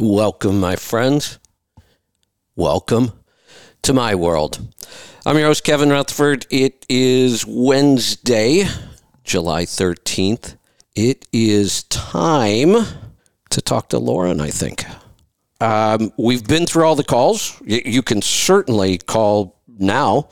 Welcome, 0.00 0.60
my 0.60 0.76
friends. 0.76 1.40
Welcome 2.54 3.10
to 3.82 3.92
my 3.92 4.14
world. 4.14 4.60
I'm 5.26 5.36
your 5.36 5.48
host, 5.48 5.64
Kevin 5.64 5.90
Rutherford. 5.90 6.46
It 6.50 6.86
is 6.88 7.44
Wednesday, 7.44 8.66
July 9.24 9.64
13th. 9.64 10.56
It 10.94 11.26
is 11.32 11.82
time 11.84 12.76
to 13.50 13.60
talk 13.60 13.88
to 13.88 13.98
Lauren, 13.98 14.40
I 14.40 14.50
think. 14.50 14.84
Um, 15.60 16.12
we've 16.16 16.46
been 16.46 16.66
through 16.66 16.84
all 16.84 16.94
the 16.94 17.02
calls. 17.02 17.60
Y- 17.62 17.82
you 17.84 18.02
can 18.02 18.22
certainly 18.22 18.98
call 18.98 19.60
now. 19.66 20.28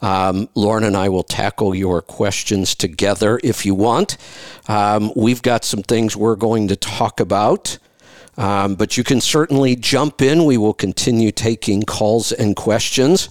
Um, 0.00 0.48
Lauren 0.54 0.84
and 0.84 0.96
I 0.96 1.10
will 1.10 1.24
tackle 1.24 1.74
your 1.74 2.00
questions 2.00 2.74
together 2.74 3.38
if 3.44 3.66
you 3.66 3.74
want. 3.74 4.16
Um, 4.66 5.12
we've 5.14 5.42
got 5.42 5.66
some 5.66 5.82
things 5.82 6.16
we're 6.16 6.36
going 6.36 6.68
to 6.68 6.76
talk 6.76 7.20
about. 7.20 7.76
Um, 8.40 8.74
but 8.74 8.96
you 8.96 9.04
can 9.04 9.20
certainly 9.20 9.76
jump 9.76 10.20
in. 10.22 10.46
We 10.46 10.56
will 10.56 10.72
continue 10.72 11.30
taking 11.30 11.82
calls 11.82 12.32
and 12.32 12.56
questions. 12.56 13.28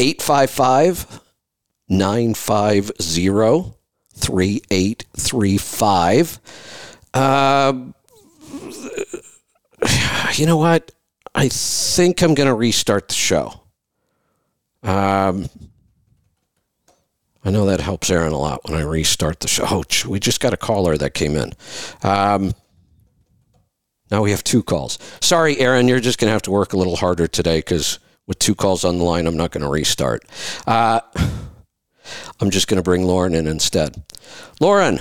855 0.00 1.20
950 1.88 3.74
3835. 4.16 6.40
Um, 7.14 7.94
you 10.34 10.46
know 10.46 10.56
what? 10.56 10.90
I 11.32 11.48
think 11.48 12.20
I'm 12.20 12.34
going 12.34 12.48
to 12.48 12.54
restart 12.54 13.06
the 13.06 13.14
show. 13.14 13.60
Um, 14.82 15.46
I 17.44 17.50
know 17.50 17.66
that 17.66 17.80
helps 17.80 18.10
Aaron 18.10 18.32
a 18.32 18.38
lot 18.38 18.68
when 18.68 18.76
I 18.76 18.82
restart 18.82 19.38
the 19.38 19.48
show. 19.48 19.64
Oh, 19.68 19.84
we 20.08 20.18
just 20.18 20.40
got 20.40 20.52
a 20.52 20.56
caller 20.56 20.96
that 20.96 21.14
came 21.14 21.36
in. 21.36 21.52
Um, 22.02 22.52
now 24.10 24.22
we 24.22 24.30
have 24.30 24.44
two 24.44 24.62
calls. 24.62 24.98
Sorry, 25.20 25.58
Aaron, 25.58 25.88
you're 25.88 26.00
just 26.00 26.18
going 26.18 26.28
to 26.28 26.32
have 26.32 26.42
to 26.42 26.50
work 26.50 26.72
a 26.72 26.76
little 26.76 26.96
harder 26.96 27.26
today 27.26 27.58
because 27.58 27.98
with 28.26 28.38
two 28.38 28.54
calls 28.54 28.84
on 28.84 28.98
the 28.98 29.04
line, 29.04 29.26
I'm 29.26 29.36
not 29.36 29.50
going 29.50 29.62
to 29.62 29.68
restart. 29.68 30.24
Uh, 30.66 31.00
I'm 32.40 32.50
just 32.50 32.68
going 32.68 32.76
to 32.76 32.82
bring 32.82 33.04
Lauren 33.04 33.34
in 33.34 33.46
instead. 33.46 34.02
Lauren, 34.60 35.00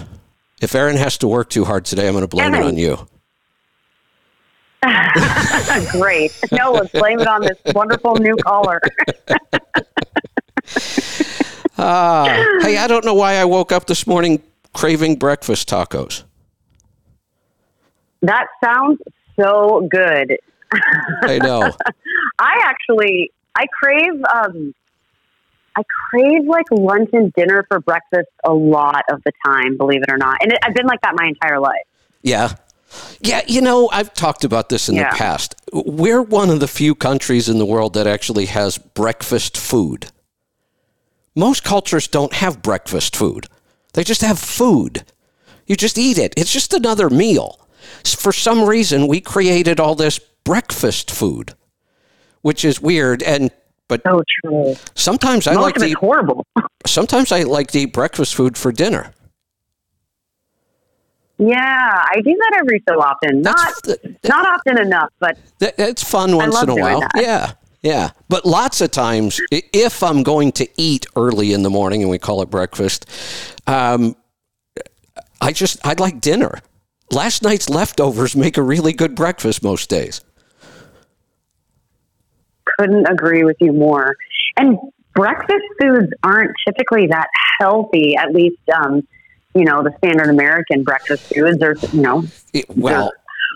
if 0.62 0.74
Aaron 0.74 0.96
has 0.96 1.18
to 1.20 1.28
work 1.28 1.50
too 1.50 1.66
hard 1.66 1.86
today, 1.86 2.08
I'm 2.08 2.14
going 2.14 2.22
to 2.22 2.28
blame 2.28 2.54
Aaron. 2.54 2.66
it 2.66 2.70
on 2.70 2.78
you. 2.78 3.08
Great. 5.92 6.32
No, 6.52 6.72
let's 6.72 6.92
blame 6.92 7.20
it 7.20 7.28
on 7.28 7.42
this 7.42 7.58
wonderful 7.74 8.16
new 8.16 8.36
caller. 8.38 8.80
Uh, 11.78 12.26
hey, 12.62 12.78
I 12.78 12.88
don't 12.88 13.06
know 13.06 13.14
why 13.14 13.36
I 13.36 13.46
woke 13.46 13.72
up 13.72 13.88
this 13.88 14.08
morning 14.08 14.42
craving 14.74 15.18
breakfast 15.18 15.70
tacos. 15.70 16.24
That 18.24 18.48
sounds 18.64 19.00
so 19.40 19.88
good. 19.92 20.38
I 21.22 21.38
know. 21.38 21.72
I 22.40 22.64
actually, 22.64 23.32
I 23.56 23.66
crave, 23.82 24.14
um, 24.34 24.74
I 25.76 25.84
crave 26.10 26.46
like 26.46 26.66
lunch 26.72 27.10
and 27.14 27.32
dinner 27.34 27.66
for 27.68 27.80
breakfast 27.80 28.30
a 28.44 28.54
lot 28.54 29.04
of 29.12 29.22
the 29.24 29.32
time, 29.46 29.78
believe 29.78 30.02
it 30.02 30.12
or 30.12 30.18
not. 30.18 30.38
And 30.42 30.52
it, 30.52 30.60
I've 30.64 30.74
been 30.74 30.86
like 30.88 31.02
that 31.02 31.14
my 31.16 31.28
entire 31.28 31.60
life. 31.60 31.84
Yeah. 32.22 32.56
Yeah, 33.22 33.42
you 33.48 33.60
know, 33.62 33.90
I've 33.92 34.14
talked 34.14 34.44
about 34.44 34.70
this 34.70 34.88
in 34.88 34.96
Yeah. 34.96 35.10
the 35.12 35.18
past. 35.18 35.56
We're 35.74 36.22
one 36.22 36.50
of 36.50 36.60
the 36.60 36.68
few 36.68 36.94
countries 36.96 37.50
in 37.50 37.58
the 37.58 37.66
world 37.66 37.94
that 37.96 38.06
actually 38.08 38.46
has 38.46 38.78
breakfast 38.78 39.58
food. 39.58 40.12
Most 41.36 41.64
cultures 41.64 42.08
don't 42.08 42.34
have 42.34 42.62
breakfast 42.62 43.16
food, 43.16 43.48
they 43.94 44.04
just 44.04 44.22
have 44.22 44.40
food. 44.40 45.04
You 45.66 45.76
just 45.76 45.98
eat 45.98 46.18
it, 46.18 46.34
it's 46.38 46.52
just 46.54 46.74
another 46.74 47.10
meal. 47.10 47.63
For 48.06 48.32
some 48.32 48.64
reason, 48.68 49.08
we 49.08 49.22
created 49.22 49.80
all 49.80 49.96
this 49.96 50.20
breakfast 50.44 51.12
food, 51.12 51.54
which 52.42 52.64
is 52.66 52.82
weird. 52.82 53.24
And 53.24 53.52
but 53.88 54.02
So 54.06 54.24
true. 54.44 54.76
sometimes 54.96 55.48
I 55.48 55.54
like 55.56 55.76
to 55.76 55.86
eat, 55.86 55.98
horrible. 55.98 56.46
sometimes 56.86 57.32
I 57.32 57.44
like 57.44 57.72
to 57.72 57.80
eat 57.80 57.94
breakfast 57.94 58.34
food 58.36 58.58
for 58.58 58.72
dinner. 58.72 59.14
Yeah, 61.38 61.58
I 61.60 62.22
do 62.24 62.36
that 62.38 62.60
every 62.60 62.82
so 62.88 63.00
often. 63.02 63.42
Not, 63.42 63.58
That's 63.84 64.04
not 64.24 64.48
often 64.48 64.80
enough, 64.80 65.10
but 65.20 65.38
That, 65.60 65.74
it's 65.78 66.04
fun 66.04 66.36
once 66.38 66.62
in 66.62 66.70
a 66.70 66.76
while. 66.76 67.02
that. 67.02 67.12
Yeah, 67.16 67.52
yeah. 67.82 68.12
But 68.30 68.46
lots 68.46 68.82
of 68.82 68.92
times, 68.92 69.42
if 69.52 70.04
I'm 70.04 70.24
going 70.24 70.52
to 70.54 70.68
eat 70.78 71.06
early 71.16 71.52
in 71.54 71.64
the 71.64 71.70
morning, 71.70 72.02
and 72.02 72.10
we 72.10 72.20
call 72.20 72.42
it 72.44 72.50
breakfast, 72.50 73.10
um, 73.68 74.16
I 75.42 75.52
just 75.52 75.86
I'd 75.86 76.00
like 76.00 76.22
dinner. 76.22 76.60
Last 77.14 77.44
night's 77.44 77.70
leftovers 77.70 78.36
make 78.36 78.58
a 78.58 78.62
really 78.64 78.92
good 78.94 79.16
breakfast 79.16 79.64
most 79.64 79.90
days. 79.90 80.22
couldn't 82.80 83.06
agree 83.08 83.44
with 83.44 83.58
you 83.60 83.72
more. 83.72 84.16
And 84.58 84.80
breakfast 85.14 85.64
foods 85.80 86.08
aren't 86.24 86.52
typically 86.68 87.06
that 87.08 87.28
healthy, 87.60 88.16
at 88.16 88.34
least, 88.34 88.58
um, 88.76 89.08
you 89.54 89.64
know, 89.64 89.84
the 89.84 89.94
standard 90.00 90.28
American 90.30 90.84
breakfast 90.84 91.32
foods 91.36 91.62
are, 91.62 91.76
you 91.92 92.02
know, 92.02 92.24
It- 92.52 92.66
well, 92.76 93.12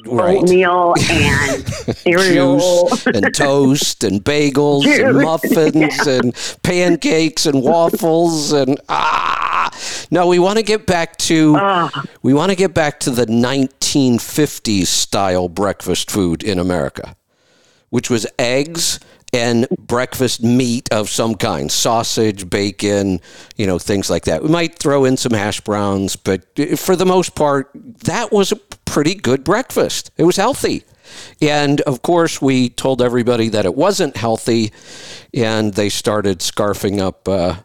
right. 0.05 0.37
oatmeal 0.37 0.93
and 1.09 1.67
cereal. 1.97 2.89
Juice 2.89 3.07
and 3.07 3.33
toast 3.33 4.03
and 4.03 4.23
bagels 4.23 4.83
Juice, 4.83 4.99
and 4.99 5.17
muffins 5.23 6.05
and 6.05 6.35
pancakes 6.61 7.47
and 7.47 7.63
waffles 7.63 8.51
and 8.51 8.79
ah 8.87 9.71
no 10.11 10.27
we 10.27 10.39
want 10.39 10.57
to 10.57 10.63
get 10.63 10.85
back 10.85 11.17
to 11.17 11.55
Ugh. 11.55 12.07
we 12.21 12.33
want 12.33 12.51
to 12.51 12.55
get 12.55 12.73
back 12.73 12.99
to 13.01 13.11
the 13.11 13.25
1950s 13.25 14.87
style 14.87 15.49
breakfast 15.49 16.09
food 16.11 16.43
in 16.43 16.59
America 16.59 17.15
which 17.89 18.09
was 18.09 18.27
eggs 18.37 18.99
and 19.33 19.67
breakfast 19.77 20.41
meat 20.41 20.91
of 20.91 21.09
some 21.09 21.35
kind 21.35 21.71
sausage 21.71 22.49
bacon 22.49 23.19
you 23.55 23.67
know 23.67 23.77
things 23.77 24.09
like 24.09 24.25
that. 24.25 24.41
We 24.41 24.49
might 24.49 24.79
throw 24.79 25.05
in 25.05 25.17
some 25.17 25.33
hash 25.33 25.61
browns 25.61 26.15
but 26.15 26.45
for 26.77 26.95
the 26.95 27.05
most 27.05 27.35
part 27.35 27.69
that 27.73 28.31
was 28.31 28.51
a 28.51 28.55
pretty 28.85 29.15
good 29.15 29.43
breakfast. 29.43 30.11
It 30.17 30.23
was 30.23 30.37
healthy. 30.37 30.83
And 31.41 31.81
of 31.81 32.01
course 32.01 32.41
we 32.41 32.69
told 32.69 33.01
everybody 33.01 33.49
that 33.49 33.65
it 33.65 33.75
wasn't 33.75 34.17
healthy 34.17 34.71
and 35.33 35.73
they 35.73 35.89
started 35.89 36.39
scarfing 36.39 36.99
up 36.99 37.27
uh, 37.27 37.57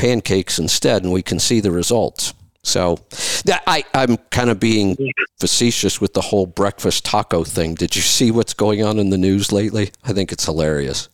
pancakes 0.00 0.58
instead 0.58 1.04
and 1.04 1.12
we 1.12 1.20
can 1.20 1.38
see 1.38 1.60
the 1.60 1.70
results 1.70 2.32
so 2.62 2.98
that 3.44 3.62
I, 3.66 3.84
I'm 3.94 4.16
kind 4.30 4.48
of 4.48 4.58
being 4.58 4.96
facetious 5.38 6.00
with 6.00 6.14
the 6.14 6.20
whole 6.22 6.46
breakfast 6.46 7.04
taco 7.04 7.44
thing. 7.44 7.74
Did 7.74 7.96
you 7.96 8.02
see 8.02 8.30
what's 8.30 8.54
going 8.54 8.82
on 8.82 8.98
in 8.98 9.10
the 9.10 9.18
news 9.18 9.52
lately? 9.52 9.90
I 10.04 10.12
think 10.12 10.32
it's 10.32 10.44
hilarious. 10.46 11.08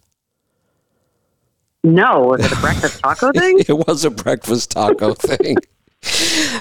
No, 1.82 2.20
was 2.20 2.44
it 2.44 2.52
a 2.52 2.60
breakfast 2.60 3.00
taco 3.00 3.32
thing? 3.36 3.58
It 3.60 3.86
was 3.86 4.04
a 4.04 4.10
breakfast 4.10 4.72
taco 4.72 5.14
thing. 5.30 5.56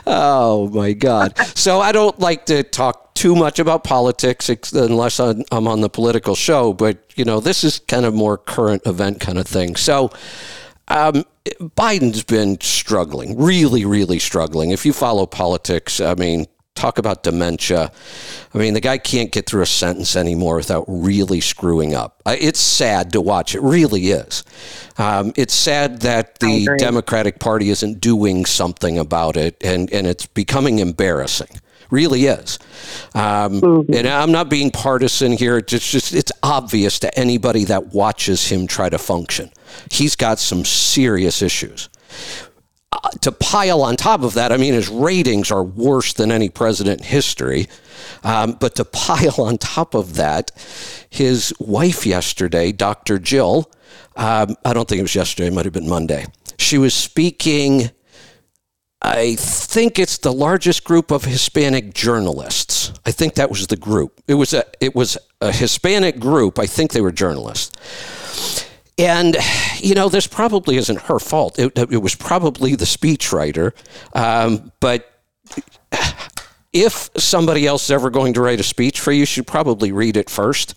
Oh 0.07 0.69
my 0.73 0.93
God. 0.93 1.37
So 1.55 1.79
I 1.79 1.91
don't 1.91 2.19
like 2.19 2.45
to 2.47 2.63
talk 2.63 3.13
too 3.15 3.35
much 3.35 3.59
about 3.59 3.83
politics 3.83 4.49
unless 4.73 5.19
I'm 5.19 5.43
I'm 5.51 5.67
on 5.67 5.81
the 5.81 5.89
political 5.89 6.35
show, 6.35 6.73
but 6.73 6.97
you 7.15 7.25
know, 7.25 7.39
this 7.39 7.63
is 7.63 7.79
kind 7.79 8.05
of 8.05 8.13
more 8.13 8.37
current 8.37 8.83
event 8.85 9.19
kind 9.19 9.37
of 9.37 9.47
thing. 9.47 9.75
So 9.75 10.11
um, 10.87 11.25
Biden's 11.59 12.23
been 12.23 12.59
struggling, 12.61 13.37
really, 13.37 13.85
really 13.85 14.19
struggling. 14.19 14.71
If 14.71 14.85
you 14.85 14.93
follow 14.93 15.25
politics, 15.25 15.99
I 15.99 16.15
mean, 16.15 16.47
talk 16.75 16.97
about 16.97 17.23
dementia. 17.23 17.91
I 18.53 18.57
mean, 18.57 18.73
the 18.73 18.81
guy 18.81 18.97
can't 18.97 19.31
get 19.31 19.47
through 19.47 19.61
a 19.61 19.67
sentence 19.67 20.15
anymore 20.15 20.57
without 20.57 20.85
really 20.87 21.41
screwing 21.41 21.95
up. 21.95 22.21
It's 22.25 22.59
sad 22.59 23.13
to 23.13 23.21
watch. 23.21 23.55
It 23.55 23.61
really 23.61 24.07
is. 24.07 24.43
Um, 24.97 25.33
it's 25.35 25.53
sad 25.53 26.01
that 26.01 26.39
the. 26.39 26.67
Democratic 26.77 27.39
Party 27.39 27.69
isn't 27.69 28.01
doing 28.01 28.45
something 28.45 28.97
about 28.97 29.37
it, 29.37 29.55
and, 29.61 29.91
and 29.91 30.05
it's 30.05 30.25
becoming 30.25 30.79
embarrassing. 30.79 31.59
Really 31.95 32.25
is. 32.25 32.59
Um, 33.13 33.85
And 33.97 34.05
I'm 34.07 34.31
not 34.31 34.49
being 34.49 34.69
partisan 34.69 35.31
here. 35.31 35.57
It's 35.59 35.71
just, 35.71 35.91
just 35.91 36.13
it's 36.13 36.31
obvious 36.43 36.99
to 36.99 37.09
anybody 37.17 37.63
that 37.65 37.93
watches 37.93 38.49
him 38.51 38.67
try 38.67 38.89
to 38.89 38.97
function. 38.97 39.49
He's 39.91 40.15
got 40.15 40.37
some 40.39 40.65
serious 40.65 41.41
issues 41.41 41.89
Uh, 42.91 43.09
to 43.21 43.31
pile 43.31 43.81
on 43.81 43.95
top 43.95 44.21
of 44.23 44.33
that, 44.35 44.51
I 44.51 44.57
mean, 44.57 44.73
his 44.73 44.89
ratings 44.89 45.51
are 45.51 45.63
worse 45.63 46.13
than 46.13 46.31
any 46.31 46.49
president 46.49 47.01
in 47.01 47.07
history. 47.07 47.67
Um, 48.23 48.57
but 48.59 48.75
to 48.75 48.85
pile 49.07 49.39
on 49.39 49.57
top 49.57 49.93
of 49.95 50.15
that, 50.15 50.51
his 51.09 51.53
wife 51.59 52.05
yesterday, 52.05 52.71
Dr. 52.71 53.19
Jill, 53.19 53.69
um, 54.15 54.55
I 54.63 54.73
don't 54.73 54.87
think 54.87 54.99
it 54.99 55.07
was 55.09 55.15
yesterday, 55.15 55.47
it 55.47 55.53
might 55.53 55.65
have 55.65 55.73
been 55.73 55.89
Monday. 55.89 56.25
She 56.57 56.77
was 56.77 56.93
speaking. 56.93 57.91
I 59.05 59.35
think 59.35 59.99
it's 59.99 60.17
the 60.17 60.33
largest 60.33 60.83
group 60.83 61.11
of 61.11 61.25
Hispanic 61.25 61.93
journalists. 61.93 62.91
I 63.05 63.11
think 63.11 63.35
that 63.35 63.49
was 63.49 63.67
the 63.67 63.75
group. 63.75 64.19
It 64.27 64.33
was 64.33 64.53
a 64.53 64.63
it 64.79 64.95
was 64.95 65.15
a 65.41 65.51
Hispanic 65.51 66.19
group. 66.19 66.57
I 66.57 66.65
think 66.65 66.91
they 66.91 67.01
were 67.01 67.11
journalists. 67.11 68.65
And, 68.97 69.35
you 69.79 69.93
know, 69.93 70.09
this 70.09 70.25
probably 70.25 70.77
isn't 70.77 71.01
her 71.01 71.19
fault. 71.19 71.59
It, 71.59 71.77
it 71.77 72.01
was 72.01 72.15
probably 72.15 72.75
the 72.75 72.85
speechwriter. 72.85 73.73
Um, 74.13 74.71
but 74.79 75.11
if 76.71 77.09
somebody 77.17 77.67
else 77.67 77.83
is 77.85 77.91
ever 77.91 78.09
going 78.09 78.33
to 78.33 78.41
write 78.41 78.59
a 78.61 78.63
speech 78.63 79.01
for 79.01 79.11
you, 79.11 79.19
you 79.19 79.25
should 79.25 79.47
probably 79.47 79.91
read 79.91 80.15
it 80.15 80.29
first 80.29 80.75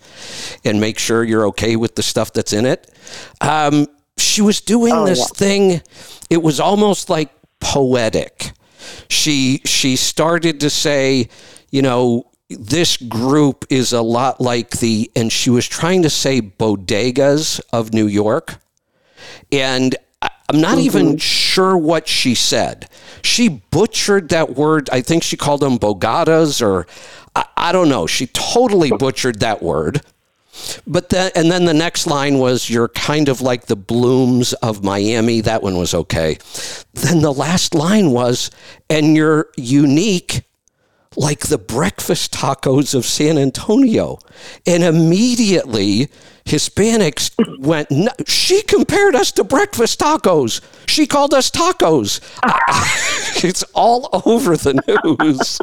and 0.65 0.81
make 0.81 0.99
sure 0.99 1.23
you're 1.23 1.47
okay 1.47 1.77
with 1.77 1.95
the 1.95 2.03
stuff 2.03 2.33
that's 2.33 2.51
in 2.51 2.65
it. 2.65 2.93
Um, 3.39 3.87
she 4.17 4.41
was 4.41 4.59
doing 4.59 4.93
oh, 4.93 5.05
this 5.05 5.19
yeah. 5.19 5.37
thing. 5.37 5.81
It 6.29 6.43
was 6.43 6.59
almost 6.59 7.09
like 7.09 7.29
poetic. 7.59 8.51
She 9.09 9.61
she 9.65 9.95
started 9.95 10.59
to 10.61 10.69
say, 10.69 11.29
you 11.71 11.81
know, 11.81 12.29
this 12.49 12.97
group 12.97 13.65
is 13.69 13.93
a 13.93 14.01
lot 14.01 14.41
like 14.41 14.71
the, 14.79 15.11
and 15.15 15.31
she 15.31 15.49
was 15.49 15.67
trying 15.67 16.01
to 16.01 16.09
say 16.09 16.41
bodegas 16.41 17.61
of 17.71 17.93
New 17.93 18.07
York. 18.07 18.57
And 19.51 19.95
I'm 20.21 20.59
not 20.59 20.77
mm-hmm. 20.77 20.85
even 20.85 21.17
sure 21.17 21.77
what 21.77 22.07
she 22.07 22.33
said. 22.33 22.89
She 23.21 23.49
butchered 23.49 24.29
that 24.29 24.55
word. 24.55 24.89
I 24.91 25.01
think 25.01 25.21
she 25.21 25.37
called 25.37 25.61
them 25.61 25.77
bogadas, 25.77 26.65
or 26.65 26.87
I, 27.35 27.45
I 27.55 27.71
don't 27.71 27.89
know. 27.89 28.07
She 28.07 28.25
totally 28.27 28.89
butchered 28.89 29.41
that 29.41 29.61
word. 29.61 30.01
But 30.85 31.09
then, 31.09 31.31
and 31.35 31.51
then 31.51 31.65
the 31.65 31.73
next 31.73 32.07
line 32.07 32.39
was, 32.39 32.69
You're 32.69 32.89
kind 32.89 33.29
of 33.29 33.41
like 33.41 33.65
the 33.65 33.75
blooms 33.75 34.53
of 34.53 34.83
Miami. 34.83 35.41
That 35.41 35.63
one 35.63 35.77
was 35.77 35.93
okay. 35.93 36.37
Then 36.93 37.21
the 37.21 37.33
last 37.33 37.75
line 37.75 38.11
was, 38.11 38.51
And 38.89 39.15
you're 39.15 39.49
unique 39.55 40.43
like 41.15 41.47
the 41.47 41.57
breakfast 41.57 42.33
tacos 42.33 42.93
of 42.93 43.05
San 43.05 43.37
Antonio. 43.37 44.19
And 44.65 44.83
immediately, 44.83 46.09
Hispanics 46.45 47.31
went, 47.59 47.91
no, 47.91 48.11
she 48.25 48.61
compared 48.61 49.15
us 49.15 49.31
to 49.33 49.43
breakfast 49.43 49.99
tacos. 49.99 50.61
She 50.87 51.07
called 51.07 51.33
us 51.33 51.51
tacos. 51.51 52.21
it's 53.43 53.63
all 53.73 54.21
over 54.25 54.55
the 54.55 54.75
news. 54.87 55.59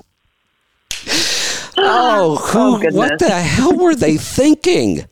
oh, 1.79 2.37
who, 2.53 2.87
oh, 2.89 2.91
what 2.93 3.19
the 3.19 3.31
hell 3.31 3.77
were 3.77 3.95
they 3.95 4.17
thinking? 4.17 5.07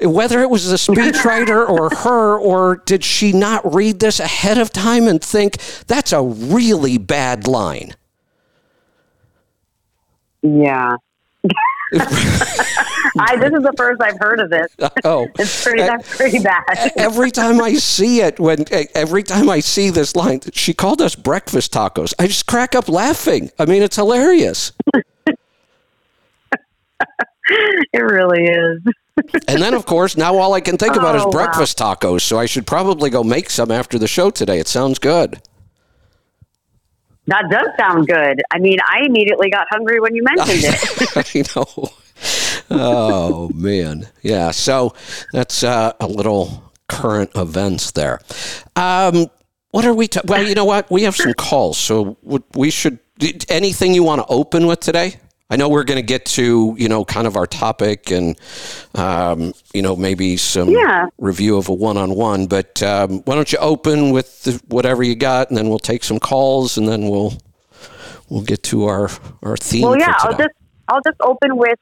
Whether 0.00 0.40
it 0.40 0.50
was 0.50 0.68
the 0.68 0.76
speechwriter 0.76 1.68
or 1.68 1.90
her, 1.90 2.36
or 2.36 2.76
did 2.86 3.04
she 3.04 3.32
not 3.32 3.74
read 3.74 4.00
this 4.00 4.18
ahead 4.18 4.58
of 4.58 4.72
time 4.72 5.06
and 5.06 5.22
think 5.22 5.58
that's 5.86 6.12
a 6.12 6.22
really 6.22 6.98
bad 6.98 7.46
line? 7.46 7.94
Yeah. 10.42 10.96
I, 13.18 13.36
this 13.36 13.52
is 13.52 13.62
the 13.62 13.74
first 13.76 14.00
I've 14.00 14.18
heard 14.18 14.40
of 14.40 14.52
it. 14.52 14.72
Oh, 15.04 15.28
it's 15.38 15.62
pretty. 15.62 15.82
That's 15.82 16.16
pretty 16.16 16.38
bad. 16.38 16.62
every 16.96 17.30
time 17.30 17.60
I 17.60 17.74
see 17.74 18.20
it, 18.20 18.40
when 18.40 18.64
every 18.94 19.22
time 19.22 19.50
I 19.50 19.60
see 19.60 19.90
this 19.90 20.16
line, 20.16 20.40
she 20.52 20.72
called 20.72 21.02
us 21.02 21.14
breakfast 21.14 21.72
tacos. 21.72 22.14
I 22.18 22.26
just 22.26 22.46
crack 22.46 22.74
up 22.74 22.88
laughing. 22.88 23.50
I 23.58 23.66
mean, 23.66 23.82
it's 23.82 23.96
hilarious. 23.96 24.72
it 27.92 27.98
really 27.98 28.44
is. 28.44 28.80
and 29.48 29.62
then, 29.62 29.74
of 29.74 29.86
course, 29.86 30.16
now 30.16 30.36
all 30.36 30.54
I 30.54 30.60
can 30.60 30.76
think 30.76 30.96
about 30.96 31.16
oh, 31.16 31.28
is 31.28 31.34
breakfast 31.34 31.80
wow. 31.80 31.94
tacos. 31.94 32.22
So 32.22 32.38
I 32.38 32.46
should 32.46 32.66
probably 32.66 33.10
go 33.10 33.22
make 33.22 33.50
some 33.50 33.70
after 33.70 33.98
the 33.98 34.08
show 34.08 34.30
today. 34.30 34.58
It 34.58 34.68
sounds 34.68 34.98
good. 34.98 35.40
That 37.26 37.44
does 37.50 37.68
sound 37.78 38.08
good. 38.08 38.42
I 38.50 38.58
mean, 38.58 38.78
I 38.84 39.06
immediately 39.06 39.48
got 39.48 39.66
hungry 39.70 40.00
when 40.00 40.14
you 40.14 40.24
mentioned 40.24 40.64
it. 40.64 41.56
I 41.56 41.60
know. 41.60 41.88
Oh 42.70 43.50
man, 43.54 44.08
yeah. 44.22 44.50
So 44.50 44.94
that's 45.32 45.62
uh, 45.62 45.92
a 46.00 46.06
little 46.06 46.72
current 46.88 47.30
events 47.36 47.92
there. 47.92 48.20
Um, 48.76 49.26
what 49.70 49.84
are 49.84 49.94
we? 49.94 50.08
Ta- 50.08 50.22
well, 50.24 50.46
you 50.46 50.54
know 50.54 50.64
what? 50.64 50.90
We 50.90 51.02
have 51.02 51.16
some 51.16 51.34
calls, 51.34 51.78
so 51.78 52.16
we 52.54 52.70
should. 52.70 52.98
Anything 53.48 53.94
you 53.94 54.02
want 54.02 54.20
to 54.20 54.26
open 54.26 54.66
with 54.66 54.80
today? 54.80 55.16
I 55.52 55.56
know 55.56 55.68
we're 55.68 55.84
going 55.84 55.98
to 55.98 56.02
get 56.02 56.24
to 56.40 56.74
you 56.78 56.88
know 56.88 57.04
kind 57.04 57.26
of 57.26 57.36
our 57.36 57.46
topic 57.46 58.10
and 58.10 58.40
um, 58.94 59.52
you 59.74 59.82
know 59.82 59.94
maybe 59.94 60.38
some 60.38 60.70
yeah. 60.70 61.08
review 61.18 61.58
of 61.58 61.68
a 61.68 61.74
one-on-one, 61.74 62.46
but 62.46 62.82
um, 62.82 63.20
why 63.24 63.34
don't 63.34 63.52
you 63.52 63.58
open 63.58 64.12
with 64.12 64.44
the, 64.44 64.62
whatever 64.68 65.02
you 65.02 65.14
got, 65.14 65.50
and 65.50 65.58
then 65.58 65.68
we'll 65.68 65.78
take 65.78 66.04
some 66.04 66.18
calls, 66.18 66.78
and 66.78 66.88
then 66.88 67.06
we'll 67.06 67.34
we'll 68.30 68.42
get 68.42 68.62
to 68.62 68.86
our 68.86 69.10
our 69.42 69.58
theme. 69.58 69.82
Well, 69.82 69.98
yeah, 69.98 70.14
I'll 70.20 70.38
just 70.38 70.54
I'll 70.88 71.02
just 71.02 71.20
open 71.20 71.58
with 71.58 71.78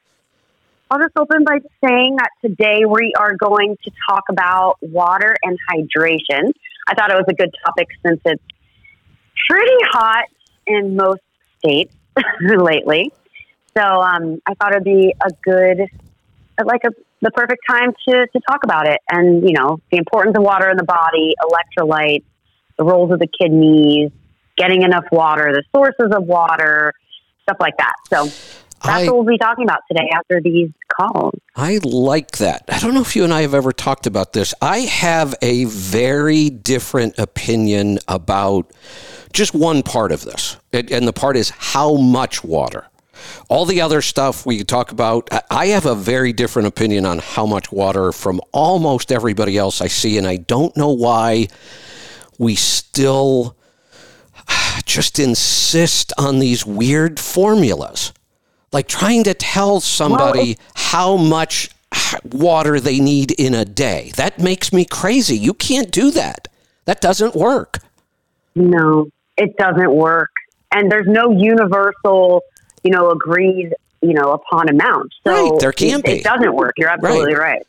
I'll 0.91 0.99
just 0.99 1.15
open 1.17 1.45
by 1.45 1.59
saying 1.81 2.17
that 2.17 2.31
today 2.41 2.83
we 2.85 3.13
are 3.17 3.37
going 3.37 3.77
to 3.85 3.91
talk 4.09 4.25
about 4.29 4.79
water 4.81 5.37
and 5.43 5.57
hydration. 5.71 6.51
I 6.89 6.93
thought 6.93 7.09
it 7.09 7.15
was 7.15 7.25
a 7.29 7.33
good 7.33 7.55
topic 7.65 7.87
since 8.05 8.19
it's 8.25 8.43
pretty 9.49 9.77
hot 9.91 10.25
in 10.67 10.97
most 10.97 11.21
states 11.59 11.95
lately. 12.41 13.13
So 13.77 13.83
um, 13.83 14.41
I 14.45 14.53
thought 14.55 14.71
it'd 14.71 14.83
be 14.83 15.13
a 15.23 15.31
good, 15.43 15.87
like 16.63 16.81
a 16.83 16.89
the 17.21 17.31
perfect 17.31 17.61
time 17.69 17.93
to 18.07 18.27
to 18.27 18.39
talk 18.49 18.63
about 18.63 18.87
it, 18.87 18.99
and 19.09 19.47
you 19.47 19.53
know 19.53 19.79
the 19.91 19.97
importance 19.97 20.35
of 20.37 20.43
water 20.43 20.69
in 20.69 20.77
the 20.77 20.83
body, 20.83 21.35
electrolytes, 21.41 22.23
the 22.77 22.83
roles 22.83 23.11
of 23.11 23.19
the 23.19 23.27
kidneys, 23.27 24.11
getting 24.57 24.81
enough 24.81 25.05
water, 25.11 25.53
the 25.53 25.63
sources 25.75 26.11
of 26.15 26.23
water, 26.23 26.93
stuff 27.43 27.57
like 27.59 27.77
that. 27.77 27.93
So 28.09 28.25
that's 28.83 29.03
I, 29.03 29.05
what 29.05 29.15
we'll 29.15 29.35
be 29.35 29.37
talking 29.37 29.63
about 29.63 29.81
today 29.87 30.09
after 30.13 30.41
these 30.41 30.71
calls. 30.91 31.33
I 31.55 31.79
like 31.83 32.37
that. 32.37 32.63
I 32.67 32.79
don't 32.79 32.93
know 32.93 33.01
if 33.01 33.15
you 33.15 33.23
and 33.23 33.33
I 33.33 33.41
have 33.41 33.53
ever 33.53 33.71
talked 33.71 34.07
about 34.07 34.33
this. 34.33 34.53
I 34.61 34.79
have 34.79 35.35
a 35.41 35.65
very 35.65 36.49
different 36.49 37.19
opinion 37.19 37.99
about 38.07 38.71
just 39.31 39.53
one 39.53 39.83
part 39.83 40.11
of 40.11 40.23
this, 40.23 40.57
and 40.73 41.07
the 41.07 41.13
part 41.13 41.37
is 41.37 41.51
how 41.51 41.95
much 41.95 42.43
water. 42.43 42.87
All 43.49 43.65
the 43.65 43.81
other 43.81 44.01
stuff 44.01 44.45
we 44.45 44.63
talk 44.63 44.91
about, 44.91 45.29
I 45.49 45.67
have 45.67 45.85
a 45.85 45.95
very 45.95 46.33
different 46.33 46.67
opinion 46.67 47.05
on 47.05 47.19
how 47.19 47.45
much 47.45 47.71
water 47.71 48.11
from 48.11 48.41
almost 48.51 49.11
everybody 49.11 49.57
else 49.57 49.81
I 49.81 49.87
see, 49.87 50.17
and 50.17 50.27
I 50.27 50.37
don't 50.37 50.75
know 50.77 50.91
why 50.91 51.47
we 52.37 52.55
still 52.55 53.55
just 54.85 55.19
insist 55.19 56.13
on 56.17 56.39
these 56.39 56.65
weird 56.65 57.19
formulas. 57.19 58.13
Like 58.71 58.87
trying 58.87 59.25
to 59.25 59.33
tell 59.33 59.81
somebody 59.81 60.57
well, 60.57 60.73
how 60.75 61.17
much 61.17 61.69
water 62.23 62.79
they 62.79 62.99
need 62.99 63.31
in 63.31 63.53
a 63.53 63.65
day. 63.65 64.11
That 64.15 64.39
makes 64.39 64.71
me 64.71 64.85
crazy. 64.85 65.37
You 65.37 65.53
can't 65.53 65.91
do 65.91 66.11
that. 66.11 66.47
That 66.85 67.01
doesn't 67.01 67.35
work. 67.35 67.79
No, 68.55 69.07
it 69.37 69.55
doesn't 69.57 69.93
work. 69.93 70.31
And 70.73 70.91
there's 70.91 71.07
no 71.07 71.31
universal 71.31 72.43
you 72.83 72.91
know, 72.91 73.11
agreed, 73.11 73.73
you 74.01 74.13
know, 74.13 74.33
upon 74.33 74.69
amount. 74.69 75.13
So 75.23 75.31
right, 75.31 75.59
there 75.59 75.71
can 75.71 75.99
it, 75.99 76.05
be. 76.05 76.11
It 76.13 76.23
doesn't 76.23 76.53
work. 76.53 76.75
You're 76.77 76.89
absolutely 76.89 77.35
right. 77.35 77.53
right. 77.53 77.67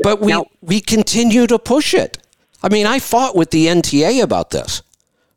But 0.00 0.20
we 0.20 0.32
now, 0.32 0.46
we 0.60 0.80
continue 0.80 1.46
to 1.46 1.58
push 1.58 1.94
it. 1.94 2.18
I 2.62 2.68
mean, 2.68 2.86
I 2.86 2.98
fought 2.98 3.36
with 3.36 3.50
the 3.50 3.66
NTA 3.66 4.22
about 4.22 4.50
this. 4.50 4.82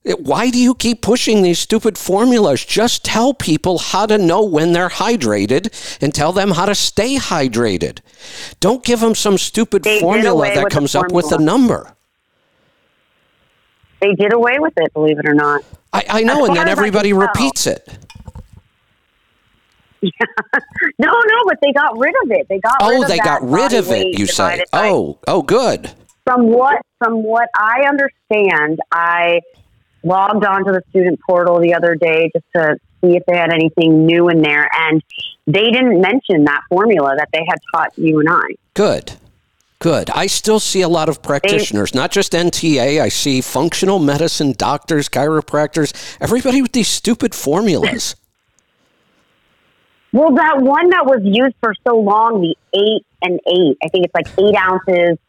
It, 0.04 0.22
why 0.22 0.50
do 0.50 0.58
you 0.58 0.74
keep 0.74 1.02
pushing 1.02 1.42
these 1.42 1.60
stupid 1.60 1.98
formulas? 1.98 2.64
Just 2.64 3.04
tell 3.04 3.34
people 3.34 3.78
how 3.78 4.06
to 4.06 4.18
know 4.18 4.42
when 4.42 4.72
they're 4.72 4.88
hydrated 4.88 5.98
and 6.02 6.16
tell 6.16 6.32
them 6.32 6.52
how 6.52 6.66
to 6.66 6.74
stay 6.74 7.18
hydrated. 7.18 8.00
Don't 8.62 8.86
give 8.86 9.02
them 9.02 9.16
some 9.16 9.38
stupid 9.38 9.84
formula 10.00 10.46
that 10.56 10.70
comes 10.70 10.96
up 10.96 11.12
with 11.12 11.34
a 11.34 11.38
number. 11.38 11.94
They 14.00 14.14
did 14.14 14.32
away 14.32 14.60
with 14.60 14.74
it, 14.78 14.94
believe 14.94 15.20
it 15.20 15.28
or 15.28 15.34
not. 15.34 15.66
I, 15.92 16.06
I 16.10 16.24
know, 16.24 16.46
and 16.46 16.56
then 16.56 16.70
everybody 16.70 17.12
repeats 17.12 17.68
it. 17.68 17.88
Yeah. 20.02 20.12
no, 21.00 21.10
no, 21.10 21.38
but 21.46 21.58
they 21.62 21.72
got 21.72 21.98
rid 21.98 22.14
of 22.24 22.32
it. 22.32 22.48
They 22.50 22.60
got 22.60 22.76
oh, 22.82 23.08
they 23.08 23.18
got 23.18 23.42
rid 23.44 23.74
of 23.74 23.90
it. 23.92 24.18
You 24.18 24.28
say? 24.28 24.64
Oh, 24.74 25.20
oh, 25.28 25.42
good. 25.42 25.92
From 26.24 26.48
what 26.48 26.82
from 27.00 27.24
what 27.24 27.50
I 27.58 27.86
understand, 27.88 28.80
I 28.92 29.42
logged 30.04 30.46
onto 30.46 30.72
the 30.72 30.82
student 30.90 31.20
portal 31.26 31.60
the 31.60 31.74
other 31.74 31.96
day 31.96 32.30
just 32.34 32.46
to 32.56 32.78
see 33.02 33.16
if 33.16 33.24
they 33.26 33.36
had 33.38 33.52
anything 33.52 34.06
new 34.06 34.30
in 34.30 34.42
there, 34.42 34.70
and 34.72 35.02
they 35.46 35.66
didn't 35.66 36.02
mention 36.02 36.46
that 36.46 36.62
formula 36.70 37.16
that 37.18 37.30
they 37.32 37.46
had 37.48 37.60
taught 37.74 37.98
you 37.98 38.20
and 38.20 38.30
I. 38.30 38.56
Good. 38.74 39.14
Good. 39.80 40.10
I 40.10 40.26
still 40.26 40.60
see 40.60 40.82
a 40.82 40.88
lot 40.88 41.08
of 41.08 41.22
practitioners, 41.22 41.94
not 41.94 42.12
just 42.12 42.34
NTA. 42.34 43.00
I 43.00 43.10
see 43.10 43.42
functional 43.42 44.00
medicine 44.00 44.54
doctors, 44.58 45.08
chiropractors, 45.08 46.18
everybody 46.20 46.64
with 46.64 46.72
these 46.72 46.88
stupid 46.88 47.36
formulas. 47.36 48.16
Well, 50.18 50.34
that 50.34 50.60
one 50.60 50.90
that 50.90 51.06
was 51.06 51.22
used 51.24 51.54
for 51.62 51.76
so 51.88 51.96
long, 51.96 52.42
the 52.42 52.56
eight 52.74 53.06
and 53.22 53.40
eight, 53.46 53.78
I 53.84 53.88
think 53.90 54.06
it's 54.06 54.16
like 54.16 54.26
eight 54.40 54.56
ounces, 54.56 55.20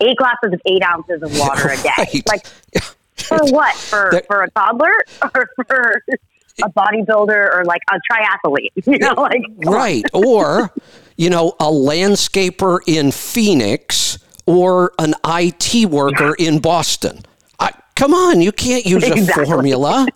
eight 0.00 0.16
glasses 0.16 0.52
of 0.52 0.60
eight 0.66 0.84
ounces 0.84 1.20
of 1.20 1.36
water 1.36 1.70
a 1.70 1.76
day. 1.76 1.90
Right. 1.98 2.22
Like, 2.28 2.46
for 3.16 3.38
what? 3.38 3.74
For, 3.74 4.10
that, 4.12 4.28
for 4.28 4.44
a 4.44 4.50
toddler 4.52 4.92
or 5.34 5.50
for 5.66 6.04
a 6.62 6.70
bodybuilder 6.70 7.56
or 7.56 7.64
like 7.64 7.82
a 7.90 7.98
triathlete? 8.08 8.70
You 8.86 8.98
know, 8.98 9.14
like. 9.14 9.42
Right. 9.64 10.04
or, 10.14 10.72
you 11.16 11.28
know, 11.28 11.56
a 11.58 11.64
landscaper 11.64 12.78
in 12.86 13.10
Phoenix 13.10 14.20
or 14.46 14.92
an 15.00 15.14
IT 15.26 15.90
worker 15.90 16.36
in 16.38 16.60
Boston. 16.60 17.24
I, 17.58 17.72
come 17.96 18.14
on, 18.14 18.40
you 18.40 18.52
can't 18.52 18.86
use 18.86 19.02
exactly. 19.02 19.42
a 19.42 19.46
formula. 19.46 20.06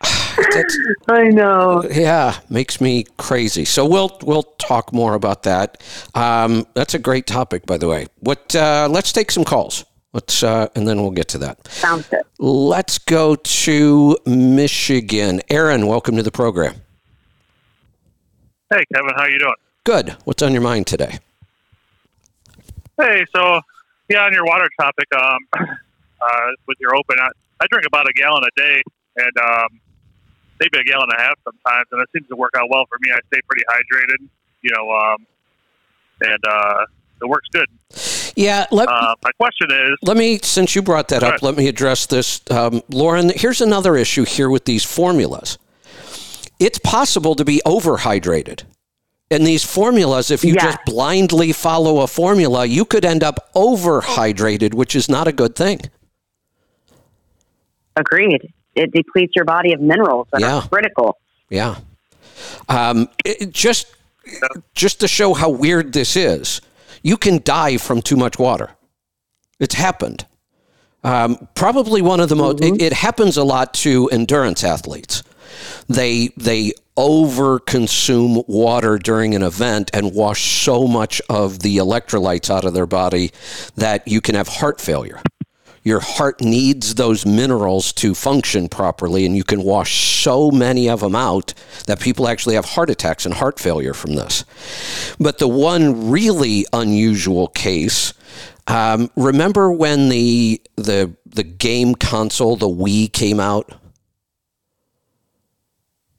I 1.08 1.24
know. 1.30 1.82
Yeah, 1.90 2.38
makes 2.48 2.80
me 2.80 3.04
crazy. 3.16 3.64
So 3.64 3.84
we'll 3.84 4.16
we'll 4.22 4.44
talk 4.58 4.92
more 4.92 5.14
about 5.14 5.42
that. 5.42 5.82
Um, 6.14 6.66
that's 6.74 6.94
a 6.94 6.98
great 6.98 7.26
topic, 7.26 7.66
by 7.66 7.78
the 7.78 7.88
way. 7.88 8.06
What? 8.20 8.54
Uh, 8.54 8.88
let's 8.90 9.12
take 9.12 9.30
some 9.30 9.44
calls. 9.44 9.84
Let's 10.12 10.42
uh, 10.42 10.68
and 10.74 10.86
then 10.86 11.02
we'll 11.02 11.10
get 11.10 11.28
to 11.28 11.38
that. 11.38 11.66
Sounds 11.68 12.06
good. 12.08 12.22
Let's 12.38 12.98
go 12.98 13.34
to 13.34 14.18
Michigan. 14.26 15.40
Aaron, 15.50 15.86
welcome 15.86 16.16
to 16.16 16.22
the 16.22 16.30
program. 16.30 16.76
Hey, 18.70 18.84
Kevin, 18.94 19.12
how 19.16 19.24
you 19.26 19.38
doing? 19.38 19.54
Good. 19.84 20.16
What's 20.24 20.42
on 20.42 20.52
your 20.52 20.62
mind 20.62 20.86
today? 20.86 21.18
Hey, 23.00 23.24
so 23.34 23.60
yeah, 24.08 24.24
on 24.24 24.32
your 24.32 24.44
water 24.44 24.68
topic, 24.80 25.06
um, 25.16 25.38
uh, 26.20 26.50
with 26.66 26.78
your 26.80 26.94
open, 26.96 27.16
I, 27.20 27.28
I 27.60 27.66
drink 27.70 27.86
about 27.86 28.06
a 28.06 28.12
gallon 28.14 28.42
a 28.44 28.60
day, 28.60 28.82
and 29.16 29.32
um, 29.38 29.80
maybe 30.60 30.78
a 30.78 30.84
gallon 30.84 31.08
and 31.10 31.20
a 31.20 31.22
half 31.22 31.34
sometimes, 31.44 31.86
and 31.92 32.00
it 32.02 32.08
seems 32.14 32.28
to 32.28 32.36
work 32.36 32.52
out 32.56 32.68
well 32.70 32.84
for 32.88 32.98
me. 33.00 33.10
I 33.12 33.18
stay 33.28 33.40
pretty 33.48 33.64
hydrated, 33.68 34.28
you 34.62 34.70
know, 34.74 34.90
um, 34.90 35.26
and 36.20 36.44
uh, 36.48 36.86
it 37.22 37.28
works 37.28 37.48
good. 37.52 37.66
Yeah. 38.36 38.66
Let, 38.70 38.88
Uh, 38.88 39.14
my 39.22 39.30
question 39.32 39.68
is, 39.70 39.96
let 40.02 40.16
me, 40.16 40.38
since 40.42 40.74
you 40.74 40.82
brought 40.82 41.08
that 41.08 41.22
up, 41.22 41.28
ahead. 41.30 41.42
let 41.42 41.56
me 41.56 41.66
address 41.68 42.06
this. 42.06 42.40
Um, 42.50 42.82
Lauren, 42.90 43.30
here's 43.34 43.60
another 43.60 43.96
issue 43.96 44.24
here 44.24 44.48
with 44.50 44.64
these 44.64 44.84
formulas. 44.84 45.58
It's 46.60 46.78
possible 46.78 47.34
to 47.36 47.44
be 47.44 47.60
overhydrated. 47.66 48.62
And 49.30 49.46
these 49.46 49.62
formulas, 49.64 50.30
if 50.30 50.42
you 50.44 50.54
Yeah. 50.54 50.62
just 50.64 50.78
blindly 50.86 51.52
follow 51.52 52.00
a 52.00 52.06
formula, 52.06 52.64
you 52.64 52.84
could 52.84 53.04
end 53.04 53.22
up 53.22 53.50
overhydrated, 53.54 54.72
which 54.74 54.96
is 54.96 55.08
not 55.08 55.28
a 55.28 55.32
good 55.32 55.54
thing. 55.54 55.80
Agreed. 57.96 58.52
It 58.78 58.92
depletes 58.92 59.32
your 59.36 59.44
body 59.44 59.72
of 59.72 59.80
minerals 59.80 60.28
that 60.32 60.40
Yeah. 60.40 60.56
are 60.58 60.68
critical. 60.68 61.18
Yeah. 61.50 61.76
Um, 62.68 63.08
it, 63.24 63.50
just 63.52 63.86
just 64.74 65.00
to 65.00 65.08
show 65.08 65.34
how 65.34 65.48
weird 65.48 65.92
this 65.92 66.14
is, 66.16 66.60
you 67.02 67.16
can 67.16 67.40
die 67.42 67.78
from 67.78 68.02
too 68.02 68.16
much 68.16 68.38
water. 68.38 68.70
It's 69.58 69.74
happened. 69.74 70.26
Um, 71.02 71.48
probably 71.54 72.02
one 72.02 72.20
of 72.20 72.28
the 72.28 72.36
most. 72.36 72.62
It, 72.62 72.80
it 72.82 72.92
happens 72.92 73.36
a 73.36 73.44
lot 73.44 73.72
to 73.74 74.08
endurance 74.10 74.62
athletes. 74.64 75.22
They 75.88 76.28
they 76.36 76.72
over 76.96 77.58
consume 77.60 78.42
water 78.48 78.98
during 78.98 79.34
an 79.34 79.42
event 79.42 79.90
and 79.94 80.12
wash 80.14 80.62
so 80.64 80.86
much 80.86 81.22
of 81.28 81.60
the 81.60 81.76
electrolytes 81.78 82.50
out 82.50 82.64
of 82.64 82.74
their 82.74 82.86
body 82.86 83.30
that 83.76 84.06
you 84.08 84.20
can 84.20 84.34
have 84.34 84.48
heart 84.48 84.80
failure 84.80 85.20
your 85.88 86.00
heart 86.00 86.42
needs 86.42 86.96
those 86.96 87.24
minerals 87.24 87.94
to 87.94 88.14
function 88.14 88.68
properly, 88.68 89.24
and 89.24 89.34
you 89.34 89.42
can 89.42 89.62
wash 89.62 90.22
so 90.22 90.50
many 90.50 90.86
of 90.86 91.00
them 91.00 91.16
out 91.16 91.54
that 91.86 91.98
people 91.98 92.28
actually 92.28 92.54
have 92.56 92.66
heart 92.66 92.90
attacks 92.90 93.24
and 93.24 93.34
heart 93.34 93.58
failure 93.58 93.94
from 93.94 94.14
this. 94.14 94.44
But 95.18 95.38
the 95.38 95.48
one 95.48 96.10
really 96.10 96.66
unusual 96.74 97.48
case. 97.48 98.12
Um, 98.66 99.10
remember 99.16 99.72
when 99.72 100.10
the 100.10 100.60
the 100.76 101.16
the 101.24 101.42
game 101.42 101.94
console, 101.94 102.56
the 102.56 102.68
Wii, 102.68 103.10
came 103.10 103.40
out? 103.40 103.72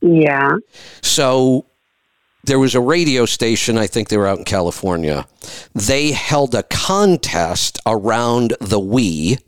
Yeah. 0.01 0.53
So 1.03 1.67
there 2.45 2.57
was 2.57 2.73
a 2.73 2.81
radio 2.81 3.25
station, 3.25 3.77
I 3.77 3.85
think 3.85 4.09
they 4.09 4.17
were 4.17 4.27
out 4.27 4.39
in 4.39 4.45
California. 4.45 5.27
They 5.75 6.11
held 6.11 6.55
a 6.55 6.63
contest 6.63 7.79
around 7.85 8.55
the 8.59 8.79
Wii, 8.79 9.39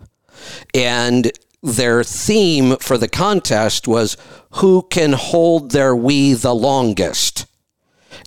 and 0.74 1.32
their 1.64 2.04
theme 2.04 2.78
for 2.78 2.98
the 2.98 3.08
contest 3.08 3.88
was 3.88 4.18
who 4.56 4.82
can 4.90 5.14
hold 5.14 5.72
their 5.72 5.94
Wii 5.94 6.42
the 6.42 6.56
longest. 6.56 7.46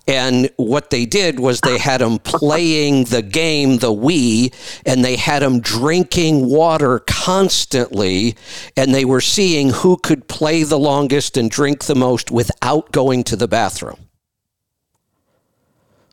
And 0.07 0.51
what 0.57 0.91
they 0.91 1.07
did 1.07 1.41
was 1.41 1.61
they 1.61 1.79
had 1.79 2.01
them 2.01 2.19
playing 2.19 3.05
the 3.05 3.23
game, 3.23 3.79
the 3.79 3.93
Wii, 3.93 4.55
and 4.87 5.05
they 5.05 5.17
had 5.17 5.43
them 5.43 5.61
drinking 5.61 6.47
water 6.47 7.01
constantly. 7.01 8.37
And 8.77 8.95
they 8.95 9.05
were 9.05 9.21
seeing 9.21 9.71
who 9.71 9.97
could 9.97 10.29
play 10.29 10.63
the 10.63 10.79
longest 10.79 11.37
and 11.37 11.51
drink 11.51 11.85
the 11.85 11.95
most 11.95 12.31
without 12.31 12.93
going 12.93 13.25
to 13.25 13.37
the 13.37 13.49
bathroom. 13.49 13.99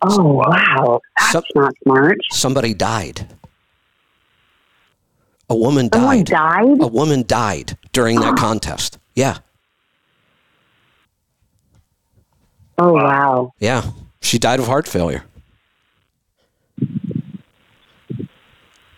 Oh, 0.02 0.24
wow. 0.24 1.00
That's 1.18 1.32
Some- 1.34 1.44
not 1.56 1.74
smart. 1.84 2.18
Somebody 2.32 2.74
died. 2.74 3.28
A 5.52 5.56
woman 5.56 5.90
Someone 5.94 6.24
died. 6.24 6.28
died? 6.28 6.82
A 6.82 6.88
woman 6.88 7.26
died 7.28 7.78
during 7.92 8.22
that 8.22 8.38
contest. 8.38 8.98
Yeah. 9.16 9.40
Oh, 12.78 12.94
wow. 12.94 13.52
Yeah. 13.60 13.92
She 14.22 14.40
died 14.40 14.62
of 14.62 14.68
heart 14.68 14.88
failure. 14.88 15.26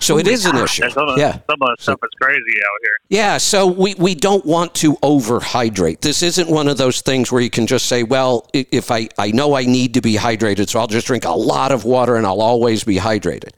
So 0.04 0.18
it 0.18 0.28
is 0.28 0.46
an 0.46 0.58
issue. 0.58 0.90
some 0.90 1.08
of, 1.10 1.18
Yeah. 1.18 1.34
some 1.34 1.58
of 1.62 1.70
the 1.70 1.76
stuff 1.80 2.00
is 2.04 2.10
crazy 2.22 2.38
out 2.40 2.80
here. 2.82 2.98
Yeah, 3.10 3.38
so 3.38 3.68
we, 3.68 3.94
we 3.96 4.16
don't 4.16 4.46
want 4.46 4.74
to 4.76 4.94
overhydrate. 4.98 6.02
This 6.02 6.22
isn't 6.24 6.50
one 6.50 6.68
of 6.68 6.78
those 6.78 7.02
things 7.02 7.32
where 7.32 7.42
you 7.42 7.50
can 7.50 7.68
just 7.68 7.86
say, 7.88 8.04
well, 8.04 8.48
if 8.54 8.92
I, 8.92 9.08
I 9.18 9.32
know 9.32 9.56
I 9.56 9.66
need 9.66 9.94
to 9.96 10.02
be 10.02 10.16
hydrated, 10.16 10.70
so 10.70 10.80
I'll 10.80 10.88
just 10.88 11.08
drink 11.08 11.26
a 11.26 11.32
lot 11.32 11.72
of 11.72 11.86
water 11.86 12.16
and 12.16 12.26
I'll 12.28 12.42
always 12.42 12.84
be 12.84 12.98
hydrated. 12.98 13.52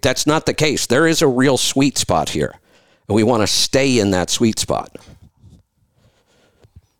That's 0.00 0.26
not 0.26 0.46
the 0.46 0.54
case. 0.54 0.86
There 0.86 1.06
is 1.06 1.22
a 1.22 1.28
real 1.28 1.56
sweet 1.56 1.98
spot 1.98 2.30
here. 2.30 2.54
And 3.08 3.14
we 3.16 3.22
want 3.22 3.42
to 3.42 3.46
stay 3.46 3.98
in 3.98 4.12
that 4.12 4.30
sweet 4.30 4.58
spot. 4.58 4.96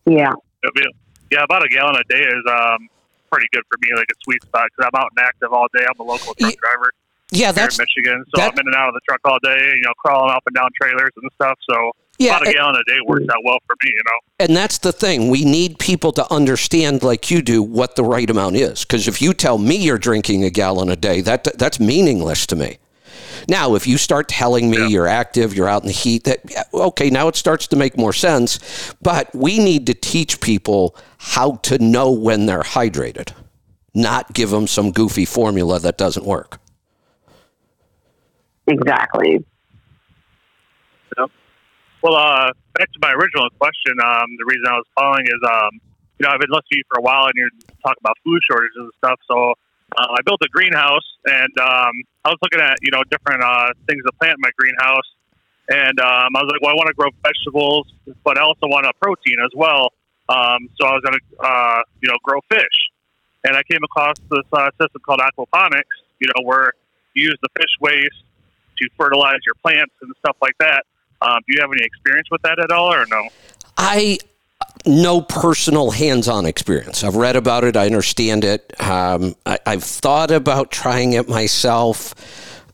Yeah. 0.07 0.33
Yeah, 1.31 1.43
about 1.45 1.65
a 1.65 1.69
gallon 1.69 1.97
a 1.97 2.05
day 2.13 2.21
is 2.21 2.45
um, 2.51 2.89
pretty 3.31 3.47
good 3.53 3.63
for 3.71 3.79
me, 3.81 3.89
like 3.97 4.07
a 4.11 4.19
sweet 4.23 4.43
spot, 4.43 4.69
because 4.77 4.91
I'm 4.93 5.01
out 5.01 5.09
and 5.17 5.25
active 5.27 5.53
all 5.53 5.67
day. 5.75 5.85
I'm 5.85 5.99
a 5.99 6.03
local 6.03 6.35
truck 6.35 6.51
Ye- 6.53 6.57
driver 6.61 6.91
Yeah, 7.31 7.53
that's 7.53 7.79
in 7.79 7.85
Michigan, 7.85 8.25
so 8.35 8.41
that- 8.41 8.53
I'm 8.53 8.59
in 8.59 8.67
and 8.67 8.77
out 8.77 8.89
of 8.89 8.95
the 8.95 9.01
truck 9.09 9.21
all 9.25 9.39
day, 9.43 9.59
you 9.75 9.81
know, 9.83 9.93
crawling 9.99 10.31
up 10.31 10.43
and 10.47 10.55
down 10.55 10.69
trailers 10.81 11.11
and 11.21 11.31
stuff. 11.35 11.59
So 11.69 11.93
yeah, 12.19 12.31
about 12.31 12.43
a 12.43 12.47
and- 12.47 12.55
gallon 12.57 12.77
a 12.77 12.91
day 12.91 12.99
works 13.07 13.25
out 13.31 13.43
well 13.45 13.59
for 13.67 13.75
me, 13.85 13.91
you 13.91 14.03
know. 14.07 14.45
and 14.47 14.57
that's 14.57 14.79
the 14.79 14.93
thing. 14.93 15.31
We 15.31 15.45
need 15.45 15.79
people 15.79 16.13
to 16.13 16.33
understand, 16.33 17.03
like 17.03 17.31
you 17.31 17.43
do, 17.43 17.63
what 17.63 17.97
the 17.97 18.05
right 18.05 18.29
amount 18.29 18.57
is. 18.57 18.85
Because 18.85 19.09
if 19.09 19.21
you 19.23 19.33
tell 19.33 19.59
me 19.59 19.77
you're 19.77 19.99
drinking 19.99 20.45
a 20.45 20.51
gallon 20.51 20.91
a 20.91 20.97
day, 20.97 21.21
that 21.23 21.45
that's 21.59 21.81
meaningless 21.81 22.47
to 22.49 22.57
me. 22.57 22.79
Now, 23.49 23.75
if 23.75 23.87
you 23.87 23.99
start 23.99 24.29
telling 24.29 24.71
me 24.71 24.87
you're 24.89 25.09
active, 25.09 25.55
you're 25.55 25.69
out 25.69 25.83
in 25.83 25.89
the 25.89 25.93
heat, 25.93 26.25
that 26.25 26.41
okay, 26.73 27.11
now 27.11 27.29
it 27.29 27.37
starts 27.37 27.67
to 27.69 27.77
make 27.77 27.97
more 27.99 28.13
sense. 28.13 28.95
But 29.03 29.35
we 29.35 29.59
need 29.59 29.87
to 29.89 29.95
teach 29.95 30.41
people 30.41 30.97
how 31.19 31.57
to 31.63 31.79
know 31.79 32.11
when 32.11 32.47
they're 32.47 32.63
hydrated, 32.63 33.33
not 33.93 34.33
give 34.33 34.51
them 34.51 34.67
some 34.67 34.93
goofy 34.93 35.25
formula 35.25 35.79
that 35.81 35.99
doesn't 35.99 36.25
work. 36.27 36.59
Exactly. 38.67 39.45
Well, 42.05 42.21
uh, 42.21 42.53
back 42.77 42.93
to 42.93 42.99
my 43.01 43.13
original 43.17 43.49
question. 43.57 43.97
Um, 43.97 44.37
the 44.37 44.45
reason 44.45 44.69
I 44.69 44.77
was 44.77 44.85
calling 44.93 45.25
is, 45.25 45.41
um, 45.41 45.81
you 46.21 46.29
know, 46.29 46.37
I've 46.37 46.41
been 46.41 46.53
listening 46.53 46.77
to 46.77 46.85
you 46.85 46.89
for 46.93 47.01
a 47.01 47.03
while, 47.03 47.25
and 47.25 47.33
you're 47.33 47.49
talking 47.81 47.97
about 48.05 48.21
food 48.21 48.45
shortages 48.45 48.77
and 48.77 48.93
stuff. 49.01 49.17
So 49.25 49.57
uh, 49.97 50.13
I 50.13 50.21
built 50.21 50.45
a 50.45 50.53
greenhouse, 50.53 51.09
and 51.25 51.49
um, 51.57 51.97
I 52.21 52.29
was 52.29 52.37
looking 52.45 52.61
at 52.61 52.77
you 52.85 52.93
know 52.93 53.01
different 53.09 53.41
uh, 53.41 53.73
things 53.89 54.05
to 54.05 54.13
plant 54.21 54.37
in 54.37 54.45
my 54.45 54.53
greenhouse, 54.53 55.09
and 55.73 55.97
um, 55.97 56.29
I 56.37 56.45
was 56.45 56.53
like, 56.53 56.61
well, 56.61 56.73
I 56.73 56.77
want 56.77 56.93
to 56.93 56.99
grow 57.01 57.09
vegetables, 57.25 57.89
but 58.21 58.37
I 58.37 58.45
also 58.45 58.69
want 58.69 58.85
a 58.85 58.93
protein 59.01 59.41
as 59.41 59.57
well. 59.57 59.97
Um, 60.29 60.69
so 60.77 60.85
I 60.85 60.93
was 60.93 61.01
going 61.09 61.17
to, 61.17 61.25
uh, 61.41 61.81
you 62.05 62.13
know, 62.13 62.21
grow 62.21 62.45
fish, 62.53 62.93
and 63.49 63.57
I 63.57 63.63
came 63.65 63.81
across 63.81 64.21
this 64.29 64.45
uh, 64.53 64.69
system 64.77 65.01
called 65.01 65.25
aquaponics. 65.25 65.97
You 66.21 66.29
know, 66.37 66.45
where 66.45 66.77
you 67.17 67.33
use 67.33 67.39
the 67.41 67.49
fish 67.57 67.73
waste 67.81 68.24
to 68.79 68.89
fertilize 68.97 69.39
your 69.47 69.55
plants 69.63 69.95
and 70.03 70.13
stuff 70.19 70.37
like 70.41 70.57
that. 70.59 70.85
Um, 71.23 71.39
do 71.47 71.55
you 71.55 71.61
have 71.61 71.71
any 71.73 71.85
experience 71.85 72.29
with 72.31 72.43
that 72.43 72.59
at 72.59 72.71
all, 72.71 72.93
or 72.93 73.07
no? 73.07 73.29
I 73.77 74.19
no 74.87 75.23
personal 75.23 75.91
hands-on 75.91 76.47
experience. 76.47 77.05
I've 77.05 77.17
read 77.17 77.37
about 77.37 77.65
it. 77.65 77.77
I 77.77 77.87
understand 77.87 78.45
it. 78.45 78.79
Um, 78.81 79.35
I, 79.47 79.59
I've 79.67 79.85
thought 79.85 80.31
about 80.31 80.71
trying 80.71 81.15
it 81.15 81.29
myself. 81.29 82.15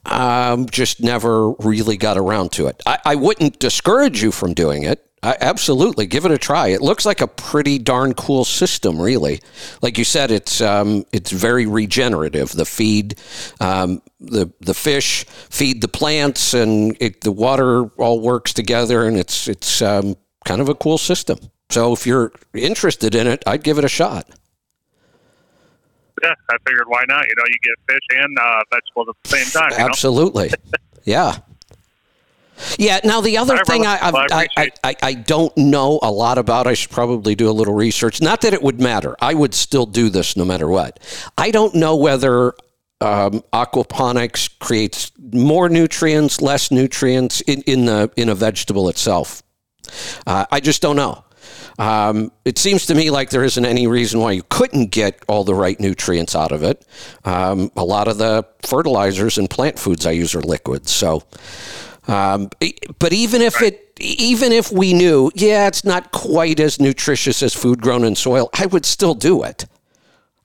Um, 0.07 0.67
just 0.67 1.01
never 1.01 1.51
really 1.53 1.97
got 1.97 2.17
around 2.17 2.53
to 2.53 2.67
it. 2.67 2.83
I, 2.87 2.99
I 3.05 3.15
wouldn't 3.17 3.59
discourage 3.59 4.23
you 4.23 4.33
from 4.33 4.55
doing 4.55 4.83
it. 4.83 5.07
I, 5.23 5.37
absolutely, 5.41 6.07
give 6.07 6.25
it 6.25 6.31
a 6.31 6.39
try. 6.39 6.69
It 6.69 6.81
looks 6.81 7.05
like 7.05 7.21
a 7.21 7.27
pretty 7.27 7.79
darn 7.79 8.15
cool 8.15 8.47
system, 8.47 9.01
really. 9.01 9.41
Like 9.83 9.99
you 9.99 10.05
said, 10.05 10.31
it's 10.31 10.63
um, 10.63 11.05
it's 11.13 11.31
very 11.31 11.67
regenerative. 11.67 12.53
The 12.53 12.65
feed, 12.65 13.17
um, 13.61 14.01
the 14.19 14.51
the 14.61 14.73
fish 14.73 15.25
feed 15.25 15.83
the 15.83 15.89
plants, 15.89 16.55
and 16.55 16.97
it, 17.01 17.21
the 17.21 17.33
water 17.33 17.85
all 17.99 18.21
works 18.21 18.55
together, 18.55 19.07
and 19.07 19.19
it's 19.19 19.47
it's 19.47 19.83
um, 19.83 20.17
kind 20.47 20.63
of 20.63 20.71
a 20.71 20.75
cool 20.75 20.97
system. 20.97 21.39
So 21.69 21.93
if 21.93 22.07
you're 22.07 22.33
interested 22.55 23.15
in 23.15 23.27
it, 23.27 23.43
I'd 23.47 23.63
give 23.63 23.77
it 23.77 23.85
a 23.85 23.89
shot. 23.89 24.27
Yeah, 26.23 26.35
I 26.51 26.57
figured 26.67 26.85
why 26.87 27.05
not? 27.09 27.27
You 27.27 27.35
know, 27.37 27.45
you 27.47 27.59
get 27.63 27.95
fish 27.95 28.19
and 28.23 28.39
uh, 28.39 28.63
vegetables 28.71 29.09
at 29.09 29.15
the 29.23 29.29
same 29.29 29.47
time. 29.47 29.71
You 29.73 29.79
know? 29.79 29.85
Absolutely, 29.87 30.51
yeah. 31.05 31.39
Yeah. 32.79 33.01
Now 33.05 33.21
the 33.21 33.39
other 33.39 33.59
thing. 33.65 33.87
I, 33.87 33.97
I 33.97 34.27
I, 34.31 34.49
I, 34.57 34.71
I, 34.85 34.97
I 35.03 35.15
don't 35.15 35.57
know 35.57 35.99
a 36.03 36.11
lot 36.11 36.37
about. 36.37 36.67
I 36.67 36.75
should 36.75 36.91
probably 36.91 37.35
do 37.35 37.49
a 37.49 37.53
little 37.53 37.75
research. 37.75 38.21
Not 38.21 38.43
that 38.43 38.53
it 38.53 38.63
would 38.63 38.81
matter. 38.81 39.17
I 39.21 39.33
would 39.35 39.55
still 39.55 39.87
do 39.87 40.11
this 40.11 40.37
no 40.37 40.45
matter 40.45 40.69
what. 40.69 41.01
I 41.39 41.51
don't 41.51 41.75
know 41.75 41.97
whether 41.97 42.53
um, 43.01 43.43
aquaponics 43.53 44.59
creates 44.59 45.11
more 45.33 45.69
nutrients, 45.69 46.41
less 46.43 46.71
nutrients 46.71 47.41
in, 47.43 47.63
in 47.63 47.87
the 47.87 48.11
in 48.17 48.29
a 48.29 48.35
vegetable 48.35 48.89
itself. 48.89 49.43
Uh, 50.27 50.45
I 50.51 50.61
just 50.61 50.83
don't 50.83 50.97
know. 50.97 51.25
Um, 51.79 52.33
it 52.45 52.59
seems 52.59 52.87
to 52.87 52.95
me 52.95 53.11
like 53.11 53.31
there 53.31 53.45
isn't 53.45 53.65
any 53.65 53.87
reason 53.87 54.21
why 54.21 54.33
you 54.33 54.43
couldn't 54.49 54.91
get 54.91 55.23
all 55.29 55.45
the 55.45 55.55
right 55.55 55.79
nutrients 55.81 56.37
out 56.37 56.53
of 56.53 56.63
it. 56.63 56.85
Um, 57.25 57.71
a 57.77 57.85
lot 57.85 58.09
of 58.09 58.19
the 58.19 58.47
fertilizers 58.63 59.39
and 59.39 59.49
plant 59.49 59.79
foods 59.79 60.07
I 60.07 60.11
use 60.13 60.35
are 60.35 60.43
liquids, 60.43 60.91
so. 60.91 61.23
Um, 62.09 62.51
but 62.99 63.13
even 63.13 63.41
if 63.41 63.63
it, 63.63 63.95
even 64.01 64.53
if 64.53 64.73
we 64.73 64.93
knew, 64.93 65.31
yeah, 65.35 65.69
it's 65.69 65.85
not 65.85 66.11
quite 66.13 66.59
as 66.59 66.81
nutritious 66.81 67.43
as 67.43 67.55
food 67.55 67.81
grown 67.81 68.05
in 68.05 68.17
soil, 68.17 68.51
I 68.55 68.67
would 68.67 68.85
still 68.85 69.15
do 69.15 69.43
it. 69.43 69.67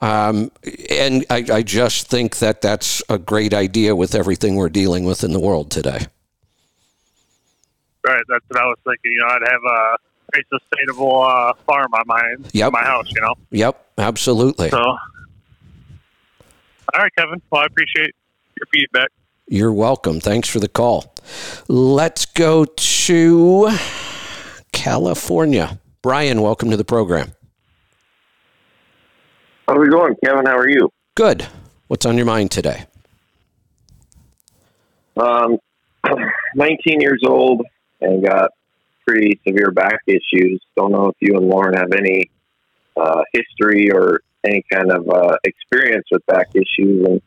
Um, 0.01 0.51
and 0.89 1.25
I, 1.29 1.45
I 1.51 1.63
just 1.63 2.07
think 2.07 2.37
that 2.37 2.61
that's 2.61 3.01
a 3.09 3.17
great 3.17 3.53
idea 3.53 3.95
with 3.95 4.13
everything 4.13 4.55
we're 4.55 4.69
dealing 4.69 5.05
with 5.05 5.23
in 5.23 5.31
the 5.31 5.39
world 5.39 5.71
today. 5.71 6.07
Right. 8.05 8.23
That's 8.27 8.45
what 8.49 8.61
I 8.61 8.65
was 8.65 8.77
thinking. 8.83 9.13
You 9.13 9.19
know, 9.19 9.27
I'd 9.27 9.51
have 9.51 9.63
a 9.63 9.97
very 10.35 10.45
sustainable 10.59 11.23
uh, 11.23 11.53
farm 11.65 11.93
on 11.93 12.03
my 12.05 12.35
Yep. 12.53 12.73
my 12.73 12.83
house. 12.83 13.09
You 13.13 13.21
know. 13.21 13.35
Yep, 13.51 13.85
absolutely. 13.97 14.69
So. 14.69 14.77
All 14.79 14.97
right, 16.97 17.11
Kevin. 17.17 17.41
Well, 17.51 17.61
I 17.61 17.65
appreciate 17.65 18.13
your 18.57 18.67
feedback. 18.73 19.09
You're 19.47 19.73
welcome. 19.73 20.19
Thanks 20.19 20.49
for 20.49 20.59
the 20.59 20.67
call. 20.67 21.13
Let's 21.67 22.25
go 22.25 22.65
to 22.65 23.69
California. 24.71 25.79
Brian, 26.01 26.41
welcome 26.41 26.69
to 26.71 26.77
the 26.77 26.85
program. 26.85 27.33
How's 29.67 29.85
it 29.87 29.89
going, 29.91 30.15
Kevin? 30.23 30.45
How 30.45 30.57
are 30.57 30.69
you? 30.69 30.89
Good. 31.15 31.47
What's 31.87 32.05
on 32.05 32.17
your 32.17 32.25
mind 32.25 32.51
today? 32.51 32.85
Um, 35.17 35.57
19 36.55 37.01
years 37.01 37.23
old 37.27 37.63
and 38.01 38.23
got 38.23 38.51
pretty 39.07 39.39
severe 39.47 39.71
back 39.71 39.99
issues. 40.07 40.61
Don't 40.75 40.91
know 40.91 41.07
if 41.07 41.15
you 41.19 41.37
and 41.37 41.47
Lauren 41.47 41.75
have 41.75 41.91
any 41.91 42.29
uh, 42.97 43.21
history 43.33 43.91
or 43.91 44.21
any 44.45 44.63
kind 44.71 44.91
of 44.91 45.07
uh, 45.09 45.35
experience 45.43 46.05
with 46.11 46.25
back 46.27 46.47
issues, 46.53 47.05
and 47.05 47.21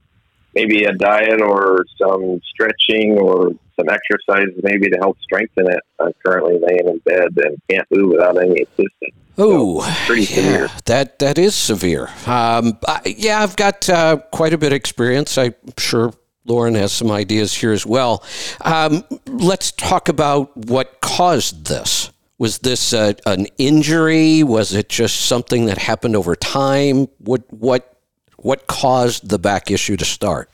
maybe 0.54 0.84
a 0.84 0.92
diet 0.92 1.40
or 1.40 1.84
some 2.00 2.40
stretching 2.50 3.18
or 3.18 3.50
some 3.78 3.88
exercise 3.88 4.48
maybe 4.62 4.88
to 4.90 4.98
help 4.98 5.16
strengthen 5.20 5.70
it. 5.70 5.80
I'm 6.00 6.12
currently 6.24 6.58
laying 6.60 6.88
in 6.88 6.98
bed 6.98 7.28
and 7.36 7.56
can't 7.68 7.86
move 7.90 8.12
without 8.12 8.40
any 8.42 8.62
assistance. 8.62 9.14
Oh, 9.40 9.86
pretty 10.06 10.24
severe. 10.24 10.68
that 10.86 11.20
that 11.20 11.38
is 11.38 11.54
severe. 11.54 12.08
Um, 12.26 12.78
I, 12.86 13.14
yeah, 13.16 13.40
I've 13.40 13.54
got 13.54 13.88
uh, 13.88 14.16
quite 14.32 14.52
a 14.52 14.58
bit 14.58 14.72
of 14.72 14.76
experience. 14.76 15.38
I'm 15.38 15.54
sure 15.78 16.12
Lauren 16.48 16.74
has 16.74 16.92
some 16.92 17.10
ideas 17.10 17.54
here 17.54 17.72
as 17.72 17.84
well. 17.84 18.24
Um, 18.62 19.04
let's 19.26 19.70
talk 19.72 20.08
about 20.08 20.56
what 20.56 21.00
caused 21.00 21.66
this. 21.66 22.10
Was 22.38 22.58
this 22.58 22.92
uh, 22.92 23.12
an 23.26 23.46
injury? 23.58 24.42
Was 24.42 24.72
it 24.72 24.88
just 24.88 25.26
something 25.26 25.66
that 25.66 25.78
happened 25.78 26.16
over 26.16 26.34
time? 26.34 27.08
What 27.18 27.42
what 27.52 27.96
what 28.36 28.66
caused 28.66 29.28
the 29.28 29.38
back 29.38 29.70
issue 29.70 29.96
to 29.96 30.04
start? 30.04 30.48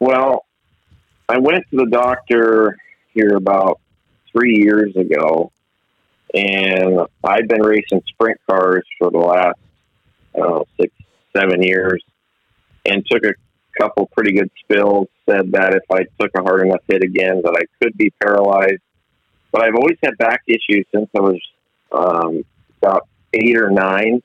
Well, 0.00 0.44
I 1.28 1.38
went 1.38 1.64
to 1.70 1.76
the 1.76 1.86
doctor 1.86 2.76
here 3.14 3.36
about 3.36 3.80
three 4.32 4.56
years 4.58 4.94
ago, 4.96 5.52
and 6.34 7.00
I've 7.22 7.46
been 7.46 7.62
racing 7.62 8.02
sprint 8.08 8.40
cars 8.50 8.84
for 8.98 9.10
the 9.10 9.18
last 9.18 9.58
I 10.34 10.38
don't 10.40 10.50
know, 10.50 10.64
six, 10.80 10.92
seven 11.34 11.62
years, 11.62 12.02
and 12.84 13.06
took 13.06 13.22
a 13.24 13.34
couple 13.80 14.06
pretty 14.14 14.32
good 14.32 14.50
spills. 14.60 15.08
Said 15.28 15.52
that 15.52 15.74
if 15.74 15.82
I 15.90 16.04
took 16.20 16.30
a 16.36 16.42
hard 16.42 16.66
enough 16.66 16.80
hit 16.88 17.02
again, 17.02 17.40
that 17.44 17.54
I 17.56 17.64
could 17.82 17.96
be 17.96 18.10
paralyzed. 18.22 18.80
But 19.52 19.62
I've 19.62 19.74
always 19.76 19.96
had 20.02 20.16
back 20.18 20.42
issues 20.46 20.84
since 20.94 21.08
I 21.16 21.20
was 21.20 21.40
um, 21.92 22.44
about 22.82 23.06
eight 23.32 23.56
or 23.56 23.70
nine, 23.70 24.22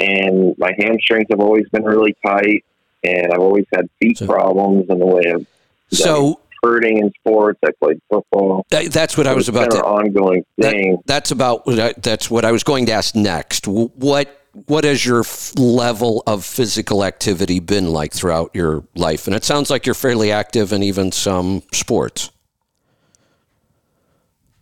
and 0.00 0.56
my 0.58 0.72
hamstrings 0.78 1.26
have 1.30 1.40
always 1.40 1.68
been 1.70 1.84
really 1.84 2.16
tight, 2.24 2.64
and 3.04 3.32
I've 3.32 3.40
always 3.40 3.66
had 3.74 3.88
feet 4.00 4.18
So- 4.18 4.26
problems 4.26 4.86
in 4.88 4.98
the 4.98 5.06
way 5.06 5.30
of 5.34 5.46
So 5.90 6.40
hurting 6.62 6.98
in 6.98 7.12
sports. 7.20 7.58
I 7.64 7.70
played 7.82 8.00
football. 8.10 8.66
that, 8.70 8.90
that's 8.92 9.16
what 9.16 9.26
I 9.26 9.34
was 9.34 9.48
about 9.48 9.70
to. 9.72 9.76
an 9.78 9.82
ongoing 9.84 10.44
That, 10.58 10.72
thing. 10.72 10.98
that's 11.06 11.30
about 11.30 11.66
what 11.66 11.78
I, 11.78 11.94
that's 12.02 12.30
what 12.30 12.44
I 12.44 12.50
was 12.52 12.64
going 12.64 12.86
to 12.86 12.92
ask 12.92 13.14
next. 13.14 13.68
What 13.68 14.40
what 14.66 14.84
has 14.84 15.04
your 15.04 15.20
f- 15.20 15.52
level 15.58 16.22
of 16.26 16.44
physical 16.44 17.04
activity 17.04 17.60
been 17.60 17.92
like 17.92 18.12
throughout 18.12 18.50
your 18.54 18.84
life? 18.94 19.26
And 19.26 19.36
it 19.36 19.44
sounds 19.44 19.68
like 19.70 19.84
you're 19.84 19.94
fairly 19.94 20.32
active 20.32 20.72
in 20.72 20.82
even 20.82 21.12
some 21.12 21.62
sports. 21.72 22.30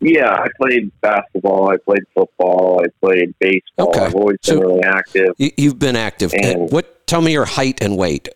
Yeah, 0.00 0.30
I 0.33 0.48
played 0.61 0.90
basketball. 1.00 1.70
I 1.70 1.76
played 1.78 2.02
football. 2.14 2.83
I 2.85 2.88
played 3.00 3.35
baseball. 3.38 3.88
Okay. 3.90 4.00
I've 4.00 4.14
always 4.14 4.37
So- 4.42 4.59
been 4.59 4.68
really 4.68 4.83
active. 4.83 5.35
You, 5.38 5.50
you've 5.57 5.78
been 5.78 5.96
active. 5.96 6.35
Eh, 6.35 6.52
and- 6.52 6.70
what? 6.70 6.90
Tell 7.07 7.20
me 7.20 7.33
your 7.33 7.44
height 7.44 7.83
and 7.83 7.96
weight. 7.96 8.28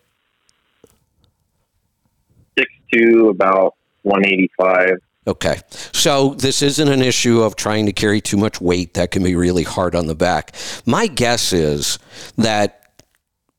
Six 2.56 2.70
two, 2.92 3.28
about 3.30 3.74
one 4.02 4.24
eighty 4.26 4.50
five. 4.58 4.98
Okay. 5.28 5.60
So 5.92 6.34
this 6.34 6.62
isn't 6.62 6.88
an 6.88 7.02
issue 7.02 7.42
of 7.42 7.54
trying 7.54 7.84
to 7.84 7.92
carry 7.92 8.22
too 8.22 8.38
much 8.38 8.62
weight. 8.62 8.94
That 8.94 9.10
can 9.10 9.22
be 9.22 9.36
really 9.36 9.62
hard 9.62 9.94
on 9.94 10.06
the 10.06 10.14
back. 10.14 10.54
My 10.86 11.06
guess 11.06 11.52
is 11.52 11.98
that 12.38 12.78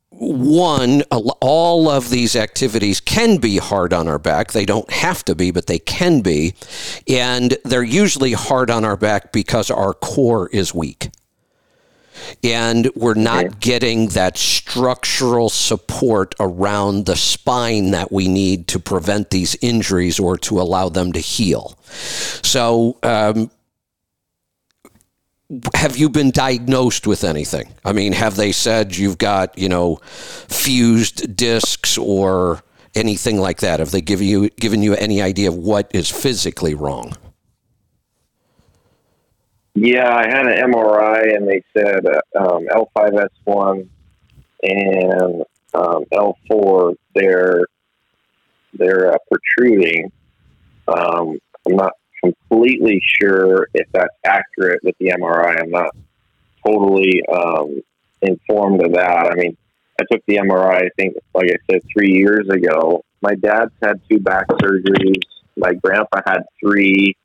one, 0.10 1.04
all 1.12 1.88
of 1.88 2.10
these 2.10 2.36
activities 2.36 3.00
can 3.00 3.38
be 3.38 3.58
hard 3.58 3.94
on 3.94 4.08
our 4.08 4.18
back. 4.18 4.52
They 4.52 4.66
don't 4.66 4.90
have 4.90 5.24
to 5.26 5.36
be, 5.36 5.52
but 5.52 5.68
they 5.68 5.78
can 5.78 6.22
be. 6.22 6.56
And 7.08 7.56
they're 7.64 7.84
usually 7.84 8.34
hard 8.34 8.72
on 8.72 8.84
our 8.84 8.98
back 8.98 9.32
because 9.32 9.70
our 9.70 9.94
core 9.94 10.50
is 10.50 10.74
weak. 10.74 11.10
And 12.44 12.90
we're 12.96 13.14
not 13.14 13.60
getting 13.60 14.08
that 14.10 14.38
structural 14.38 15.50
support 15.50 16.36
around 16.40 17.06
the 17.06 17.16
spine 17.16 17.92
that 17.92 18.12
we 18.12 18.28
need 18.28 18.68
to 18.70 18.80
prevent 18.80 19.30
these 19.30 19.56
injuries 19.62 20.20
or 20.20 20.38
to 20.38 20.60
allow 20.60 20.90
them 20.90 21.12
to 21.14 21.20
heal. 21.20 21.78
So, 22.44 22.98
um, 23.04 23.52
have 25.74 25.98
you 25.98 26.10
been 26.10 26.32
diagnosed 26.32 27.08
with 27.08 27.24
anything? 27.24 27.74
I 27.84 27.92
mean, 27.92 28.14
have 28.14 28.36
they 28.36 28.52
said 28.52 28.96
you've 28.96 29.18
got, 29.18 29.58
you 29.58 29.68
know, 29.68 29.96
fused 30.04 31.36
discs 31.36 31.98
or 31.98 32.62
anything 32.94 33.40
like 33.40 33.62
that? 33.62 33.80
Have 33.80 33.92
they 33.92 34.02
given 34.02 34.28
you 34.28 34.50
given 34.50 34.84
you 34.84 34.94
any 34.96 35.22
idea 35.22 35.50
of 35.50 35.56
what 35.56 35.90
is 35.94 36.10
physically 36.10 36.76
wrong? 36.76 37.14
Yeah, 39.82 40.14
I 40.14 40.28
had 40.28 40.46
an 40.46 40.72
MRI, 40.74 41.38
and 41.38 41.48
they 41.48 41.64
said 41.74 42.06
um, 42.38 42.68
L5S1 42.68 43.88
and 44.62 45.44
um, 45.74 46.04
L4 46.12 46.96
they're 47.16 47.62
they're 48.74 49.14
uh, 49.14 49.18
protruding. 49.32 50.12
Um, 50.90 51.40
I'm 51.66 51.78
not 51.78 51.94
completely 52.22 53.02
sure 53.22 53.70
if 53.74 53.88
that's 53.94 54.14
accurate 54.26 54.82
with 54.84 54.96
the 55.00 55.14
MRI. 55.18 55.62
I'm 55.62 55.72
not 55.72 55.96
totally 56.68 57.24
um, 57.34 57.82
informed 58.22 58.84
of 58.84 58.92
that. 58.96 59.32
I 59.32 59.36
mean, 59.36 59.56
I 59.98 60.04
took 60.12 60.26
the 60.26 60.40
MRI. 60.40 60.88
I 60.88 60.90
think, 60.98 61.16
like 61.34 61.52
I 61.52 61.56
said, 61.72 61.84
three 61.94 62.12
years 62.12 62.50
ago. 62.50 63.06
My 63.22 63.36
dad's 63.36 63.72
had 63.82 64.02
two 64.10 64.20
back 64.20 64.50
surgeries. 64.50 65.22
My 65.56 65.74
grandpa 65.74 66.20
had 66.26 66.44
three. 66.60 67.16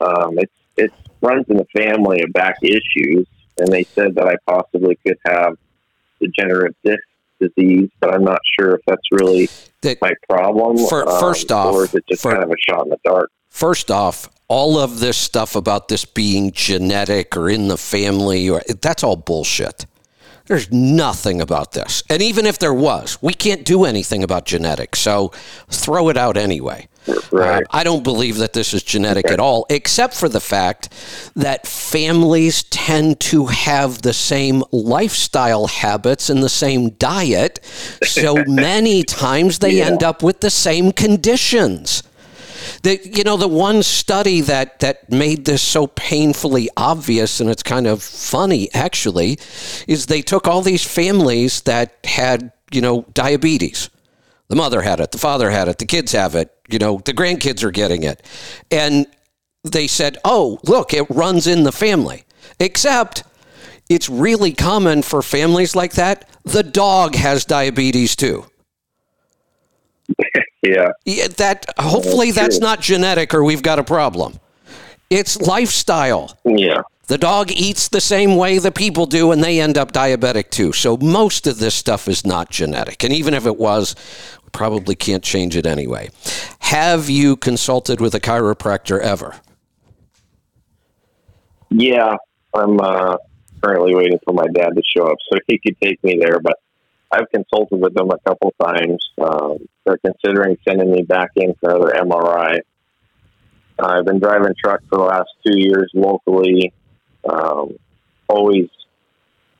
Um, 0.00 0.38
it's 0.38 0.52
it 0.76 0.92
runs 1.20 1.46
in 1.48 1.56
the 1.56 1.66
family 1.76 2.22
of 2.22 2.32
back 2.32 2.56
issues, 2.62 3.26
and 3.58 3.68
they 3.68 3.84
said 3.84 4.14
that 4.16 4.26
I 4.26 4.36
possibly 4.50 4.96
could 5.06 5.18
have 5.26 5.56
degenerative 6.20 6.74
disc 6.84 7.00
disease, 7.40 7.90
but 8.00 8.14
I'm 8.14 8.24
not 8.24 8.40
sure 8.58 8.74
if 8.76 8.80
that's 8.86 9.06
really 9.10 9.48
That 9.82 10.00
my 10.00 10.12
problem. 10.28 10.78
um, 10.78 10.86
first 11.20 11.50
off, 11.52 11.74
or 11.74 11.84
is 11.84 11.94
it 11.94 12.04
just 12.08 12.22
for- 12.22 12.32
kind 12.32 12.44
of 12.44 12.50
a 12.50 12.54
shot 12.68 12.84
in 12.84 12.90
the 12.90 12.98
dark? 13.04 13.30
First 13.50 13.90
off, 13.90 14.28
all 14.48 14.78
of 14.78 14.98
this 15.00 15.16
stuff 15.16 15.54
about 15.54 15.88
this 15.88 16.04
being 16.04 16.50
genetic 16.52 17.36
or 17.36 17.48
in 17.48 17.68
the 17.68 17.76
family 17.78 18.48
or 18.50 18.62
that's 18.80 19.04
all 19.04 19.16
bullshit. 19.16 19.86
There's 20.46 20.70
nothing 20.72 21.40
about 21.40 21.72
this. 21.72 22.02
And 22.10 22.20
even 22.20 22.44
if 22.44 22.58
there 22.58 22.74
was, 22.74 23.16
we 23.22 23.32
can't 23.32 23.64
do 23.64 23.84
anything 23.84 24.22
about 24.22 24.44
genetics. 24.44 24.98
So 24.98 25.32
throw 25.70 26.08
it 26.10 26.16
out 26.16 26.36
anyway. 26.36 26.88
Right. 27.30 27.62
Uh, 27.62 27.66
I 27.70 27.84
don't 27.84 28.02
believe 28.02 28.38
that 28.38 28.52
this 28.54 28.72
is 28.72 28.82
genetic 28.82 29.30
at 29.30 29.40
all, 29.40 29.66
except 29.68 30.14
for 30.14 30.28
the 30.28 30.40
fact 30.40 30.90
that 31.36 31.66
families 31.66 32.62
tend 32.64 33.20
to 33.20 33.46
have 33.46 34.02
the 34.02 34.12
same 34.14 34.62
lifestyle 34.72 35.66
habits 35.66 36.30
and 36.30 36.42
the 36.42 36.48
same 36.48 36.90
diet. 36.90 37.60
So 38.04 38.42
many 38.46 39.02
times 39.02 39.58
they 39.58 39.74
Yeah. 39.74 39.86
end 39.86 40.02
up 40.02 40.22
with 40.22 40.40
the 40.40 40.50
same 40.50 40.92
conditions. 40.92 42.02
The, 42.82 42.98
you 43.04 43.24
know, 43.24 43.36
the 43.36 43.48
one 43.48 43.82
study 43.82 44.40
that, 44.42 44.80
that 44.80 45.10
made 45.10 45.44
this 45.44 45.60
so 45.62 45.86
painfully 45.86 46.68
obvious, 46.76 47.40
and 47.40 47.50
it's 47.50 47.62
kind 47.62 47.86
of 47.86 48.02
funny 48.02 48.68
actually, 48.72 49.38
is 49.86 50.06
they 50.06 50.22
took 50.22 50.46
all 50.48 50.62
these 50.62 50.84
families 50.84 51.60
that 51.62 51.96
had, 52.04 52.52
you 52.70 52.80
know, 52.80 53.04
diabetes. 53.12 53.90
The 54.48 54.56
mother 54.56 54.82
had 54.82 55.00
it, 55.00 55.10
the 55.10 55.18
father 55.18 55.50
had 55.50 55.68
it, 55.68 55.78
the 55.78 55.86
kids 55.86 56.12
have 56.12 56.34
it, 56.34 56.54
you 56.68 56.78
know, 56.78 57.00
the 57.04 57.14
grandkids 57.14 57.62
are 57.62 57.70
getting 57.70 58.02
it. 58.02 58.24
And 58.70 59.06
they 59.62 59.86
said, 59.86 60.18
oh, 60.24 60.60
look, 60.64 60.92
it 60.92 61.08
runs 61.08 61.46
in 61.46 61.64
the 61.64 61.72
family. 61.72 62.24
Except 62.60 63.24
it's 63.88 64.08
really 64.08 64.52
common 64.52 65.02
for 65.02 65.22
families 65.22 65.74
like 65.74 65.94
that. 65.94 66.28
The 66.44 66.62
dog 66.62 67.14
has 67.14 67.44
diabetes 67.44 68.16
too. 68.16 68.46
yeah. 70.62 70.90
yeah. 71.04 71.28
That 71.28 71.66
hopefully 71.78 72.30
that's, 72.30 72.56
that's 72.56 72.60
not 72.60 72.80
genetic 72.80 73.32
or 73.32 73.42
we've 73.42 73.62
got 73.62 73.78
a 73.78 73.84
problem. 73.84 74.38
It's 75.08 75.40
lifestyle. 75.40 76.36
Yeah. 76.44 76.82
The 77.06 77.18
dog 77.18 77.50
eats 77.50 77.88
the 77.88 78.00
same 78.00 78.36
way 78.36 78.58
the 78.58 78.72
people 78.72 79.06
do, 79.06 79.30
and 79.30 79.44
they 79.44 79.60
end 79.60 79.76
up 79.76 79.92
diabetic 79.92 80.50
too. 80.50 80.72
So 80.72 80.96
most 80.96 81.46
of 81.46 81.58
this 81.58 81.74
stuff 81.74 82.08
is 82.08 82.24
not 82.26 82.50
genetic. 82.50 83.04
And 83.04 83.12
even 83.12 83.34
if 83.34 83.44
it 83.44 83.58
was, 83.58 83.94
probably 84.52 84.94
can't 84.94 85.22
change 85.22 85.56
it 85.56 85.66
anyway. 85.66 86.08
Have 86.60 87.10
you 87.10 87.36
consulted 87.36 88.00
with 88.00 88.14
a 88.14 88.20
chiropractor 88.20 89.00
ever? 89.00 89.34
Yeah, 91.70 92.16
I'm 92.54 92.80
uh, 92.80 93.16
currently 93.62 93.94
waiting 93.94 94.18
for 94.24 94.32
my 94.32 94.46
dad 94.54 94.70
to 94.70 94.82
show 94.96 95.06
up 95.06 95.18
so 95.30 95.38
he 95.46 95.58
could 95.58 95.76
take 95.82 96.02
me 96.04 96.18
there. 96.18 96.40
But 96.40 96.58
I've 97.10 97.30
consulted 97.30 97.80
with 97.80 97.94
them 97.94 98.10
a 98.10 98.18
couple 98.26 98.54
times. 98.62 99.04
Um, 99.20 99.58
they're 99.84 99.98
considering 99.98 100.56
sending 100.66 100.90
me 100.90 101.02
back 101.02 101.30
in 101.36 101.54
for 101.60 101.70
another 101.70 101.92
MRI. 101.92 102.60
I've 103.78 104.04
been 104.04 104.20
driving 104.20 104.54
truck 104.58 104.80
for 104.88 104.98
the 104.98 105.04
last 105.04 105.28
two 105.44 105.58
years 105.58 105.90
locally. 105.94 106.72
Um, 107.28 107.76
always 108.28 108.68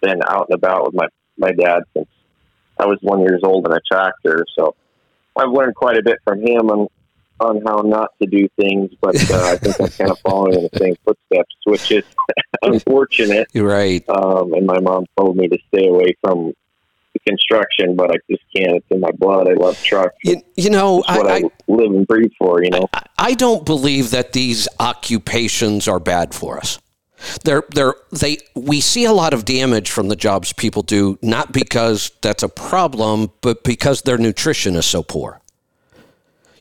been 0.00 0.20
out 0.26 0.46
and 0.50 0.54
about 0.54 0.86
with 0.86 0.94
my 0.94 1.06
my 1.36 1.52
dad 1.52 1.82
since 1.96 2.08
I 2.78 2.86
was 2.86 2.98
one 3.02 3.20
years 3.20 3.40
old 3.42 3.66
in 3.66 3.72
a 3.72 3.80
tractor. 3.90 4.44
So 4.58 4.74
I've 5.36 5.50
learned 5.50 5.74
quite 5.74 5.96
a 5.96 6.02
bit 6.02 6.18
from 6.24 6.40
him 6.40 6.70
on 6.70 6.88
on 7.40 7.60
how 7.66 7.78
not 7.78 8.10
to 8.20 8.28
do 8.28 8.48
things. 8.60 8.90
But 9.00 9.16
uh, 9.30 9.52
I 9.52 9.56
think 9.56 9.80
I'm 9.80 9.88
kind 9.88 10.10
of 10.10 10.18
following 10.26 10.54
in 10.54 10.68
the 10.72 10.78
same 10.78 10.96
footsteps, 11.04 11.54
which 11.64 11.90
is 11.90 12.04
unfortunate. 12.62 13.48
You're 13.52 13.68
right. 13.68 14.06
Um, 14.08 14.52
and 14.54 14.66
my 14.66 14.80
mom 14.80 15.06
told 15.16 15.36
me 15.36 15.48
to 15.48 15.58
stay 15.68 15.88
away 15.88 16.16
from 16.22 16.52
the 17.12 17.20
construction, 17.26 17.96
but 17.96 18.10
I 18.10 18.16
just 18.30 18.42
can't. 18.54 18.76
It's 18.76 18.86
in 18.90 19.00
my 19.00 19.10
blood. 19.12 19.48
I 19.48 19.54
love 19.54 19.80
trucks. 19.82 20.16
You, 20.24 20.42
you 20.56 20.70
know, 20.70 21.02
I, 21.06 21.18
what 21.18 21.30
I, 21.30 21.36
I, 21.36 21.42
live 21.68 21.90
and 21.92 22.06
breathe 22.06 22.32
for. 22.38 22.62
You 22.62 22.70
know, 22.70 22.88
I, 22.92 23.02
I 23.18 23.34
don't 23.34 23.64
believe 23.64 24.10
that 24.10 24.32
these 24.32 24.68
occupations 24.78 25.88
are 25.88 26.00
bad 26.00 26.34
for 26.34 26.58
us. 26.58 26.78
They're, 27.44 27.64
they're, 27.70 27.94
they, 28.12 28.38
we 28.54 28.80
see 28.80 29.04
a 29.04 29.12
lot 29.12 29.34
of 29.34 29.44
damage 29.44 29.90
from 29.90 30.08
the 30.08 30.16
jobs 30.16 30.52
people 30.52 30.82
do, 30.82 31.18
not 31.22 31.52
because 31.52 32.10
that's 32.20 32.42
a 32.42 32.48
problem, 32.48 33.30
but 33.40 33.64
because 33.64 34.02
their 34.02 34.18
nutrition 34.18 34.76
is 34.76 34.86
so 34.86 35.02
poor. 35.02 35.40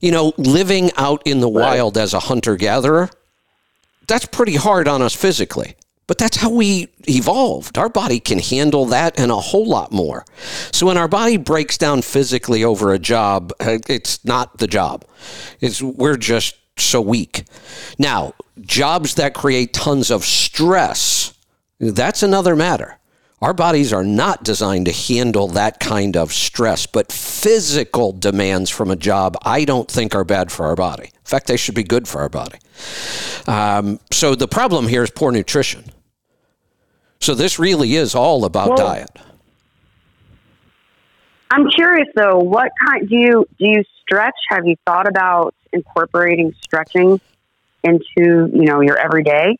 You 0.01 0.11
know, 0.11 0.33
living 0.37 0.91
out 0.97 1.21
in 1.25 1.39
the 1.39 1.49
right. 1.49 1.77
wild 1.77 1.97
as 1.97 2.13
a 2.13 2.19
hunter 2.19 2.55
gatherer, 2.55 3.09
that's 4.07 4.25
pretty 4.25 4.55
hard 4.55 4.87
on 4.87 5.01
us 5.01 5.13
physically. 5.13 5.75
But 6.05 6.17
that's 6.17 6.37
how 6.37 6.49
we 6.49 6.89
evolved. 7.07 7.77
Our 7.77 7.87
body 7.87 8.19
can 8.19 8.39
handle 8.39 8.85
that 8.87 9.17
and 9.17 9.31
a 9.31 9.37
whole 9.37 9.65
lot 9.65 9.93
more. 9.93 10.25
So 10.71 10.87
when 10.87 10.97
our 10.97 11.07
body 11.07 11.37
breaks 11.37 11.77
down 11.77 12.01
physically 12.01 12.63
over 12.63 12.93
a 12.93 12.99
job, 12.99 13.53
uh, 13.61 13.77
it's 13.87 14.23
not 14.25 14.57
the 14.57 14.67
job. 14.67 15.05
It's 15.61 15.81
we're 15.81 16.17
just 16.17 16.57
so 16.77 17.01
weak. 17.01 17.45
Now, 17.97 18.33
jobs 18.61 19.15
that 19.15 19.33
create 19.33 19.73
tons 19.73 20.09
of 20.11 20.23
stress, 20.23 21.33
that's 21.79 22.23
another 22.23 22.55
matter. 22.55 22.99
Our 23.41 23.53
bodies 23.53 23.91
are 23.91 24.05
not 24.05 24.43
designed 24.43 24.85
to 24.85 24.93
handle 24.93 25.49
that 25.49 25.81
kind 25.81 26.15
of 26.15 26.31
stress, 26.31 26.85
but 26.85 27.11
physical 27.11 28.13
demands 28.13 28.69
from 28.69 28.89
a 28.89 28.95
job, 28.95 29.35
I 29.43 29.65
don't 29.65 29.91
think 29.91 30.15
are 30.15 30.23
bad 30.23 30.49
for 30.49 30.65
our 30.65 30.77
body. 30.77 31.11
In 31.13 31.25
fact, 31.25 31.47
they 31.47 31.57
should 31.57 31.75
be 31.75 31.83
good 31.83 32.07
for 32.07 32.21
our 32.21 32.29
body. 32.29 32.59
Um, 33.45 33.99
so 34.11 34.33
the 34.35 34.47
problem 34.47 34.87
here 34.87 35.03
is 35.03 35.11
poor 35.11 35.33
nutrition. 35.33 35.83
So 37.19 37.35
this 37.35 37.59
really 37.59 37.95
is 37.95 38.15
all 38.15 38.45
about 38.45 38.69
well, 38.69 38.77
diet. 38.77 39.09
I'm 41.51 41.69
curious 41.69 42.07
though, 42.15 42.39
what 42.39 42.71
kind 42.85 43.09
do 43.09 43.15
you 43.15 43.45
do 43.59 43.65
you 43.67 43.83
stretch? 44.01 44.35
Have 44.49 44.65
you 44.65 44.75
thought 44.85 45.07
about 45.07 45.53
incorporating 45.73 46.53
stretching 46.61 47.19
into, 47.83 48.49
you 48.53 48.65
know, 48.65 48.81
your 48.81 48.97
everyday? 48.97 49.57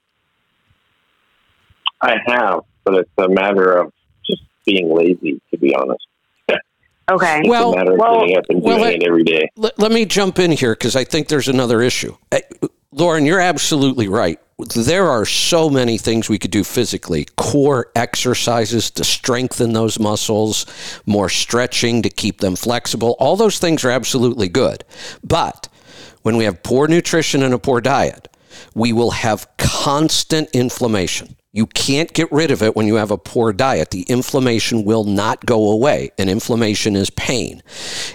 I 2.02 2.18
have, 2.26 2.62
but 2.84 2.96
it's 2.96 3.10
a 3.18 3.28
matter 3.28 3.78
of 3.78 3.94
just 4.26 4.44
being 4.66 4.94
lazy, 4.94 5.42
to 5.52 5.58
be 5.58 5.76
honest. 5.76 6.06
Okay. 7.12 7.40
It's 7.40 7.50
well, 7.50 7.74
a 7.74 7.76
matter 7.76 7.92
of 7.92 8.00
well, 8.00 8.22
getting 8.22 8.38
up 8.38 8.46
and 8.48 8.64
doing 8.64 8.80
well, 8.80 8.90
it 8.90 9.04
every 9.04 9.26
day. 9.26 9.50
Let, 9.58 9.78
let 9.78 9.92
me 9.92 10.06
jump 10.06 10.40
in 10.40 10.52
here 10.54 10.72
because 10.72 10.96
I 10.96 11.04
think 11.04 11.28
there's 11.28 11.50
another 11.50 11.82
issue. 11.82 12.16
Uh, 12.32 12.40
Lauren, 12.94 13.26
you're 13.26 13.42
absolutely 13.42 14.08
right. 14.08 14.40
There 14.74 15.10
are 15.10 15.26
so 15.26 15.70
many 15.70 15.98
things 15.98 16.30
we 16.30 16.40
could 16.40 16.52
do 16.52 16.64
physically 16.64 17.26
core 17.36 17.88
exercises 17.96 18.90
to 18.92 19.04
strengthen 19.04 19.74
those 19.74 20.00
muscles, 20.00 20.66
more 21.06 21.28
stretching 21.28 22.04
to 22.04 22.10
keep 22.10 22.40
them 22.40 22.56
flexible. 22.56 23.18
All 23.20 23.36
those 23.36 23.60
things 23.60 23.84
are 23.84 23.90
absolutely 23.90 24.48
good. 24.48 24.86
But 25.24 25.68
when 26.24 26.36
we 26.38 26.46
have 26.46 26.64
poor 26.64 26.88
nutrition 26.88 27.44
and 27.44 27.54
a 27.54 27.60
poor 27.60 27.80
diet, 27.80 28.28
we 28.74 28.92
will 28.92 29.12
have 29.12 29.48
constant 29.58 30.50
inflammation. 30.54 31.36
You 31.56 31.68
can't 31.68 32.12
get 32.12 32.32
rid 32.32 32.50
of 32.50 32.64
it 32.64 32.76
when 32.76 32.88
you 32.88 32.96
have 32.96 33.12
a 33.12 33.18
poor 33.18 33.54
diet. 33.54 33.92
The 33.92 34.02
inflammation 34.04 34.86
will 34.86 35.04
not 35.04 35.46
go 35.46 35.70
away, 35.70 36.10
and 36.18 36.28
inflammation 36.28 36.96
is 36.96 37.12
pain. 37.12 37.62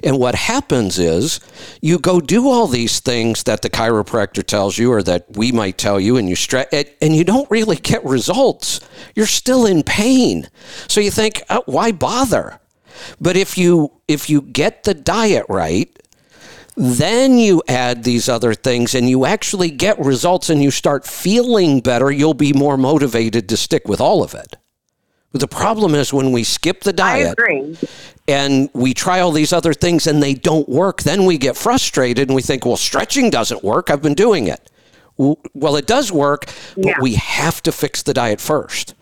And 0.02 0.18
what 0.18 0.34
happens 0.34 0.98
is 0.98 1.38
you 1.80 2.00
go 2.00 2.20
do 2.20 2.48
all 2.48 2.66
these 2.66 2.98
things 2.98 3.44
that 3.44 3.62
the 3.62 3.70
chiropractor 3.70 4.44
tells 4.44 4.76
you 4.76 4.90
or 4.90 5.04
that 5.04 5.26
we 5.36 5.52
might 5.52 5.78
tell 5.78 6.00
you, 6.00 6.16
and 6.16 6.28
you 6.28 6.34
stretch, 6.34 6.74
and 7.00 7.14
you 7.14 7.22
don't 7.22 7.48
really 7.48 7.76
get 7.76 8.04
results. 8.04 8.80
You're 9.14 9.26
still 9.26 9.66
in 9.66 9.84
pain. 9.84 10.48
So 10.88 11.00
you 11.00 11.12
think, 11.12 11.40
oh, 11.48 11.62
why 11.66 11.92
bother? 11.92 12.58
But 13.20 13.36
if 13.36 13.56
you 13.56 13.92
if 14.08 14.28
you 14.28 14.42
get 14.42 14.82
the 14.82 14.94
diet 14.94 15.46
right, 15.48 15.96
then 16.78 17.38
you 17.38 17.62
add 17.66 18.04
these 18.04 18.28
other 18.28 18.54
things 18.54 18.94
and 18.94 19.10
you 19.10 19.24
actually 19.24 19.70
get 19.70 19.98
results 19.98 20.48
and 20.48 20.62
you 20.62 20.70
start 20.70 21.04
feeling 21.04 21.80
better, 21.80 22.10
you'll 22.10 22.34
be 22.34 22.52
more 22.52 22.76
motivated 22.76 23.48
to 23.48 23.56
stick 23.56 23.88
with 23.88 24.00
all 24.00 24.22
of 24.22 24.32
it. 24.32 24.56
But 25.32 25.40
the 25.40 25.48
problem 25.48 25.94
is 25.94 26.12
when 26.12 26.32
we 26.32 26.44
skip 26.44 26.82
the 26.82 26.92
diet 26.92 27.36
and 28.28 28.70
we 28.72 28.94
try 28.94 29.20
all 29.20 29.32
these 29.32 29.52
other 29.52 29.74
things 29.74 30.06
and 30.06 30.22
they 30.22 30.34
don't 30.34 30.68
work, 30.68 31.02
then 31.02 31.26
we 31.26 31.36
get 31.36 31.56
frustrated 31.56 32.28
and 32.28 32.34
we 32.36 32.42
think, 32.42 32.64
well, 32.64 32.76
stretching 32.76 33.28
doesn't 33.28 33.62
work. 33.62 33.90
I've 33.90 34.00
been 34.00 34.14
doing 34.14 34.46
it. 34.46 34.70
Well, 35.18 35.76
it 35.76 35.86
does 35.88 36.12
work, 36.12 36.46
but 36.76 36.84
yeah. 36.84 37.00
we 37.00 37.16
have 37.16 37.60
to 37.64 37.72
fix 37.72 38.04
the 38.04 38.14
diet 38.14 38.40
first. 38.40 38.94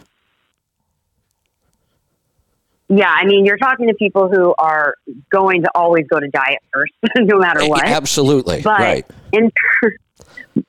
Yeah, 2.89 3.11
I 3.11 3.25
mean, 3.25 3.45
you're 3.45 3.57
talking 3.57 3.89
to 3.89 3.95
people 3.95 4.29
who 4.29 4.55
are 4.59 4.95
going 5.31 5.63
to 5.63 5.71
always 5.75 6.07
go 6.09 6.21
to 6.21 6.29
diet 6.29 6.61
first, 6.73 6.93
no 7.17 7.39
matter 7.39 7.67
what. 7.69 7.85
Absolutely, 7.85 8.63
but 8.63 8.79
right. 8.79 9.07
In 9.33 9.51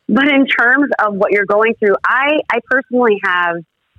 but 0.09 0.27
in 0.27 0.47
terms 0.47 0.89
of 0.99 1.15
what 1.15 1.31
you're 1.31 1.45
going 1.45 1.75
through, 1.75 1.95
I 2.03 2.39
I 2.49 2.59
personally 2.65 3.19
have 3.23 3.57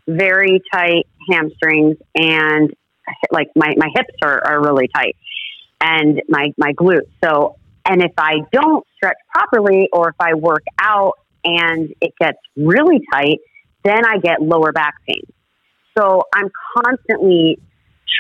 very 0.09 0.61
tight 0.73 1.07
hamstrings 1.31 1.97
and 2.15 2.75
like 3.31 3.49
my 3.55 3.75
my 3.77 3.89
hips 3.95 4.15
are 4.23 4.45
are 4.45 4.61
really 4.61 4.89
tight 4.89 5.17
and 5.81 6.23
my 6.29 6.53
my 6.57 6.73
glutes. 6.73 7.11
So, 7.23 7.57
and 7.87 8.03
if 8.03 8.13
I 8.19 8.41
don't 8.53 8.85
stretch 8.97 9.17
properly 9.33 9.89
or 9.93 10.11
if 10.11 10.17
I 10.19 10.35
work 10.35 10.65
out 10.81 11.15
and 11.45 11.95
it 12.01 12.13
gets 12.21 12.39
really 12.57 13.01
tight, 13.13 13.39
then 13.85 14.05
I 14.05 14.19
get 14.19 14.43
lower 14.43 14.73
back 14.73 14.95
pain. 15.07 15.23
So 15.97 16.25
I'm 16.35 16.51
constantly 16.77 17.59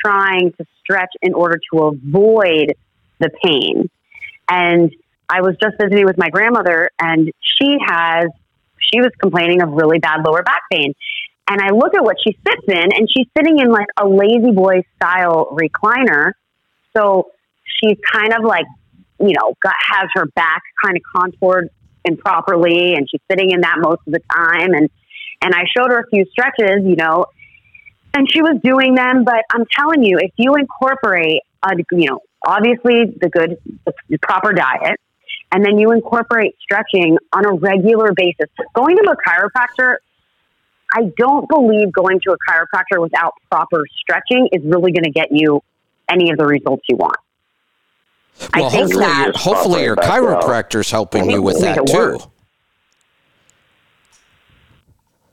trying 0.04 0.52
to 0.58 0.66
stretch 0.80 1.12
in 1.22 1.34
order 1.34 1.60
to 1.72 1.84
avoid 1.84 2.74
the 3.18 3.30
pain. 3.44 3.90
And 4.48 4.92
I 5.28 5.42
was 5.42 5.56
just 5.62 5.76
visiting 5.80 6.06
with 6.06 6.16
my 6.16 6.30
grandmother, 6.30 6.90
and 6.98 7.30
she 7.40 7.76
has, 7.84 8.28
she 8.78 9.00
was 9.00 9.10
complaining 9.20 9.62
of 9.62 9.70
really 9.70 9.98
bad 9.98 10.24
lower 10.24 10.42
back 10.42 10.62
pain. 10.72 10.94
And 11.50 11.60
I 11.60 11.70
look 11.70 11.94
at 11.94 12.04
what 12.04 12.16
she 12.22 12.36
sits 12.46 12.62
in, 12.68 12.92
and 12.94 13.08
she's 13.14 13.26
sitting 13.36 13.58
in 13.58 13.70
like 13.70 13.88
a 13.96 14.06
La-Z-Boy 14.06 14.82
style 14.96 15.56
recliner. 15.56 16.32
So 16.96 17.30
she's 17.64 17.98
kind 18.12 18.32
of 18.32 18.44
like, 18.44 18.66
you 19.20 19.32
know, 19.32 19.54
got, 19.62 19.74
has 19.90 20.08
her 20.14 20.26
back 20.26 20.62
kind 20.84 20.96
of 20.96 21.02
contoured 21.14 21.70
improperly, 22.04 22.94
and 22.94 23.08
she's 23.10 23.20
sitting 23.30 23.50
in 23.50 23.62
that 23.62 23.76
most 23.78 24.00
of 24.06 24.12
the 24.12 24.20
time. 24.30 24.72
And 24.74 24.88
and 25.40 25.54
I 25.54 25.64
showed 25.76 25.90
her 25.90 26.00
a 26.00 26.06
few 26.08 26.24
stretches, 26.32 26.84
you 26.84 26.96
know, 26.96 27.26
and 28.14 28.30
she 28.30 28.42
was 28.42 28.58
doing 28.62 28.94
them. 28.94 29.24
But 29.24 29.44
I'm 29.52 29.64
telling 29.76 30.02
you, 30.02 30.18
if 30.18 30.32
you 30.36 30.54
incorporate, 30.54 31.42
a, 31.62 31.70
you 31.92 32.10
know, 32.10 32.20
obviously 32.46 33.04
the 33.20 33.28
good, 33.28 33.58
the 34.08 34.18
proper 34.18 34.52
diet, 34.52 35.00
and 35.50 35.64
then 35.64 35.78
you 35.78 35.92
incorporate 35.92 36.56
stretching 36.60 37.16
on 37.32 37.46
a 37.46 37.52
regular 37.52 38.12
basis. 38.14 38.50
Going 38.74 38.96
to 38.96 39.10
a 39.10 39.16
chiropractor, 39.16 39.96
I 40.92 41.10
don't 41.16 41.48
believe 41.48 41.92
going 41.92 42.20
to 42.20 42.32
a 42.32 42.36
chiropractor 42.48 43.00
without 43.00 43.32
proper 43.50 43.84
stretching 44.00 44.48
is 44.52 44.62
really 44.64 44.92
going 44.92 45.04
to 45.04 45.10
get 45.10 45.28
you 45.30 45.62
any 46.08 46.30
of 46.30 46.38
the 46.38 46.46
results 46.46 46.84
you 46.88 46.96
want. 46.96 47.16
Well, 48.54 48.66
I 48.66 48.70
think 48.70 48.92
hopefully, 48.92 49.04
that 49.04 49.36
hopefully 49.36 49.82
your 49.84 49.96
Back 49.96 50.04
out. 50.06 50.42
chiropractor's 50.42 50.90
helping 50.90 51.30
you 51.30 51.42
with 51.42 51.60
that 51.60 51.86
too. 51.86 51.92
work. 51.92 52.20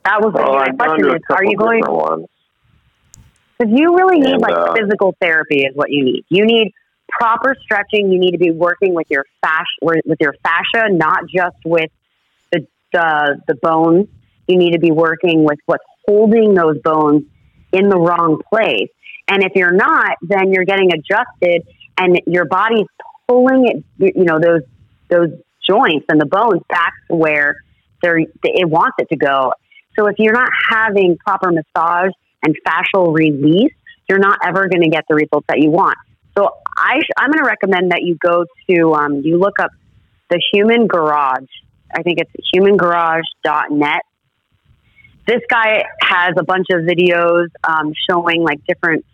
that 0.04 0.20
was 0.20 0.34
Well, 0.34 0.54
my 0.54 0.70
question 0.70 1.14
is, 1.14 1.22
are 1.30 1.44
you 1.44 1.56
going, 1.56 1.84
ones. 1.86 2.26
Because 3.58 3.72
you 3.76 3.96
really 3.96 4.18
need 4.18 4.34
And, 4.34 4.42
like 4.42 4.56
uh, 4.56 4.74
physical 4.74 5.14
therapy 5.20 5.64
is 5.64 5.74
what 5.74 5.90
you 5.90 6.04
need. 6.04 6.24
You 6.28 6.44
need 6.44 6.72
proper 7.08 7.56
stretching. 7.62 8.10
You 8.10 8.18
need 8.18 8.32
to 8.32 8.38
be 8.38 8.50
working 8.50 8.94
with 8.94 9.06
your 9.10 9.24
fascia, 9.40 9.64
with 9.82 10.18
your 10.20 10.34
fascia, 10.42 10.88
not 10.90 11.20
just 11.28 11.56
with 11.64 11.90
the, 12.52 12.66
the, 12.92 13.40
the 13.46 13.54
bones. 13.54 14.08
You 14.46 14.58
need 14.58 14.72
to 14.72 14.78
be 14.78 14.90
working 14.90 15.44
with 15.44 15.58
what's 15.66 15.84
holding 16.06 16.54
those 16.54 16.78
bones 16.82 17.24
in 17.72 17.88
the 17.88 17.98
wrong 17.98 18.40
place. 18.52 18.90
And 19.28 19.42
if 19.42 19.52
you're 19.54 19.74
not, 19.74 20.16
then 20.22 20.52
you're 20.52 20.64
getting 20.64 20.90
adjusted 20.92 21.66
and 21.98 22.20
your 22.26 22.44
body's 22.44 22.86
pulling 23.28 23.66
it, 23.66 24.14
you 24.16 24.24
know, 24.24 24.38
those, 24.40 24.62
those 25.08 25.30
joints 25.68 26.06
and 26.08 26.20
the 26.20 26.26
bones 26.26 26.62
back 26.68 26.92
to 27.10 27.16
where 27.16 27.56
they're, 28.02 28.18
it 28.18 28.68
wants 28.68 28.96
it 28.98 29.08
to 29.08 29.16
go. 29.16 29.52
So 29.98 30.06
if 30.06 30.16
you're 30.18 30.34
not 30.34 30.50
having 30.70 31.16
proper 31.16 31.50
massage 31.50 32.12
and 32.46 32.56
fascial 32.64 33.12
release, 33.12 33.72
you're 34.08 34.18
not 34.18 34.38
ever 34.44 34.68
going 34.68 34.82
to 34.82 34.88
get 34.88 35.04
the 35.08 35.14
results 35.14 35.46
that 35.48 35.58
you 35.58 35.70
want. 35.70 35.98
So 36.38 36.48
I, 36.76 37.00
I'm 37.18 37.30
going 37.30 37.42
to 37.42 37.48
recommend 37.48 37.90
that 37.92 38.02
you 38.02 38.16
go 38.16 38.44
to, 38.70 38.94
um, 38.94 39.20
you 39.24 39.38
look 39.38 39.58
up 39.58 39.70
the 40.30 40.40
Human 40.52 40.86
Garage. 40.86 41.48
I 41.94 42.02
think 42.02 42.18
it's 42.20 42.30
humangarage.net. 42.54 44.02
This 45.26 45.40
guy 45.50 45.84
has 46.00 46.34
a 46.38 46.44
bunch 46.44 46.66
of 46.70 46.82
videos 46.82 47.48
um, 47.64 47.92
showing 48.08 48.42
like 48.42 48.60
different 48.66 49.04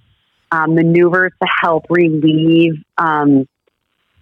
um, 0.51 0.75
maneuvers 0.75 1.33
to 1.41 1.49
help 1.63 1.87
relieve, 1.89 2.75
um, 2.99 3.49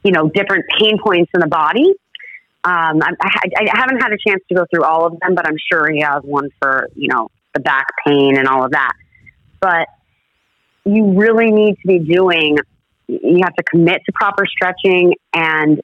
you 0.04 0.12
know, 0.12 0.28
different 0.28 0.66
pain 0.78 0.98
points 1.04 1.30
in 1.34 1.40
the 1.40 1.48
body. 1.48 1.94
Um, 2.62 3.02
I, 3.02 3.12
I, 3.20 3.40
I 3.56 3.78
haven't 3.78 4.00
had 4.00 4.12
a 4.12 4.18
chance 4.24 4.42
to 4.50 4.54
go 4.54 4.66
through 4.72 4.84
all 4.84 5.06
of 5.06 5.18
them, 5.18 5.34
but 5.34 5.46
I'm 5.46 5.56
sure 5.72 5.90
he 5.90 6.02
has 6.02 6.22
one 6.22 6.50
for, 6.60 6.88
you 6.94 7.08
know, 7.08 7.30
the 7.54 7.60
back 7.60 7.86
pain 8.06 8.36
and 8.36 8.46
all 8.46 8.64
of 8.64 8.72
that. 8.72 8.92
But 9.60 9.88
you 10.84 11.18
really 11.18 11.50
need 11.50 11.76
to 11.82 11.86
be 11.86 11.98
doing, 11.98 12.56
you 13.06 13.40
have 13.42 13.54
to 13.54 13.62
commit 13.70 14.00
to 14.06 14.12
proper 14.12 14.44
stretching. 14.46 15.14
And 15.34 15.80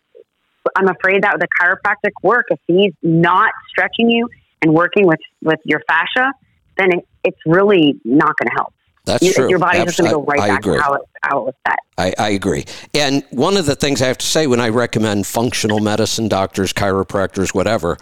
I'm 0.74 0.88
afraid 0.88 1.22
that 1.22 1.35
with 1.35 1.42
the 1.42 1.48
chiropractic 1.61 2.12
work, 2.22 2.46
if 2.50 2.59
he's 2.66 2.94
not 3.02 3.52
stretching 3.68 4.11
you 4.11 4.29
and 4.62 4.72
working 4.72 5.07
with, 5.07 5.20
with 5.42 5.61
your 5.64 5.83
fascia, 5.87 6.33
then 6.79 6.92
it, 6.92 7.09
it's 7.24 7.38
really 7.46 8.00
not 8.05 8.35
going 8.38 8.48
to 8.48 8.55
help. 8.57 8.72
That's 9.05 9.22
You- 9.22 9.35
true. 9.35 9.48
Your 9.48 9.59
body's 9.59 9.85
just 9.85 9.98
going 9.98 10.11
to 10.11 10.16
go 10.16 10.24
right 10.24 10.40
I, 10.40 10.44
I 10.44 10.48
back 10.48 10.59
agree. 10.61 10.76
to 10.79 10.83
how 10.83 10.94
it, 10.94 11.02
how 11.22 11.38
it 11.38 11.44
was 11.44 11.55
set. 11.66 11.79
I, 11.98 12.14
I 12.18 12.29
agree. 12.31 12.64
And 12.94 13.22
one 13.31 13.57
of 13.57 13.66
the 13.66 13.76
things 13.76 14.02
I 14.02 14.07
have 14.07 14.18
to 14.18 14.26
say 14.26 14.46
when 14.46 14.61
I 14.61 14.68
recommend 14.70 15.26
functional 15.26 15.79
medicine 15.81 16.29
doctors, 16.29 16.72
chiropractors, 16.72 17.55
whatever, 17.55 17.98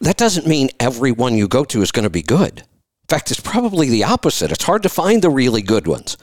that 0.00 0.16
doesn't 0.16 0.46
mean 0.46 0.70
everyone 0.80 1.36
you 1.36 1.46
go 1.46 1.64
to 1.66 1.80
is 1.80 1.92
going 1.92 2.02
to 2.04 2.10
be 2.10 2.22
good. 2.22 2.64
In 3.12 3.18
fact, 3.18 3.30
it's 3.30 3.40
probably 3.40 3.90
the 3.90 4.04
opposite. 4.04 4.50
It's 4.52 4.64
hard 4.64 4.82
to 4.84 4.88
find 4.88 5.20
the 5.20 5.28
really 5.28 5.60
good 5.60 5.86
ones. 5.86 6.16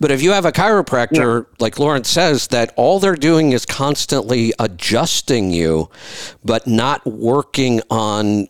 But 0.00 0.10
if 0.10 0.20
you 0.20 0.32
have 0.32 0.44
a 0.44 0.50
chiropractor, 0.50 1.46
like 1.60 1.78
Lauren 1.78 2.02
says, 2.02 2.48
that 2.48 2.74
all 2.74 2.98
they're 2.98 3.14
doing 3.14 3.52
is 3.52 3.64
constantly 3.64 4.52
adjusting 4.58 5.52
you, 5.52 5.90
but 6.44 6.66
not 6.66 7.06
working 7.06 7.82
on 7.88 8.48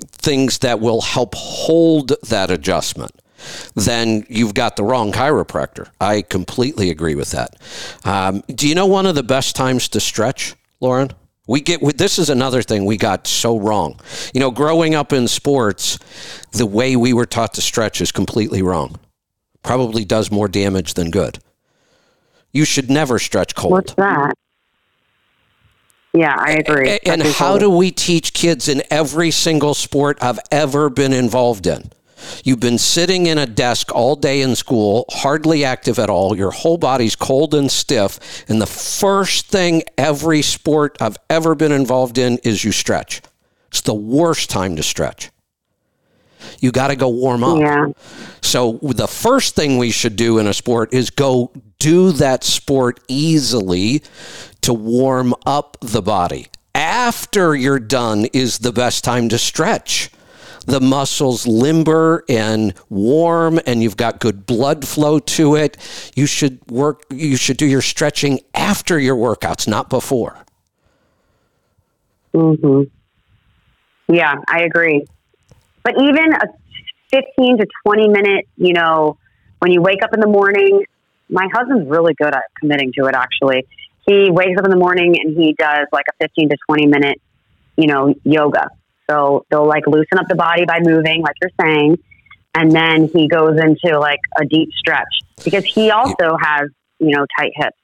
things 0.00 0.60
that 0.60 0.80
will 0.80 1.02
help 1.02 1.34
hold 1.34 2.14
that 2.22 2.50
adjustment, 2.50 3.12
then 3.74 4.24
you've 4.30 4.54
got 4.54 4.76
the 4.76 4.82
wrong 4.82 5.12
chiropractor. 5.12 5.90
I 6.00 6.22
completely 6.22 6.88
agree 6.88 7.16
with 7.16 7.32
that. 7.32 7.56
Um, 8.06 8.42
do 8.48 8.66
you 8.66 8.74
know 8.74 8.86
one 8.86 9.04
of 9.04 9.14
the 9.14 9.22
best 9.22 9.54
times 9.54 9.90
to 9.90 10.00
stretch, 10.00 10.54
Lauren? 10.80 11.10
We 11.46 11.60
get 11.60 11.80
this 11.98 12.18
is 12.18 12.30
another 12.30 12.62
thing 12.62 12.84
we 12.86 12.96
got 12.96 13.26
so 13.26 13.58
wrong. 13.58 14.00
You 14.32 14.40
know, 14.40 14.50
growing 14.50 14.94
up 14.94 15.12
in 15.12 15.28
sports, 15.28 15.98
the 16.52 16.64
way 16.66 16.96
we 16.96 17.12
were 17.12 17.26
taught 17.26 17.54
to 17.54 17.60
stretch 17.60 18.00
is 18.00 18.10
completely 18.12 18.62
wrong. 18.62 18.96
Probably 19.62 20.04
does 20.04 20.30
more 20.30 20.48
damage 20.48 20.94
than 20.94 21.10
good. 21.10 21.38
You 22.52 22.64
should 22.64 22.90
never 22.90 23.18
stretch 23.18 23.54
cold. 23.54 23.72
What's 23.72 23.94
that? 23.94 24.34
Yeah, 26.14 26.34
I 26.38 26.52
agree. 26.52 26.90
A- 26.90 27.08
And 27.08 27.22
how 27.22 27.58
do 27.58 27.68
we 27.68 27.90
teach 27.90 28.32
kids 28.32 28.68
in 28.68 28.82
every 28.90 29.30
single 29.32 29.74
sport 29.74 30.16
I've 30.22 30.38
ever 30.50 30.88
been 30.88 31.12
involved 31.12 31.66
in? 31.66 31.90
You've 32.44 32.60
been 32.60 32.78
sitting 32.78 33.26
in 33.26 33.38
a 33.38 33.46
desk 33.46 33.92
all 33.92 34.16
day 34.16 34.42
in 34.42 34.56
school, 34.56 35.06
hardly 35.10 35.64
active 35.64 35.98
at 35.98 36.10
all. 36.10 36.36
Your 36.36 36.50
whole 36.50 36.78
body's 36.78 37.16
cold 37.16 37.54
and 37.54 37.70
stiff. 37.70 38.44
And 38.48 38.60
the 38.60 38.66
first 38.66 39.46
thing 39.46 39.82
every 39.98 40.42
sport 40.42 40.96
I've 41.00 41.16
ever 41.30 41.54
been 41.54 41.72
involved 41.72 42.18
in 42.18 42.38
is 42.38 42.64
you 42.64 42.72
stretch. 42.72 43.22
It's 43.68 43.80
the 43.80 43.94
worst 43.94 44.50
time 44.50 44.76
to 44.76 44.82
stretch. 44.82 45.30
You 46.60 46.72
got 46.72 46.88
to 46.88 46.96
go 46.96 47.08
warm 47.08 47.42
up. 47.42 47.58
Yeah. 47.58 47.86
So 48.42 48.78
the 48.82 49.08
first 49.08 49.54
thing 49.56 49.78
we 49.78 49.90
should 49.90 50.16
do 50.16 50.38
in 50.38 50.46
a 50.46 50.54
sport 50.54 50.92
is 50.92 51.10
go 51.10 51.50
do 51.78 52.12
that 52.12 52.44
sport 52.44 53.00
easily 53.08 54.02
to 54.62 54.72
warm 54.72 55.34
up 55.44 55.76
the 55.80 56.02
body. 56.02 56.46
After 56.74 57.54
you're 57.54 57.78
done 57.78 58.26
is 58.32 58.58
the 58.58 58.72
best 58.72 59.04
time 59.04 59.28
to 59.30 59.38
stretch. 59.38 60.10
The 60.66 60.80
muscles 60.80 61.46
limber 61.46 62.24
and 62.28 62.74
warm 62.88 63.60
and 63.66 63.82
you've 63.82 63.96
got 63.96 64.20
good 64.20 64.46
blood 64.46 64.86
flow 64.86 65.18
to 65.18 65.56
it. 65.56 65.76
You 66.14 66.26
should 66.26 66.58
work 66.70 67.02
you 67.10 67.36
should 67.36 67.56
do 67.56 67.66
your 67.66 67.82
stretching 67.82 68.40
after 68.54 68.98
your 68.98 69.16
workouts, 69.16 69.68
not 69.68 69.90
before. 69.90 70.36
hmm 72.32 72.82
Yeah, 74.08 74.34
I 74.48 74.62
agree. 74.62 75.06
But 75.82 75.94
even 76.00 76.32
a 76.32 76.46
15 77.10 77.58
to 77.58 77.66
20 77.86 78.08
minute, 78.08 78.46
you 78.56 78.72
know, 78.72 79.18
when 79.58 79.70
you 79.70 79.82
wake 79.82 80.02
up 80.02 80.12
in 80.12 80.20
the 80.20 80.26
morning, 80.26 80.84
my 81.28 81.46
husband's 81.52 81.88
really 81.88 82.14
good 82.14 82.34
at 82.34 82.44
committing 82.58 82.92
to 82.98 83.06
it, 83.06 83.14
actually. 83.14 83.66
He 84.06 84.30
wakes 84.30 84.58
up 84.58 84.64
in 84.64 84.70
the 84.70 84.76
morning 84.76 85.14
and 85.18 85.36
he 85.36 85.54
does 85.54 85.86
like 85.92 86.06
a 86.10 86.24
15 86.24 86.50
to 86.50 86.56
20 86.68 86.86
minute, 86.86 87.20
you 87.76 87.86
know, 87.86 88.14
yoga. 88.24 88.68
So 89.10 89.44
they'll 89.50 89.66
like 89.66 89.86
loosen 89.86 90.18
up 90.18 90.26
the 90.28 90.34
body 90.34 90.64
by 90.64 90.80
moving, 90.80 91.22
like 91.22 91.34
you're 91.40 91.50
saying. 91.60 91.98
And 92.54 92.70
then 92.70 93.08
he 93.12 93.28
goes 93.28 93.58
into 93.58 93.98
like 93.98 94.20
a 94.40 94.44
deep 94.44 94.70
stretch 94.78 95.20
because 95.44 95.64
he 95.64 95.90
also 95.90 96.36
has, 96.40 96.68
you 97.00 97.16
know, 97.16 97.26
tight 97.38 97.52
hips. 97.56 97.76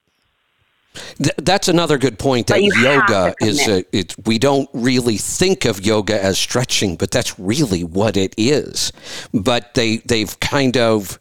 Th- 1.19 1.35
that's 1.39 1.69
another 1.69 1.99
good 1.99 2.19
point. 2.19 2.49
That 2.49 2.55
But 2.55 2.63
you 2.63 2.73
have 2.73 3.09
yoga 3.09 3.35
is 3.41 3.69
a, 3.69 3.85
it's 3.93 4.17
we 4.25 4.39
don't 4.39 4.69
really 4.73 5.17
think 5.17 5.65
of 5.65 5.85
yoga 5.85 6.23
as 6.23 6.39
stretching, 6.39 6.97
but 6.97 7.11
that's 7.11 7.39
really 7.39 7.85
what 7.85 8.17
it 8.17 8.35
is. 8.37 8.93
But 9.33 9.75
they 9.75 9.99
they've 9.99 10.39
kind 10.41 10.77
of 10.77 11.19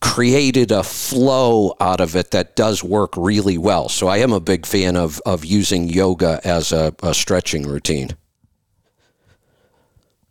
created 0.00 0.72
a 0.72 0.82
flow 0.82 1.74
out 1.80 2.00
of 2.00 2.16
it 2.16 2.30
that 2.30 2.56
does 2.56 2.82
work 2.82 3.12
really 3.16 3.58
well. 3.58 3.88
So 3.90 4.08
I 4.08 4.18
am 4.18 4.32
a 4.32 4.40
big 4.40 4.64
fan 4.64 4.96
of 4.96 5.20
of 5.26 5.44
using 5.44 5.88
yoga 5.88 6.40
as 6.44 6.72
a, 6.72 6.94
a 7.02 7.12
stretching 7.12 7.66
routine. 7.66 8.16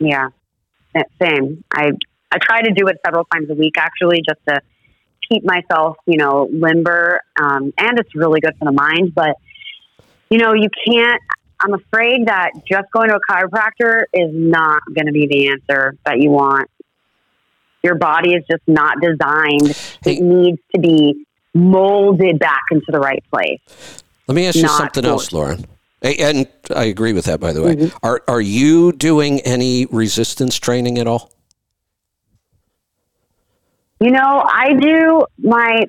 Yeah, 0.00 0.28
same. 1.22 1.62
I 1.72 1.92
I 2.32 2.38
try 2.38 2.62
to 2.62 2.72
do 2.72 2.88
it 2.88 2.96
several 3.04 3.24
times 3.26 3.50
a 3.50 3.54
week 3.54 3.74
actually, 3.76 4.22
just 4.26 4.40
to 4.48 4.60
keep 5.30 5.44
myself, 5.44 5.96
you 6.06 6.16
know, 6.16 6.48
limber. 6.50 7.20
Um, 7.40 7.72
and 7.78 7.98
it's 7.98 8.14
really 8.14 8.40
good 8.40 8.54
for 8.58 8.64
the 8.64 8.72
mind. 8.72 9.14
But 9.14 9.36
you 10.30 10.38
know, 10.38 10.54
you 10.54 10.68
can't. 10.86 11.20
I'm 11.60 11.74
afraid 11.74 12.26
that 12.26 12.52
just 12.66 12.90
going 12.92 13.10
to 13.10 13.16
a 13.16 13.20
chiropractor 13.30 14.04
is 14.14 14.30
not 14.32 14.80
going 14.94 15.06
to 15.06 15.12
be 15.12 15.26
the 15.26 15.48
answer 15.48 15.96
that 16.06 16.18
you 16.18 16.30
want. 16.30 16.70
Your 17.82 17.96
body 17.96 18.32
is 18.32 18.44
just 18.50 18.62
not 18.66 18.96
designed. 19.02 19.76
Hey. 20.02 20.16
It 20.16 20.22
needs 20.22 20.58
to 20.74 20.80
be 20.80 21.26
molded 21.52 22.38
back 22.38 22.62
into 22.70 22.86
the 22.88 23.00
right 23.00 23.22
place. 23.30 23.60
Let 24.26 24.34
me 24.34 24.46
ask 24.46 24.56
you 24.56 24.68
something 24.68 25.04
else. 25.04 25.32
Lauren. 25.32 25.66
And 26.02 26.48
I 26.74 26.84
agree 26.84 27.12
with 27.12 27.26
that, 27.26 27.40
by 27.40 27.52
the 27.52 27.62
way. 27.62 27.76
Mhm. 27.76 27.98
Are 28.02 28.22
are 28.26 28.40
you 28.40 28.92
doing 28.92 29.40
any 29.40 29.86
resistance 29.86 30.56
training 30.56 30.98
at 30.98 31.06
all? 31.06 31.30
You 34.00 34.10
know, 34.10 34.42
I 34.46 34.72
do 34.72 35.26
my 35.38 35.84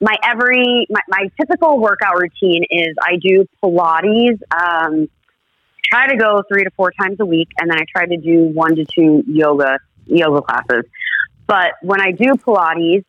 my 0.00 0.16
every 0.22 0.86
my, 0.88 1.00
my 1.08 1.28
typical 1.40 1.80
workout 1.80 2.18
routine 2.20 2.64
is 2.70 2.94
I 3.00 3.16
do 3.16 3.46
Pilates. 3.62 4.38
Um, 4.52 5.08
try 5.90 6.06
to 6.06 6.16
go 6.16 6.42
three 6.48 6.62
to 6.62 6.70
four 6.76 6.92
times 6.92 7.16
a 7.18 7.26
week, 7.26 7.48
and 7.58 7.68
then 7.68 7.78
I 7.78 7.84
try 7.90 8.06
to 8.06 8.16
do 8.16 8.44
one 8.44 8.76
to 8.76 8.84
two 8.84 9.24
yoga 9.26 9.78
yoga 10.06 10.42
classes. 10.42 10.84
But 11.48 11.72
when 11.82 12.00
I 12.00 12.12
do 12.12 12.34
Pilates, 12.34 13.04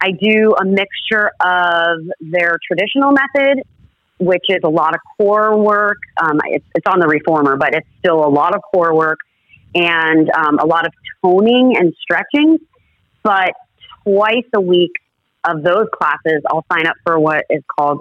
I 0.00 0.10
do 0.10 0.54
a 0.60 0.64
mixture 0.64 1.30
of 1.40 2.00
their 2.20 2.58
traditional 2.66 3.12
method 3.12 3.62
which 4.18 4.44
is 4.48 4.58
a 4.64 4.68
lot 4.68 4.94
of 4.94 5.00
core 5.16 5.56
work. 5.56 5.98
Um, 6.20 6.40
it's, 6.46 6.64
it's 6.74 6.86
on 6.86 7.00
the 7.00 7.06
reformer, 7.06 7.56
but 7.56 7.74
it's 7.74 7.86
still 8.00 8.24
a 8.24 8.28
lot 8.28 8.54
of 8.54 8.62
core 8.72 8.94
work 8.94 9.18
and 9.74 10.30
um, 10.30 10.58
a 10.58 10.66
lot 10.66 10.86
of 10.86 10.92
toning 11.22 11.76
and 11.78 11.94
stretching. 12.00 12.58
But 13.22 13.52
twice 14.04 14.46
a 14.54 14.60
week 14.60 14.92
of 15.46 15.62
those 15.62 15.86
classes, 15.94 16.42
I'll 16.50 16.64
sign 16.72 16.86
up 16.86 16.96
for 17.04 17.18
what 17.18 17.44
is 17.50 17.62
called, 17.78 18.00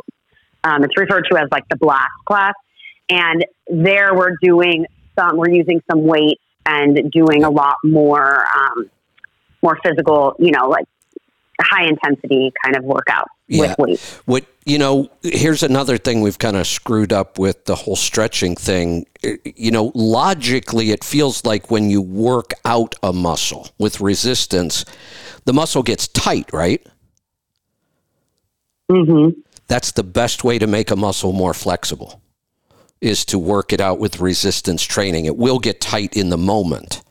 um, 0.63 0.83
it's 0.83 0.97
referred 0.97 1.25
to 1.31 1.37
as 1.37 1.47
like 1.51 1.67
the 1.69 1.77
blast 1.77 2.09
class. 2.25 2.53
And 3.09 3.45
there 3.67 4.13
we're 4.15 4.35
doing 4.41 4.85
some, 5.17 5.37
we're 5.37 5.51
using 5.51 5.81
some 5.89 6.03
weights 6.03 6.41
and 6.65 7.11
doing 7.11 7.43
a 7.43 7.49
lot 7.49 7.75
more, 7.83 8.45
um, 8.45 8.89
more 9.61 9.77
physical, 9.83 10.35
you 10.39 10.51
know, 10.51 10.67
like 10.67 10.85
high 11.61 11.87
intensity 11.87 12.51
kind 12.63 12.75
of 12.75 12.83
workout 12.83 13.27
yeah. 13.47 13.75
What 14.25 14.45
you 14.65 14.77
know, 14.77 15.09
here's 15.23 15.63
another 15.63 15.97
thing 15.97 16.19
we've 16.19 16.37
kind 16.37 16.57
of 16.57 16.67
screwed 16.67 17.13
up 17.13 17.39
with 17.39 17.63
the 17.65 17.75
whole 17.75 17.95
stretching 17.95 18.55
thing. 18.55 19.05
You 19.45 19.71
know, 19.71 19.93
logically, 19.95 20.91
it 20.91 21.05
feels 21.05 21.45
like 21.45 21.71
when 21.71 21.89
you 21.89 22.01
work 22.01 22.51
out 22.65 22.95
a 23.01 23.13
muscle 23.13 23.69
with 23.77 24.01
resistance, 24.01 24.83
the 25.45 25.53
muscle 25.53 25.83
gets 25.83 26.09
tight, 26.09 26.49
right? 26.51 26.85
Mm-hmm. 28.91 29.39
That's 29.67 29.93
the 29.93 30.03
best 30.03 30.43
way 30.43 30.59
to 30.59 30.67
make 30.67 30.91
a 30.91 30.97
muscle 30.97 31.31
more 31.31 31.53
flexible. 31.53 32.21
Is 32.99 33.23
to 33.25 33.39
work 33.39 33.71
it 33.71 33.79
out 33.79 33.99
with 33.99 34.19
resistance 34.19 34.83
training. 34.83 35.25
It 35.25 35.37
will 35.37 35.59
get 35.59 35.79
tight 35.79 36.17
in 36.17 36.29
the 36.29 36.37
moment. 36.37 37.03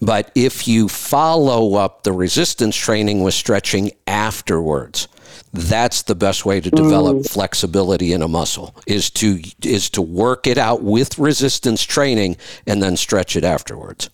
But 0.00 0.30
if 0.34 0.68
you 0.68 0.88
follow 0.88 1.74
up 1.74 2.04
the 2.04 2.12
resistance 2.12 2.76
training 2.76 3.22
with 3.22 3.34
stretching 3.34 3.90
afterwards, 4.06 5.08
that's 5.54 6.02
the 6.02 6.14
best 6.14 6.44
way 6.44 6.60
to 6.60 6.70
develop 6.70 7.18
mm. 7.18 7.28
flexibility 7.30 8.12
in 8.12 8.22
a 8.22 8.28
muscle 8.28 8.74
is 8.86 9.08
to 9.10 9.40
is 9.62 9.88
to 9.90 10.02
work 10.02 10.46
it 10.46 10.58
out 10.58 10.82
with 10.82 11.18
resistance 11.18 11.82
training 11.82 12.36
and 12.66 12.82
then 12.82 12.96
stretch 12.96 13.36
it 13.36 13.44
afterwards. 13.44 14.10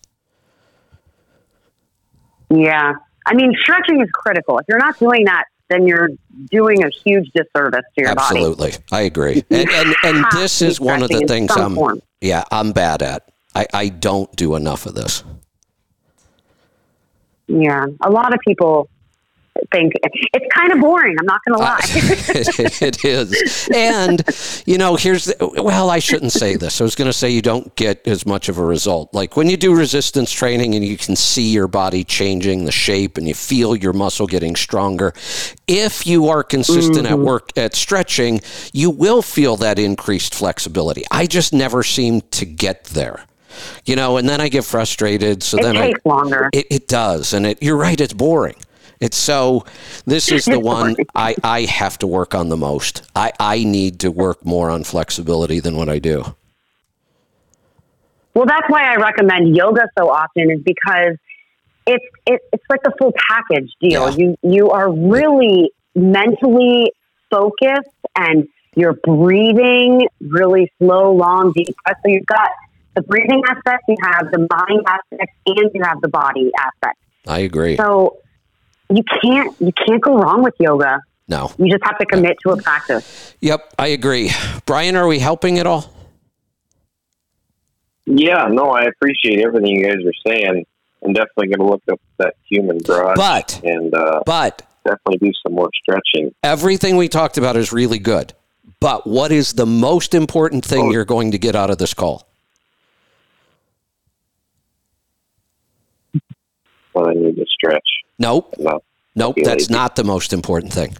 Yeah. 2.51 2.95
I 3.27 3.35
mean 3.35 3.55
stretching 3.61 4.03
is 4.03 4.11
critical. 4.13 4.59
If 4.59 4.67
you're 4.69 4.79
not 4.79 4.99
doing 4.99 5.25
that 5.25 5.45
then 5.71 5.87
you're 5.87 6.11
doing 6.51 6.85
a 6.85 6.91
huge 6.91 7.31
disservice 7.33 7.85
to 7.95 8.03
your 8.03 8.11
Absolutely. 8.11 8.73
body. 8.73 8.75
Absolutely. 8.75 8.97
I 8.97 9.01
agree. 9.03 9.45
And 9.51 9.71
and, 9.71 9.95
and 10.05 10.27
this 10.33 10.61
is 10.61 10.81
one 10.81 11.03
of 11.03 11.09
the 11.09 11.25
things 11.27 11.51
I'm 11.57 11.75
form. 11.75 12.03
yeah, 12.21 12.45
I'm 12.51 12.73
bad 12.73 13.03
at. 13.03 13.31
I, 13.55 13.67
I 13.73 13.89
don't 13.89 14.31
do 14.37 14.55
enough 14.55 14.87
of 14.87 14.95
this. 14.95 15.25
Yeah, 17.47 17.87
a 18.03 18.11
lot 18.11 18.33
of 18.33 18.41
people 18.47 18.89
think 19.73 19.95
it's 20.03 20.55
kind 20.55 20.73
of 20.73 20.81
boring. 20.81 21.17
I'm 21.19 21.27
not 21.27 21.41
going 21.47 21.59
to 21.59 21.63
lie. 21.63 21.81
it, 21.83 22.83
it 22.83 23.05
is. 23.05 23.69
And, 23.75 24.23
you 24.67 24.79
know, 24.79 24.97
here's, 24.97 25.27
the, 25.27 25.63
well, 25.63 25.91
I 25.91 25.99
shouldn't 25.99 26.33
say 26.33 26.57
this. 26.57 26.81
I 26.81 26.85
was 26.85 26.95
going 26.95 27.07
to 27.07 27.13
say 27.13 27.31
you 27.31 27.43
don't 27.43 27.75
get 27.77 28.07
as 28.07 28.27
much 28.27 28.49
of 28.49 28.59
a 28.59 28.65
result. 28.65 29.13
Like 29.15 29.37
when 29.37 29.49
you 29.49 29.57
do 29.57 29.75
resistance 29.75 30.31
training 30.31 30.75
and 30.75 30.85
you 30.85 30.97
can 30.97 31.17
see 31.17 31.51
your 31.51 31.69
body 31.69 32.05
changing 32.05 32.65
the 32.65 32.73
shape 32.73 33.19
and 33.19 33.27
you 33.27 33.35
feel 33.35 33.77
your 33.77 33.93
muscle 33.93 34.27
getting 34.27 34.57
stronger, 34.57 35.13
if 35.67 36.07
you 36.07 36.29
are 36.29 36.43
consistent 36.43 37.07
mm-hmm. 37.07 37.15
at 37.15 37.19
work 37.19 37.51
at 37.57 37.75
stretching, 37.75 38.41
you 38.73 38.91
will 38.91 39.23
feel 39.23 39.57
that 39.57 39.79
increased 39.79 40.35
flexibility. 40.35 41.05
I 41.11 41.27
just 41.27 41.53
never 41.53 41.83
seem 41.83 42.23
to 42.33 42.47
get 42.47 42.85
there 42.85 43.25
you 43.85 43.97
know, 43.97 44.17
and 44.17 44.29
then 44.29 44.41
I 44.41 44.49
get 44.49 44.65
frustrated. 44.65 45.43
So 45.43 45.59
it 45.59 45.63
then 45.63 45.75
takes 45.75 46.01
I, 46.07 46.09
longer. 46.09 46.51
It, 46.53 46.67
it 46.71 46.89
does, 46.89 47.33
and 47.35 47.45
it, 47.45 47.63
you're 47.63 47.77
right. 47.77 48.01
It's 48.01 48.13
boring. 48.13 48.55
It's 49.01 49.17
so. 49.17 49.65
This 50.05 50.31
is 50.31 50.45
the 50.45 50.61
one 50.79 50.97
I, 51.15 51.35
I 51.43 51.63
have 51.63 51.99
to 51.99 52.07
work 52.07 52.35
on 52.35 52.49
the 52.49 52.57
most. 52.57 53.03
I, 53.17 53.33
I 53.41 53.65
need 53.65 54.01
to 54.01 54.11
work 54.11 54.45
more 54.45 54.71
on 54.71 54.85
flexibility 54.85 55.61
than 55.61 55.77
what 55.77 55.89
I 55.89 55.99
do. 55.99 56.37
Well, 58.35 58.47
that's 58.47 58.69
why 58.69 58.85
I 58.93 58.97
recommend 58.97 59.57
yoga 59.57 59.89
so 59.99 60.09
often, 60.11 60.51
is 60.51 60.61
because 60.63 61.17
it's 61.87 62.05
it, 62.27 62.41
it's 62.53 62.65
like 62.69 62.81
a 62.87 62.93
full 62.99 63.13
package 63.29 63.73
deal. 63.81 64.11
Yeah. 64.11 64.17
You 64.17 64.37
you 64.43 64.71
are 64.71 64.93
really 64.93 65.73
mentally 65.95 66.93
focused 67.31 67.89
and 68.17 68.47
you're 68.77 68.99
breathing 69.05 70.09
really 70.21 70.71
slow, 70.79 71.13
long, 71.13 71.53
deep. 71.53 71.75
So 71.87 71.95
you've 72.05 72.27
got 72.27 72.51
the 72.95 73.03
breathing 73.03 73.43
aspect, 73.49 73.85
you 73.89 73.97
have 74.03 74.31
the 74.31 74.39
mind 74.39 74.83
aspect, 74.87 75.33
and 75.47 75.71
you 75.75 75.83
have 75.83 76.01
the 76.01 76.09
body 76.09 76.51
aspect. 76.59 76.99
I 77.27 77.41
agree. 77.41 77.77
So 77.77 78.19
you 78.91 79.03
can't 79.23 79.57
you 79.61 79.73
can't 79.73 80.03
go 80.03 80.19
wrong 80.19 80.43
with 80.43 80.55
yoga. 80.59 81.01
No. 81.29 81.53
You 81.59 81.71
just 81.71 81.85
have 81.85 81.97
to 81.99 82.07
commit 82.07 82.37
to 82.43 82.51
a 82.51 82.57
practice. 82.61 83.37
Yep, 83.41 83.75
I 83.79 83.89
agree. 83.89 84.33
Brian, 84.67 84.97
are 84.97 85.07
we 85.07 85.21
helping 85.21 85.59
at 85.59 85.67
all? 85.67 85.95
Yeah, 88.05 88.49
no, 88.51 88.71
I 88.71 88.83
appreciate 88.83 89.39
everything 89.39 89.69
you 89.69 89.87
guys 89.87 90.05
are 90.05 90.31
saying. 90.33 90.67
I'm 91.05 91.13
definitely 91.13 91.47
going 91.47 91.61
to 91.61 91.67
look 91.67 91.83
up 91.91 92.01
that 92.19 92.35
human 92.49 92.79
garage. 92.79 93.17
But 93.17 93.61
and 93.63 93.95
uh, 93.95 94.23
but 94.27 94.63
definitely 94.85 95.29
do 95.29 95.33
some 95.47 95.55
more 95.55 95.71
stretching. 95.81 96.35
Everything 96.43 96.97
we 96.97 97.09
talked 97.09 97.39
about 97.39 97.57
is 97.57 97.73
really 97.73 97.99
good. 97.99 98.35
But 98.81 99.07
what 99.07 99.31
is 99.31 99.53
the 99.53 99.67
most 99.67 100.15
important 100.15 100.65
thing 100.65 100.87
oh. 100.87 100.91
you're 100.91 101.05
going 101.05 101.31
to 101.33 101.39
get 101.39 101.55
out 101.55 101.71
of 101.71 101.79
this 101.79 101.95
call? 101.95 102.27
Well, 106.95 107.09
I 107.09 107.15
need 107.15 107.37
to 107.37 107.40
stretch. 107.61 107.89
Nope. 108.19 108.55
No. 108.59 108.83
Nope. 109.15 109.37
That's 109.43 109.71
not 109.71 109.97
the 109.97 110.05
most 110.05 110.33
important 110.33 110.73
thing. 110.73 110.97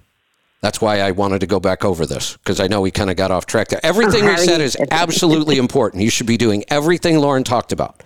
That's 0.63 0.81
why 0.81 1.01
I 1.01 1.13
wanted 1.13 1.41
to 1.41 1.47
go 1.47 1.59
back 1.59 1.85
over 1.85 2.05
this 2.05 2.37
because 2.37 2.61
I 2.61 2.67
know 2.67 2.83
we 2.83 2.91
kind 2.91 3.09
of 3.09 3.17
got 3.17 3.31
off 3.31 3.47
track 3.47 3.69
there. 3.69 3.81
Everything 3.83 4.27
we 4.27 4.37
said 4.37 4.61
is 4.61 4.77
absolutely 4.91 5.57
important. 5.57 6.03
You 6.03 6.11
should 6.11 6.27
be 6.27 6.37
doing 6.37 6.65
everything 6.69 7.19
Lauren 7.19 7.45
talked 7.45 7.73
about. 7.73 8.03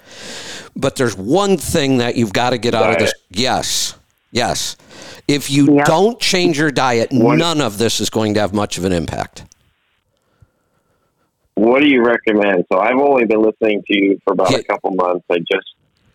But 0.77 0.97
there's 0.97 1.17
one 1.17 1.57
thing 1.57 1.99
that 1.99 2.17
you've 2.17 2.33
got 2.33 2.51
to 2.51 2.59
get 2.59 2.75
out 2.75 2.93
of 2.93 2.99
this. 2.99 3.13
Yes. 3.31 3.97
Yes. 4.31 4.77
If 5.27 5.51
you 5.51 5.77
yep. 5.77 5.87
don't 5.87 6.21
change 6.21 6.59
your 6.59 6.71
diet, 6.71 7.09
what, 7.13 7.39
none 7.39 7.61
of 7.61 7.79
this 7.79 8.01
is 8.01 8.11
going 8.11 8.35
to 8.35 8.41
have 8.41 8.53
much 8.53 8.79
of 8.79 8.85
an 8.85 8.93
impact. 8.93 9.45
What 11.55 11.81
do 11.81 11.89
you 11.89 12.05
recommend? 12.05 12.65
So 12.73 12.79
I've 12.79 12.99
only 12.99 13.27
been 13.27 13.43
listening 13.43 13.83
to 13.87 13.97
you 13.97 14.19
for 14.25 14.33
about 14.33 14.51
yeah. 14.51 14.59
a 14.59 14.65
couple 14.65 14.91
months. 14.93 15.25
I 15.31 15.39
just 15.39 15.75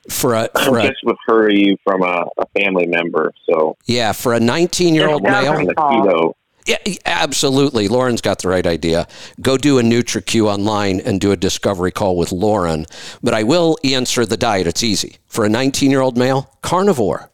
for 0.09 0.35
a 0.35 0.49
for 0.65 0.81
just 0.81 1.03
heard 1.27 1.53
you 1.53 1.75
from 1.83 2.03
a, 2.03 2.25
a, 2.37 2.45
family 2.59 2.87
member. 2.87 3.33
So 3.49 3.77
yeah, 3.85 4.11
for 4.11 4.33
a 4.33 4.39
19 4.39 4.95
year 4.95 5.09
old 5.09 5.23
male, 5.23 5.53
keto. 5.53 6.33
Yeah, 6.65 6.77
absolutely. 7.05 7.87
Lauren's 7.87 8.21
got 8.21 8.39
the 8.39 8.47
right 8.47 8.65
idea. 8.67 9.07
Go 9.41 9.57
do 9.57 9.79
a 9.79 9.81
NutriQ 9.81 10.45
online 10.45 10.99
and 10.99 11.19
do 11.19 11.31
a 11.31 11.35
discovery 11.35 11.91
call 11.91 12.15
with 12.15 12.31
Lauren. 12.31 12.85
But 13.23 13.33
I 13.33 13.41
will 13.41 13.77
answer 13.83 14.23
the 14.23 14.37
diet. 14.37 14.67
It's 14.67 14.83
easy. 14.83 15.17
For 15.25 15.45
a 15.45 15.49
19 15.49 15.89
year 15.89 16.01
old 16.01 16.17
male, 16.17 16.55
carnivore. 16.61 17.31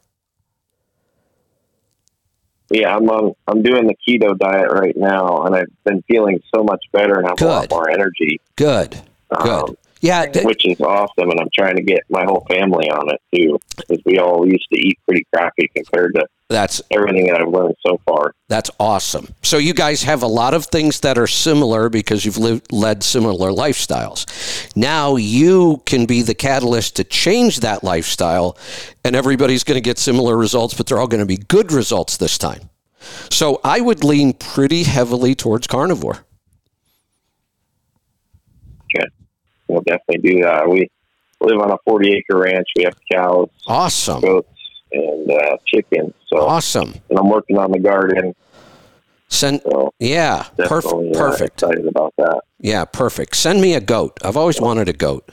Yeah, 2.69 2.95
I'm 2.95 3.07
on. 3.09 3.35
I'm 3.47 3.61
doing 3.61 3.87
the 3.87 3.95
keto 4.07 4.37
diet 4.37 4.71
right 4.71 4.95
now, 4.97 5.43
and 5.43 5.55
I've 5.55 5.83
been 5.83 6.01
feeling 6.07 6.39
so 6.53 6.63
much 6.63 6.83
better 6.91 7.15
and 7.15 7.27
I 7.27 7.29
have 7.31 7.37
Good. 7.37 7.45
a 7.45 7.49
lot 7.49 7.69
more 7.69 7.89
energy. 7.89 8.41
Good. 8.55 9.01
Good. 9.41 9.69
Um, 9.69 9.75
yeah, 10.01 10.25
which 10.43 10.65
is 10.65 10.79
awesome, 10.81 11.29
and 11.29 11.39
I'm 11.39 11.49
trying 11.53 11.75
to 11.77 11.83
get 11.83 12.01
my 12.09 12.23
whole 12.23 12.45
family 12.49 12.89
on 12.89 13.09
it 13.13 13.21
too, 13.33 13.59
because 13.77 14.01
we 14.05 14.19
all 14.19 14.45
used 14.45 14.67
to 14.71 14.79
eat 14.79 14.99
pretty 15.07 15.25
crappy 15.33 15.69
compared 15.75 16.15
to 16.15 16.25
that's 16.47 16.81
everything 16.91 17.25
that 17.27 17.41
I've 17.41 17.49
learned 17.49 17.75
so 17.85 17.99
far. 18.05 18.35
That's 18.49 18.69
awesome. 18.79 19.33
So 19.41 19.57
you 19.57 19.73
guys 19.73 20.03
have 20.03 20.21
a 20.21 20.27
lot 20.27 20.53
of 20.53 20.67
things 20.67 20.99
that 20.99 21.17
are 21.17 21.25
similar 21.25 21.89
because 21.89 22.23
you've 22.23 22.37
lived, 22.37 22.71
led 22.71 23.03
similar 23.03 23.49
lifestyles. 23.49 24.27
Now 24.75 25.15
you 25.15 25.81
can 25.87 26.05
be 26.05 26.21
the 26.21 26.35
catalyst 26.35 26.97
to 26.97 27.03
change 27.03 27.61
that 27.61 27.83
lifestyle, 27.83 28.57
and 29.03 29.15
everybody's 29.15 29.63
going 29.63 29.77
to 29.77 29.81
get 29.81 29.97
similar 29.97 30.37
results, 30.37 30.75
but 30.75 30.85
they're 30.85 30.99
all 30.99 31.07
going 31.07 31.19
to 31.19 31.25
be 31.25 31.37
good 31.37 31.71
results 31.71 32.17
this 32.17 32.37
time. 32.37 32.69
So 33.31 33.59
I 33.63 33.81
would 33.81 34.03
lean 34.03 34.33
pretty 34.33 34.83
heavily 34.83 35.35
towards 35.35 35.67
carnivore. 35.67 36.24
We'll 39.75 39.83
definitely 39.83 40.29
do 40.29 40.41
that. 40.41 40.67
We 40.69 40.89
live 41.41 41.59
on 41.59 41.71
a 41.71 41.77
40 41.85 42.13
acre 42.13 42.39
ranch. 42.39 42.67
We 42.75 42.83
have 42.83 42.95
cows, 43.11 43.49
awesome, 43.67 44.21
goats, 44.21 44.47
and 44.91 45.29
uh, 45.29 45.57
chickens. 45.65 46.13
So 46.27 46.39
awesome. 46.39 46.95
And 47.09 47.19
I'm 47.19 47.29
working 47.29 47.57
on 47.57 47.71
the 47.71 47.79
garden. 47.79 48.33
Send, 49.27 49.61
so 49.63 49.93
yeah, 49.99 50.43
perfect. 50.57 50.93
Uh, 50.93 51.19
perfect. 51.19 51.63
Excited 51.63 51.87
about 51.87 52.13
that. 52.17 52.41
Yeah, 52.59 52.85
perfect. 52.85 53.35
Send 53.35 53.59
me 53.59 53.73
a 53.73 53.81
goat. 53.81 54.17
I've 54.23 54.37
always 54.37 54.61
wanted 54.61 54.87
a 54.87 54.93
goat. 54.93 55.29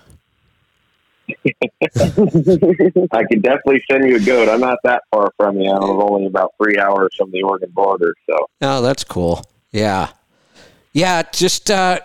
I 1.28 3.24
could 3.24 3.42
definitely 3.42 3.82
send 3.90 4.08
you 4.08 4.16
a 4.16 4.20
goat. 4.20 4.48
I'm 4.48 4.60
not 4.60 4.78
that 4.84 5.02
far 5.10 5.30
from 5.36 5.60
you. 5.60 5.70
I'm 5.70 5.82
only 5.82 6.26
about 6.26 6.52
three 6.60 6.78
hours 6.78 7.14
from 7.16 7.30
the 7.30 7.42
Oregon 7.42 7.70
border. 7.70 8.14
So. 8.28 8.36
Oh, 8.60 8.82
that's 8.82 9.04
cool. 9.04 9.44
Yeah. 9.70 10.08
Yeah, 10.94 11.22
just 11.32 11.70
uh, 11.70 12.00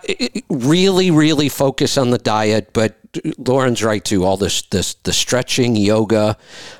really, 0.48 1.10
really 1.10 1.50
focus 1.50 1.98
on 1.98 2.10
the 2.10 2.18
diet, 2.18 2.70
but 2.72 2.96
Lauren's 3.36 3.82
right 3.84 4.02
too. 4.02 4.24
All 4.24 4.38
this, 4.38 4.62
this, 4.62 4.94
the 4.94 5.12
stretching, 5.12 5.76
yoga, 5.76 6.38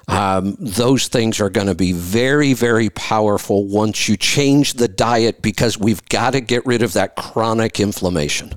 um, 0.09 0.57
those 0.59 1.09
things 1.09 1.39
are 1.41 1.51
going 1.51 1.67
to 1.67 1.75
be 1.75 1.93
very, 1.93 2.55
very 2.55 2.89
powerful 2.91 3.67
once 3.67 4.09
you 4.09 4.17
change 4.17 4.75
the 4.75 4.89
diet 4.89 5.43
because 5.43 5.79
we've 5.79 6.05
got 6.09 6.31
to 6.31 6.41
get 6.41 6.65
rid 6.65 6.83
of 6.83 6.95
that 6.95 7.15
chronic 7.17 7.79
inflammation. 7.79 8.53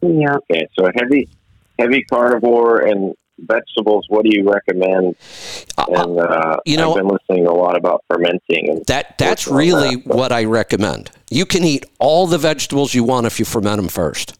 Yeah. 0.00 0.36
Okay, 0.50 0.66
so 0.76 0.88
heavy, 0.96 1.28
heavy 1.78 2.02
carnivore 2.04 2.80
and 2.80 3.14
vegetables. 3.46 4.06
What 4.08 4.24
do 4.24 4.30
you 4.32 4.50
recommend? 4.50 5.16
And 5.78 6.18
uh, 6.18 6.56
you 6.64 6.76
know, 6.76 6.90
I've 6.90 6.96
been 6.96 7.08
listening 7.08 7.46
a 7.46 7.52
lot 7.52 7.76
about 7.76 8.04
fermenting, 8.08 8.70
and 8.70 8.84
that 8.86 9.18
that's 9.18 9.46
really 9.46 9.96
that, 9.96 10.06
what 10.06 10.32
I 10.32 10.44
recommend. 10.44 11.10
You 11.30 11.46
can 11.46 11.64
eat 11.64 11.84
all 11.98 12.26
the 12.26 12.38
vegetables 12.38 12.94
you 12.94 13.04
want 13.04 13.26
if 13.26 13.38
you 13.38 13.44
ferment 13.44 13.76
them 13.76 13.88
first. 13.88 14.38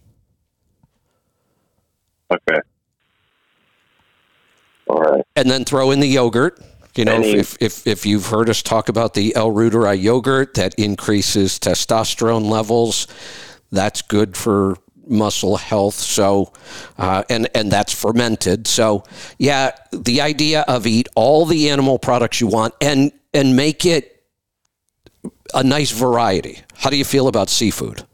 okay. 2.30 2.60
All 4.88 5.00
right. 5.00 5.24
and 5.36 5.48
then 5.48 5.64
throw 5.64 5.92
in 5.92 6.00
the 6.00 6.08
yogurt. 6.08 6.60
You 6.96 7.04
know, 7.04 7.14
Any- 7.14 7.38
if, 7.38 7.56
if, 7.60 7.86
if 7.86 8.04
you've 8.04 8.26
heard 8.26 8.50
us 8.50 8.60
talk 8.60 8.88
about 8.88 9.14
the 9.14 9.34
L. 9.36 9.52
reuteri 9.52 10.00
yogurt 10.00 10.54
that 10.54 10.74
increases 10.74 11.58
testosterone 11.60 12.50
levels, 12.50 13.06
that's 13.70 14.02
good 14.02 14.36
for 14.36 14.76
muscle 15.10 15.56
health. 15.56 15.94
So, 15.94 16.52
uh, 16.98 17.24
and 17.28 17.48
and 17.54 17.70
that's 17.70 17.92
fermented. 17.92 18.66
So, 18.66 19.04
yeah, 19.38 19.72
the 19.92 20.20
idea 20.20 20.64
of 20.68 20.86
eat 20.86 21.08
all 21.14 21.44
the 21.44 21.70
animal 21.70 21.98
products 21.98 22.40
you 22.40 22.46
want 22.46 22.74
and 22.80 23.12
and 23.34 23.56
make 23.56 23.84
it 23.84 24.24
a 25.54 25.62
nice 25.62 25.90
variety. 25.90 26.60
How 26.76 26.90
do 26.90 26.96
you 26.96 27.04
feel 27.04 27.28
about 27.28 27.50
seafood? 27.50 28.04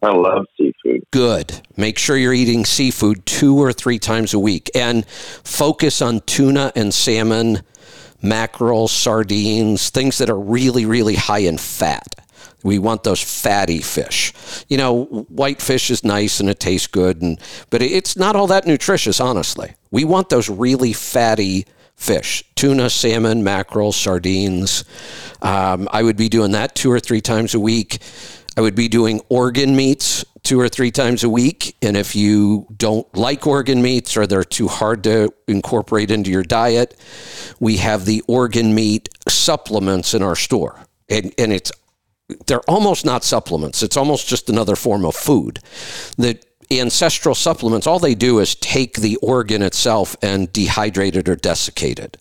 I 0.00 0.12
love 0.12 0.46
seafood. 0.56 1.02
good. 1.10 1.60
Make 1.76 1.98
sure 1.98 2.16
you're 2.16 2.32
eating 2.32 2.64
seafood 2.64 3.26
two 3.26 3.56
or 3.60 3.72
three 3.72 3.98
times 3.98 4.32
a 4.32 4.38
week 4.38 4.70
and 4.74 5.04
focus 5.08 6.00
on 6.00 6.20
tuna 6.20 6.70
and 6.76 6.94
salmon, 6.94 7.62
mackerel, 8.22 8.86
sardines, 8.86 9.90
things 9.90 10.18
that 10.18 10.30
are 10.30 10.38
really, 10.38 10.86
really 10.86 11.16
high 11.16 11.40
in 11.40 11.58
fat. 11.58 12.17
We 12.62 12.78
want 12.78 13.04
those 13.04 13.22
fatty 13.22 13.80
fish. 13.80 14.32
You 14.68 14.78
know, 14.78 15.04
white 15.04 15.62
fish 15.62 15.90
is 15.90 16.02
nice 16.02 16.40
and 16.40 16.48
it 16.48 16.58
tastes 16.58 16.86
good, 16.88 17.22
and 17.22 17.40
but 17.70 17.82
it's 17.82 18.16
not 18.16 18.36
all 18.36 18.48
that 18.48 18.66
nutritious, 18.66 19.20
honestly. 19.20 19.74
We 19.90 20.04
want 20.04 20.28
those 20.28 20.48
really 20.48 20.92
fatty 20.92 21.66
fish 21.94 22.44
tuna, 22.54 22.88
salmon, 22.88 23.42
mackerel, 23.42 23.92
sardines. 23.92 24.84
Um, 25.42 25.88
I 25.92 26.02
would 26.02 26.16
be 26.16 26.28
doing 26.28 26.52
that 26.52 26.74
two 26.74 26.90
or 26.90 27.00
three 27.00 27.20
times 27.20 27.54
a 27.54 27.60
week. 27.60 27.98
I 28.56 28.60
would 28.60 28.74
be 28.74 28.88
doing 28.88 29.20
organ 29.28 29.76
meats 29.76 30.24
two 30.42 30.58
or 30.58 30.68
three 30.68 30.90
times 30.90 31.22
a 31.24 31.28
week. 31.28 31.76
And 31.82 31.96
if 31.96 32.16
you 32.16 32.66
don't 32.76 33.06
like 33.14 33.46
organ 33.46 33.82
meats 33.82 34.16
or 34.16 34.26
they're 34.26 34.42
too 34.42 34.66
hard 34.66 35.04
to 35.04 35.32
incorporate 35.46 36.10
into 36.10 36.30
your 36.30 36.42
diet, 36.42 36.98
we 37.60 37.76
have 37.76 38.04
the 38.04 38.22
organ 38.26 38.74
meat 38.74 39.08
supplements 39.28 40.14
in 40.14 40.22
our 40.22 40.36
store. 40.36 40.80
And, 41.08 41.32
and 41.38 41.52
it's 41.52 41.70
they're 42.46 42.60
almost 42.68 43.04
not 43.04 43.24
supplements. 43.24 43.82
It's 43.82 43.96
almost 43.96 44.28
just 44.28 44.50
another 44.50 44.76
form 44.76 45.04
of 45.04 45.14
food. 45.14 45.60
The 46.16 46.38
ancestral 46.70 47.34
supplements, 47.34 47.86
all 47.86 47.98
they 47.98 48.14
do 48.14 48.38
is 48.38 48.54
take 48.54 48.96
the 48.96 49.16
organ 49.16 49.62
itself 49.62 50.16
and 50.22 50.52
dehydrate 50.52 51.16
it 51.16 51.28
or 51.28 51.36
desiccate 51.36 51.98
it. 51.98 52.18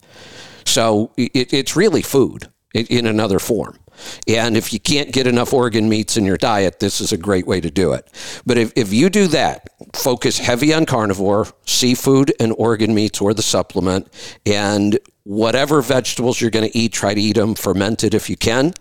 So 0.65 1.11
it, 1.17 1.53
it's 1.53 1.75
really 1.75 2.01
food 2.01 2.47
in, 2.73 2.85
in 2.87 3.05
another 3.05 3.39
form. 3.39 3.79
And 4.27 4.55
if 4.55 4.71
you 4.71 4.79
can't 4.79 5.11
get 5.11 5.27
enough 5.27 5.53
organ 5.53 5.89
meats 5.89 6.17
in 6.17 6.25
your 6.25 6.37
diet, 6.37 6.79
this 6.79 7.01
is 7.01 7.11
a 7.11 7.17
great 7.17 7.47
way 7.47 7.59
to 7.59 7.71
do 7.71 7.93
it. 7.93 8.07
But 8.45 8.57
if, 8.57 8.71
if 8.75 8.93
you 8.93 9.09
do 9.09 9.27
that, 9.27 9.69
focus 9.93 10.37
heavy 10.37 10.73
on 10.73 10.85
carnivore, 10.85 11.47
seafood 11.65 12.31
and 12.39 12.53
organ 12.57 12.93
meats 12.93 13.19
or 13.19 13.33
the 13.33 13.41
supplement, 13.41 14.07
and 14.45 14.99
whatever 15.23 15.81
vegetables 15.81 16.39
you're 16.39 16.51
going 16.51 16.69
to 16.69 16.77
eat, 16.77 16.93
try 16.93 17.13
to 17.13 17.21
eat 17.21 17.35
them 17.37 17.55
fermented 17.55 18.13
if 18.13 18.29
you 18.29 18.37
can. 18.37 18.73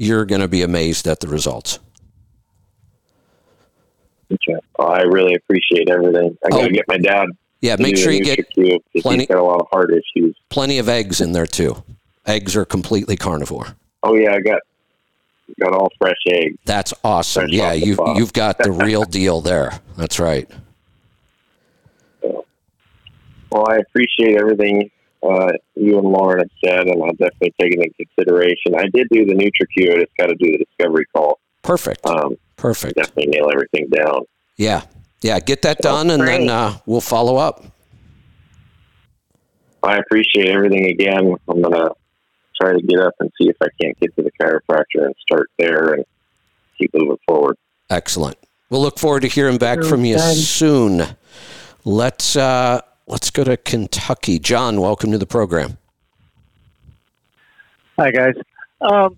You're 0.00 0.24
going 0.26 0.40
to 0.42 0.46
be 0.48 0.62
amazed 0.62 1.08
at 1.08 1.18
the 1.18 1.26
results. 1.26 1.80
Okay. 4.30 4.56
Oh, 4.78 4.84
I 4.86 5.00
really 5.02 5.34
appreciate 5.34 5.90
everything. 5.90 6.38
I 6.44 6.50
got 6.50 6.58
to 6.60 6.66
Oh. 6.66 6.68
get 6.68 6.84
my 6.86 6.98
dad. 6.98 7.26
Yeah, 7.62 7.74
make 7.80 7.96
sure 7.96 8.12
you 8.12 8.22
get 8.22 8.46
plenty- 8.54 9.22
he's 9.22 9.26
got 9.26 9.38
a 9.38 9.42
lot 9.42 9.60
of 9.60 9.66
heart 9.72 9.90
issues. 9.90 10.36
plenty 10.50 10.78
of 10.78 10.88
eggs 10.88 11.20
in 11.20 11.32
there 11.32 11.46
too. 11.48 11.82
Eggs 12.26 12.54
are 12.54 12.64
completely 12.64 13.16
carnivore. 13.16 13.74
Oh 14.04 14.14
yeah, 14.14 14.34
I 14.34 14.38
got 14.40 14.60
got 15.58 15.72
all 15.74 15.88
fresh 15.98 16.14
eggs. 16.28 16.56
That's 16.64 16.94
awesome. 17.02 17.48
Fresh 17.48 17.52
Yeah, 17.54 17.72
you 17.72 17.96
box. 17.96 18.20
you've 18.20 18.32
got 18.32 18.58
the 18.58 18.70
real 18.70 19.02
deal 19.18 19.40
there. 19.40 19.80
That's 19.96 20.20
right. 20.20 20.48
Well, 22.22 23.66
I 23.68 23.78
appreciate 23.78 24.36
everything 24.38 24.90
uh, 25.22 25.52
you 25.74 25.98
and 25.98 26.08
Lauren 26.08 26.40
have 26.40 26.50
said, 26.64 26.86
and 26.86 27.02
I'll 27.02 27.12
definitely 27.12 27.54
take 27.60 27.72
it 27.74 27.78
into 27.78 28.04
consideration. 28.16 28.74
I 28.76 28.86
did 28.92 29.08
do 29.10 29.24
the 29.24 29.34
NutriQ. 29.34 29.92
I 29.92 30.00
just 30.00 30.16
got 30.18 30.26
to 30.26 30.34
do 30.36 30.52
the 30.52 30.64
discovery 30.64 31.06
call. 31.14 31.40
Perfect. 31.62 32.06
Um, 32.06 32.36
Perfect. 32.56 32.96
definitely 32.96 33.26
nail 33.26 33.48
everything 33.52 33.88
down. 33.88 34.22
Yeah. 34.56 34.82
Yeah, 35.20 35.40
get 35.40 35.62
that 35.62 35.78
done 35.78 36.10
and 36.10 36.26
then 36.26 36.48
uh, 36.48 36.78
we'll 36.86 37.00
follow 37.00 37.36
up. 37.36 37.64
I 39.82 39.96
appreciate 39.96 40.48
everything 40.48 40.86
again. 40.86 41.34
I'm 41.48 41.62
gonna 41.62 41.90
try 42.60 42.72
to 42.72 42.82
get 42.82 43.00
up 43.00 43.14
and 43.20 43.30
see 43.40 43.48
if 43.48 43.56
I 43.60 43.68
can't 43.80 43.98
get 44.00 44.14
to 44.16 44.22
the 44.22 44.30
chiropractor 44.40 45.06
and 45.06 45.14
start 45.20 45.50
there 45.58 45.94
and 45.94 46.04
keep 46.76 46.92
moving 46.94 47.18
forward. 47.26 47.56
Excellent. 47.90 48.36
We'll 48.70 48.82
look 48.82 48.98
forward 48.98 49.20
to 49.20 49.28
hearing 49.28 49.56
back 49.56 49.82
from 49.82 50.04
you 50.04 50.18
soon. 50.18 51.02
Let's 51.84 52.36
uh, 52.36 52.82
let's 53.08 53.30
go 53.30 53.42
to 53.42 53.56
Kentucky. 53.56 54.38
John, 54.38 54.80
welcome 54.80 55.10
to 55.10 55.18
the 55.18 55.26
program. 55.26 55.78
Hi 57.98 58.12
guys. 58.12 58.34
Um, 58.80 59.16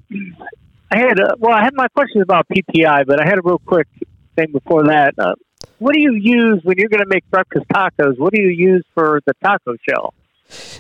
I 0.91 0.99
had 0.99 1.20
uh, 1.20 1.34
well, 1.38 1.55
I 1.55 1.62
had 1.62 1.74
my 1.74 1.88
questions 1.88 2.22
about 2.22 2.47
PPI, 2.49 3.07
but 3.07 3.20
I 3.20 3.28
had 3.28 3.38
a 3.38 3.43
real 3.45 3.59
quick 3.59 3.88
thing 4.36 4.53
before 4.53 4.84
that. 4.84 5.14
Uh, 5.18 5.34
what 5.78 5.95
do 5.95 6.01
you 6.01 6.14
use 6.14 6.61
when 6.62 6.78
you're 6.78 6.88
going 6.88 7.03
to 7.03 7.09
make 7.09 7.28
breakfast 7.30 7.66
tacos? 7.72 8.18
What 8.18 8.32
do 8.32 8.41
you 8.41 8.49
use 8.49 8.84
for 8.95 9.20
the 9.26 9.34
taco 9.43 9.76
shell? 9.88 10.14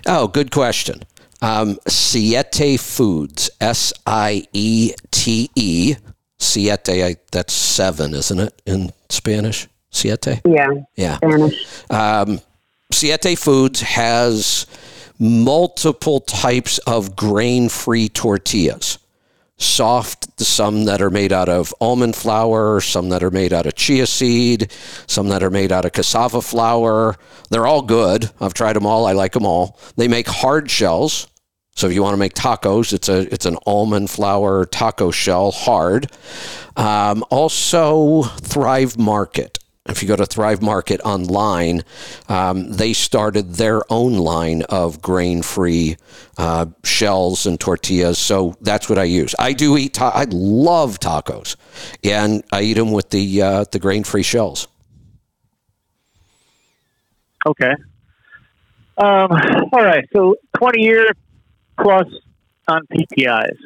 Oh, 0.06 0.28
good 0.28 0.50
question. 0.50 1.02
Um, 1.42 1.78
Siete 1.86 2.78
Foods, 2.78 3.50
S 3.60 3.92
I 4.06 4.46
E 4.52 4.92
T 5.10 5.50
E. 5.54 5.96
Siete, 6.38 7.04
I, 7.04 7.16
that's 7.32 7.52
seven, 7.52 8.14
isn't 8.14 8.40
it, 8.40 8.62
in 8.64 8.92
Spanish? 9.10 9.68
Siete? 9.90 10.40
Yeah. 10.46 10.68
Yeah. 10.96 11.16
Spanish. 11.16 11.90
Um, 11.90 12.40
Siete 12.92 13.38
Foods 13.38 13.80
has 13.80 14.66
multiple 15.18 16.20
types 16.20 16.78
of 16.78 17.14
grain 17.14 17.68
free 17.68 18.08
tortillas. 18.08 18.98
Soft, 19.58 20.40
some 20.40 20.86
that 20.86 21.02
are 21.02 21.10
made 21.10 21.32
out 21.32 21.48
of 21.50 21.74
almond 21.80 22.16
flour, 22.16 22.80
some 22.80 23.10
that 23.10 23.22
are 23.22 23.30
made 23.30 23.52
out 23.52 23.66
of 23.66 23.74
chia 23.74 24.06
seed, 24.06 24.72
some 25.06 25.28
that 25.28 25.42
are 25.42 25.50
made 25.50 25.70
out 25.70 25.84
of 25.84 25.92
cassava 25.92 26.40
flour. 26.40 27.16
They're 27.50 27.66
all 27.66 27.82
good. 27.82 28.30
I've 28.40 28.54
tried 28.54 28.74
them 28.74 28.86
all. 28.86 29.06
I 29.06 29.12
like 29.12 29.32
them 29.32 29.44
all. 29.44 29.78
They 29.96 30.08
make 30.08 30.26
hard 30.28 30.70
shells. 30.70 31.26
So 31.76 31.86
if 31.86 31.94
you 31.94 32.02
want 32.02 32.14
to 32.14 32.18
make 32.18 32.34
tacos, 32.34 32.92
it's 32.92 33.08
a 33.08 33.32
it's 33.32 33.46
an 33.46 33.56
almond 33.66 34.10
flour 34.10 34.66
taco 34.66 35.10
shell, 35.10 35.50
hard. 35.50 36.10
Um, 36.76 37.24
also, 37.30 38.22
Thrive 38.22 38.98
Market. 38.98 39.59
If 39.90 40.02
you 40.02 40.08
go 40.08 40.16
to 40.16 40.26
Thrive 40.26 40.62
Market 40.62 41.00
online, 41.04 41.82
um, 42.28 42.72
they 42.72 42.92
started 42.92 43.54
their 43.54 43.82
own 43.92 44.14
line 44.14 44.62
of 44.62 45.02
grain-free 45.02 45.96
uh, 46.38 46.66
shells 46.84 47.46
and 47.46 47.58
tortillas. 47.58 48.18
So 48.18 48.56
that's 48.60 48.88
what 48.88 48.98
I 48.98 49.04
use. 49.04 49.34
I 49.38 49.52
do 49.52 49.76
eat. 49.76 49.94
Ta- 49.94 50.12
I 50.14 50.26
love 50.30 51.00
tacos, 51.00 51.56
and 52.04 52.42
I 52.52 52.62
eat 52.62 52.74
them 52.74 52.92
with 52.92 53.10
the 53.10 53.42
uh, 53.42 53.64
the 53.70 53.78
grain-free 53.78 54.22
shells. 54.22 54.68
Okay. 57.46 57.72
Um, 58.96 59.30
all 59.72 59.82
right. 59.82 60.06
So 60.14 60.36
20 60.58 60.82
year 60.82 61.06
plus 61.80 62.06
on 62.68 62.86
PPIs. 62.86 63.56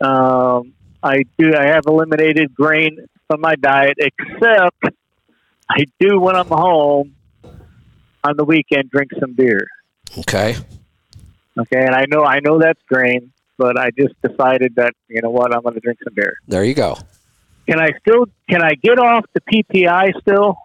Um, 0.00 0.72
I 1.02 1.24
do. 1.38 1.54
I 1.54 1.66
have 1.66 1.84
eliminated 1.86 2.54
grain 2.54 3.06
from 3.28 3.40
my 3.40 3.54
diet, 3.54 3.98
except 3.98 4.84
I 5.70 5.84
do 6.00 6.18
when 6.18 6.34
I'm 6.34 6.48
home 6.48 7.14
on 8.24 8.36
the 8.36 8.44
weekend 8.44 8.90
drink 8.90 9.10
some 9.20 9.34
beer. 9.34 9.68
Okay. 10.18 10.56
Okay, 11.56 11.80
and 11.84 11.94
I 11.94 12.06
know 12.08 12.24
I 12.24 12.40
know 12.40 12.58
that's 12.58 12.80
grain, 12.88 13.32
but 13.56 13.78
I 13.78 13.90
just 13.90 14.14
decided 14.22 14.74
that 14.76 14.94
you 15.08 15.20
know 15.22 15.30
what 15.30 15.54
I'm 15.54 15.62
going 15.62 15.74
to 15.74 15.80
drink 15.80 15.98
some 16.02 16.14
beer. 16.14 16.38
There 16.48 16.64
you 16.64 16.74
go. 16.74 16.96
Can 17.68 17.80
I 17.80 17.90
still 18.00 18.26
can 18.48 18.62
I 18.62 18.74
get 18.74 18.98
off 18.98 19.24
the 19.34 19.40
PPI 19.40 20.20
still 20.20 20.56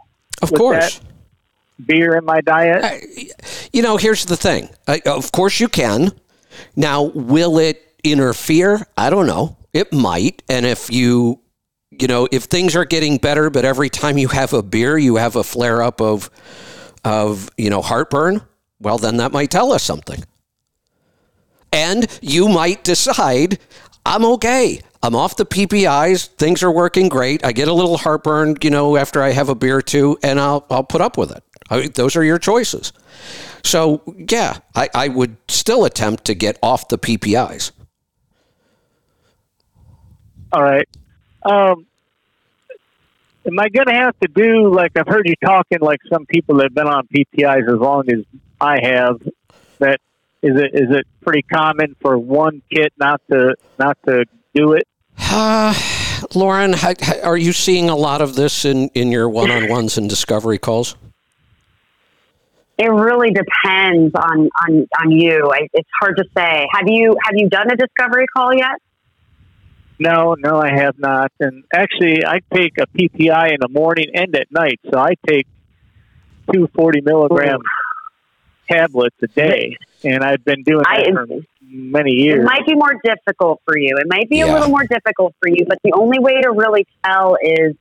Of 0.41 0.53
course. 0.53 1.01
beer 1.85 2.15
in 2.15 2.25
my 2.25 2.41
diet? 2.41 2.83
I- 2.83 3.29
you 3.73 3.81
know, 3.81 3.97
here's 3.97 4.25
the 4.25 4.37
thing. 4.37 4.69
I, 4.87 5.01
of 5.07 5.31
course, 5.31 5.59
you 5.59 5.67
can. 5.67 6.11
Now, 6.75 7.01
will 7.01 7.57
it 7.57 7.81
interfere? 8.03 8.85
I 8.95 9.09
don't 9.09 9.25
know. 9.25 9.57
It 9.73 9.91
might. 9.91 10.43
And 10.47 10.63
if 10.67 10.91
you 10.91 11.39
you 11.99 12.07
know, 12.07 12.27
if 12.31 12.43
things 12.43 12.75
are 12.75 12.85
getting 12.85 13.17
better, 13.17 13.49
but 13.49 13.65
every 13.65 13.89
time 13.89 14.17
you 14.17 14.27
have 14.29 14.53
a 14.53 14.63
beer, 14.63 14.97
you 14.97 15.17
have 15.17 15.35
a 15.35 15.43
flare 15.43 15.81
up 15.81 16.01
of, 16.01 16.29
of, 17.03 17.49
you 17.57 17.69
know, 17.69 17.81
heartburn, 17.81 18.41
well, 18.79 18.97
then 18.97 19.17
that 19.17 19.31
might 19.31 19.51
tell 19.51 19.71
us 19.71 19.83
something. 19.83 20.23
And 21.71 22.07
you 22.21 22.47
might 22.47 22.83
decide, 22.83 23.59
I'm 24.05 24.25
okay. 24.25 24.81
I'm 25.01 25.15
off 25.15 25.35
the 25.35 25.45
PPIs. 25.45 26.27
Things 26.27 26.63
are 26.63 26.71
working 26.71 27.09
great. 27.09 27.45
I 27.45 27.51
get 27.51 27.67
a 27.67 27.73
little 27.73 27.97
heartburn, 27.97 28.57
you 28.61 28.69
know, 28.69 28.95
after 28.95 29.21
I 29.21 29.31
have 29.31 29.49
a 29.49 29.55
beer 29.55 29.77
or 29.77 29.81
two, 29.81 30.17
and 30.23 30.39
I'll, 30.39 30.65
I'll 30.69 30.83
put 30.83 31.01
up 31.01 31.17
with 31.17 31.31
it. 31.31 31.43
I, 31.69 31.87
those 31.87 32.15
are 32.15 32.23
your 32.23 32.39
choices. 32.39 32.93
So, 33.63 34.03
yeah, 34.29 34.57
I, 34.75 34.89
I 34.93 35.07
would 35.07 35.37
still 35.47 35.85
attempt 35.85 36.25
to 36.25 36.35
get 36.35 36.57
off 36.61 36.89
the 36.89 36.97
PPIs. 36.97 37.71
All 40.51 40.61
right. 40.61 40.87
Um, 41.45 41.85
am 43.45 43.59
I 43.59 43.69
going 43.69 43.87
to 43.87 43.93
have 43.93 44.17
to 44.19 44.27
do 44.27 44.73
like 44.73 44.97
I've 44.97 45.07
heard 45.07 45.27
you 45.27 45.35
talking 45.43 45.79
like 45.81 45.99
some 46.11 46.25
people 46.25 46.57
that 46.57 46.63
have 46.63 46.73
been 46.73 46.87
on 46.87 47.07
PPIs 47.07 47.71
as 47.71 47.79
long 47.79 48.09
as 48.09 48.23
I 48.59 48.79
have? 48.81 49.21
That 49.79 49.99
is 50.41 50.59
it? 50.59 50.71
Is 50.73 50.95
it 50.95 51.07
pretty 51.21 51.41
common 51.41 51.95
for 52.01 52.17
one 52.17 52.61
kit 52.71 52.93
not 52.97 53.21
to 53.31 53.55
not 53.79 53.97
to 54.07 54.25
do 54.53 54.73
it? 54.73 54.87
Uh, 55.17 55.73
Lauren, 56.35 56.75
are 57.23 57.37
you 57.37 57.53
seeing 57.53 57.89
a 57.89 57.95
lot 57.95 58.21
of 58.21 58.35
this 58.35 58.65
in 58.65 58.89
in 58.89 59.11
your 59.11 59.29
one 59.29 59.51
on 59.51 59.69
ones 59.69 59.97
and 59.97 60.09
discovery 60.09 60.57
calls? 60.57 60.95
It 62.77 62.89
really 62.89 63.31
depends 63.31 64.13
on 64.15 64.49
on 64.67 64.87
on 64.99 65.11
you. 65.11 65.49
I, 65.53 65.67
it's 65.73 65.89
hard 65.99 66.17
to 66.17 66.25
say. 66.35 66.67
Have 66.71 66.87
you 66.87 67.15
have 67.23 67.35
you 67.35 67.49
done 67.49 67.71
a 67.71 67.75
discovery 67.75 68.25
call 68.35 68.53
yet? 68.53 68.81
No, 69.99 70.35
no, 70.37 70.57
I 70.57 70.71
have 70.71 70.97
not. 70.97 71.31
And 71.39 71.63
actually, 71.73 72.25
I 72.25 72.39
take 72.53 72.77
a 72.77 72.87
PPI 72.87 73.53
in 73.53 73.57
the 73.59 73.69
morning 73.69 74.07
and 74.13 74.35
at 74.35 74.51
night. 74.51 74.79
So 74.91 74.97
I 74.97 75.15
take 75.27 75.47
two 76.51 76.67
40 76.75 77.01
milligram 77.01 77.59
Ooh. 77.59 78.73
tablets 78.73 79.15
a 79.21 79.27
day, 79.27 79.77
and 80.03 80.23
I've 80.23 80.43
been 80.43 80.63
doing 80.63 80.83
that 80.83 81.07
I, 81.07 81.11
for 81.11 81.27
many 81.61 82.11
years. 82.11 82.39
It 82.39 82.45
might 82.45 82.65
be 82.65 82.75
more 82.75 82.99
difficult 83.03 83.61
for 83.65 83.77
you. 83.77 83.97
It 83.97 84.07
might 84.07 84.29
be 84.29 84.37
yeah. 84.37 84.51
a 84.51 84.53
little 84.53 84.69
more 84.69 84.85
difficult 84.85 85.35
for 85.39 85.47
you, 85.47 85.65
but 85.67 85.79
the 85.83 85.93
only 85.93 86.19
way 86.19 86.41
to 86.41 86.51
really 86.51 86.87
tell 87.05 87.37
is 87.41 87.75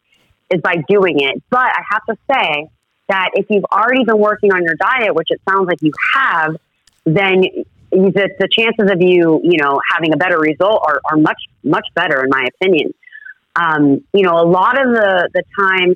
is 0.50 0.60
by 0.60 0.76
doing 0.88 1.20
it. 1.20 1.42
But 1.50 1.66
I 1.66 1.82
have 1.90 2.04
to 2.10 2.16
say 2.30 2.68
that 3.08 3.30
if 3.34 3.46
you've 3.48 3.64
already 3.64 4.04
been 4.04 4.18
working 4.18 4.52
on 4.52 4.62
your 4.62 4.74
diet, 4.74 5.14
which 5.14 5.28
it 5.30 5.40
sounds 5.48 5.66
like 5.66 5.80
you 5.82 5.92
have, 6.14 6.56
then 7.04 7.44
the, 7.92 8.30
the 8.38 8.48
chances 8.50 8.90
of 8.90 9.00
you, 9.00 9.40
you 9.42 9.58
know, 9.58 9.80
having 9.92 10.12
a 10.12 10.16
better 10.16 10.38
result 10.38 10.82
are, 10.86 11.00
are 11.10 11.16
much, 11.16 11.40
much 11.62 11.86
better 11.94 12.24
in 12.24 12.30
my 12.30 12.48
opinion. 12.54 12.92
Um, 13.54 14.04
you 14.14 14.22
know, 14.22 14.40
a 14.40 14.48
lot 14.48 14.80
of 14.80 14.88
the, 14.94 15.28
the 15.34 15.42
time 15.58 15.94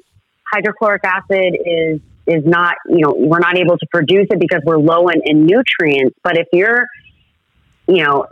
hydrochloric 0.52 1.02
acid 1.04 1.56
is, 1.64 2.00
is 2.26 2.44
not, 2.44 2.74
you 2.88 3.00
know, 3.00 3.14
we're 3.16 3.38
not 3.38 3.56
able 3.56 3.78
to 3.78 3.86
produce 3.90 4.26
it 4.30 4.38
because 4.38 4.60
we're 4.64 4.78
low 4.78 5.08
in, 5.08 5.20
in 5.24 5.46
nutrients. 5.46 6.16
But 6.22 6.36
if 6.36 6.46
you're, 6.52 6.84
you 7.88 8.04
know, 8.04 8.26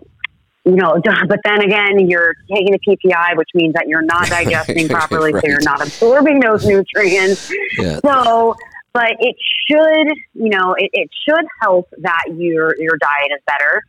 you 0.65 0.77
know, 0.77 1.01
but 1.29 1.41
then 1.45 1.63
again, 1.63 2.09
you're 2.09 2.35
taking 2.51 2.75
a 2.75 2.79
PPI, 2.79 3.37
which 3.37 3.51
means 3.55 3.73
that 3.75 3.89
you're 3.89 4.03
not 4.03 4.29
digesting 4.29 4.89
properly, 4.91 5.33
right. 5.33 5.43
so 5.43 5.49
you're 5.49 5.63
not 5.63 5.81
absorbing 5.87 6.41
those 6.41 6.67
nutrients. 6.67 7.51
Yeah. 7.79 8.01
So, 8.05 8.57
but 8.95 9.17
it 9.19 9.37
should, 9.67 10.17
you 10.35 10.51
know, 10.51 10.75
it, 10.79 10.91
it 10.93 11.11
should 11.29 11.45
help 11.61 11.89
that 11.99 12.25
your 12.37 12.75
your 12.79 12.97
diet 12.97 13.33
is 13.35 13.43
better. 13.47 13.83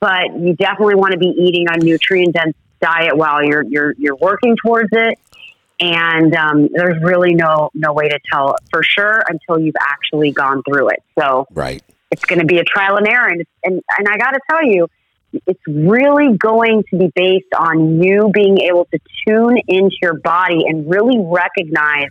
But 0.00 0.38
you 0.38 0.54
definitely 0.56 0.96
want 0.96 1.12
to 1.12 1.18
be 1.18 1.28
eating 1.28 1.66
a 1.70 1.78
nutrient 1.78 2.34
dense 2.34 2.56
diet 2.80 3.16
while 3.16 3.42
you're 3.42 3.62
you're 3.62 3.94
you're 3.96 4.16
working 4.16 4.56
towards 4.62 4.88
it. 4.92 5.18
And 5.82 6.34
um, 6.34 6.68
there's 6.74 7.02
really 7.02 7.34
no 7.34 7.70
no 7.72 7.92
way 7.92 8.08
to 8.08 8.18
tell 8.30 8.56
for 8.70 8.82
sure 8.82 9.22
until 9.28 9.64
you've 9.64 9.76
actually 9.80 10.32
gone 10.32 10.62
through 10.68 10.88
it. 10.88 11.02
So 11.18 11.46
right, 11.52 11.82
it's 12.10 12.24
going 12.24 12.40
to 12.40 12.44
be 12.44 12.58
a 12.58 12.64
trial 12.64 12.96
and 12.96 13.06
error. 13.06 13.28
And 13.28 13.46
and, 13.62 13.82
and 13.98 14.08
I 14.08 14.16
got 14.18 14.32
to 14.32 14.40
tell 14.50 14.64
you, 14.64 14.88
it's 15.46 15.62
really 15.68 16.36
going 16.36 16.82
to 16.90 16.98
be 16.98 17.12
based 17.14 17.54
on 17.56 18.02
you 18.02 18.30
being 18.34 18.58
able 18.62 18.86
to 18.86 18.98
tune 19.26 19.58
into 19.68 19.96
your 20.02 20.14
body 20.14 20.64
and 20.66 20.90
really 20.90 21.18
recognize 21.18 22.08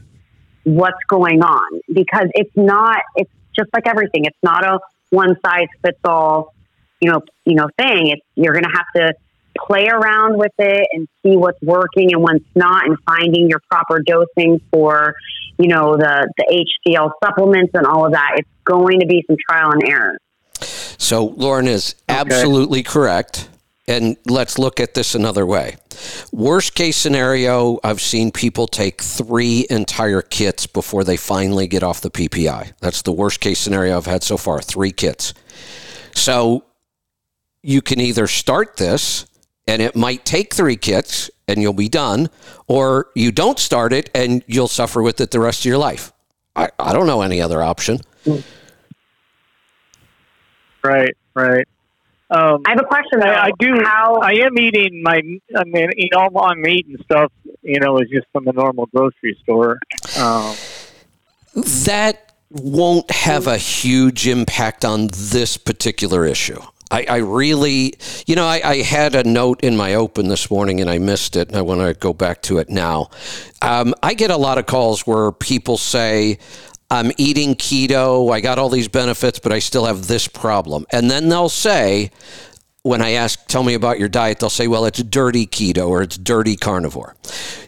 what's 0.63 1.03
going 1.07 1.41
on. 1.41 1.81
Because 1.91 2.29
it's 2.33 2.55
not 2.55 2.97
it's 3.15 3.31
just 3.55 3.69
like 3.73 3.87
everything. 3.87 4.25
It's 4.25 4.37
not 4.43 4.65
a 4.65 4.79
one 5.09 5.35
size 5.45 5.67
fits 5.83 5.99
all 6.03 6.53
you 7.01 7.11
know 7.11 7.21
you 7.45 7.55
know 7.55 7.67
thing. 7.77 8.07
It's 8.07 8.25
you're 8.35 8.53
going 8.53 8.65
to 8.65 8.71
have 8.71 8.87
to 8.95 9.13
play 9.57 9.87
around 9.87 10.37
with 10.37 10.53
it 10.57 10.87
and 10.93 11.07
see 11.23 11.35
what's 11.35 11.61
working 11.61 12.13
and 12.13 12.21
what's 12.21 12.45
not 12.55 12.85
and 12.85 12.97
finding 13.05 13.49
your 13.49 13.59
proper 13.69 14.01
dosing 14.05 14.61
for 14.71 15.15
you 15.57 15.67
know 15.67 15.97
the 15.97 16.31
the 16.37 16.65
HCL 16.87 17.11
supplements 17.23 17.71
and 17.73 17.85
all 17.85 18.05
of 18.05 18.13
that. 18.13 18.35
It's 18.37 18.49
going 18.63 18.99
to 18.99 19.05
be 19.05 19.23
some 19.27 19.37
trial 19.49 19.71
and 19.71 19.83
error. 19.87 20.17
So 20.61 21.25
Lauren 21.25 21.67
is 21.67 21.95
absolutely 22.07 22.79
okay. 22.79 22.89
correct 22.89 23.48
and 23.89 24.17
let's 24.25 24.59
look 24.59 24.79
at 24.79 24.93
this 24.93 25.15
another 25.15 25.45
way. 25.45 25.75
Worst 26.31 26.75
case 26.75 26.95
scenario, 26.95 27.79
I've 27.83 27.99
seen 27.99 28.31
people 28.31 28.67
take 28.67 29.01
three 29.01 29.65
entire 29.69 30.21
kits 30.21 30.67
before 30.67 31.03
they 31.03 31.17
finally 31.17 31.67
get 31.67 31.81
off 31.81 31.99
the 31.99 32.11
PPI. 32.11 32.73
That's 32.79 33.01
the 33.01 33.11
worst 33.11 33.39
case 33.41 33.59
scenario 33.59 33.97
I've 33.97 34.05
had 34.05 34.23
so 34.23 34.37
far 34.37 34.61
three 34.61 34.91
kits. 34.91 35.33
So 36.13 36.65
you 37.63 37.81
can 37.81 37.99
either 37.99 38.27
start 38.27 38.77
this 38.77 39.25
and 39.67 39.81
it 39.81 39.95
might 39.95 40.23
take 40.23 40.53
three 40.53 40.77
kits 40.77 41.31
and 41.47 41.59
you'll 41.59 41.73
be 41.73 41.89
done, 41.89 42.29
or 42.67 43.07
you 43.15 43.31
don't 43.31 43.57
start 43.57 43.91
it 43.91 44.11
and 44.13 44.43
you'll 44.45 44.67
suffer 44.67 45.01
with 45.01 45.19
it 45.19 45.31
the 45.31 45.39
rest 45.39 45.61
of 45.61 45.65
your 45.65 45.79
life. 45.79 46.13
I, 46.55 46.69
I 46.77 46.93
don't 46.93 47.07
know 47.07 47.23
any 47.23 47.41
other 47.41 47.63
option. 47.63 48.01
Right, 50.83 51.17
right. 51.33 51.67
Um, 52.31 52.61
I 52.67 52.71
have 52.71 52.79
a 52.79 52.85
question. 52.85 53.19
Though. 53.19 53.27
I, 53.27 53.45
I 53.45 53.51
do. 53.59 53.81
How 53.83 54.15
I 54.21 54.33
am 54.33 54.57
eating 54.57 55.01
my. 55.03 55.21
I 55.55 55.63
mean, 55.65 55.89
you 55.95 56.09
know, 56.11 56.29
I'm 56.39 56.65
eating 56.67 56.97
stuff. 57.03 57.31
You 57.61 57.79
know, 57.79 57.97
is 57.99 58.09
just 58.09 58.27
from 58.31 58.45
the 58.45 58.53
normal 58.53 58.85
grocery 58.87 59.37
store. 59.43 59.79
Um, 60.17 60.55
that 61.85 62.33
won't 62.51 63.09
have 63.11 63.47
a 63.47 63.57
huge 63.57 64.27
impact 64.27 64.85
on 64.85 65.07
this 65.07 65.57
particular 65.57 66.25
issue. 66.25 66.59
I, 66.91 67.05
I 67.07 67.17
really, 67.17 67.93
you 68.25 68.35
know, 68.35 68.47
I, 68.47 68.61
I, 68.63 68.75
had 68.81 69.13
a 69.13 69.23
note 69.23 69.63
in 69.63 69.77
my 69.77 69.93
open 69.93 70.27
this 70.27 70.49
morning 70.49 70.81
and 70.81 70.89
I 70.89 70.97
missed 70.97 71.35
it, 71.35 71.47
and 71.49 71.55
I 71.55 71.61
want 71.61 71.81
to 71.81 71.93
go 71.93 72.13
back 72.13 72.41
to 72.43 72.57
it 72.57 72.67
now. 72.69 73.11
Um, 73.61 73.93
I 74.01 74.15
get 74.15 74.31
a 74.31 74.37
lot 74.37 74.57
of 74.57 74.65
calls 74.65 75.05
where 75.05 75.31
people 75.31 75.77
say, 75.77 76.39
I'm 76.91 77.11
eating 77.17 77.53
keto, 77.53 78.33
I 78.33 78.41
got 78.41 78.57
all 78.57 78.69
these 78.69 78.87
benefits, 78.87 79.39
but 79.39 79.51
I 79.51 79.59
still 79.59 79.85
have 79.85 80.07
this 80.07 80.27
problem. 80.27 80.87
And 80.91 81.09
then 81.09 81.29
they'll 81.29 81.49
say, 81.49 82.09
when 82.81 83.01
I 83.01 83.11
ask, 83.11 83.45
tell 83.47 83.63
me 83.63 83.75
about 83.75 83.99
your 83.99 84.09
diet, 84.09 84.39
they'll 84.39 84.49
say, 84.49 84.67
well, 84.67 84.85
it's 84.85 85.03
dirty 85.03 85.45
keto 85.45 85.87
or 85.87 86.01
it's 86.01 86.17
dirty 86.17 86.55
carnivore. 86.55 87.15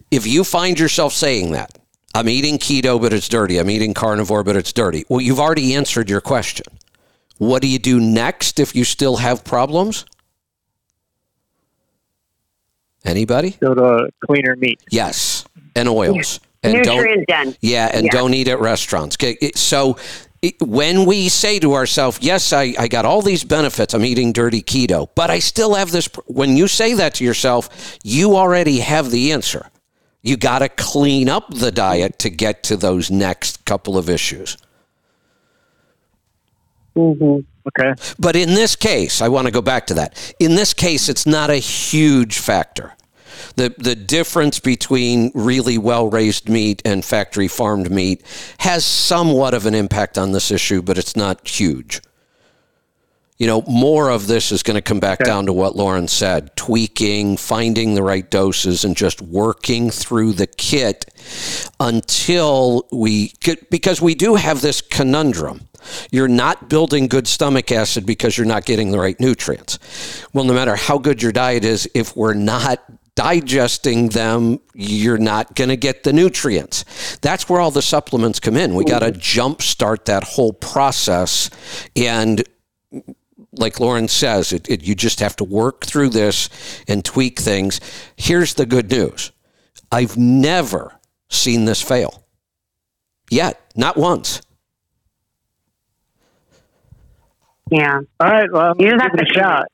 If 0.10 0.26
you 0.26 0.44
find 0.44 0.80
yourself 0.80 1.14
saying 1.14 1.52
that, 1.52 1.78
I'm 2.16 2.28
eating 2.28 2.58
keto, 2.58 3.00
but 3.00 3.14
it's 3.14 3.30
dirty, 3.30 3.60
I'm 3.60 3.70
eating 3.70 3.94
carnivore, 3.94 4.44
but 4.44 4.56
it's 4.56 4.74
dirty, 4.74 5.06
well, 5.08 5.22
you've 5.22 5.40
already 5.40 5.76
answered 5.76 6.10
your 6.10 6.22
question. 6.22 6.66
What 7.38 7.62
do 7.62 7.68
you 7.68 7.80
do 7.80 8.00
next 8.00 8.60
if 8.60 8.76
you 8.76 8.84
still 8.84 9.18
have 9.18 9.44
problems? 9.44 10.06
Anybody? 13.06 13.52
Go 13.62 13.74
to 13.74 14.10
cleaner 14.26 14.56
meat. 14.56 14.82
Yes, 14.90 15.46
and 15.76 15.88
oils 15.88 16.40
and 16.64 16.74
nutrient 16.74 17.28
dense. 17.28 17.58
Yeah, 17.62 17.90
and 17.94 18.06
yeah. 18.06 18.12
don't 18.12 18.34
eat 18.34 18.48
at 18.48 18.60
restaurants. 18.60 19.16
Okay, 19.16 19.52
so 19.56 19.98
when 20.60 21.06
we 21.06 21.30
say 21.30 21.60
to 21.60 21.74
ourselves, 21.74 22.20
yes, 22.22 22.52
I, 22.52 22.74
I 22.78 22.88
got 22.88 23.06
all 23.06 23.22
these 23.22 23.44
benefits, 23.44 23.94
I'm 23.94 24.04
eating 24.04 24.34
dirty 24.34 24.62
keto, 24.62 25.10
but 25.16 25.30
I 25.30 25.40
still 25.40 25.76
have 25.76 25.92
this. 25.92 26.08
When 26.26 26.58
you 26.58 26.68
say 26.68 26.94
that 26.96 27.16
to 27.16 27.24
yourself, 27.24 28.00
you 28.04 28.36
already 28.36 28.80
have 28.80 29.12
the 29.12 29.32
answer. 29.32 29.70
You 30.24 30.38
got 30.38 30.60
to 30.60 30.70
clean 30.70 31.30
up 31.30 31.54
the 31.54 31.72
diet 31.72 32.20
to 32.20 32.30
get 32.30 32.64
to 32.64 32.78
those 32.78 33.10
next 33.10 33.66
couple 33.66 33.98
of 33.98 34.10
issues. 34.10 34.58
Mm-hmm. 36.96 37.40
Okay. 37.68 38.14
But 38.20 38.36
in 38.36 38.50
this 38.50 38.76
case, 38.76 39.22
I 39.22 39.30
want 39.30 39.46
to 39.46 39.52
go 39.52 39.62
back 39.62 39.88
to 39.88 39.94
that. 39.96 40.36
In 40.40 40.56
this 40.56 40.74
case, 40.74 41.10
it's 41.10 41.26
not 41.26 41.50
a 41.50 41.56
huge 41.56 42.40
factor 42.40 42.94
the 43.56 43.74
the 43.78 43.96
difference 43.96 44.60
between 44.60 45.32
really 45.34 45.78
well 45.78 46.10
raised 46.10 46.50
meat 46.50 46.82
and 46.86 47.04
factory 47.04 47.48
farmed 47.48 47.92
meat 47.92 48.24
has 48.60 48.86
somewhat 48.86 49.54
of 49.54 49.66
an 49.66 49.76
impact 49.76 50.18
on 50.18 50.32
this 50.32 50.52
issue, 50.52 50.82
but 50.82 50.98
it's 50.98 51.16
not 51.16 51.48
huge. 51.48 52.02
You 53.38 53.48
know, 53.48 53.64
more 53.68 54.10
of 54.10 54.28
this 54.28 54.52
is 54.52 54.62
going 54.62 54.76
to 54.76 54.84
come 54.84 55.00
back 55.00 55.22
okay. 55.22 55.28
down 55.28 55.48
to 55.48 55.54
what 55.54 55.76
Lauren 55.76 56.08
said 56.08 56.56
tweaking, 56.56 57.38
finding 57.38 57.96
the 57.96 58.04
right 58.04 58.30
doses, 58.30 58.86
and 58.86 58.96
just 58.96 59.20
working 59.20 59.90
through 59.90 60.34
the 60.34 60.46
kit 60.46 61.12
until 61.80 62.88
we, 62.92 63.34
because 63.72 64.00
we 64.00 64.14
do 64.14 64.36
have 64.36 64.62
this 64.62 64.80
conundrum 64.82 65.68
you're 66.12 66.28
not 66.28 66.70
building 66.70 67.08
good 67.08 67.28
stomach 67.28 67.72
acid 67.72 68.06
because 68.06 68.38
you're 68.38 68.48
not 68.48 68.66
getting 68.66 68.92
the 68.92 69.00
right 69.00 69.20
nutrients. 69.20 69.80
Well, 70.34 70.46
no 70.46 70.54
matter 70.54 70.76
how 70.76 70.98
good 70.98 71.22
your 71.22 71.32
diet 71.32 71.66
is, 71.66 71.90
if 71.94 72.16
we're 72.16 72.34
not 72.34 72.84
digesting 73.16 74.10
them, 74.10 74.60
you're 74.74 75.18
not 75.18 75.56
going 75.56 75.70
to 75.70 75.78
get 75.78 76.04
the 76.04 76.14
nutrients. 76.14 77.18
That's 77.18 77.50
where 77.50 77.60
all 77.60 77.72
the 77.72 77.82
supplements 77.82 78.40
come 78.40 78.56
in. 78.56 78.76
We 78.76 78.86
got 78.86 79.00
to 79.00 79.12
jumpstart 79.12 80.06
that 80.06 80.24
whole 80.24 80.54
process. 80.54 81.50
And 81.96 82.44
like 83.54 83.80
Lauren 83.80 84.08
says, 84.08 84.54
it, 84.54 84.70
it, 84.70 84.84
you 84.84 84.96
just 84.96 85.20
have 85.20 85.36
to 85.38 85.44
work 85.44 85.86
through 85.86 86.10
this 86.10 86.50
and 86.88 87.04
tweak 87.04 87.40
things. 87.40 87.80
Here's 88.16 88.54
the 88.54 88.66
good 88.66 88.90
news 88.90 89.32
I've 89.92 90.18
never 90.18 90.98
seen 91.30 91.66
this 91.66 91.82
fail 91.82 92.24
yet, 93.30 93.60
not 93.76 93.98
once. 93.98 94.42
Yeah. 97.70 98.00
All 98.20 98.28
right. 98.28 98.52
Well, 98.52 98.74
You 98.78 98.90
going 98.90 99.00
just 99.00 99.04
have 99.04 99.14
to 99.14 99.24
a 99.24 99.34
shot. 99.34 99.66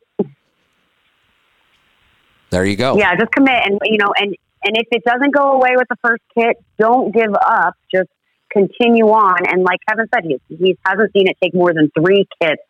There 2.50 2.66
you 2.66 2.76
go. 2.76 2.98
Yeah, 2.98 3.16
just 3.16 3.32
commit, 3.32 3.64
and 3.66 3.80
you 3.84 3.98
know, 3.98 4.14
and 4.18 4.36
and 4.64 4.78
if 4.78 4.88
it 4.91 5.04
doesn't 5.04 5.32
go 5.32 5.54
away 5.54 5.76
with 5.76 5.88
the 5.89 5.98
first 6.02 6.24
kit, 6.34 6.58
don't 6.80 7.14
give 7.14 7.34
up. 7.34 7.76
Just 7.93 8.10
continue 8.52 9.08
on. 9.08 9.45
And 9.48 9.64
like 9.64 9.80
Kevin 9.88 10.08
said, 10.14 10.24
he 10.24 10.56
he 10.56 10.78
hasn't 10.86 11.12
seen 11.14 11.28
it 11.28 11.38
take 11.41 11.54
more 11.54 11.74
than 11.74 11.91
three 11.98 12.28
kits, 12.41 12.62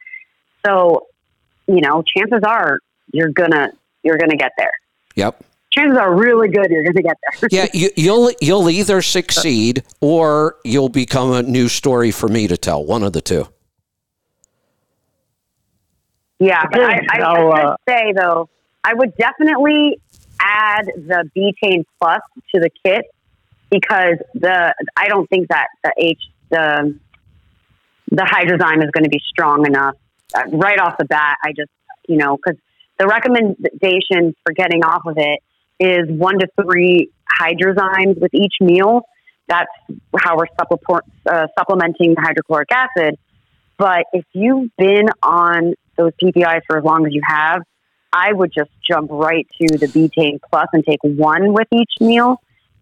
so 0.66 1.08
you 1.68 1.82
know, 1.82 2.04
chances 2.04 2.42
are 2.44 2.80
you're 3.12 3.30
gonna 3.30 3.72
you're 4.04 4.18
gonna 4.18 4.38
get 4.38 4.52
there. 4.58 4.72
Yep. 5.16 5.44
Chances 5.72 5.98
are 5.98 6.16
really 6.16 6.48
good 6.48 6.68
you're 6.70 6.84
gonna 6.84 7.04
get 7.04 7.18
there. 7.40 7.50
Yeah, 7.52 7.68
you, 7.74 7.90
you'll 7.96 8.32
you'll 8.42 8.70
either 8.70 9.02
succeed 9.02 9.84
or 10.02 10.56
you'll 10.64 10.90
become 10.90 11.34
a 11.34 11.44
new 11.44 11.68
story 11.68 12.12
for 12.12 12.28
me 12.28 12.48
to 12.48 12.58
tell. 12.58 12.84
One 12.84 13.04
of 13.04 13.14
the 13.14 13.22
two. 13.22 13.48
Yeah, 16.40 16.64
but 16.72 16.82
I, 16.82 17.02
I, 17.12 17.18
Now, 17.18 17.52
I 17.52 17.60
should 17.60 17.68
uh, 17.68 17.76
say 17.88 18.14
though, 18.16 18.50
I 18.84 18.94
would 18.94 19.16
definitely 19.18 20.00
add 20.40 20.86
the 20.86 21.30
betaine 21.36 21.84
plus 22.00 22.22
to 22.54 22.62
the 22.62 22.70
kit 22.86 23.06
because 23.70 24.18
the 24.34 24.74
I 24.96 25.08
don't 25.08 25.30
think 25.30 25.50
that 25.50 25.68
the 25.84 25.94
H 25.98 26.22
the 26.50 26.98
the 28.10 28.24
hydrozyme 28.24 28.84
is 28.84 28.92
going 28.92 29.04
to 29.04 29.10
be 29.10 29.22
strong 29.28 29.66
enough 29.66 29.96
uh, 30.36 30.44
right 30.52 30.80
off 30.80 30.98
the 30.98 31.06
bat. 31.06 31.38
I 31.44 31.50
just 31.50 31.72
you 32.08 32.18
know 32.18 32.38
because 32.38 32.60
the 32.98 33.08
recommendation 33.08 34.36
for 34.44 34.54
getting 34.54 34.84
off 34.84 35.06
of 35.06 35.18
it 35.18 35.40
is 35.80 36.10
one 36.10 36.40
to 36.40 36.48
three 36.62 37.12
hydrozymes 37.40 38.20
with 38.20 38.34
each 38.34 38.56
meal. 38.60 39.02
That's 39.48 39.70
how 40.18 40.36
we're 40.38 40.48
supplement, 40.60 41.06
uh, 41.26 41.48
supplementing 41.58 42.16
the 42.16 42.22
hydrochloric 42.22 42.70
acid. 42.72 43.18
But 43.78 44.06
if 44.12 44.26
you've 44.34 44.72
been 44.78 45.06
on 45.22 45.76
those 45.98 46.12
PPIs 46.22 46.62
for 46.68 46.80
as 46.80 46.84
long 46.84 47.06
as 47.06 47.14
you 47.14 47.22
have, 47.26 47.62
I 48.18 48.34
would 48.34 48.52
just 48.52 48.72
jump 48.90 49.12
right 49.12 49.48
to 49.62 49.78
the 49.78 49.88
betaine 49.88 50.40
plus 50.50 50.68
and 50.74 50.84
take 50.84 51.00
one 51.04 51.54
with 51.54 51.68
each 51.72 51.92
meal. 52.00 52.42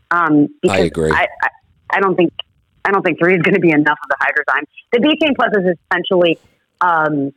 Um, 0.10 0.48
because 0.62 0.86
agree. 0.86 1.12
I, 1.12 1.28
I, 1.44 1.48
I 1.96 2.00
don't 2.00 2.16
think 2.16 2.32
I 2.86 2.92
don't 2.92 3.04
think 3.04 3.20
three 3.20 3.36
is 3.36 3.42
going 3.42 3.56
to 3.56 3.60
be 3.60 3.72
enough 3.72 3.98
of 4.04 4.10
the 4.10 4.18
hydrozyme. 4.22 4.64
The 4.94 5.00
betaine 5.00 5.36
plus 5.36 5.50
is 5.58 5.76
essentially 5.92 6.40
um, 6.82 7.34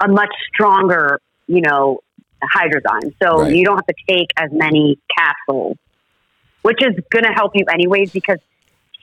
a 0.00 0.08
much 0.08 0.34
stronger, 0.52 1.20
you 1.46 1.60
know, 1.60 2.00
hydrozyme. 2.42 3.14
So 3.22 3.42
Right. 3.42 3.54
you 3.54 3.64
don't 3.64 3.76
have 3.76 3.86
to 3.86 3.94
take 4.08 4.28
as 4.36 4.50
many 4.50 4.98
capsules, 5.16 5.76
which 6.62 6.78
is 6.80 6.94
going 7.10 7.24
to 7.24 7.32
help 7.32 7.52
you 7.54 7.64
anyways 7.72 8.10
because 8.12 8.38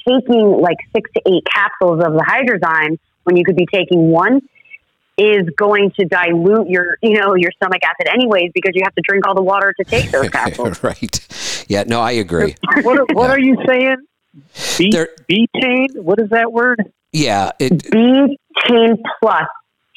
taking 0.08 0.60
like 0.60 0.78
six 0.96 1.10
to 1.16 1.22
eight 1.28 1.44
capsules 1.54 2.04
of 2.04 2.14
the 2.14 2.26
hydrozyme 2.28 2.98
when 3.24 3.38
you 3.38 3.44
could 3.44 3.56
be 3.56 3.68
taking 3.72 4.10
one 4.10 4.42
is 5.18 5.48
going 5.58 5.92
to 6.00 6.06
dilute 6.06 6.68
your, 6.70 6.98
you 7.02 7.20
know, 7.20 7.36
your 7.36 7.52
stomach 7.56 7.82
acid 7.84 8.08
anyways 8.14 8.52
because 8.54 8.72
you 8.76 8.82
have 8.84 8.94
to 8.96 9.02
drink 9.08 9.26
all 9.28 9.34
the 9.36 9.42
water 9.42 9.74
to 9.80 9.84
take 9.86 10.12
those 10.12 10.30
capsules. 10.42 10.84
right. 10.84 11.66
Yeah, 11.70 11.84
no, 11.88 12.02
I 12.02 12.12
agree. 12.12 12.56
What, 12.84 13.00
are- 13.00 13.06
what 13.14 13.30
are 13.30 13.40
you 13.40 13.58
saying? 13.68 13.96
Be- 14.78 14.90
There- 14.92 15.10
betaine? 15.30 15.98
What 16.02 16.20
is 16.20 16.30
that 16.32 16.52
word? 16.52 16.84
Yeah, 17.14 17.52
it, 17.60 17.72
Betaine 17.72 18.98
Plus. 19.22 19.48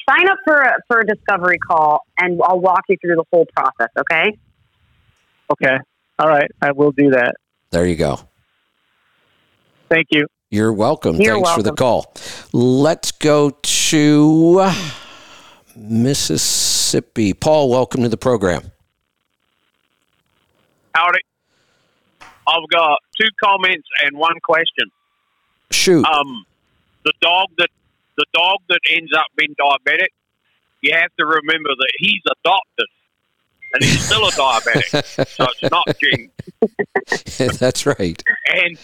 Sign 0.09 0.27
up 0.29 0.37
for 0.45 0.61
a, 0.61 0.73
for 0.87 0.99
a 1.01 1.05
discovery 1.05 1.57
call 1.59 2.01
and 2.17 2.39
I'll 2.43 2.59
walk 2.61 2.83
you 2.87 2.95
through 3.01 3.15
the 3.17 3.25
whole 3.31 3.45
process, 3.55 3.89
okay? 3.99 4.37
Okay. 5.51 5.77
All 6.17 6.27
right. 6.29 6.49
I 6.61 6.71
will 6.71 6.91
do 6.91 7.11
that. 7.11 7.35
there 7.71 7.85
you 7.85 7.95
go. 7.97 8.19
Thank 9.89 10.07
you. 10.11 10.27
You're 10.49 10.73
welcome. 10.73 11.17
You're 11.17 11.35
Thanks 11.35 11.51
for 11.53 11.61
the 11.63 11.73
call. 11.73 12.13
Let's 12.53 13.11
go 13.11 13.51
to 13.61 14.71
Mississippi. 15.79 17.33
Paul, 17.33 17.69
welcome 17.69 18.03
to 18.03 18.09
the 18.09 18.17
program. 18.17 18.71
Howdy. 20.93 21.19
I've 22.21 22.69
got 22.69 22.99
two 23.19 23.27
comments 23.41 23.87
and 24.03 24.17
one 24.17 24.39
question. 24.43 24.91
Shoot. 25.71 26.05
Um, 26.05 26.45
the 27.05 27.13
dog 27.21 27.47
that 27.57 27.69
the 28.17 28.25
dog 28.33 28.57
that 28.67 28.79
ends 28.89 29.11
up 29.15 29.27
being 29.37 29.55
diabetic, 29.55 30.09
you 30.81 30.93
have 30.93 31.11
to 31.17 31.25
remember 31.25 31.69
that 31.69 31.91
he's 31.99 32.21
adopted, 32.25 32.87
and 33.73 33.83
he's 33.83 34.03
still 34.03 34.27
a 34.27 34.31
diabetic, 34.31 35.05
so 35.27 35.45
it's 35.45 35.71
not 35.71 35.87
gene. 35.99 36.31
That's 37.59 37.85
right. 37.85 38.21
And 38.51 38.77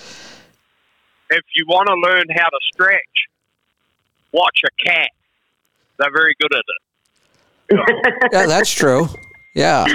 if 1.32 1.44
you 1.56 1.66
want 1.68 1.88
to 1.88 1.96
learn 1.96 2.26
how 2.30 2.48
to 2.48 2.60
stretch, 2.72 3.00
watch 4.32 4.62
a 4.64 4.86
cat. 4.86 5.10
They're 5.98 6.12
very 6.12 6.36
good 6.40 6.54
at 6.54 6.60
it. 6.60 6.85
Yeah, 7.72 8.46
that's 8.46 8.72
true. 8.72 9.08
Yeah. 9.56 9.86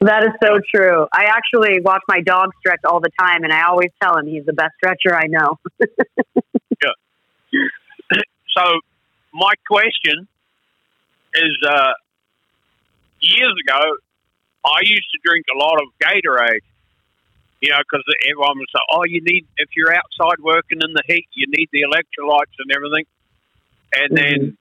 That 0.00 0.22
is 0.24 0.32
so 0.42 0.58
true. 0.74 1.06
I 1.14 1.24
actually 1.24 1.80
watch 1.80 2.02
my 2.08 2.20
dog 2.20 2.50
stretch 2.58 2.80
all 2.84 3.00
the 3.00 3.10
time, 3.18 3.42
and 3.42 3.52
I 3.52 3.62
always 3.68 3.90
tell 4.02 4.18
him 4.18 4.26
he's 4.26 4.44
the 4.44 4.52
best 4.52 4.72
stretcher 4.76 5.16
I 5.16 5.26
know. 5.28 5.58
Yeah. 6.82 7.70
So, 8.56 8.62
my 9.32 9.52
question 9.66 10.28
is: 11.34 11.56
uh, 11.66 11.92
years 13.20 13.54
ago, 13.66 13.80
I 14.66 14.80
used 14.82 15.08
to 15.12 15.18
drink 15.24 15.46
a 15.54 15.58
lot 15.58 15.80
of 15.80 15.88
Gatorade. 16.02 16.60
You 17.62 17.70
know, 17.70 17.78
because 17.78 18.04
everyone 18.28 18.58
was 18.58 18.68
like, 18.74 18.82
"Oh, 18.90 19.04
you 19.04 19.22
need 19.22 19.46
if 19.56 19.70
you're 19.76 19.94
outside 19.94 20.42
working 20.42 20.80
in 20.82 20.92
the 20.92 21.02
heat, 21.06 21.28
you 21.34 21.46
need 21.48 21.68
the 21.72 21.82
electrolytes 21.82 22.52
and 22.58 22.70
everything." 22.74 23.06
And 23.96 24.16
then, 24.16 24.58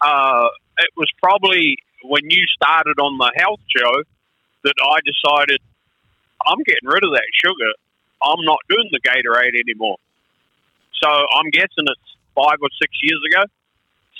uh, 0.00 0.48
it 0.80 0.90
was 0.96 1.08
probably 1.22 1.76
when 2.02 2.22
you 2.30 2.44
started 2.54 2.98
on 3.00 3.18
the 3.18 3.32
health 3.36 3.60
show 3.68 4.02
that 4.64 4.74
I 4.80 4.96
decided 5.04 5.60
I'm 6.46 6.62
getting 6.64 6.88
rid 6.88 7.04
of 7.04 7.12
that 7.12 7.28
sugar. 7.32 7.72
I'm 8.22 8.44
not 8.44 8.58
doing 8.68 8.88
the 8.92 9.00
Gatorade 9.00 9.58
anymore. 9.58 9.96
So 11.02 11.08
I'm 11.08 11.50
guessing 11.50 11.88
it's 11.88 12.10
five 12.34 12.58
or 12.60 12.68
six 12.80 12.92
years 13.02 13.20
ago 13.32 13.44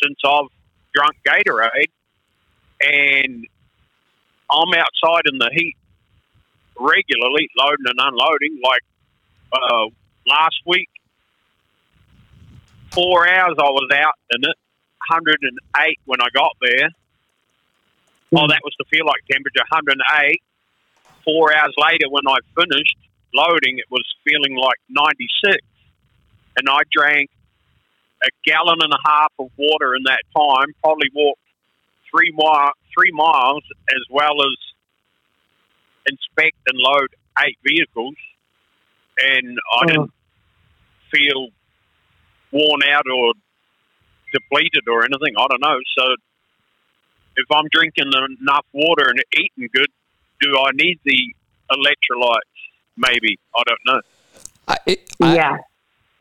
since 0.02 0.16
I've 0.24 0.48
drunk 0.94 1.16
Gatorade, 1.26 1.92
and 2.80 3.46
I'm 4.50 4.72
outside 4.74 5.24
in 5.30 5.38
the 5.38 5.50
heat 5.52 5.76
regularly, 6.78 7.48
loading 7.56 7.86
and 7.86 8.00
unloading. 8.00 8.60
Like 8.64 8.84
uh, 9.52 9.86
last 10.26 10.56
week, 10.66 10.88
four 12.92 13.28
hours 13.28 13.56
I 13.58 13.70
was 13.70 13.90
out 13.94 14.14
in 14.32 14.48
it, 14.48 14.56
108 15.08 15.98
when 16.04 16.20
I 16.20 16.28
got 16.34 16.52
there. 16.60 16.88
Oh, 18.32 18.46
that 18.46 18.60
was 18.62 18.74
the 18.78 18.84
feel 18.90 19.06
like 19.06 19.20
temperature, 19.30 19.64
108. 19.70 20.42
Four 21.24 21.54
hours 21.54 21.74
later, 21.76 22.06
when 22.08 22.26
I 22.28 22.38
finished 22.54 22.96
loading, 23.34 23.78
it 23.78 23.90
was 23.90 24.04
feeling 24.24 24.56
like 24.56 24.78
96 24.88 25.58
and 26.56 26.68
I 26.68 26.80
drank 26.90 27.30
a 28.22 28.28
gallon 28.44 28.78
and 28.80 28.92
a 28.92 29.02
half 29.04 29.32
of 29.38 29.50
water 29.56 29.94
in 29.96 30.02
that 30.04 30.22
time. 30.36 30.74
Probably 30.82 31.08
walked 31.14 31.40
three 32.10 32.32
mi- 32.36 32.76
three 32.94 33.12
miles, 33.12 33.62
as 33.94 34.02
well 34.10 34.42
as 34.42 34.56
inspect 36.06 36.56
and 36.66 36.78
load 36.78 37.08
eight 37.46 37.58
vehicles, 37.66 38.14
and 39.18 39.58
I 39.72 39.80
oh. 39.82 39.86
didn't 39.86 40.12
feel 41.12 41.48
worn 42.52 42.80
out 42.90 43.06
or 43.06 43.32
depleted 44.32 44.88
or 44.88 45.04
anything. 45.04 45.34
I 45.36 45.46
don't 45.48 45.60
know. 45.60 45.78
So, 45.98 46.04
if 47.36 47.46
I'm 47.52 47.66
drinking 47.72 48.12
enough 48.40 48.66
water 48.72 49.08
and 49.08 49.20
eating 49.38 49.68
good, 49.72 49.88
do 50.40 50.48
I 50.58 50.70
need 50.74 50.98
the 51.04 51.34
electrolytes? 51.70 52.58
Maybe 52.96 53.38
I 53.56 53.62
don't 53.68 53.80
know. 53.86 54.00
I, 54.68 54.76
it, 54.86 55.10
I, 55.22 55.34
yeah. 55.36 55.56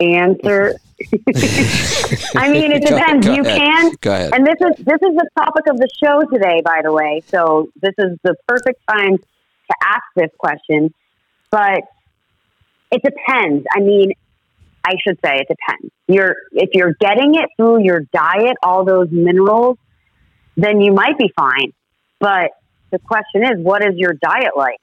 Answer. 0.00 0.74
I 2.36 2.50
mean, 2.50 2.72
it 2.72 2.82
Go- 2.84 2.96
depends. 2.96 3.26
go 3.26 3.34
you 3.34 3.42
ahead. 3.42 3.58
can, 3.58 3.92
Go 4.00 4.12
ahead. 4.12 4.30
and 4.34 4.46
this 4.46 4.54
is 4.60 4.84
this 4.84 5.00
is 5.02 5.14
the 5.16 5.28
topic 5.36 5.64
of 5.68 5.76
the 5.78 5.88
show 6.02 6.22
today, 6.32 6.62
by 6.64 6.80
the 6.82 6.92
way. 6.92 7.22
So 7.28 7.68
this 7.82 7.94
is 7.98 8.18
the 8.22 8.34
perfect 8.48 8.80
time 8.88 9.16
to 9.18 9.76
ask 9.84 10.02
this 10.16 10.30
question. 10.38 10.92
But 11.50 11.82
it 12.92 13.02
depends. 13.02 13.66
I 13.76 13.80
mean, 13.80 14.12
I 14.84 14.94
should 15.06 15.18
say 15.24 15.36
it 15.36 15.48
depends. 15.48 15.92
You're 16.08 16.34
if 16.52 16.70
you're 16.72 16.94
getting 17.00 17.34
it 17.34 17.48
through 17.56 17.84
your 17.84 18.00
diet, 18.12 18.56
all 18.62 18.84
those 18.84 19.08
minerals, 19.10 19.78
then 20.56 20.80
you 20.80 20.92
might 20.92 21.18
be 21.18 21.30
fine. 21.36 21.72
But 22.18 22.50
the 22.90 22.98
question 22.98 23.44
is, 23.44 23.62
what 23.62 23.82
is 23.82 23.94
your 23.96 24.14
diet 24.14 24.56
like? 24.56 24.78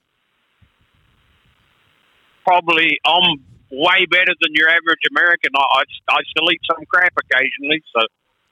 Probably, 2.45 3.00
I'm 3.06 3.43
way 3.72 4.06
better 4.10 4.34
than 4.39 4.52
your 4.54 4.70
average 4.70 5.04
American. 5.12 5.52
I, 5.56 5.60
I, 5.60 5.84
I 6.10 6.20
still 6.30 6.52
eat 6.52 6.62
some 6.72 6.86
crap 6.86 7.14
occasionally, 7.18 7.84
so 7.93 8.02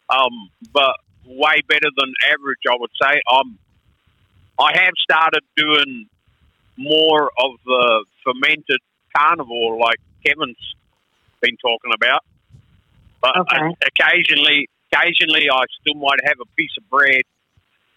um, 0.09 0.49
but 0.73 0.95
way 1.25 1.61
better 1.67 1.89
than 1.97 2.13
average, 2.31 2.63
I 2.69 2.75
would 2.79 2.91
say. 3.01 3.21
Um, 3.31 3.57
I 4.59 4.71
have 4.83 4.93
started 5.01 5.41
doing 5.55 6.07
more 6.77 7.31
of 7.37 7.51
the 7.65 8.05
fermented 8.23 8.79
carnivore, 9.15 9.77
like 9.79 9.99
Kevin's 10.25 10.57
been 11.45 11.57
talking 11.61 11.93
about. 11.93 12.21
But 13.21 13.37
Okay. 13.37 13.57
uh, 13.57 13.87
occasionally, 13.87 14.67
occasionally, 14.91 15.45
I 15.51 15.63
still 15.81 15.99
might 16.01 16.19
have 16.25 16.37
a 16.41 16.49
piece 16.57 16.73
of 16.77 16.89
bread, 16.89 17.23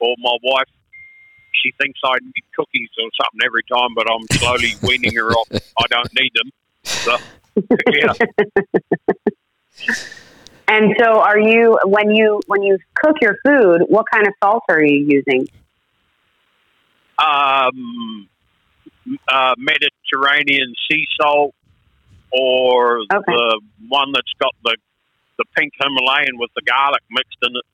or 0.01 0.15
my 0.19 0.37
wife. 0.43 0.69
She 1.65 1.73
thinks 1.81 1.99
I 2.05 2.17
need 2.23 2.45
cookies 2.57 2.91
or 3.01 3.09
something 3.21 3.41
every 3.45 3.65
time, 3.73 3.91
but 3.97 4.07
I'm 4.11 4.27
slowly 4.39 4.77
weaning 4.85 5.17
her 5.17 5.33
off. 5.35 5.49
I 5.79 5.87
don't 5.91 6.11
need 6.21 6.33
them. 6.35 6.51
So, 7.07 7.13
yeah. 7.91 8.15
And 10.71 10.95
so, 11.01 11.21
are 11.21 11.39
you 11.39 11.79
when 11.87 12.11
you 12.11 12.43
when 12.47 12.63
you 12.63 12.79
cook 12.95 13.17
your 13.23 13.37
food? 13.45 13.83
What 13.89 14.05
kind 14.13 14.27
of 14.27 14.35
salt 14.45 14.65
are 14.69 14.83
you 14.85 15.07
using? 15.09 15.49
um, 17.19 18.29
uh, 19.33 19.55
Mediterranean 19.59 20.75
sea 20.91 21.05
salt 21.21 21.55
or 22.31 23.01
Okay. 23.13 23.23
the 23.27 23.61
one 23.89 24.13
that's 24.13 24.33
got 24.41 24.53
the 24.65 24.77
the 25.39 25.45
pink 25.57 25.73
Himalayan 25.81 26.37
with 26.37 26.51
the 26.57 26.63
garlic 26.63 27.03
mixed 27.11 27.39
in 27.43 27.55
it. 27.55 27.67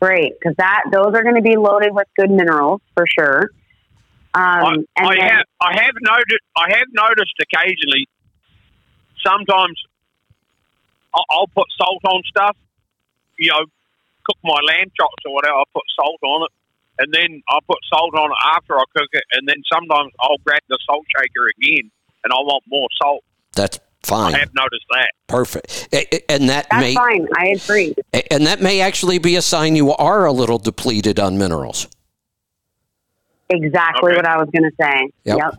Great, 0.00 0.32
because 0.38 0.56
that 0.56 0.84
those 0.92 1.14
are 1.14 1.22
going 1.22 1.36
to 1.36 1.42
be 1.42 1.56
loaded 1.56 1.94
with 1.94 2.08
good 2.18 2.30
minerals 2.30 2.80
for 2.94 3.06
sure. 3.06 3.50
Um, 4.34 4.84
and 4.96 5.06
I 5.06 5.14
then, 5.14 5.28
have 5.28 5.46
I 5.60 5.72
have 5.84 5.94
noted 6.00 6.40
I 6.56 6.76
have 6.76 6.88
noticed 6.92 7.34
occasionally 7.40 8.08
sometimes 9.24 9.80
I'll, 11.14 11.24
I'll 11.30 11.46
put 11.46 11.66
salt 11.78 12.02
on 12.04 12.22
stuff. 12.26 12.56
You 13.38 13.50
know, 13.50 13.64
cook 14.26 14.38
my 14.44 14.60
lamb 14.66 14.90
chops 14.98 15.22
or 15.24 15.34
whatever. 15.34 15.54
I'll 15.54 15.74
put 15.74 15.84
salt 15.96 16.20
on 16.22 16.46
it, 16.46 16.52
and 16.98 17.14
then 17.14 17.42
I'll 17.48 17.64
put 17.66 17.78
salt 17.92 18.14
on 18.14 18.30
it 18.30 18.40
after 18.56 18.76
I 18.76 18.84
cook 18.96 19.08
it, 19.12 19.24
and 19.32 19.48
then 19.48 19.62
sometimes 19.72 20.12
I'll 20.20 20.38
grab 20.44 20.62
the 20.68 20.78
salt 20.86 21.04
shaker 21.16 21.46
again, 21.58 21.90
and 22.24 22.32
I 22.32 22.36
want 22.36 22.64
more 22.68 22.88
salt. 23.00 23.22
That's 23.54 23.78
fine. 24.02 24.34
I 24.34 24.38
have 24.40 24.54
noticed 24.54 24.84
that. 24.90 25.08
Perfect. 25.28 25.88
A- 25.92 26.14
a- 26.14 26.30
And 26.32 26.48
that 26.48 26.66
that's 26.70 26.80
may 26.80 26.94
fine. 26.94 27.26
I 27.38 27.46
agree. 27.48 27.94
and 28.30 28.46
that 28.46 28.60
may 28.60 28.80
actually 28.80 29.18
be 29.18 29.36
a 29.36 29.42
sign 29.42 29.76
you 29.76 29.92
are 29.92 30.24
a 30.26 30.32
little 30.32 30.58
depleted 30.58 31.18
on 31.20 31.38
minerals. 31.38 31.86
Exactly 33.50 34.10
Okay. 34.12 34.16
what 34.16 34.26
I 34.26 34.38
was 34.38 34.48
going 34.50 34.68
to 34.70 34.76
say. 34.80 35.10
Yep. 35.24 35.38
Yep. 35.38 35.54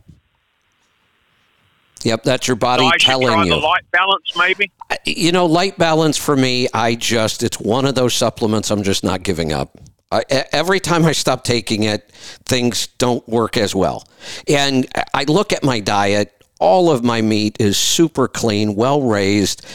Yep, 2.04 2.24
that's 2.24 2.48
your 2.48 2.56
body 2.56 2.84
So 2.84 2.88
I 2.88 2.92
should 2.92 3.02
try 3.02 3.14
telling 3.14 3.50
the 3.50 3.56
you. 3.56 3.62
Lyte 3.62 3.90
Balance, 3.92 4.32
maybe. 4.38 4.72
You 5.06 5.32
know, 5.32 5.48
Lyte 5.48 5.78
Balance 5.78 6.18
for 6.18 6.36
me, 6.36 6.68
I 6.74 6.94
just 6.96 7.42
it's 7.42 7.60
one 7.60 7.86
of 7.86 7.96
those 7.96 8.14
supplements 8.14 8.70
I'm 8.70 8.84
just 8.84 9.04
not 9.04 9.24
giving 9.24 9.52
up. 9.52 9.76
I, 10.12 10.22
e- 10.32 10.42
every 10.52 10.80
time 10.80 11.04
I 11.06 11.14
stop 11.14 11.44
taking 11.44 11.84
it, 11.84 12.12
things 12.46 12.88
don't 13.00 13.28
work 13.28 13.58
as 13.58 13.74
well. 13.74 14.08
And 14.48 14.86
I 15.16 15.24
look 15.24 15.52
at 15.52 15.64
my 15.64 15.80
diet. 15.80 16.32
All 16.60 16.90
of 16.90 17.04
my 17.04 17.22
meat 17.22 17.58
is 17.60 17.78
super 17.78 18.28
clean, 18.28 18.76
well 18.76 19.02
raised. 19.02 19.66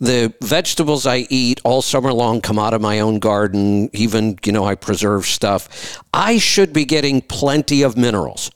The 0.00 0.32
vegetables 0.42 1.06
I 1.06 1.26
eat 1.28 1.60
all 1.64 1.82
summer 1.82 2.12
long 2.12 2.40
come 2.40 2.58
out 2.58 2.72
of 2.72 2.80
my 2.80 3.00
own 3.00 3.18
garden. 3.18 3.90
Even, 3.92 4.38
you 4.44 4.52
know, 4.52 4.64
I 4.64 4.74
preserve 4.74 5.26
stuff. 5.26 6.02
I 6.14 6.38
should 6.38 6.72
be 6.72 6.84
getting 6.86 7.20
plenty 7.20 7.82
of 7.82 7.96
minerals, 7.96 8.50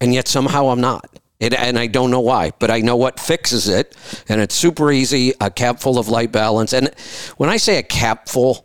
and 0.00 0.14
yet 0.14 0.28
somehow 0.28 0.68
I'm 0.68 0.80
not. 0.80 1.10
And, 1.40 1.54
and 1.54 1.78
I 1.78 1.88
don't 1.88 2.12
know 2.12 2.20
why, 2.20 2.52
but 2.60 2.70
I 2.70 2.80
know 2.80 2.96
what 2.96 3.18
fixes 3.18 3.68
it, 3.68 3.96
and 4.28 4.40
it's 4.40 4.54
super 4.54 4.92
easy. 4.92 5.32
A 5.40 5.50
cap 5.50 5.80
full 5.80 5.98
of 5.98 6.08
Lyte 6.08 6.30
Balance, 6.30 6.72
and 6.72 6.90
when 7.36 7.50
I 7.50 7.56
say 7.56 7.78
a 7.78 7.82
cap 7.82 8.28
full, 8.28 8.63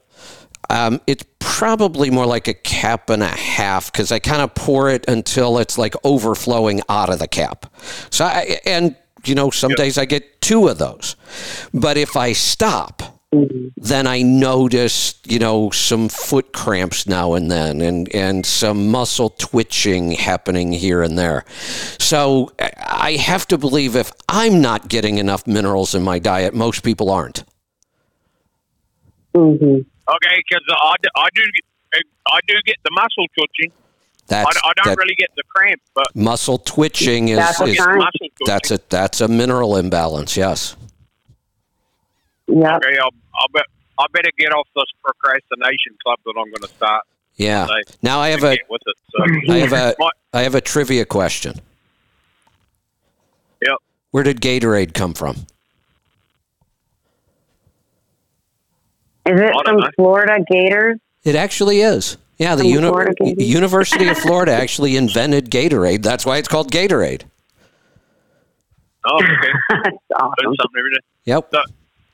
um, 0.69 1.01
it's 1.07 1.23
probably 1.39 2.09
more 2.09 2.25
like 2.25 2.47
a 2.47 2.53
cap 2.53 3.09
and 3.09 3.23
a 3.23 3.27
half 3.27 3.91
because 3.91 4.11
I 4.11 4.19
kind 4.19 4.41
of 4.41 4.53
pour 4.55 4.89
it 4.89 5.07
until 5.07 5.57
it's 5.57 5.77
like 5.77 5.95
overflowing 6.03 6.81
out 6.89 7.09
of 7.09 7.19
the 7.19 7.27
cap. 7.27 7.65
So, 8.11 8.25
I, 8.25 8.59
and 8.65 8.95
you 9.25 9.35
know, 9.35 9.49
some 9.49 9.73
days 9.73 9.97
I 9.97 10.05
get 10.05 10.41
two 10.41 10.67
of 10.67 10.77
those, 10.77 11.15
but 11.73 11.97
if 11.97 12.15
I 12.15 12.33
stop, 12.33 13.19
then 13.77 14.07
I 14.07 14.23
notice, 14.23 15.15
you 15.25 15.37
know, 15.37 15.69
some 15.69 16.09
foot 16.09 16.51
cramps 16.51 17.05
now 17.05 17.33
and 17.33 17.51
then 17.51 17.79
and, 17.81 18.13
and 18.15 18.45
some 18.45 18.89
muscle 18.89 19.29
twitching 19.29 20.11
happening 20.13 20.71
here 20.71 21.03
and 21.03 21.17
there. 21.17 21.45
So 21.99 22.51
I 22.59 23.13
have 23.13 23.45
to 23.47 23.57
believe 23.57 23.95
if 23.95 24.11
I'm 24.27 24.61
not 24.61 24.87
getting 24.87 25.19
enough 25.19 25.45
minerals 25.45 25.93
in 25.93 26.01
my 26.01 26.17
diet, 26.17 26.55
most 26.55 26.83
people 26.83 27.11
aren't. 27.11 27.43
hmm 29.35 29.79
Okay, 30.09 30.35
because 30.49 30.63
I, 30.69 30.95
do- 31.01 31.09
I 31.15 31.27
do 31.35 31.41
get- 31.41 32.03
I 32.31 32.39
do 32.47 32.53
get 32.65 32.75
the 32.83 32.91
muscle 32.91 33.25
twitching. 33.37 33.71
I, 33.71 34.27
That's, 34.27 34.57
I 34.63 34.71
don't 34.75 34.85
that 34.85 34.97
really 34.97 35.15
get 35.17 35.29
the 35.35 35.41
cramp, 35.49 35.81
but 35.95 36.15
muscle 36.15 36.59
twitching 36.59 37.29
is, 37.29 37.37
That's 37.39 37.59
a 37.59 37.63
is 37.63 37.77
sign. 37.77 37.97
muscle 37.97 38.11
twitching. 38.19 38.45
that's 38.45 38.69
a 38.71 38.79
that's 38.89 39.21
a 39.21 39.27
mineral 39.27 39.75
imbalance. 39.75 40.37
Yes. 40.37 40.75
Yep. 42.47 42.57
Okay, 42.57 42.97
I'll, 42.99 43.09
I'll 43.39 43.47
bet 43.53 43.63
I 43.97 44.05
better 44.13 44.29
get 44.37 44.51
off 44.53 44.67
this 44.75 44.85
procrastination 45.03 45.95
club 46.03 46.19
that 46.25 46.35
I'm 46.37 46.45
going 46.51 46.61
to 46.61 46.67
start. 46.67 47.03
Yeah. 47.37 47.65
today 47.65 47.97
Now 48.03 48.19
I 48.19 48.29
have 48.29 48.41
to 48.41 48.47
a 48.51 48.57
with 48.69 48.81
it. 48.85 48.95
So, 49.11 49.51
I 49.53 49.57
have 49.57 49.73
a 49.73 49.93
What? 49.97 50.13
I 50.31 50.41
have 50.43 50.53
a 50.53 50.61
trivia 50.61 51.05
question. 51.05 51.55
Yep. 53.63 53.77
Where 54.11 54.23
did 54.23 54.41
Gatorade 54.41 54.93
come 54.93 55.13
from? 55.15 55.47
Is 59.33 59.39
it 59.41 59.53
from 59.65 59.77
know. 59.77 59.89
Florida 59.95 60.43
Gators? 60.51 60.99
It 61.23 61.35
actually 61.35 61.81
is. 61.81 62.17
Yeah, 62.37 62.55
the 62.55 62.65
uni- 62.65 63.43
University 63.43 64.07
of 64.07 64.17
Florida 64.25 64.53
actually 64.53 64.95
invented 64.95 65.49
Gatorade. 65.51 66.03
That's 66.03 66.25
why 66.25 66.37
it's 66.37 66.47
called 66.47 66.71
Gatorade. 66.71 67.23
oh, 69.05 69.17
okay, 69.17 69.51
That's 69.83 69.97
awesome. 70.15 70.33
Learn 70.43 70.55
something 70.61 70.79
every 70.79 70.91
day. 70.91 71.05
Yep. 71.25 71.53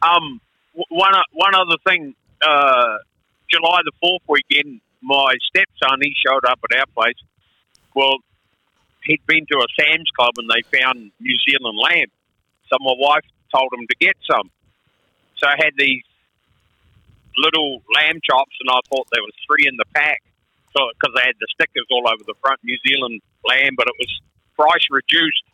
Um, 0.02 0.42
w- 0.74 0.86
one 0.90 1.16
o- 1.16 1.32
one 1.34 1.56
other 1.56 1.78
thing. 1.88 2.16
Uh, 2.46 2.98
July 3.50 3.80
the 3.86 3.92
fourth 4.02 4.22
weekend, 4.28 4.82
my 5.02 5.34
stepson 5.50 6.00
he 6.02 6.14
showed 6.28 6.44
up 6.50 6.60
at 6.72 6.80
our 6.80 6.86
place. 6.96 7.16
Well, 7.96 8.18
he'd 9.04 9.26
been 9.28 9.46
to 9.52 9.58
a 9.60 9.66
Sam's 9.80 10.10
Club 10.18 10.34
and 10.38 10.50
they 10.50 10.78
found 10.80 11.12
New 11.20 11.38
Zealand 11.48 11.78
lamb. 11.82 12.08
So 12.70 12.78
my 12.80 12.94
wife 12.98 13.24
told 13.56 13.70
him 13.74 13.86
to 13.88 13.96
get 14.00 14.16
some. 14.30 14.50
So 15.38 15.48
I 15.48 15.56
had 15.58 15.74
these 15.78 16.02
little 17.38 17.82
lamb 17.94 18.20
chops, 18.24 18.56
and 18.60 18.70
I 18.70 18.80
thought 18.90 19.08
there 19.12 19.24
was 19.24 19.36
three 19.48 19.68
in 19.68 19.76
the 19.78 19.86
pack. 19.94 20.22
So 20.76 20.84
because 20.92 21.16
they 21.16 21.24
had 21.24 21.40
the 21.40 21.48
stickers 21.56 21.88
all 21.92 22.04
over 22.08 22.24
the 22.28 22.36
front, 22.44 22.60
New 22.64 22.78
Zealand 22.84 23.22
lamb, 23.48 23.76
but 23.78 23.88
it 23.88 23.96
was 24.00 24.12
price 24.60 24.88
reduced. 24.92 25.46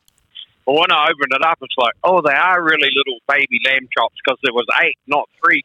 But 0.65 0.73
when 0.73 0.91
I 0.91 1.09
opened 1.09 1.33
it 1.33 1.45
up, 1.45 1.57
it's 1.61 1.77
like, 1.77 1.93
oh, 2.03 2.21
they 2.21 2.33
are 2.33 2.61
really 2.61 2.89
little 2.93 3.19
baby 3.27 3.61
lamb 3.65 3.89
chops 3.93 4.17
because 4.23 4.37
there 4.43 4.53
was 4.53 4.65
eight, 4.81 4.97
not 5.07 5.29
three. 5.43 5.63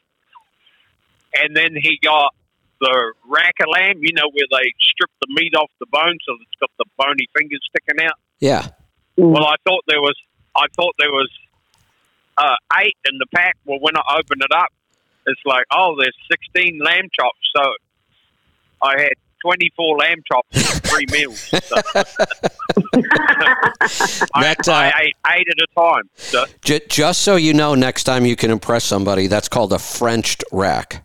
And 1.37 1.57
then 1.57 1.77
he 1.77 1.99
got 2.03 2.33
the 2.81 3.13
rack 3.29 3.55
of 3.61 3.69
lamb, 3.73 4.01
you 4.01 4.13
know, 4.13 4.29
where 4.33 4.49
they 4.51 4.73
strip 4.81 5.11
the 5.21 5.29
meat 5.37 5.55
off 5.57 5.71
the 5.81 5.87
bone, 5.91 6.17
so 6.25 6.37
it's 6.41 6.61
got 6.61 6.71
the 6.79 6.85
bony 6.97 7.29
fingers 7.37 7.61
sticking 7.69 8.05
out. 8.05 8.17
Yeah. 8.41 8.69
Well, 9.17 9.45
I 9.45 9.57
thought 9.65 9.85
there 9.87 10.01
was, 10.01 10.17
I 10.57 10.67
thought 10.77 10.95
there 10.99 11.13
was 11.13 11.31
uh, 12.37 12.57
eight 12.81 12.97
in 13.09 13.19
the 13.19 13.27
pack. 13.35 13.57
Well, 13.65 13.79
when 13.81 13.97
I 13.97 14.03
opened 14.19 14.43
it 14.43 14.53
up, 14.55 14.69
it's 15.27 15.41
like, 15.45 15.65
oh, 15.73 15.97
there's 15.99 16.17
16 16.55 16.79
lamb 16.85 17.09
chops. 17.19 17.39
So 17.57 17.63
I 18.83 19.01
had 19.03 19.13
24 19.43 19.97
lamb 19.99 20.23
chops 20.31 20.57
in 20.57 20.81
three 20.91 21.07
meals. 21.11 21.41
So 21.41 21.77
I, 24.35 24.43
That, 24.43 24.69
uh, 24.69 24.73
I 24.73 24.93
ate 25.03 25.17
eight 25.35 25.47
at 25.49 25.59
a 25.59 25.67
time. 25.81 26.03
So, 26.17 26.45
J- 26.63 26.81
just 26.89 27.23
so 27.23 27.37
you 27.37 27.55
know, 27.55 27.75
next 27.75 28.05
time 28.05 28.27
you 28.27 28.37
can 28.37 28.51
impress 28.51 28.85
somebody, 28.85 29.27
that's 29.27 29.49
called 29.49 29.73
a 29.73 29.79
Frenched 29.79 30.43
rack. 30.53 31.05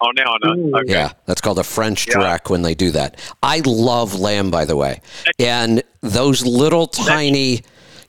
oh, 0.00 0.10
now 0.16 0.34
I 0.42 0.54
know. 0.54 0.78
Okay. 0.80 0.92
Yeah, 0.92 1.12
that's 1.26 1.40
called 1.40 1.58
a 1.58 1.64
French 1.64 2.06
Yeah. 2.08 2.18
rack 2.18 2.50
when 2.50 2.62
they 2.62 2.74
do 2.74 2.90
that. 2.92 3.18
I 3.42 3.62
love 3.64 4.18
lamb, 4.18 4.50
by 4.50 4.64
the 4.64 4.76
way. 4.76 5.00
And 5.38 5.82
those 6.02 6.44
little 6.44 6.86
tiny, 6.86 7.62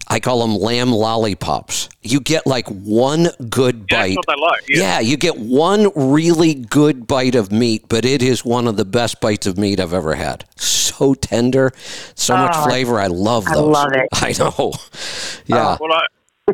I 0.07 0.19
call 0.19 0.39
them 0.41 0.55
lamb 0.55 0.91
lollipops. 0.91 1.89
You 2.01 2.19
get 2.19 2.45
like 2.45 2.67
one 2.67 3.29
good 3.49 3.87
Yeah, 3.91 3.97
bite. 4.01 4.15
That's 4.15 4.27
what 4.27 4.27
they 4.27 4.41
like. 4.41 4.63
Yeah. 4.69 4.79
Yeah, 4.79 4.99
you 4.99 5.17
get 5.17 5.37
one 5.37 5.91
really 5.95 6.53
good 6.53 7.07
bite 7.07 7.35
of 7.35 7.51
meat, 7.51 7.85
but 7.89 8.05
it 8.05 8.21
is 8.21 8.45
one 8.45 8.67
of 8.67 8.77
the 8.77 8.85
best 8.85 9.19
bites 9.19 9.47
of 9.47 9.57
meat 9.57 9.79
I've 9.79 9.93
ever 9.93 10.15
had. 10.15 10.45
So 10.57 11.13
tender, 11.15 11.71
so 12.13 12.37
much 12.37 12.51
Oh, 12.55 12.65
flavor. 12.65 12.99
I 12.99 13.07
love 13.07 13.45
those. 13.45 13.53
I 13.53 13.55
those. 13.61 13.73
love 13.73 13.91
it. 13.93 14.09
I 14.13 14.33
know. 14.37 14.71
Ah, 14.73 15.41
yeah. 15.47 15.77
Well, 15.79 15.91
I, 15.93 16.53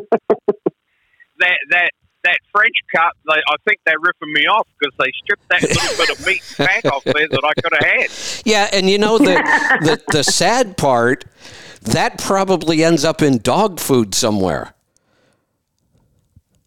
that 1.38 1.58
that 1.70 1.90
that 2.24 2.38
French 2.52 2.76
cut, 2.94 3.12
they, 3.26 3.34
I 3.34 3.56
think 3.66 3.80
they're 3.84 3.98
ripping 4.00 4.32
me 4.32 4.42
off 4.46 4.66
because 4.78 4.94
they 4.98 5.10
stripped 5.22 5.48
that 5.48 5.60
little 5.62 5.96
bit 5.96 6.10
of 6.10 6.24
meat 6.26 6.40
and 6.58 6.68
fat 6.68 6.86
off 6.86 7.02
there 7.04 7.26
that 7.28 7.44
I 7.44 7.60
could 7.60 7.72
have 7.74 7.84
had. 7.84 8.10
Yeah, 8.44 8.68
and 8.72 8.88
you 8.88 8.98
know 8.98 9.18
the, 9.18 9.34
the 9.82 10.02
the 10.08 10.24
sad 10.24 10.76
part 10.76 11.24
that 11.84 12.18
probably 12.18 12.84
ends 12.84 13.04
up 13.04 13.22
in 13.22 13.38
dog 13.38 13.80
food 13.80 14.14
somewhere. 14.14 14.74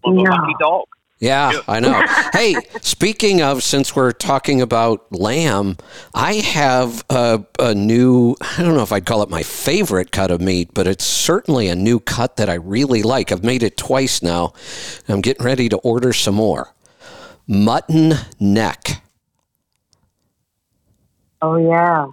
Well, 0.03 0.16
the 0.16 0.24
No. 0.24 0.32
lucky 0.32 0.53
dog. 0.59 0.84
Yeah, 1.18 1.53
I 1.68 1.80
know. 1.80 2.05
hey, 2.34 2.55
speaking 2.82 3.41
of, 3.41 3.63
since 3.63 3.95
we're 3.95 4.11
talking 4.11 4.61
about 4.61 5.09
lamb, 5.13 5.78
I 6.13 6.36
have 6.36 7.05
a, 7.09 7.43
a 7.57 7.74
new, 7.74 8.36
I 8.41 8.61
don't 8.61 8.76
know 8.76 8.84
if 8.84 8.91
I'd 8.91 9.05
call 9.05 9.24
it 9.24 9.30
my 9.30 9.41
favorite 9.41 10.11
cut 10.11 10.30
of 10.30 10.41
meat, 10.41 10.72
but 10.74 10.88
it's 10.88 11.05
certainly 11.05 11.70
a 11.70 11.76
new 11.76 11.99
cut 12.01 12.36
that 12.36 12.49
I 12.49 12.55
really 12.55 13.01
like. 13.01 13.32
I've 13.32 13.45
made 13.45 13.63
it 13.63 13.78
twice 13.78 14.22
now. 14.22 14.53
I'm 15.07 15.22
getting 15.22 15.45
ready 15.45 15.70
to 15.70 15.78
order 15.78 16.11
some 16.11 16.36
more. 16.36 16.74
Mutton 17.47 18.13
neck. 18.39 19.01
Oh 21.41 21.55
yeah. 21.57 22.07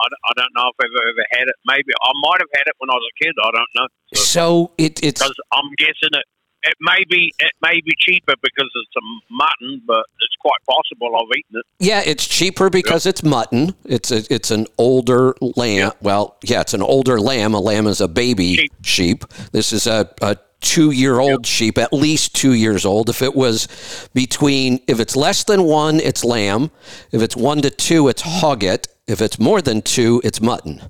I, 0.00 0.04
don't- 0.08 0.24
I 0.30 0.32
don't 0.40 0.52
know 0.56 0.70
if 0.70 0.76
I've 0.84 1.08
ever 1.10 1.26
had 1.32 1.48
it. 1.48 1.54
Maybe 1.66 1.92
I 2.02 2.10
might 2.22 2.40
have 2.40 2.52
had 2.54 2.66
it 2.66 2.74
when 2.78 2.90
I 2.90 2.94
was 2.94 3.06
a 3.08 3.24
kid. 3.24 3.34
I 3.42 3.50
don't 3.50 3.72
know. 3.76 3.86
So 4.14 4.72
it, 4.78 5.02
it's 5.02 5.20
Because 5.20 5.34
I'm 5.52 5.70
guessing 5.78 6.12
it. 6.12 6.24
It 6.64 6.74
may 6.80 7.04
be 7.08 7.32
it 7.38 7.52
may 7.62 7.74
be 7.84 7.92
cheaper 8.00 8.34
because 8.42 8.68
it's 8.74 8.96
a 8.96 9.04
mutton, 9.32 9.80
but 9.86 10.04
it's 10.20 10.34
quite 10.40 10.58
possible 10.68 11.14
I've 11.16 11.38
eaten 11.38 11.60
it. 11.60 11.64
Yeah, 11.78 12.02
it's 12.04 12.26
cheaper 12.26 12.68
because 12.68 13.06
it's 13.06 13.22
mutton. 13.22 13.76
It's 13.84 14.10
a, 14.10 14.24
it's 14.28 14.50
an 14.50 14.66
older 14.76 15.36
lamb. 15.40 15.92
Well, 16.02 16.36
yeah, 16.42 16.60
it's 16.60 16.74
an 16.74 16.82
older 16.82 17.20
lamb. 17.20 17.54
A 17.54 17.60
lamb 17.60 17.86
is 17.86 18.00
a 18.00 18.08
baby 18.08 18.56
Sheep. 18.56 18.72
sheep. 18.82 19.24
This 19.52 19.72
is 19.72 19.86
a, 19.86 20.12
a 20.20 20.36
two 20.60 20.90
year 20.90 21.20
old 21.20 21.46
sheep, 21.46 21.78
at 21.78 21.92
least 21.92 22.34
two 22.34 22.54
years 22.54 22.84
old. 22.84 23.08
If 23.08 23.22
it 23.22 23.36
was 23.36 23.68
between, 24.12 24.80
if 24.88 24.98
it's 24.98 25.14
less 25.14 25.44
than 25.44 25.62
one, 25.62 26.00
it's 26.00 26.24
lamb. 26.24 26.72
If 27.12 27.22
it's 27.22 27.36
one 27.36 27.62
to 27.62 27.70
two, 27.70 28.08
it's 28.08 28.22
hogget. 28.22 28.88
If 29.08 29.20
it's 29.20 29.38
more 29.38 29.60
than 29.62 29.82
two, 29.82 30.20
it's 30.22 30.40
mutton. 30.40 30.82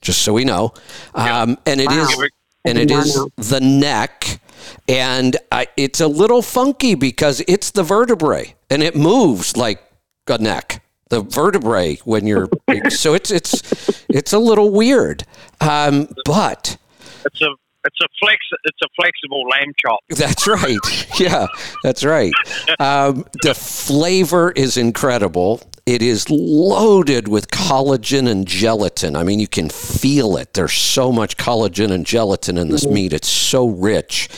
Just 0.00 0.22
so 0.22 0.34
we 0.34 0.44
know, 0.44 0.72
um, 1.14 1.56
and 1.66 1.80
it 1.80 1.90
is, 1.90 2.16
Wow. 2.16 2.24
and 2.66 2.78
it 2.78 2.90
Yeah, 2.90 2.96
I 2.96 3.00
is 3.00 3.16
know. 3.16 3.28
the 3.36 3.60
neck, 3.60 4.38
and 4.86 5.34
I, 5.50 5.66
it's 5.78 5.98
a 6.00 6.06
little 6.08 6.42
funky 6.42 6.94
because 6.94 7.42
it's 7.48 7.70
the 7.70 7.82
vertebrae, 7.82 8.54
and 8.68 8.82
it 8.82 8.94
moves 8.94 9.56
like 9.56 9.82
a 10.28 10.36
neck. 10.38 10.82
The 11.08 11.22
vertebrae 11.22 11.96
when 12.04 12.26
you're 12.26 12.48
so 12.90 13.14
it's 13.14 13.30
it's 13.30 14.04
it's 14.10 14.32
a 14.34 14.38
little 14.38 14.70
weird, 14.70 15.24
um, 15.62 16.08
but 16.26 16.76
It's 17.24 17.40
a 17.40 17.48
it's 17.86 18.00
a 18.02 18.08
flex 18.20 18.38
it's 18.64 18.78
a 18.84 18.88
flexible 19.00 19.42
lamb 19.48 19.72
chop. 19.80 20.00
that's 20.10 20.46
right. 20.46 20.78
Yeah, 21.20 21.46
that's 21.82 22.04
right. 22.04 22.32
Um, 22.78 23.24
the 23.42 23.54
flavor 23.54 24.50
is 24.50 24.76
incredible. 24.76 25.62
It 25.86 26.00
is 26.00 26.30
loaded 26.30 27.28
with 27.28 27.50
collagen 27.50 28.28
and 28.28 28.46
gelatin. 28.46 29.16
I 29.16 29.22
mean, 29.22 29.38
you 29.38 29.48
can 29.48 29.68
feel 29.68 30.38
it. 30.38 30.54
There's 30.54 30.72
so 30.72 31.12
much 31.12 31.36
collagen 31.36 31.90
and 31.90 32.06
gelatin 32.06 32.56
in 32.56 32.70
this 32.70 32.84
mm-hmm. 32.84 32.94
meat. 32.94 33.12
It's 33.12 33.28
so 33.28 33.68
rich. 33.68 34.30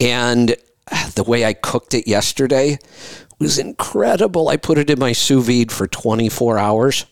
And 0.00 0.56
the 1.14 1.24
way 1.24 1.44
I 1.44 1.52
cooked 1.52 1.92
it 1.92 2.08
yesterday 2.08 2.78
was 3.38 3.58
incredible. 3.58 4.48
I 4.48 4.56
put 4.56 4.78
it 4.78 4.88
in 4.88 4.98
my 4.98 5.12
sous 5.12 5.46
vide 5.46 5.70
for 5.70 5.86
24 5.86 6.58
hours 6.58 7.04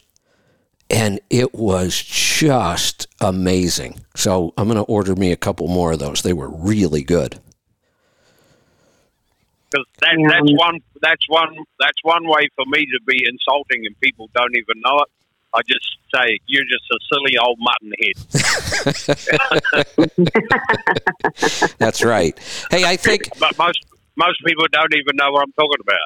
and 0.91 1.21
it 1.31 1.55
was 1.55 2.01
just 2.01 3.07
amazing. 3.21 4.01
So 4.15 4.53
I'm 4.57 4.69
going 4.69 4.77
to 4.77 4.85
order 4.85 5.15
me 5.15 5.33
a 5.33 5.37
couple 5.37 5.67
more 5.69 5.93
of 5.93 5.99
those. 5.99 6.23
They 6.23 6.33
were 6.33 6.49
really 6.49 7.03
good. 7.03 7.41
Because 9.75 9.87
that, 10.01 10.15
Yeah. 10.19 10.29
that's 10.31 10.53
one 10.53 10.79
that's 11.03 11.29
one 11.29 11.57
that's 11.81 11.99
one 12.03 12.27
way 12.29 12.49
for 12.55 12.65
me 12.67 12.87
to 12.87 13.01
be 13.07 13.27
insulting 13.27 13.87
and 13.87 13.99
people 14.01 14.31
don't 14.35 14.55
even 14.57 14.81
know 14.85 14.99
it. 15.01 15.09
I 15.53 15.61
just 15.67 15.99
say 16.15 16.39
you're 16.47 16.65
just 16.65 16.85
a 16.91 16.99
silly 17.13 17.37
old 17.39 17.59
mutton 17.61 17.93
head. 18.03 18.17
That's 21.79 22.03
right. 22.05 22.39
Hey, 22.71 22.85
I 22.85 22.97
think 22.97 23.29
But 23.39 23.57
most 23.59 23.79
most 24.17 24.41
people 24.45 24.67
don't 24.73 24.93
even 24.95 25.17
know 25.17 25.31
what 25.33 25.43
I'm 25.43 25.53
talking 25.53 25.81
about. 25.81 25.99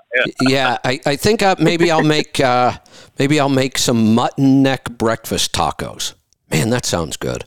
Yeah. 0.43 0.49
yeah, 0.49 0.79
I, 0.85 1.01
I 1.05 1.17
think 1.17 1.43
uh, 1.43 1.57
maybe 1.59 1.91
I'll 1.91 2.03
make 2.03 2.41
uh, 2.41 2.79
maybe 3.19 3.39
I'll 3.41 3.49
make 3.49 3.79
some 3.79 4.15
mutton 4.15 4.63
neck 4.63 4.91
breakfast 4.91 5.53
tacos. 5.53 6.15
Man, 6.51 6.71
that 6.71 6.85
sounds 6.87 7.17
good. 7.17 7.45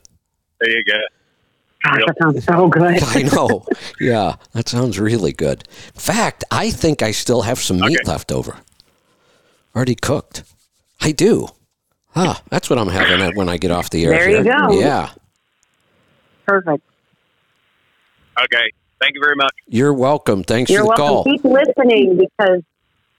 There 0.60 0.70
you 0.70 0.84
go. 0.84 1.00
Gosh, 1.84 1.98
Yep. 1.98 2.06
that 2.06 2.16
sounds 2.22 2.44
so 2.44 2.68
good. 2.68 3.02
I 3.16 3.22
know. 3.22 3.64
Yeah, 4.00 4.36
that 4.52 4.68
sounds 4.68 4.98
really 5.00 5.32
good. 5.32 5.64
In 5.94 6.00
fact, 6.00 6.44
I 6.50 6.70
think 6.70 7.02
I 7.02 7.10
still 7.10 7.42
have 7.42 7.58
some 7.58 7.78
meat 7.80 7.98
Okay. 8.02 8.10
left 8.10 8.30
over. 8.30 8.56
Already 9.74 9.94
cooked. 9.94 10.44
I 11.00 11.12
do. 11.12 11.48
Ah, 12.14 12.42
that's 12.50 12.68
what 12.70 12.78
I'm 12.78 12.88
having 12.88 13.34
when 13.36 13.48
I 13.48 13.56
get 13.56 13.70
off 13.70 13.90
the 13.90 14.04
air. 14.04 14.10
There 14.10 14.30
you 14.30 14.44
go. 14.44 14.78
Yeah. 14.78 15.10
Perfect. 16.46 16.84
Okay. 18.38 18.70
Thank 19.00 19.14
you 19.14 19.20
very 19.20 19.34
much. 19.36 19.52
You're 19.66 19.94
welcome. 19.94 20.44
Thanks 20.44 20.70
You're 20.70 20.80
for 20.84 20.94
the 20.96 21.02
welcome. 21.02 21.06
call. 21.06 21.24
Keep 21.24 21.44
listening 21.44 22.18
because, 22.18 22.62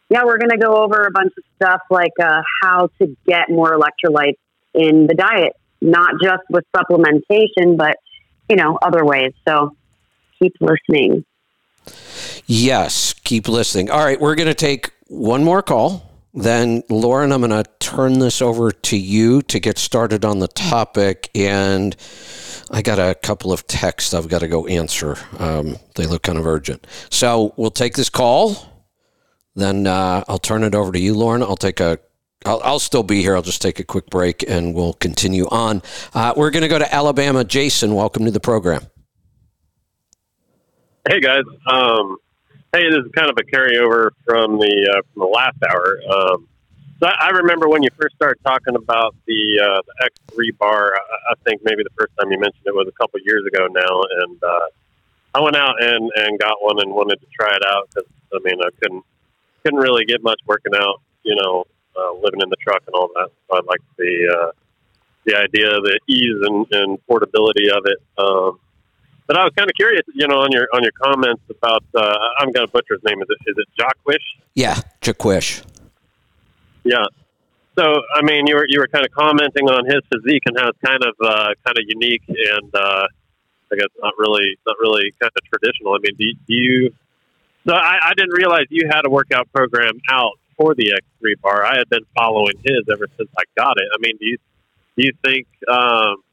yeah, 0.09 0.24
we're 0.24 0.38
going 0.38 0.51
to 0.51 0.57
go 0.57 0.76
over 0.84 1.05
a 1.05 1.11
bunch 1.11 1.34
of 1.38 1.43
stuff 1.57 1.82
like 1.89 2.11
uh, 2.22 2.41
how 2.61 2.89
to 3.01 3.18
get 3.28 3.49
more 3.49 3.78
electrolytes 3.78 4.38
in 4.74 5.07
the 5.07 5.14
diet, 5.16 5.53
not 5.82 6.14
just 6.22 6.43
with 6.49 6.64
supplementation, 6.76 7.76
but, 7.78 7.97
you 8.49 8.55
know, 8.55 8.77
other 8.81 9.05
ways. 9.05 9.33
So 9.47 9.75
keep 10.39 10.53
listening. 10.59 11.25
Yes, 12.45 13.13
keep 13.13 13.47
listening. 13.47 13.89
All 13.89 14.03
right, 14.03 14.19
we're 14.19 14.35
going 14.35 14.47
to 14.47 14.53
take 14.53 14.91
one 15.07 15.43
more 15.43 15.61
call. 15.61 16.09
Then, 16.33 16.81
Lauren, 16.89 17.31
I'm 17.31 17.41
going 17.41 17.63
to 17.63 17.69
turn 17.79 18.19
this 18.19 18.41
over 18.41 18.71
to 18.71 18.97
you 18.97 19.43
to 19.43 19.59
get 19.59 19.77
started 19.77 20.25
on 20.25 20.39
the 20.39 20.47
topic. 20.47 21.29
And 21.35 21.95
I 22.71 22.81
got 22.81 22.97
a 22.97 23.13
couple 23.13 23.53
of 23.53 23.67
texts 23.67 24.13
I've 24.13 24.27
got 24.27 24.39
to 24.39 24.47
go 24.47 24.65
answer. 24.65 25.15
Um, 25.37 25.77
they 25.95 26.07
look 26.07 26.23
kind 26.23 26.39
of 26.39 26.47
urgent. 26.47 26.87
So 27.11 27.53
we'll 27.55 27.71
take 27.71 27.95
this 27.95 28.09
call. 28.09 28.57
Then 29.55 29.85
uh, 29.85 30.23
I'll 30.27 30.39
turn 30.39 30.63
it 30.63 30.73
over 30.73 30.91
to 30.91 30.99
you, 30.99 31.13
Lauren. 31.13 31.43
I'll 31.43 31.55
take 31.55 31.79
a. 31.79 31.99
I'll, 32.45 32.61
I'll 32.63 32.79
still 32.79 33.03
be 33.03 33.21
here. 33.21 33.35
I'll 33.35 33.41
just 33.41 33.61
take 33.61 33.79
a 33.79 33.83
quick 33.83 34.07
break 34.09 34.43
and 34.47 34.73
we'll 34.73 34.93
continue 34.93 35.47
on. 35.49 35.81
Uh, 36.13 36.33
we're 36.35 36.51
going 36.51 36.63
to 36.63 36.67
go 36.67 36.79
to 36.79 36.93
Alabama. 36.93 37.43
Jason, 37.43 37.95
welcome 37.95 38.25
to 38.25 38.31
the 38.31 38.39
program. 38.39 38.87
Hey 41.07 41.19
guys, 41.19 41.43
um, 41.67 42.15
hey, 42.71 42.89
this 42.89 42.99
is 43.05 43.11
kind 43.13 43.29
of 43.29 43.35
a 43.37 43.43
carryover 43.43 44.11
from 44.23 44.57
the 44.57 44.89
uh, 44.89 45.01
from 45.11 45.19
the 45.19 45.25
last 45.25 45.57
hour. 45.69 45.99
Um, 46.09 46.47
so 47.01 47.07
I, 47.07 47.27
I 47.27 47.29
remember 47.31 47.67
when 47.67 47.83
you 47.83 47.89
first 47.99 48.15
started 48.15 48.41
talking 48.45 48.77
about 48.77 49.13
the 49.27 49.59
uh, 49.61 49.81
the 49.85 50.09
X3 50.31 50.57
bar. 50.57 50.93
I, 50.95 51.33
I 51.33 51.35
think 51.43 51.61
maybe 51.65 51.83
the 51.83 51.89
first 51.99 52.13
time 52.17 52.31
you 52.31 52.39
mentioned 52.39 52.63
it 52.65 52.73
was 52.73 52.87
a 52.87 52.97
couple 53.03 53.19
years 53.25 53.45
ago 53.45 53.67
now, 53.67 54.01
and 54.23 54.41
uh, 54.41 54.67
I 55.35 55.41
went 55.41 55.57
out 55.57 55.75
and, 55.83 56.09
and 56.15 56.39
got 56.39 56.55
one 56.61 56.79
and 56.79 56.93
wanted 56.93 57.19
to 57.19 57.27
try 57.37 57.53
it 57.53 57.63
out 57.67 57.89
because 57.89 58.09
I 58.33 58.39
mean 58.41 58.61
I 58.61 58.69
couldn't 58.81 59.03
couldn't 59.65 59.79
really 59.79 60.05
get 60.05 60.23
much 60.23 60.39
working 60.45 60.73
out, 60.73 61.01
you 61.23 61.35
know, 61.35 61.65
uh, 61.95 62.13
living 62.13 62.41
in 62.41 62.49
the 62.49 62.57
truck 62.57 62.81
and 62.85 62.95
all 62.95 63.09
that. 63.15 63.29
So 63.47 63.57
I 63.57 63.61
liked 63.61 63.85
the 63.97 64.37
uh, 64.37 64.51
the 65.25 65.35
idea, 65.35 65.69
the 65.69 65.99
ease 66.07 66.39
and, 66.41 66.67
and 66.71 67.07
portability 67.07 67.69
of 67.69 67.83
it. 67.85 67.99
Um, 68.17 68.59
but 69.25 69.37
I 69.37 69.43
was 69.43 69.53
kind 69.55 69.69
of 69.69 69.75
curious, 69.75 70.03
you 70.13 70.27
know, 70.27 70.39
on 70.39 70.51
your 70.51 70.67
on 70.73 70.83
your 70.83 70.91
comments 70.91 71.43
about 71.49 71.83
uh, 71.95 72.17
I'm 72.39 72.51
going 72.51 72.65
to 72.65 72.71
butcher 72.71 72.95
his 72.95 73.03
name. 73.03 73.21
Is 73.21 73.27
it 73.29 73.49
is 73.49 73.55
it 73.57 73.67
Jaquish? 73.79 74.25
Yeah, 74.53 74.75
Jaquish. 75.01 75.63
Yeah. 76.83 77.05
So 77.77 78.01
I 78.15 78.21
mean, 78.21 78.47
you 78.47 78.55
were 78.55 78.65
you 78.67 78.79
were 78.79 78.87
kind 78.87 79.05
of 79.05 79.11
commenting 79.13 79.69
on 79.69 79.85
his 79.85 80.01
physique 80.11 80.43
and 80.45 80.57
how 80.59 80.69
it's 80.69 80.79
kind 80.85 81.03
of 81.03 81.15
uh, 81.23 81.53
kind 81.65 81.77
of 81.77 81.85
unique 81.87 82.23
and 82.27 82.75
uh, 82.75 83.07
I 83.71 83.75
guess 83.75 83.89
not 84.01 84.13
really 84.17 84.57
not 84.67 84.75
really 84.79 85.13
kind 85.19 85.31
of 85.35 85.43
traditional. 85.49 85.93
I 85.93 85.99
mean, 86.01 86.15
do, 86.17 86.25
do 86.47 86.53
you? 86.53 86.93
So 87.65 87.73
I, 87.73 87.97
I 88.03 88.13
didn't 88.15 88.33
realize 88.33 88.65
you 88.69 88.89
had 88.91 89.05
a 89.05 89.09
workout 89.09 89.51
program 89.53 90.01
out 90.09 90.37
for 90.64 90.74
the 90.76 90.93
X3 91.22 91.41
bar. 91.41 91.66
I 91.66 91.78
had 91.78 91.89
been 91.89 92.05
following 92.16 92.53
his 92.64 92.84
ever 92.91 93.07
since 93.18 93.30
I 93.38 93.43
got 93.57 93.76
it. 93.78 93.88
I 93.93 93.97
mean, 93.99 94.16
do 94.18 94.26
you 94.26 94.38
do 94.95 95.05
you 95.07 95.11
think 95.26 95.45
um, 95.68 96.24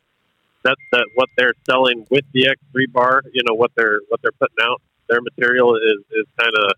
that 0.62 0.76
that 0.92 1.06
what 1.16 1.28
they're 1.36 1.54
selling 1.68 2.06
with 2.10 2.24
the 2.32 2.42
X3 2.44 2.92
bar, 2.92 3.22
you 3.32 3.42
know, 3.46 3.54
what 3.54 3.72
they're 3.76 4.00
what 4.08 4.20
they're 4.22 4.38
putting 4.38 4.62
out, 4.62 4.80
their 5.08 5.20
material 5.20 5.74
is 5.74 5.98
is 6.12 6.26
kind 6.38 6.52
of 6.56 6.72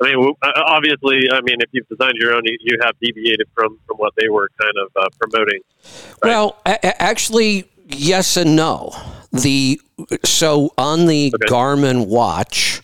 I 0.00 0.14
mean, 0.14 0.32
uh, 0.42 0.52
obviously, 0.64 1.28
I 1.32 1.40
mean, 1.40 1.56
if 1.60 1.70
you've 1.72 1.88
designed 1.88 2.14
your 2.20 2.32
own, 2.34 2.42
you, 2.44 2.56
you 2.60 2.78
have 2.82 2.92
deviated 3.02 3.48
from, 3.52 3.80
from 3.84 3.96
what 3.96 4.12
they 4.16 4.28
were 4.28 4.48
kind 4.60 4.74
of 4.80 4.92
uh, 4.94 5.08
promoting. 5.20 5.58
Right. 6.22 6.30
Well, 6.30 6.56
a- 6.64 7.02
actually, 7.02 7.68
yes 7.88 8.36
and 8.36 8.54
no. 8.54 8.92
The 9.32 9.80
so 10.24 10.72
on 10.78 11.06
the 11.06 11.32
Okay. 11.34 11.52
Garmin 11.52 12.06
watch, 12.06 12.80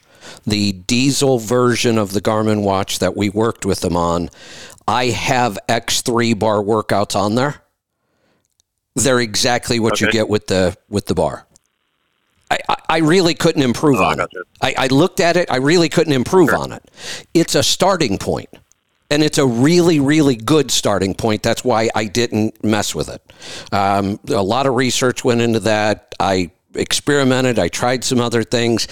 the 0.46 0.72
diesel 0.72 1.38
version 1.38 1.98
of 1.98 2.12
the 2.12 2.20
Garmin 2.20 2.62
watch 2.62 2.98
that 2.98 3.16
we 3.16 3.28
worked 3.30 3.64
with 3.64 3.80
them 3.80 3.96
on, 3.96 4.30
I 4.86 5.06
have 5.06 5.58
X3 5.68 6.38
bar 6.38 6.56
workouts 6.58 7.16
on 7.16 7.34
there. 7.34 7.62
They're 8.94 9.20
exactly 9.20 9.80
what 9.80 10.00
you 10.00 10.10
get 10.10 10.28
with 10.28 10.46
the 10.46 10.76
with 10.88 11.06
the 11.06 11.14
bar. 11.14 11.46
I, 12.50 12.58
I 12.88 12.98
really 12.98 13.34
couldn't 13.34 13.62
improve 13.62 13.96
Oh, 13.98 14.04
I 14.04 14.12
on 14.12 14.20
it. 14.20 14.30
I, 14.60 14.74
I 14.78 14.86
looked 14.88 15.18
at 15.18 15.36
it. 15.36 15.50
I 15.50 15.56
really 15.56 15.88
couldn't 15.88 16.12
improve 16.12 16.50
on 16.50 16.72
it. 16.72 16.88
It's 17.32 17.56
a 17.56 17.62
starting 17.62 18.18
point, 18.18 18.50
and 19.10 19.22
it's 19.24 19.38
a 19.38 19.46
really, 19.46 19.98
really 19.98 20.36
good 20.36 20.70
starting 20.70 21.14
point. 21.14 21.42
That's 21.42 21.64
why 21.64 21.88
I 21.94 22.04
didn't 22.04 22.62
mess 22.62 22.94
with 22.94 23.08
it. 23.08 23.22
Um, 23.72 24.20
a 24.28 24.42
lot 24.42 24.66
of 24.66 24.74
research 24.74 25.24
went 25.24 25.40
into 25.40 25.60
that. 25.60 26.14
I 26.20 26.52
experimented. 26.74 27.58
I 27.58 27.68
tried 27.68 28.04
some 28.04 28.20
other 28.20 28.44
things. 28.44 28.86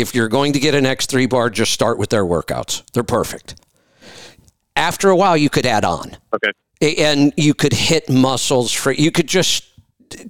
If 0.00 0.14
you're 0.14 0.28
going 0.28 0.52
to 0.52 0.60
get 0.60 0.74
an 0.74 0.84
X3 0.84 1.28
bar, 1.28 1.50
just 1.50 1.72
start 1.72 1.98
with 1.98 2.10
their 2.10 2.24
workouts. 2.24 2.82
They're 2.92 3.02
perfect. 3.02 3.56
After 4.76 5.10
a 5.10 5.16
while, 5.16 5.36
you 5.36 5.50
could 5.50 5.66
add 5.66 5.84
on 5.84 6.16
Okay. 6.32 6.52
and 6.98 7.32
you 7.36 7.52
could 7.54 7.72
hit 7.72 8.08
muscles 8.08 8.72
for 8.72 8.92
you 8.92 9.10
could 9.10 9.26
just 9.26 9.64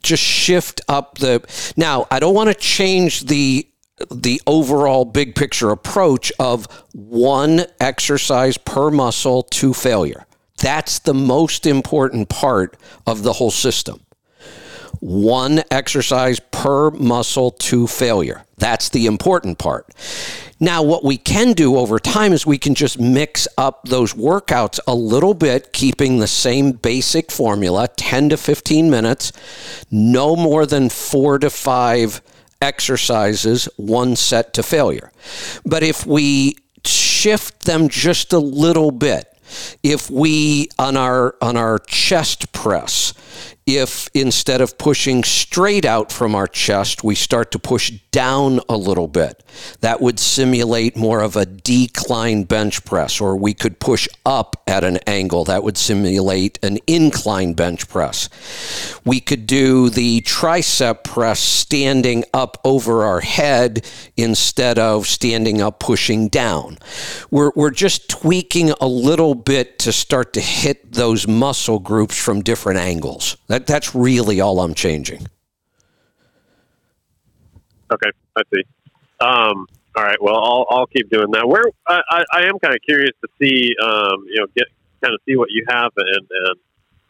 just 0.03 0.23
shift 0.23 0.81
up 0.89 1.19
the 1.19 1.41
now 1.77 2.07
i 2.11 2.19
don't 2.19 2.35
want 2.35 2.49
to 2.49 2.55
change 2.55 3.27
the 3.27 3.69
the 4.11 4.41
overall 4.47 5.05
big 5.05 5.35
picture 5.35 5.71
approach 5.71 6.33
of 6.41 6.67
one 6.95 7.65
exercise 7.79 8.57
per 8.59 8.91
muscle 8.91 9.43
to 9.45 9.73
failure 9.75 10.27
that's 10.57 10.99
the 11.01 11.15
most 11.15 11.65
important 11.67 12.29
part 12.29 12.77
of 13.07 13.23
the 13.23 13.35
whole 13.35 13.51
system 13.53 14.01
one 15.01 15.63
exercise 15.71 16.41
per 16.41 16.91
muscle 16.91 17.51
to 17.53 17.87
failure. 17.87 18.45
That's 18.57 18.89
the 18.89 19.07
important 19.07 19.59
part. 19.59 19.87
Now, 20.61 20.83
what 20.83 21.05
we 21.05 21.17
can 21.17 21.53
do 21.53 21.77
over 21.77 22.01
time 22.01 22.33
is 22.33 22.45
we 22.45 22.59
can 22.59 22.75
just 22.75 22.99
mix 22.99 23.47
up 23.57 23.85
those 23.85 24.15
workouts 24.15 24.81
a 24.89 24.95
little 24.95 25.35
bit, 25.35 25.73
keeping 25.73 26.19
the 26.19 26.27
same 26.27 26.73
basic 26.73 27.31
formula 27.31 27.89
10 27.97 28.31
to 28.31 28.37
15 28.37 28.91
minutes, 28.91 29.33
no 29.91 30.35
more 30.35 30.67
than 30.67 30.89
four 30.89 31.39
to 31.39 31.51
five 31.51 32.21
exercises, 32.61 33.69
one 33.77 34.17
set 34.17 34.53
to 34.55 34.65
failure. 34.65 35.13
But 35.65 35.85
if 35.85 36.05
we 36.05 36.57
shift 36.85 37.65
them 37.65 37.89
just 37.89 38.33
a 38.33 38.39
little 38.41 38.91
bit, 38.91 39.33
if 39.83 40.11
we 40.11 40.69
on 40.79 40.97
our 40.97 41.35
on 41.41 41.57
our 41.57 41.79
chest 41.79 42.53
press 42.53 43.15
if 43.77 44.09
instead 44.15 44.61
of 44.61 44.79
pushing 44.79 45.23
straight 45.23 45.85
out 45.85 46.11
from 46.11 46.35
our 46.35 46.47
chest 46.47 47.05
we 47.05 47.15
start 47.15 47.51
to 47.53 47.59
push 47.59 47.91
down 48.11 48.61
a 48.69 48.77
little 48.77 49.09
bit. 49.09 49.45
That 49.81 50.01
would 50.01 50.19
simulate 50.19 50.97
more 50.97 51.21
of 51.21 51.37
a 51.37 51.47
decline 51.47 52.45
bench 52.45 52.85
press 52.85 53.21
or 53.21 53.37
we 53.37 53.55
could 53.55 53.79
push 53.79 54.09
up 54.25 54.63
at 54.67 54.85
an 54.85 54.99
angle. 55.07 55.45
That 55.45 55.63
would 55.63 55.77
simulate 55.77 56.59
an 56.63 56.79
incline 56.87 57.53
bench 57.53 57.89
press. 57.89 58.29
We 59.05 59.21
could 59.21 59.47
do 59.47 59.91
the 59.91 60.23
tricep 60.23 61.05
press 61.05 61.41
standing 61.41 62.25
up 62.33 62.59
over 62.65 63.05
our 63.05 63.21
head 63.21 63.85
instead 64.17 64.79
of 64.79 65.07
standing 65.07 65.61
up 65.61 65.79
pushing 65.79 66.29
down. 66.29 66.79
We're, 67.31 67.53
we're 67.55 67.71
just 67.71 68.09
tweaking 68.09 68.73
a 68.81 68.87
little 68.87 69.35
bit 69.35 69.79
to 69.81 69.93
start 69.93 70.33
to 70.35 70.41
hit 70.41 70.93
those 70.93 71.27
muscle 71.27 71.79
groups 71.79 72.17
from 72.17 72.43
different 72.43 72.79
angles. 72.81 73.37
That 73.59 73.67
that's 73.67 73.93
really 73.93 74.41
all 74.41 74.61
I'm 74.61 74.73
changing. 74.73 75.27
Okay, 77.91 78.11
I 78.37 78.43
see. 78.55 78.63
Um, 79.19 79.67
all 79.97 80.05
right. 80.05 80.23
Well, 80.23 80.37
I'll 80.37 80.67
I'll 80.71 80.87
keep 80.87 81.11
doing 81.11 81.33
that. 81.33 81.49
Where 81.49 81.65
I, 81.85 82.01
I, 82.09 82.25
I 82.33 82.43
am 82.45 82.61
kind 82.61 82.73
of 82.73 82.81
curious 82.87 83.11
to 83.21 83.29
see, 83.41 83.75
um, 83.83 84.27
you 84.29 84.39
know, 84.39 84.47
get 84.57 84.69
kind 85.03 85.13
of 85.13 85.21
see 85.27 85.35
what 85.35 85.49
you 85.51 85.65
have 85.69 85.91
and 85.97 86.29
and 86.31 86.61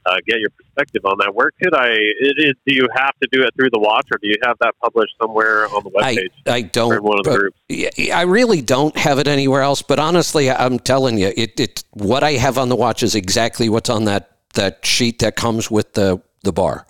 uh, 0.07 0.17
get 0.27 0.39
your 0.41 0.49
perspective 0.49 1.05
on 1.05 1.19
that. 1.19 1.35
Where 1.35 1.51
could 1.63 1.75
I? 1.75 1.89
It 1.89 2.37
is, 2.39 2.55
do 2.67 2.75
you 2.75 2.89
have 2.97 3.13
to 3.21 3.29
do 3.31 3.43
it 3.43 3.51
through 3.55 3.69
the 3.71 3.79
watch, 3.79 4.07
or 4.11 4.17
do 4.17 4.29
you 4.29 4.37
have 4.43 4.57
that 4.61 4.75
published 4.83 5.13
somewhere 5.21 5.67
on 5.67 5.85
the 5.85 5.91
I, 6.03 6.15
webpage? 6.15 6.51
I 6.51 6.63
don't. 6.63 6.95
in 6.95 7.03
one 7.03 7.19
of 7.19 7.27
the 7.27 7.37
groups? 7.37 8.11
I 8.11 8.23
really 8.23 8.63
don't 8.63 8.97
have 8.97 9.19
it 9.19 9.29
anywhere 9.29 9.61
else. 9.61 9.83
But 9.83 9.99
honestly, 9.99 10.51
I'm 10.51 10.79
telling 10.79 11.19
you, 11.19 11.31
it, 11.37 11.61
it 11.61 11.85
what 11.91 12.23
I 12.23 12.33
have 12.33 12.57
on 12.57 12.71
the 12.71 12.77
watch 12.77 13.03
is 13.03 13.15
exactly 13.15 13.69
what's 13.69 13.91
on 13.91 14.05
that 14.05 14.31
that 14.55 14.87
sheet 14.87 15.19
that 15.19 15.37
comes 15.37 15.71
with 15.71 15.93
the 15.93 16.23
the 16.43 16.53
bar. 16.53 16.87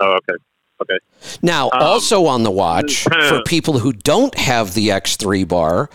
Oh, 0.00 0.18
okay, 0.18 0.42
okay. 0.82 0.98
Now, 1.42 1.66
Um, 1.72 1.80
also 1.82 2.26
on 2.26 2.42
the 2.42 2.50
watch, 2.50 3.04
for 3.04 3.42
people 3.46 3.78
who 3.78 3.92
don't 3.92 4.36
have 4.36 4.74
the 4.74 4.88
X3 4.88 5.46
bar, 5.46 5.88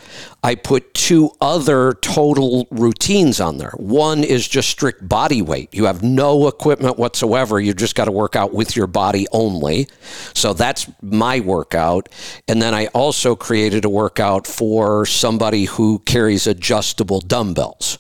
I 0.44 0.56
put 0.56 0.94
two 0.94 1.32
other 1.42 1.94
total 2.02 2.68
routines 2.72 3.42
on 3.42 3.58
there. 3.58 3.74
One 3.76 4.24
is 4.24 4.48
just 4.48 4.70
strict 4.70 5.10
body 5.10 5.42
weight. 5.42 5.74
You 5.74 5.86
have 5.86 6.04
no 6.04 6.48
equipment 6.48 6.98
whatsoever. 6.98 7.60
You 7.60 7.74
just 7.74 7.96
got 7.96 8.06
to 8.06 8.12
work 8.14 8.38
out 8.38 8.54
with 8.54 8.78
your 8.78 8.88
body 8.88 9.28
only. 9.34 9.90
So 10.34 10.54
that's 10.54 10.90
my 11.02 11.42
workout. 11.42 12.08
And 12.48 12.62
then 12.62 12.74
I 12.74 12.86
also 12.88 13.36
created 13.36 13.84
a 13.84 13.90
workout 13.90 14.48
for 14.48 15.06
somebody 15.06 15.66
who 15.66 16.00
carries 16.06 16.48
adjustable 16.48 17.20
dumbbells. 17.20 18.00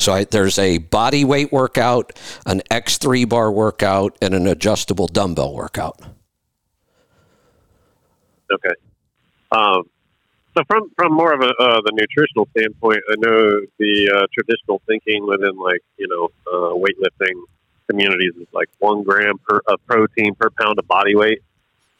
So 0.00 0.14
I, 0.14 0.24
there's 0.24 0.58
a 0.58 0.78
body 0.78 1.24
weight 1.24 1.52
workout, 1.52 2.18
an 2.46 2.62
X3 2.70 3.28
bar 3.28 3.52
workout, 3.52 4.16
and 4.22 4.34
an 4.34 4.46
adjustable 4.46 5.06
dumbbell 5.06 5.54
workout. 5.54 6.00
Okay. 8.50 8.74
Um, 9.52 9.82
so 10.56 10.64
from 10.66 10.90
from 10.96 11.12
more 11.12 11.32
of 11.32 11.42
a 11.42 11.48
uh, 11.48 11.80
the 11.84 11.92
nutritional 11.92 12.48
standpoint, 12.56 13.00
I 13.10 13.14
know 13.18 13.60
the 13.78 14.10
uh, 14.10 14.26
traditional 14.32 14.80
thinking 14.86 15.26
within 15.26 15.56
like 15.56 15.82
you 15.98 16.08
know 16.08 16.28
uh, 16.46 16.74
weightlifting 16.74 17.40
communities 17.88 18.32
is 18.40 18.48
like 18.52 18.68
one 18.78 19.02
gram 19.02 19.34
per 19.46 19.60
of 19.68 19.84
protein 19.86 20.34
per 20.34 20.50
pound 20.50 20.78
of 20.78 20.88
body 20.88 21.14
weight. 21.14 21.42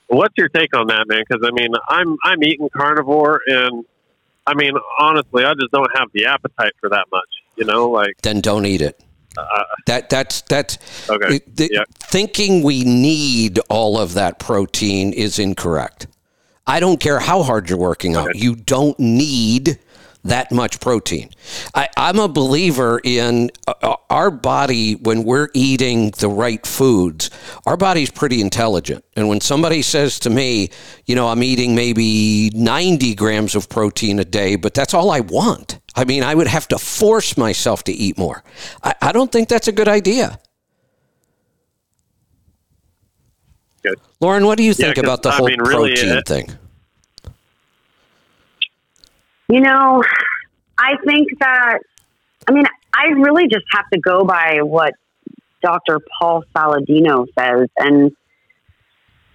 What's 0.09 0.35
your 0.37 0.49
take 0.49 0.75
on 0.75 0.89
that, 0.89 1.05
man? 1.07 1.23
Because 1.29 1.47
I 1.47 1.53
mean, 1.53 1.71
I'm 1.87 2.17
I'm 2.25 2.43
eating 2.43 2.69
carnivore, 2.75 3.41
and 3.47 3.85
I 4.47 4.55
mean 4.55 4.73
honestly, 4.99 5.45
I 5.45 5.53
just 5.53 5.71
don't 5.71 5.91
have 5.97 6.09
the 6.13 6.27
appetite 6.27 6.73
for 6.81 6.89
that 6.89 7.07
much. 7.13 7.29
You 7.61 7.67
know, 7.67 7.91
like 7.91 8.15
then 8.23 8.41
don't 8.41 8.65
eat 8.67 8.81
it. 8.81 8.99
uh, 9.37 9.45
That 9.87 10.09
that's 10.09 10.41
that's 10.49 10.79
Okay. 11.09 11.37
it- 11.37 11.57
the- 11.57 11.71
Yeah. 11.73 11.85
thinking 11.99 12.63
we 12.63 12.85
need 12.85 13.61
all 13.69 13.99
of 13.99 14.15
that 14.15 14.39
protein 14.39 15.13
is 15.13 15.39
incorrect. 15.39 16.07
I 16.67 16.81
don't 16.81 16.99
care 17.01 17.19
how 17.21 17.43
hard 17.43 17.69
you're 17.69 17.79
working 17.79 18.17
out. 18.17 18.35
You 18.35 18.55
don't 18.57 18.99
need 18.99 19.79
that 20.25 20.53
much 20.53 20.81
protein. 20.81 21.31
I, 21.75 21.89
I'm 21.97 22.19
a 22.19 22.29
believer 22.29 23.01
in 23.03 23.51
uh, 23.67 23.75
uh, 23.83 23.97
our 24.11 24.31
body 24.31 24.95
when 24.95 25.25
we're 25.25 25.49
eating 25.55 26.11
the 26.19 26.29
right 26.29 26.65
foods. 26.67 27.31
Our 27.67 27.77
body's 27.77 28.11
pretty 28.11 28.41
intelligent, 28.41 29.05
and 29.17 29.29
when 29.29 29.41
somebody 29.41 29.83
says 29.83 30.19
to 30.21 30.31
me, 30.31 30.71
you 31.07 31.15
know, 31.15 31.29
I'm 31.29 31.43
eating 31.43 31.75
maybe 31.75 32.51
90 32.55 33.15
grams 33.15 33.55
of 33.55 33.69
protein 33.69 34.19
a 34.19 34.25
day, 34.25 34.57
but 34.57 34.75
that's 34.75 34.95
all 34.95 35.11
I 35.11 35.21
want. 35.21 35.81
I 35.95 36.05
mean, 36.05 36.23
I 36.23 36.35
would 36.35 36.47
have 36.47 36.69
to 36.69 36.79
force 36.79 37.37
myself 37.37 37.85
to 37.85 37.93
eat 37.93 38.19
more. 38.19 38.45
I, 38.83 38.95
I 39.01 39.13
don't 39.13 39.33
think 39.33 39.49
that's 39.49 39.69
a 39.69 39.73
good 39.73 39.89
idea. 39.89 40.39
Good. 43.83 43.99
Lauren, 44.21 44.45
what 44.45 44.59
do 44.59 44.65
you 44.65 44.75
Yeah, 44.77 44.93
about 44.99 45.23
the 45.23 45.31
I 45.31 45.37
whole 45.37 45.47
mean, 45.47 45.61
really, 45.61 45.95
protein 45.95 46.11
uh, 46.11 46.23
thing? 46.27 46.59
You 49.51 49.61
know, 49.61 50.03
I 50.79 50.93
think 51.05 51.29
that, 51.41 51.81
I 52.49 52.53
mean, 52.53 52.67
I 52.95 53.07
really 53.17 53.49
just 53.49 53.65
have 53.73 53.85
to 53.93 53.99
go 53.99 54.25
by 54.25 54.61
what 54.63 54.95
Dr. 55.61 55.99
Paul 56.19 56.45
Saladino 56.55 57.27
says. 57.37 57.69
And, 57.77 58.13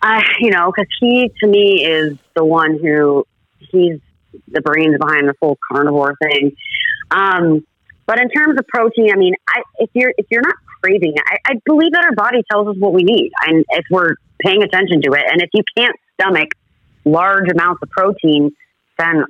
I, 0.01 0.23
you 0.39 0.51
know, 0.51 0.71
because 0.71 0.87
he, 1.01 1.29
to 1.41 1.47
me, 1.47 1.85
is 1.85 2.17
the 2.33 2.45
one 2.45 2.79
who, 2.81 3.25
he's 3.59 3.99
the 4.47 4.61
brains 4.61 4.97
behind 4.97 5.27
the 5.27 5.33
whole 5.41 5.57
carnivore 5.69 6.15
thing. 6.21 6.55
Um, 7.11 7.65
but 8.05 8.17
in 8.17 8.29
terms 8.29 8.57
of 8.57 8.65
protein, 8.67 9.11
I 9.11 9.17
mean, 9.17 9.33
I, 9.49 9.63
if 9.79 9.89
you're 9.93 10.13
if 10.17 10.27
you're 10.29 10.41
not 10.41 10.55
craving 10.81 11.13
it, 11.15 11.23
I, 11.25 11.53
I 11.53 11.53
believe 11.65 11.91
that 11.93 12.03
our 12.03 12.13
body 12.13 12.43
tells 12.51 12.67
us 12.67 12.75
what 12.77 12.93
we 12.93 13.03
need, 13.03 13.31
and 13.47 13.65
if 13.69 13.85
we're 13.89 14.15
paying 14.39 14.61
attention 14.63 15.01
to 15.01 15.11
it, 15.13 15.23
and 15.31 15.41
if 15.41 15.49
you 15.53 15.63
can't 15.75 15.95
stomach 16.19 16.49
large 17.03 17.49
amounts 17.49 17.81
of 17.81 17.89
protein, 17.89 18.51
then 18.99 19.23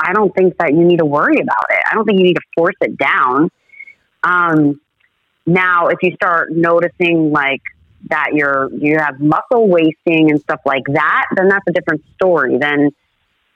I 0.00 0.12
don't 0.12 0.34
think 0.34 0.56
that 0.58 0.72
you 0.72 0.84
need 0.84 0.98
to 0.98 1.04
worry 1.04 1.40
about 1.40 1.66
it. 1.70 1.80
I 1.90 1.94
don't 1.94 2.04
think 2.04 2.18
you 2.18 2.24
need 2.24 2.36
to 2.36 2.42
force 2.56 2.76
it 2.80 2.96
down. 2.96 3.50
Um, 4.22 4.80
now, 5.46 5.88
if 5.88 5.98
you 6.02 6.12
start 6.14 6.52
noticing 6.52 7.30
like 7.32 7.62
that 8.08 8.30
you're 8.32 8.70
you 8.72 8.98
have 8.98 9.20
muscle 9.20 9.68
wasting 9.68 10.30
and 10.30 10.40
stuff 10.40 10.60
like 10.64 10.84
that, 10.88 11.26
then 11.36 11.48
that's 11.48 11.64
a 11.68 11.72
different 11.72 12.02
story. 12.14 12.56
Then, 12.58 12.90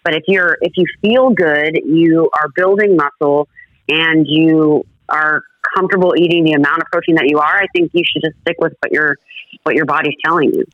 but 0.05 0.14
if 0.14 0.24
you're 0.28 0.59
if 0.61 0.72
you 0.76 0.86
feel 1.01 1.30
good, 1.30 1.80
you 1.84 2.30
are 2.34 2.49
building 2.55 2.97
muscle, 2.97 3.49
and 3.88 4.26
you 4.28 4.84
are 5.09 5.42
comfortable 5.74 6.14
eating 6.16 6.45
the 6.45 6.53
amount 6.53 6.82
of 6.82 6.86
protein 6.92 7.16
that 7.16 7.28
you 7.28 7.38
are, 7.38 7.62
I 7.62 7.66
think 7.74 7.90
you 7.95 8.03
should 8.05 8.22
just 8.22 8.38
stick 8.42 8.57
with 8.59 8.74
what 8.80 8.92
your 8.92 9.16
what 9.62 9.74
your 9.74 9.86
body's 9.86 10.14
telling 10.24 10.53
you. 10.55 10.64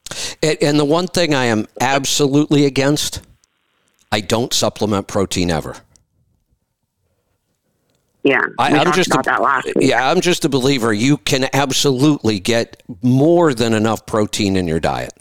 And, 0.43 0.59
and 0.63 0.79
the 0.79 0.85
one 0.85 1.07
thing 1.07 1.35
I 1.35 1.47
am 1.47 1.67
absolutely 1.81 2.65
against, 2.67 3.23
I 4.13 4.21
don't 4.21 4.53
supplement 4.53 5.07
protein 5.07 5.51
ever. 5.51 5.77
Yeah, 8.23 8.43
I, 8.59 8.73
we 8.73 8.79
I'm 8.79 8.93
just 8.93 9.11
about 9.11 9.27
a, 9.27 9.31
that 9.31 9.43
last 9.43 9.69
yeah, 9.77 10.11
I'm 10.11 10.21
just 10.21 10.45
a 10.45 10.49
believer. 10.49 10.93
You 10.93 11.17
can 11.17 11.49
absolutely 11.55 12.39
get 12.39 12.83
more 13.03 13.55
than 13.55 13.73
enough 13.73 14.05
protein 14.05 14.57
in 14.57 14.69
your 14.69 14.81
diet. 14.81 15.13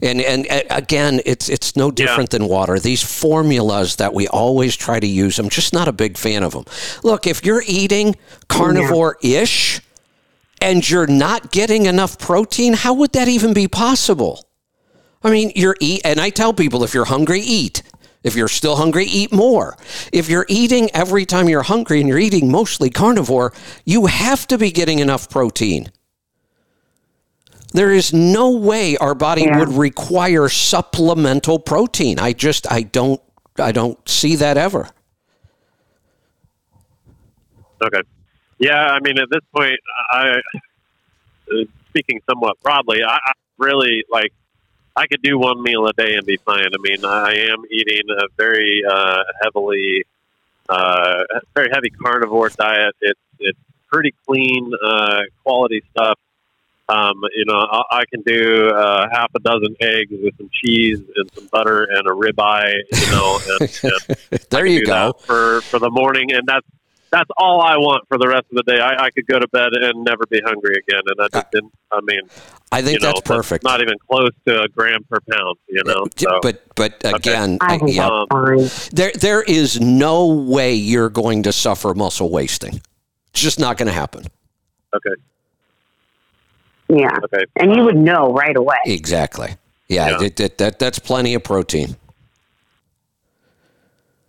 And 0.00 0.20
and 0.20 0.46
again, 0.70 1.20
it's 1.26 1.48
it's 1.48 1.74
no 1.74 1.90
different 1.90 2.32
yeah. 2.32 2.38
than 2.38 2.48
water. 2.48 2.78
These 2.78 3.02
formulas 3.02 3.96
that 3.96 4.14
we 4.14 4.28
always 4.28 4.76
try 4.76 5.00
to 5.00 5.06
use, 5.06 5.40
I'm 5.40 5.48
just 5.48 5.72
not 5.72 5.88
a 5.88 5.92
big 5.92 6.16
fan 6.16 6.44
of 6.44 6.52
them. 6.52 6.64
Look, 7.02 7.26
if 7.26 7.44
you're 7.44 7.64
eating 7.66 8.14
carnivore-ish 8.48 9.80
and 10.60 10.88
you're 10.88 11.08
not 11.08 11.50
getting 11.50 11.86
enough 11.86 12.18
protein, 12.18 12.74
how 12.74 12.94
would 12.94 13.12
that 13.14 13.26
even 13.26 13.52
be 13.52 13.66
possible? 13.66 14.46
I 15.24 15.30
mean, 15.30 15.50
you're 15.56 15.76
eat, 15.80 16.02
and 16.04 16.20
I 16.20 16.30
tell 16.30 16.52
people 16.52 16.84
if 16.84 16.94
you're 16.94 17.04
hungry, 17.04 17.40
eat. 17.40 17.82
If 18.22 18.36
you're 18.36 18.48
still 18.48 18.76
hungry, 18.76 19.04
eat 19.04 19.32
more. 19.32 19.76
If 20.12 20.28
you're 20.28 20.46
eating 20.48 20.90
every 20.94 21.26
time 21.26 21.48
you're 21.48 21.62
hungry 21.62 22.00
and 22.00 22.08
you're 22.08 22.18
eating 22.18 22.50
mostly 22.50 22.90
carnivore, 22.90 23.52
you 23.84 24.06
have 24.06 24.46
to 24.48 24.58
be 24.58 24.70
getting 24.70 25.00
enough 25.00 25.28
protein. 25.28 25.90
There 27.72 27.90
is 27.90 28.12
no 28.12 28.50
way 28.50 28.96
our 28.98 29.14
body 29.14 29.42
yeah. 29.42 29.58
would 29.58 29.70
require 29.70 30.48
supplemental 30.48 31.58
protein. 31.58 32.18
I 32.18 32.32
just 32.32 32.70
I 32.70 32.82
don't 32.82 33.20
I 33.58 33.72
don't 33.72 33.98
see 34.08 34.36
that 34.36 34.56
ever. 34.56 34.88
Okay. 37.82 38.02
Yeah, 38.58 38.76
I 38.76 39.00
mean 39.00 39.18
at 39.18 39.28
this 39.30 39.40
point 39.54 39.80
I 40.10 40.34
uh, 41.50 41.64
speaking 41.88 42.20
somewhat 42.28 42.60
broadly, 42.62 43.02
I, 43.02 43.14
I 43.14 43.32
really 43.58 44.04
like 44.10 44.32
I 44.94 45.06
could 45.06 45.22
do 45.22 45.38
one 45.38 45.62
meal 45.62 45.86
a 45.86 45.92
day 45.92 46.14
and 46.14 46.26
be 46.26 46.36
fine. 46.36 46.66
I 46.66 46.78
mean, 46.80 47.04
I 47.04 47.32
am 47.50 47.64
eating 47.70 48.02
a 48.10 48.26
very 48.36 48.82
uh, 48.88 49.22
heavily, 49.42 50.04
uh, 50.68 51.24
very 51.54 51.70
heavy 51.72 51.90
carnivore 51.90 52.50
diet. 52.50 52.94
It's 53.00 53.20
it's 53.38 53.58
pretty 53.90 54.14
clean, 54.26 54.72
uh, 54.84 55.20
quality 55.42 55.82
stuff. 55.90 56.18
Um, 56.88 57.22
you 57.34 57.44
know, 57.46 57.58
I, 57.58 57.82
I 57.90 58.04
can 58.04 58.22
do 58.22 58.68
uh, 58.68 59.08
half 59.10 59.30
a 59.34 59.40
dozen 59.40 59.76
eggs 59.80 60.10
with 60.10 60.36
some 60.36 60.50
cheese 60.52 61.00
and 61.16 61.30
some 61.34 61.46
butter 61.46 61.84
and 61.84 62.06
a 62.06 62.10
ribeye. 62.10 62.74
You 62.92 63.10
know, 63.12 63.40
and, 63.48 63.80
and 63.84 64.40
there 64.50 64.66
you 64.66 64.84
go 64.84 65.12
for 65.24 65.62
for 65.62 65.78
the 65.78 65.90
morning, 65.90 66.32
and 66.32 66.42
that's 66.46 66.66
that's 67.12 67.30
all 67.36 67.60
I 67.60 67.76
want 67.76 68.08
for 68.08 68.18
the 68.18 68.26
rest 68.26 68.46
of 68.50 68.56
the 68.56 68.62
day. 68.62 68.80
I, 68.80 69.04
I 69.04 69.10
could 69.10 69.26
go 69.26 69.38
to 69.38 69.46
bed 69.48 69.68
and 69.74 70.02
never 70.02 70.24
be 70.28 70.40
hungry 70.44 70.74
again, 70.76 71.02
and 71.06 71.20
I 71.20 71.28
just 71.28 71.52
didn't. 71.52 71.72
I 71.92 72.00
mean, 72.02 72.22
I 72.72 72.80
think 72.80 73.00
that's 73.00 73.16
know, 73.16 73.36
perfect. 73.36 73.64
Not 73.64 73.82
even 73.82 73.94
close 74.10 74.30
to 74.46 74.62
a 74.62 74.68
gram 74.68 75.04
per 75.04 75.18
pound, 75.30 75.58
you 75.68 75.84
know. 75.84 76.06
So, 76.16 76.40
but 76.40 76.62
but 76.74 76.94
again, 77.04 77.58
okay. 77.62 77.74
I, 77.74 77.86
yeah, 77.86 78.08
um, 78.08 78.68
there 78.92 79.12
there 79.14 79.42
is 79.42 79.80
no 79.80 80.26
way 80.26 80.74
you're 80.74 81.10
going 81.10 81.42
to 81.44 81.52
suffer 81.52 81.94
muscle 81.94 82.30
wasting. 82.30 82.80
It's 83.30 83.40
just 83.40 83.60
not 83.60 83.76
going 83.76 83.88
to 83.88 83.92
happen. 83.92 84.24
Okay. 84.94 85.22
Yeah. 86.88 87.18
Okay. 87.24 87.44
And 87.56 87.74
you 87.74 87.84
would 87.84 87.96
know 87.96 88.32
right 88.32 88.56
away. 88.56 88.76
Exactly. 88.86 89.56
Yeah, 89.88 90.10
yeah. 90.10 90.22
It, 90.26 90.40
it, 90.40 90.58
that 90.58 90.78
that's 90.78 90.98
plenty 90.98 91.34
of 91.34 91.44
protein. 91.44 91.96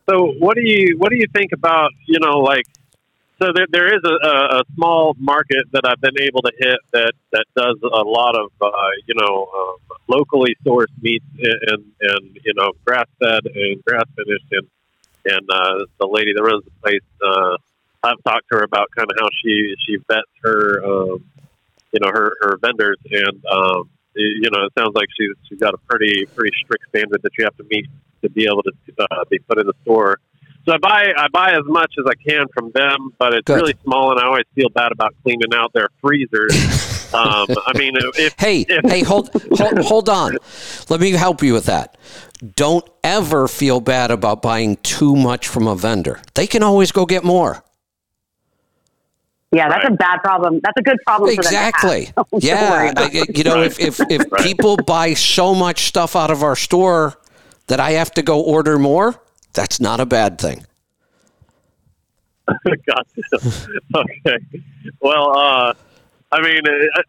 So 0.09 0.33
what 0.39 0.55
do 0.55 0.61
you 0.63 0.97
what 0.97 1.09
do 1.09 1.15
you 1.15 1.27
think 1.33 1.51
about 1.53 1.91
you 2.05 2.19
know 2.19 2.39
like 2.39 2.65
so 3.39 3.51
there, 3.53 3.65
there 3.71 3.87
is 3.87 4.01
a, 4.05 4.57
a 4.57 4.63
small 4.75 5.15
market 5.19 5.65
that 5.71 5.81
I've 5.85 5.99
been 5.99 6.21
able 6.21 6.41
to 6.43 6.51
hit 6.57 6.77
that, 6.93 7.13
that 7.31 7.45
does 7.55 7.77
a 7.81 8.03
lot 8.03 8.35
of 8.35 8.51
uh, 8.61 8.71
you 9.05 9.15
know 9.15 9.49
uh, 9.53 9.95
locally 10.07 10.55
sourced 10.65 10.93
meats 11.01 11.25
and 11.39 11.83
and 11.99 12.39
you 12.43 12.53
know 12.55 12.71
grass 12.85 13.07
fed 13.19 13.45
and 13.45 13.83
grass 13.85 14.05
finished. 14.15 14.45
And 14.51 14.67
and 15.25 15.49
uh, 15.49 15.85
the 15.99 16.07
lady 16.07 16.33
that 16.33 16.43
runs 16.43 16.63
the 16.63 16.71
place 16.81 17.01
uh, 17.21 17.57
I've 18.03 18.21
talked 18.23 18.49
to 18.51 18.57
her 18.57 18.63
about 18.63 18.89
kind 18.95 19.09
of 19.09 19.17
how 19.19 19.27
she 19.43 19.75
she 19.85 19.97
vets 20.07 20.29
her 20.43 20.83
um, 20.85 21.25
you 21.91 21.99
know 22.01 22.11
her 22.13 22.33
her 22.41 22.57
vendors. 22.61 22.99
And 23.09 23.45
um, 23.45 23.89
you 24.15 24.49
know 24.51 24.65
it 24.65 24.73
sounds 24.77 24.95
like 24.95 25.07
she's 25.17 25.35
she's 25.49 25.59
got 25.59 25.73
a 25.73 25.79
pretty 25.89 26.25
pretty 26.35 26.55
strict 26.63 26.87
standard 26.89 27.21
that 27.23 27.31
you 27.37 27.45
have 27.45 27.57
to 27.57 27.65
meet 27.69 27.87
to 28.23 28.29
be 28.29 28.45
able 28.45 28.63
to 28.63 28.71
uh, 28.99 29.23
be 29.29 29.39
put 29.39 29.59
in 29.59 29.67
the 29.67 29.73
store. 29.83 30.19
So 30.65 30.73
I 30.73 30.77
buy 30.77 31.13
I 31.17 31.27
buy 31.27 31.51
as 31.51 31.65
much 31.65 31.93
as 31.99 32.05
I 32.07 32.15
can 32.15 32.45
from 32.53 32.71
them, 32.73 33.11
but 33.19 33.33
it's 33.33 33.45
Good. 33.45 33.55
really 33.55 33.75
small, 33.83 34.11
and 34.11 34.19
I 34.19 34.25
always 34.25 34.45
feel 34.55 34.69
bad 34.69 34.91
about 34.91 35.13
cleaning 35.23 35.53
out 35.53 35.73
their 35.73 35.89
freezers. 36.01 36.53
um, 37.13 37.47
I 37.67 37.77
mean, 37.77 37.93
if, 38.15 38.33
hey, 38.39 38.61
if, 38.61 38.89
hey, 38.89 39.03
hold, 39.03 39.29
hold 39.57 39.79
hold 39.79 40.09
on. 40.09 40.37
Let 40.89 41.01
me 41.01 41.11
help 41.11 41.43
you 41.43 41.53
with 41.53 41.65
that. 41.65 41.97
Don't 42.55 42.87
ever 43.03 43.47
feel 43.47 43.81
bad 43.81 44.09
about 44.09 44.41
buying 44.41 44.77
too 44.77 45.15
much 45.15 45.47
from 45.47 45.67
a 45.67 45.75
vendor. 45.75 46.21
They 46.33 46.47
can 46.47 46.63
always 46.63 46.91
go 46.91 47.05
get 47.05 47.25
more. 47.25 47.63
Yeah, 49.53 49.69
that's 49.69 49.83
right. 49.83 49.93
a 49.93 49.97
bad 49.97 50.17
problem. 50.23 50.59
That's 50.63 50.77
a 50.79 50.81
good 50.81 50.97
problem. 51.05 51.29
Exactly. 51.29 52.11
yeah, 52.39 52.91
you 53.29 53.43
know, 53.43 53.57
right. 53.57 53.67
if 53.67 53.79
if, 53.79 53.99
if 54.09 54.21
right. 54.31 54.41
people 54.41 54.77
buy 54.77 55.13
so 55.13 55.53
much 55.53 55.83
stuff 55.83 56.15
out 56.15 56.31
of 56.31 56.41
our 56.41 56.55
store 56.55 57.17
that 57.67 57.79
I 57.79 57.91
have 57.91 58.11
to 58.11 58.21
go 58.21 58.41
order 58.41 58.77
more, 58.77 59.21
that's 59.53 59.79
not 59.79 59.99
a 59.99 60.05
bad 60.05 60.39
thing. 60.39 60.65
gotcha. 62.65 63.59
okay. 63.95 64.37
Well, 64.99 65.37
uh, 65.37 65.73
I 66.33 66.41
mean, 66.41 66.61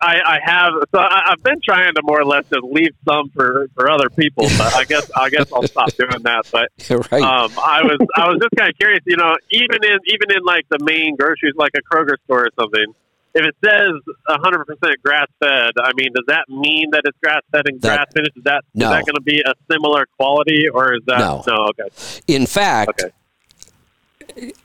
I, 0.03 0.21
I 0.21 0.39
have 0.45 0.73
so 0.93 0.99
I, 0.99 1.31
have 1.31 1.43
been 1.43 1.59
trying 1.65 1.95
to 1.95 2.03
more 2.05 2.21
or 2.21 2.27
less 2.27 2.45
just 2.51 2.63
leave 2.63 2.95
some 3.09 3.31
for, 3.31 3.69
for 3.75 3.91
other 3.91 4.11
people, 4.11 4.45
but 4.59 4.75
I 4.75 4.85
guess 4.85 5.11
I 5.17 5.31
guess 5.31 5.51
I'll 5.51 5.67
stop 5.67 5.91
doing 5.95 6.23
that. 6.25 6.45
But 6.53 6.69
right. 7.11 7.23
um, 7.23 7.51
I 7.57 7.83
was 7.83 7.99
I 8.17 8.29
was 8.29 8.39
just 8.43 8.55
kind 8.57 8.71
of 8.71 8.77
curious, 8.77 9.01
you 9.07 9.17
know, 9.17 9.35
even 9.51 9.83
in 9.83 9.99
even 10.07 10.31
in 10.37 10.45
like 10.45 10.67
the 10.69 10.79
main 10.85 11.17
groceries, 11.17 11.55
like 11.57 11.73
a 11.75 11.81
Kroger 11.81 12.17
store 12.25 12.45
or 12.45 12.51
something, 12.61 12.95
if 13.35 13.45
it 13.45 13.57
says 13.65 13.93
100% 14.29 15.03
grass 15.05 15.27
fed, 15.41 15.73
I 15.83 15.91
mean, 15.97 16.09
does 16.15 16.25
that 16.29 16.45
mean 16.49 16.91
that 16.93 17.03
it's 17.05 17.19
grass 17.23 17.43
fed 17.51 17.63
and 17.67 17.81
grass 17.81 18.07
finished? 18.15 18.37
Is 18.37 18.45
that 18.45 18.65
no. 18.75 18.87
is 18.87 18.91
that 18.93 19.07
going 19.07 19.17
to 19.17 19.23
be 19.23 19.41
a 19.41 19.53
similar 19.71 20.07
quality, 20.17 20.69
or 20.73 20.95
is 20.95 21.01
that 21.07 21.19
no? 21.19 21.43
No, 21.47 21.69
okay. 21.69 21.95
In 22.27 22.47
fact. 22.47 23.03
Okay. 23.03 23.13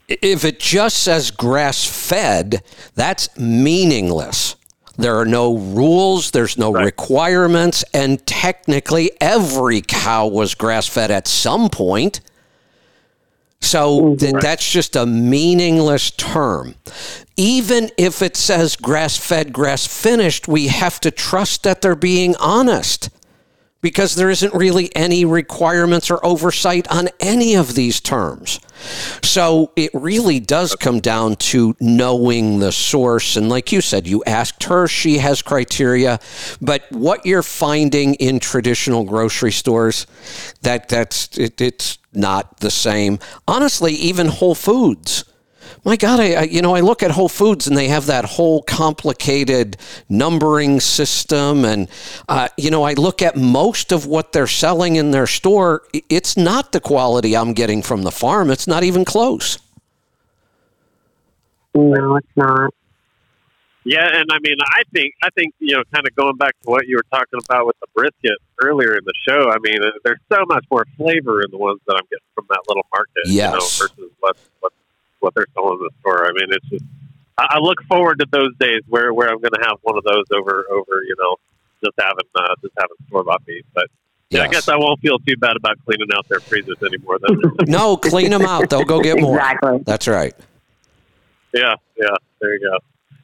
If 0.07 0.45
it 0.45 0.59
just 0.59 1.03
says 1.03 1.30
grass 1.30 1.86
fed, 1.86 2.63
that's 2.95 3.38
meaningless. 3.38 4.55
There 4.97 5.17
are 5.17 5.26
no 5.26 5.57
rules, 5.57 6.32
there's 6.32 6.57
no 6.57 6.72
right. 6.72 6.86
requirements, 6.86 7.84
and 7.93 8.26
technically 8.26 9.11
every 9.22 9.82
cow 9.82 10.28
was 10.28 10.55
grass 10.55 10.88
fed 10.88 11.11
at 11.11 11.28
some 11.28 11.70
point. 11.70 12.22
So 13.62 14.16
th- 14.16 14.32
mm-hmm. 14.32 14.39
that's 14.39 14.70
just 14.70 14.95
a 14.95 15.05
meaningless 15.05 16.12
term. 16.12 16.76
Even 17.36 17.89
if 17.97 18.22
it 18.22 18.36
says 18.36 18.76
grass 18.76 19.18
fed, 19.18 19.53
grass 19.53 19.86
finished, 19.86 20.47
we 20.47 20.68
have 20.68 20.99
to 21.01 21.12
trust 21.12 21.64
that 21.64 21.82
they're 21.82 21.95
being 21.95 22.36
honest 22.38 23.10
because 23.82 24.16
there 24.16 24.30
isn't 24.30 24.53
really 24.53 24.93
any 24.95 25.24
requirements 25.24 26.12
or 26.12 26.26
oversight 26.26 26.88
on 26.91 27.10
any 27.20 27.55
of 27.55 27.76
these 27.76 28.01
terms. 28.01 28.60
So 29.24 29.72
it 29.76 29.91
really 29.93 30.39
does 30.39 30.76
come 30.76 30.99
down 30.99 31.36
to 31.38 31.76
knowing 31.80 32.60
the 32.60 32.72
source. 32.72 33.36
And 33.36 33.47
like 33.49 33.72
you 33.72 33.82
said, 33.82 34.05
you 34.07 34.24
asked 34.26 34.64
her, 34.66 34.88
she 34.88 35.20
has 35.20 35.41
criteria. 35.41 36.20
But 36.62 36.91
what 36.91 37.26
you're 37.26 37.43
finding 37.43 38.16
in 38.16 38.39
traditional 38.39 39.05
grocery 39.05 39.51
stores, 39.51 40.07
that 40.62 40.89
that's 40.89 41.38
it, 41.38 41.62
it's 41.62 41.99
not 42.14 42.60
the 42.60 42.72
same. 42.72 43.20
Honestly, 43.47 43.93
even 43.93 44.28
Whole 44.28 44.55
Foods 44.55 45.26
my 45.86 45.95
God, 45.95 46.20
I, 46.20 46.34
I, 46.34 46.41
you 46.43 46.62
know 46.62 46.76
I 46.76 46.82
look 46.82 47.03
at 47.03 47.12
Whole 47.12 47.30
Foods 47.30 47.68
and 47.68 47.78
they 47.78 47.88
have 47.88 48.07
that 48.07 48.26
whole 48.26 48.61
complicated 48.61 49.77
numbering 50.10 50.80
system, 50.80 51.64
and 51.64 51.88
uh, 52.27 52.49
you 52.57 52.69
know 52.69 52.84
I 52.84 52.94
look 52.94 53.22
at 53.22 53.36
most 53.36 53.91
of 53.91 54.06
what 54.06 54.34
they're 54.34 54.48
selling 54.48 54.98
in 54.98 55.11
their 55.11 55.27
store. 55.27 55.84
It's 56.10 56.36
not 56.36 56.72
the 56.72 56.80
quality 56.80 57.36
I'm 57.36 57.53
getting 57.53 57.81
from 57.81 58.03
the 58.03 58.11
farm. 58.11 58.49
It's 58.49 58.68
not 58.68 58.84
even 58.84 59.06
close. 59.06 59.57
No, 61.73 62.18
it's 62.18 62.27
not. 62.36 62.73
Yeah, 63.90 64.06
and 64.06 64.30
I 64.32 64.38
mean, 64.38 64.57
I 64.61 64.84
think 64.94 65.16
I 65.24 65.32
think 65.32 65.56
you 65.57 65.76
know, 65.76 65.82
kind 65.91 66.06
of 66.06 66.16
going 66.16 66.38
back 66.38 66.53
to 66.61 66.70
what 66.70 66.86
you 66.86 66.95
were 66.95 67.06
talking 67.10 67.40
about 67.44 67.66
with 67.66 67.76
the 67.80 67.88
brisket 67.95 68.38
earlier 68.61 68.94
in 68.94 69.03
the 69.03 69.14
show. 69.28 69.49
I 69.49 69.57
mean, 69.64 69.80
there's 70.03 70.20
so 70.32 70.45
much 70.45 70.64
more 70.70 70.86
flavor 70.95 71.41
in 71.41 71.49
the 71.49 71.57
ones 71.57 71.80
that 71.88 71.95
I'm 71.95 72.06
getting 72.06 72.30
from 72.36 72.45
that 72.52 72.61
little 72.68 72.86
market, 72.94 73.26
yes. 73.26 73.49
you 73.49 73.57
know, 73.57 73.66
versus 73.66 74.11
what 74.20 74.38
what 74.60 74.74
what 75.22 75.34
they're 75.34 75.48
selling 75.56 75.80
in 75.80 75.88
the 75.90 75.90
store. 76.02 76.28
I 76.28 76.34
mean, 76.34 76.49
it's 76.53 76.70
just 76.70 76.86
I, 77.40 77.57
I 77.57 77.57
look 77.57 77.82
forward 77.90 78.20
to 78.20 78.28
those 78.30 78.56
days 78.60 78.84
where 78.88 79.11
where 79.11 79.28
I'm 79.28 79.41
going 79.41 79.57
to 79.57 79.66
have 79.66 79.80
one 79.82 79.98
of 79.98 80.03
those 80.03 80.26
over 80.38 80.66
over 80.70 81.02
you 81.07 81.16
know 81.18 81.38
just 81.84 81.98
having 81.99 82.30
uh, 82.36 82.56
just 82.61 82.76
having 82.78 82.95
store 83.07 83.24
bought 83.24 83.41
meat, 83.48 83.66
but. 83.74 83.88
Yeah, 84.32 84.41
yes. 84.41 84.48
I 84.48 84.52
guess 84.52 84.70
I 84.70 84.76
won't 84.76 84.99
feel 84.99 85.18
too 85.18 85.36
bad 85.38 85.56
about 85.56 85.84
cleaning 85.86 86.10
out 86.16 86.30
their 86.30 86.40
freezers 86.40 86.78
anymore. 86.84 87.18
Then. 87.18 87.40
no, 87.68 87.98
clean 87.98 88.30
them 88.30 88.44
out. 88.44 88.70
They'll 88.70 88.86
go 88.86 89.02
get 89.02 89.20
more. 89.20 89.38
Exactly. 89.38 89.80
That's 89.84 90.07
right. 90.07 90.36
Yeah, 91.52 91.74
yeah. 91.98 92.16
There 92.40 92.53
you 92.53 92.60
go. 92.60 92.78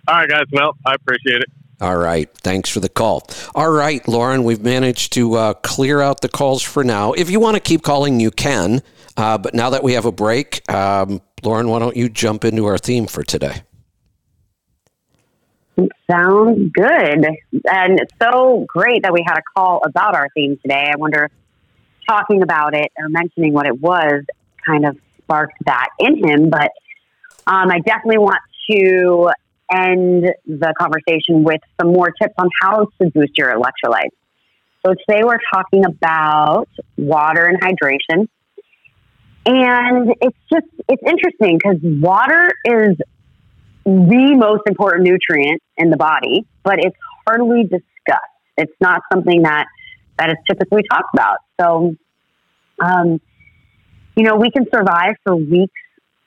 All 0.08 0.16
right, 0.16 0.30
guys. 0.30 0.46
Well, 0.52 0.78
I 0.86 0.94
appreciate 0.94 1.42
it. 1.42 1.50
All 1.82 1.98
right. 1.98 2.30
Thanks 2.38 2.70
for 2.70 2.80
the 2.80 2.90
call. 2.90 3.28
All 3.54 3.70
right, 3.70 4.06
Lauren, 4.08 4.44
we've 4.44 4.62
managed 4.62 5.14
to 5.14 5.34
uh, 5.36 5.54
clear 5.56 6.00
out 6.00 6.22
the 6.22 6.30
calls 6.30 6.62
for 6.62 6.84
now. 6.84 7.14
If 7.14 7.30
you 7.30 7.40
want 7.40 7.56
to 7.56 7.60
keep 7.60 7.84
calling, 7.84 8.20
you 8.20 8.32
can. 8.32 8.82
Uh, 9.18 9.38
but 9.38 9.54
now 9.54 9.70
that 9.72 9.84
we 9.84 9.94
have 9.94 10.06
a 10.06 10.12
break, 10.12 10.70
um, 10.72 11.22
Lauren, 11.44 11.70
why 11.70 11.80
don't 11.80 11.98
you 11.98 12.08
jump 12.08 12.46
into 12.46 12.66
our 12.66 12.78
theme 12.78 13.08
for 13.08 13.24
today? 13.24 13.64
Sounds 16.10 16.72
good. 16.72 17.26
And 17.70 18.00
it's 18.00 18.14
so 18.22 18.66
great 18.68 19.04
that 19.04 19.12
we 19.12 19.24
had 19.26 19.38
a 19.38 19.44
call 19.56 19.82
about 19.86 20.16
our 20.16 20.30
theme 20.34 20.58
today. 20.62 20.90
I 20.94 20.98
wonder 20.98 21.26
if 21.26 21.32
talking 22.08 22.42
about 22.42 22.74
it 22.74 22.92
or 22.98 23.10
mentioning 23.10 23.52
what 23.52 23.66
it 23.66 23.82
was 23.82 24.24
kind 24.66 24.86
of 24.86 24.98
sparked 25.18 25.58
that 25.66 25.90
in 26.00 26.28
him. 26.28 26.50
But 26.50 26.72
um, 27.48 27.70
I 27.70 27.80
definitely 27.80 28.20
want 28.20 28.40
to 28.72 29.32
end 29.72 30.26
the 30.46 30.74
conversation 30.80 31.44
with 31.44 31.62
some 31.80 31.92
more 31.92 32.12
tips 32.22 32.34
on 32.38 32.50
how 32.62 32.88
to 33.02 33.10
boost 33.12 33.38
your 33.38 33.54
electrolytes. 33.54 34.16
So 34.86 34.94
today 35.08 35.24
we're 35.24 35.40
talking 35.54 35.86
about 35.86 36.68
water 36.98 37.46
and 37.46 37.60
hydration. 37.60 38.28
And 39.48 40.14
it's 40.22 40.38
just, 40.52 40.66
it's 40.90 41.04
interesting 41.06 41.58
because 41.58 41.80
water 41.82 42.52
is 42.66 42.98
the 43.84 44.36
most 44.36 44.64
important 44.68 45.08
nutrient 45.08 45.62
in 45.78 45.90
the 45.90 45.98
body, 45.98 46.46
but 46.64 46.76
it's 46.80 46.96
hardly 47.28 47.64
discussed. 47.64 48.22
It's 48.58 48.74
not 48.80 49.02
something 49.12 49.44
that, 49.44 49.66
that 50.18 50.30
is 50.30 50.38
typically 50.50 50.84
talked 50.90 51.14
about. 51.14 51.38
So, 51.60 51.96
um, 52.84 53.20
you 54.16 54.24
know, 54.24 54.36
we 54.36 54.50
can 54.50 54.66
survive 54.74 55.16
for 55.24 55.36
weeks 55.36 55.74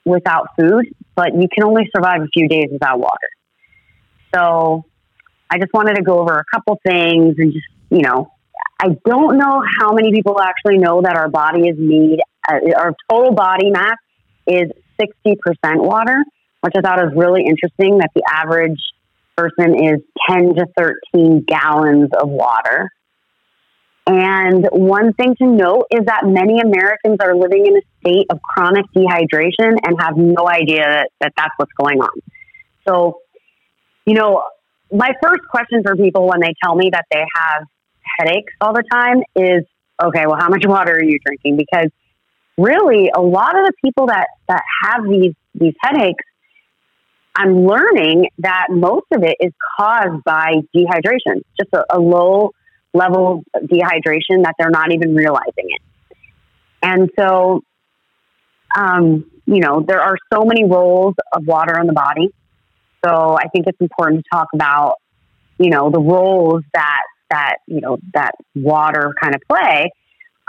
without 0.08 0.48
food, 0.58 0.86
but 1.14 1.34
you 1.34 1.48
can 1.52 1.64
only 1.64 1.88
survive 1.94 2.22
a 2.22 2.28
few 2.32 2.48
days 2.48 2.68
without 2.72 2.98
water. 2.98 3.28
So 4.34 4.84
I 5.50 5.58
just 5.58 5.72
wanted 5.72 5.96
to 5.96 6.02
go 6.02 6.18
over 6.20 6.38
a 6.38 6.44
couple 6.52 6.78
things 6.86 7.36
and 7.38 7.52
just, 7.52 7.66
you 7.90 8.02
know, 8.02 8.32
I 8.80 8.88
don't 9.04 9.38
know 9.38 9.62
how 9.80 9.92
many 9.92 10.12
people 10.12 10.40
actually 10.40 10.78
know 10.78 11.02
that 11.02 11.16
our 11.16 11.28
body 11.28 11.68
is 11.68 11.76
made, 11.78 12.20
uh, 12.48 12.58
our 12.76 12.94
total 13.10 13.34
body 13.34 13.70
mass 13.70 13.96
is 14.46 14.70
60% 15.00 15.36
water, 15.76 16.24
which 16.60 16.74
I 16.76 16.80
thought 16.80 16.98
was 17.02 17.12
really 17.16 17.44
interesting 17.44 17.98
that 17.98 18.10
the 18.14 18.22
average 18.30 18.78
person 19.36 19.74
is 19.74 20.00
10 20.28 20.54
to 20.54 20.66
13 20.76 21.44
gallons 21.46 22.10
of 22.20 22.28
water. 22.28 22.90
And 24.10 24.66
one 24.72 25.12
thing 25.12 25.36
to 25.36 25.46
note 25.46 25.84
is 25.90 26.06
that 26.06 26.22
many 26.24 26.60
Americans 26.60 27.18
are 27.20 27.36
living 27.36 27.66
in 27.66 27.76
a 27.76 27.82
state 28.00 28.26
of 28.30 28.40
chronic 28.40 28.86
dehydration 28.96 29.76
and 29.84 30.00
have 30.00 30.16
no 30.16 30.48
idea 30.48 30.80
that, 30.80 31.10
that 31.20 31.32
that's 31.36 31.52
what's 31.58 31.72
going 31.78 32.00
on. 32.00 32.22
So, 32.88 33.18
you 34.06 34.14
know, 34.14 34.44
my 34.90 35.10
first 35.22 35.42
question 35.50 35.82
for 35.82 35.94
people 35.94 36.26
when 36.26 36.40
they 36.40 36.54
tell 36.64 36.74
me 36.74 36.88
that 36.90 37.04
they 37.12 37.22
have 37.36 37.64
headaches 38.18 38.50
all 38.62 38.72
the 38.72 38.84
time 38.90 39.18
is 39.36 39.64
okay, 40.02 40.24
well, 40.26 40.38
how 40.40 40.48
much 40.48 40.64
water 40.66 40.92
are 40.92 41.04
you 41.04 41.18
drinking? 41.22 41.58
Because 41.58 41.90
really, 42.56 43.10
a 43.14 43.20
lot 43.20 43.58
of 43.58 43.66
the 43.66 43.72
people 43.84 44.06
that, 44.06 44.28
that 44.48 44.62
have 44.84 45.04
these, 45.04 45.34
these 45.54 45.74
headaches, 45.82 46.24
I'm 47.36 47.66
learning 47.66 48.30
that 48.38 48.68
most 48.70 49.06
of 49.12 49.22
it 49.22 49.36
is 49.38 49.52
caused 49.78 50.24
by 50.24 50.54
dehydration, 50.74 51.42
just 51.60 51.74
a, 51.74 51.84
a 51.90 52.00
low 52.00 52.52
level 52.94 53.44
of 53.54 53.62
dehydration 53.62 54.44
that 54.44 54.54
they're 54.58 54.70
not 54.70 54.92
even 54.92 55.14
realizing 55.14 55.66
it. 55.66 55.82
And 56.82 57.10
so, 57.18 57.62
um, 58.76 59.30
you 59.46 59.60
know, 59.60 59.84
there 59.86 60.00
are 60.00 60.16
so 60.32 60.44
many 60.44 60.64
roles 60.64 61.14
of 61.32 61.46
water 61.46 61.78
in 61.80 61.86
the 61.86 61.92
body. 61.92 62.30
So 63.04 63.36
I 63.38 63.48
think 63.48 63.66
it's 63.66 63.80
important 63.80 64.24
to 64.24 64.36
talk 64.36 64.48
about, 64.54 64.96
you 65.58 65.70
know, 65.70 65.90
the 65.90 66.00
roles 66.00 66.62
that 66.74 67.02
that 67.30 67.56
you 67.66 67.80
know 67.80 67.98
that 68.14 68.32
water 68.54 69.14
kind 69.20 69.34
of 69.34 69.42
play. 69.48 69.90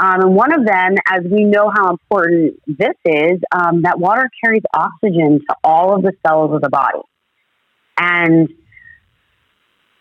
Um, 0.02 0.22
and 0.22 0.36
one 0.36 0.54
of 0.54 0.66
them, 0.66 0.96
as 1.10 1.24
we 1.30 1.44
know 1.44 1.70
how 1.70 1.90
important 1.90 2.56
this 2.66 2.96
is, 3.04 3.42
um, 3.52 3.82
that 3.82 4.00
water 4.00 4.30
carries 4.42 4.64
oxygen 4.74 5.42
to 5.50 5.56
all 5.62 5.94
of 5.94 6.04
the 6.04 6.14
cells 6.26 6.54
of 6.54 6.62
the 6.62 6.70
body. 6.70 7.00
And 7.98 8.48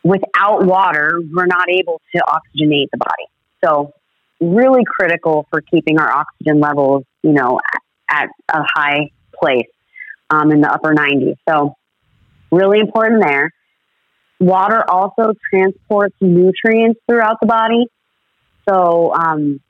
without 0.05 0.65
water, 0.65 1.21
we're 1.33 1.47
not 1.47 1.69
able 1.69 2.01
to 2.15 2.23
oxygenate 2.29 2.89
the 2.93 2.99
body. 2.99 3.27
So, 3.65 3.93
really 4.41 4.83
critical 4.87 5.47
for 5.51 5.61
keeping 5.61 5.99
our 5.99 6.11
oxygen 6.11 6.61
levels, 6.61 7.05
you 7.23 7.33
know, 7.33 7.59
at, 8.11 8.29
at 8.49 8.61
a 8.61 8.63
high 8.75 9.11
place 9.35 9.67
um, 10.31 10.53
in 10.53 10.61
the 10.61 10.73
upper 10.73 10.95
90s. 10.95 11.37
So, 11.49 11.75
really 12.51 12.79
important 12.81 13.23
there. 13.23 13.51
Water 14.41 14.85
also 14.89 15.33
transports 15.51 16.15
nutrients 16.21 17.01
throughout 17.09 17.39
the 17.41 17.47
body. 17.47 17.87
So 18.69 19.13
um, 19.13 19.61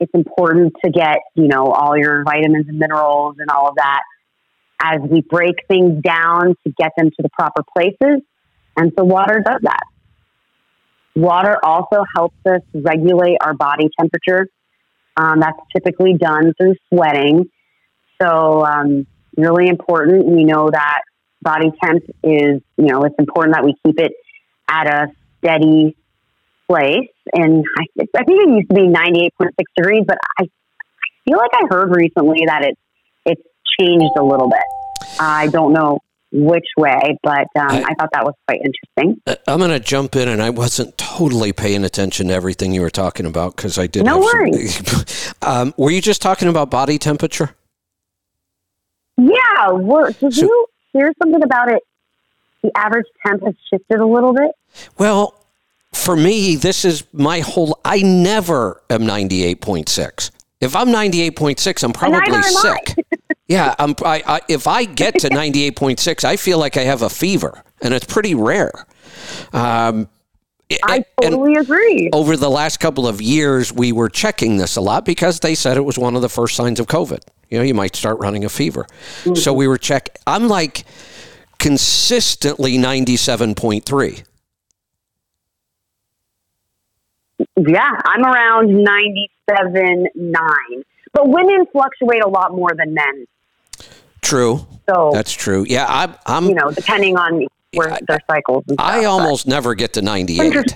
it's 0.00 0.12
important 0.14 0.74
to 0.84 0.90
get, 0.90 1.18
you 1.36 1.46
know, 1.46 1.66
all 1.66 1.96
your 1.96 2.24
vitamins 2.24 2.66
and 2.68 2.78
minerals 2.78 3.36
and 3.38 3.50
all 3.50 3.68
of 3.68 3.76
that 3.76 4.02
as 4.82 5.00
we 5.02 5.20
break 5.20 5.56
things 5.68 6.02
down 6.02 6.54
to 6.66 6.72
get 6.76 6.92
them 6.96 7.10
to 7.10 7.22
the 7.22 7.28
proper 7.28 7.62
places. 7.76 8.22
And 8.76 8.92
so 8.98 9.04
water 9.04 9.42
does 9.44 9.60
that. 9.62 9.84
Water 11.16 11.58
also 11.62 12.04
helps 12.14 12.36
us 12.46 12.62
regulate 12.72 13.36
our 13.40 13.54
body 13.54 13.88
temperature. 13.98 14.48
Um, 15.16 15.40
that's 15.40 15.58
typically 15.74 16.14
done 16.14 16.54
through 16.56 16.76
sweating. 16.88 17.50
So, 18.22 18.64
um, 18.64 19.06
really 19.36 19.68
important. 19.68 20.26
We 20.26 20.44
know 20.44 20.70
that 20.70 21.02
body 21.42 21.72
temp 21.82 22.04
is, 22.22 22.60
you 22.76 22.86
know, 22.86 23.02
it's 23.04 23.16
important 23.18 23.56
that 23.56 23.64
we 23.64 23.74
keep 23.84 23.98
it 23.98 24.12
at 24.68 24.86
a 24.86 25.08
steady 25.38 25.96
place. 26.68 27.08
And 27.32 27.64
I, 27.78 28.04
I 28.16 28.24
think 28.24 28.42
it 28.42 28.48
used 28.48 28.68
to 28.68 28.74
be 28.74 28.82
98.6 28.82 29.48
degrees, 29.76 30.04
but 30.06 30.18
I 30.38 30.44
feel 31.24 31.38
like 31.38 31.50
I 31.54 31.66
heard 31.68 31.94
recently 31.94 32.44
that 32.46 32.64
it, 32.64 32.78
it's 33.26 33.42
changed 33.78 34.12
a 34.16 34.22
little 34.22 34.48
bit. 34.48 34.62
I 35.18 35.48
don't 35.48 35.72
know 35.72 35.98
which 36.32 36.66
way, 36.76 37.18
but 37.22 37.48
um, 37.56 37.70
I, 37.70 37.82
I, 37.88 37.94
thought 37.94 38.10
that 38.12 38.24
was 38.24 38.34
quite 38.46 38.60
interesting. 38.60 39.20
Uh, 39.26 39.34
I'm 39.48 39.58
going 39.58 39.70
to 39.70 39.80
jump 39.80 40.14
in, 40.14 40.28
and 40.28 40.40
I 40.40 40.50
wasn't 40.50 40.96
totally 40.96 41.52
paying 41.52 41.84
attention 41.84 42.28
to 42.28 42.34
everything 42.34 42.72
you 42.72 42.82
were 42.82 42.90
talking 42.90 43.26
about 43.26 43.56
because 43.56 43.78
I 43.78 43.86
did. 43.86 44.04
No 44.04 44.18
worries. 44.18 45.34
um, 45.42 45.74
were 45.76 45.90
you 45.90 46.00
just 46.00 46.22
talking 46.22 46.48
about 46.48 46.70
body 46.70 46.98
temperature? 46.98 47.54
Yeah. 49.16 49.72
Were, 49.72 50.12
did 50.12 50.34
so, 50.34 50.42
you 50.42 50.66
hear 50.92 51.12
something 51.20 51.42
about 51.42 51.72
it? 51.72 51.82
The 52.62 52.70
average 52.76 53.06
temp 53.26 53.42
has 53.42 53.54
shifted 53.68 54.00
a 54.00 54.06
little 54.06 54.32
bit. 54.32 54.52
Well, 54.98 55.34
for 55.92 56.14
me, 56.14 56.56
this 56.56 56.84
is 56.84 57.04
my 57.12 57.40
whole. 57.40 57.78
I 57.84 58.02
never 58.02 58.82
am 58.88 59.02
98.6. 59.02 60.30
If 60.60 60.76
I'm 60.76 60.88
98.6, 60.88 61.82
I'm 61.82 61.92
probably 61.92 62.42
sick. 62.42 62.94
yeah, 63.50 63.74
I'm, 63.80 63.96
I, 64.04 64.22
I, 64.24 64.40
if 64.48 64.68
I 64.68 64.84
get 64.84 65.18
to 65.18 65.28
98.6, 65.28 66.24
I 66.24 66.36
feel 66.36 66.58
like 66.58 66.76
I 66.76 66.82
have 66.82 67.02
a 67.02 67.10
fever, 67.10 67.64
and 67.82 67.92
it's 67.92 68.06
pretty 68.06 68.32
rare. 68.32 68.86
Um, 69.52 70.08
I 70.84 71.04
totally 71.20 71.56
agree. 71.56 72.10
Over 72.12 72.36
the 72.36 72.48
last 72.48 72.78
couple 72.78 73.08
of 73.08 73.20
years, 73.20 73.72
we 73.72 73.90
were 73.90 74.08
checking 74.08 74.58
this 74.58 74.76
a 74.76 74.80
lot 74.80 75.04
because 75.04 75.40
they 75.40 75.56
said 75.56 75.76
it 75.76 75.84
was 75.84 75.98
one 75.98 76.14
of 76.14 76.22
the 76.22 76.28
first 76.28 76.54
signs 76.54 76.78
of 76.78 76.86
COVID. 76.86 77.24
You 77.48 77.58
know, 77.58 77.64
you 77.64 77.74
might 77.74 77.96
start 77.96 78.20
running 78.20 78.44
a 78.44 78.48
fever. 78.48 78.86
Mm-hmm. 79.24 79.34
So 79.34 79.52
we 79.52 79.66
were 79.66 79.78
check. 79.78 80.16
I'm 80.28 80.46
like 80.46 80.84
consistently 81.58 82.78
97.3. 82.78 84.22
Yeah, 87.66 88.00
I'm 88.04 88.24
around 88.24 88.84
97, 88.84 90.06
9. 90.14 90.44
But 91.12 91.28
women 91.28 91.66
fluctuate 91.72 92.22
a 92.22 92.28
lot 92.28 92.54
more 92.54 92.70
than 92.78 92.94
men. 92.94 93.26
True. 94.22 94.66
So 94.88 95.10
that's 95.12 95.32
true. 95.32 95.64
Yeah, 95.68 95.86
I'm. 95.88 96.14
I'm 96.26 96.48
you 96.48 96.54
know, 96.54 96.70
depending 96.70 97.16
on 97.16 97.46
where 97.74 97.98
their 98.06 98.20
cycles. 98.30 98.64
Stuff, 98.64 98.76
I 98.78 99.04
almost 99.04 99.46
but. 99.46 99.52
never 99.52 99.74
get 99.74 99.94
to 99.94 100.02
98. 100.02 100.66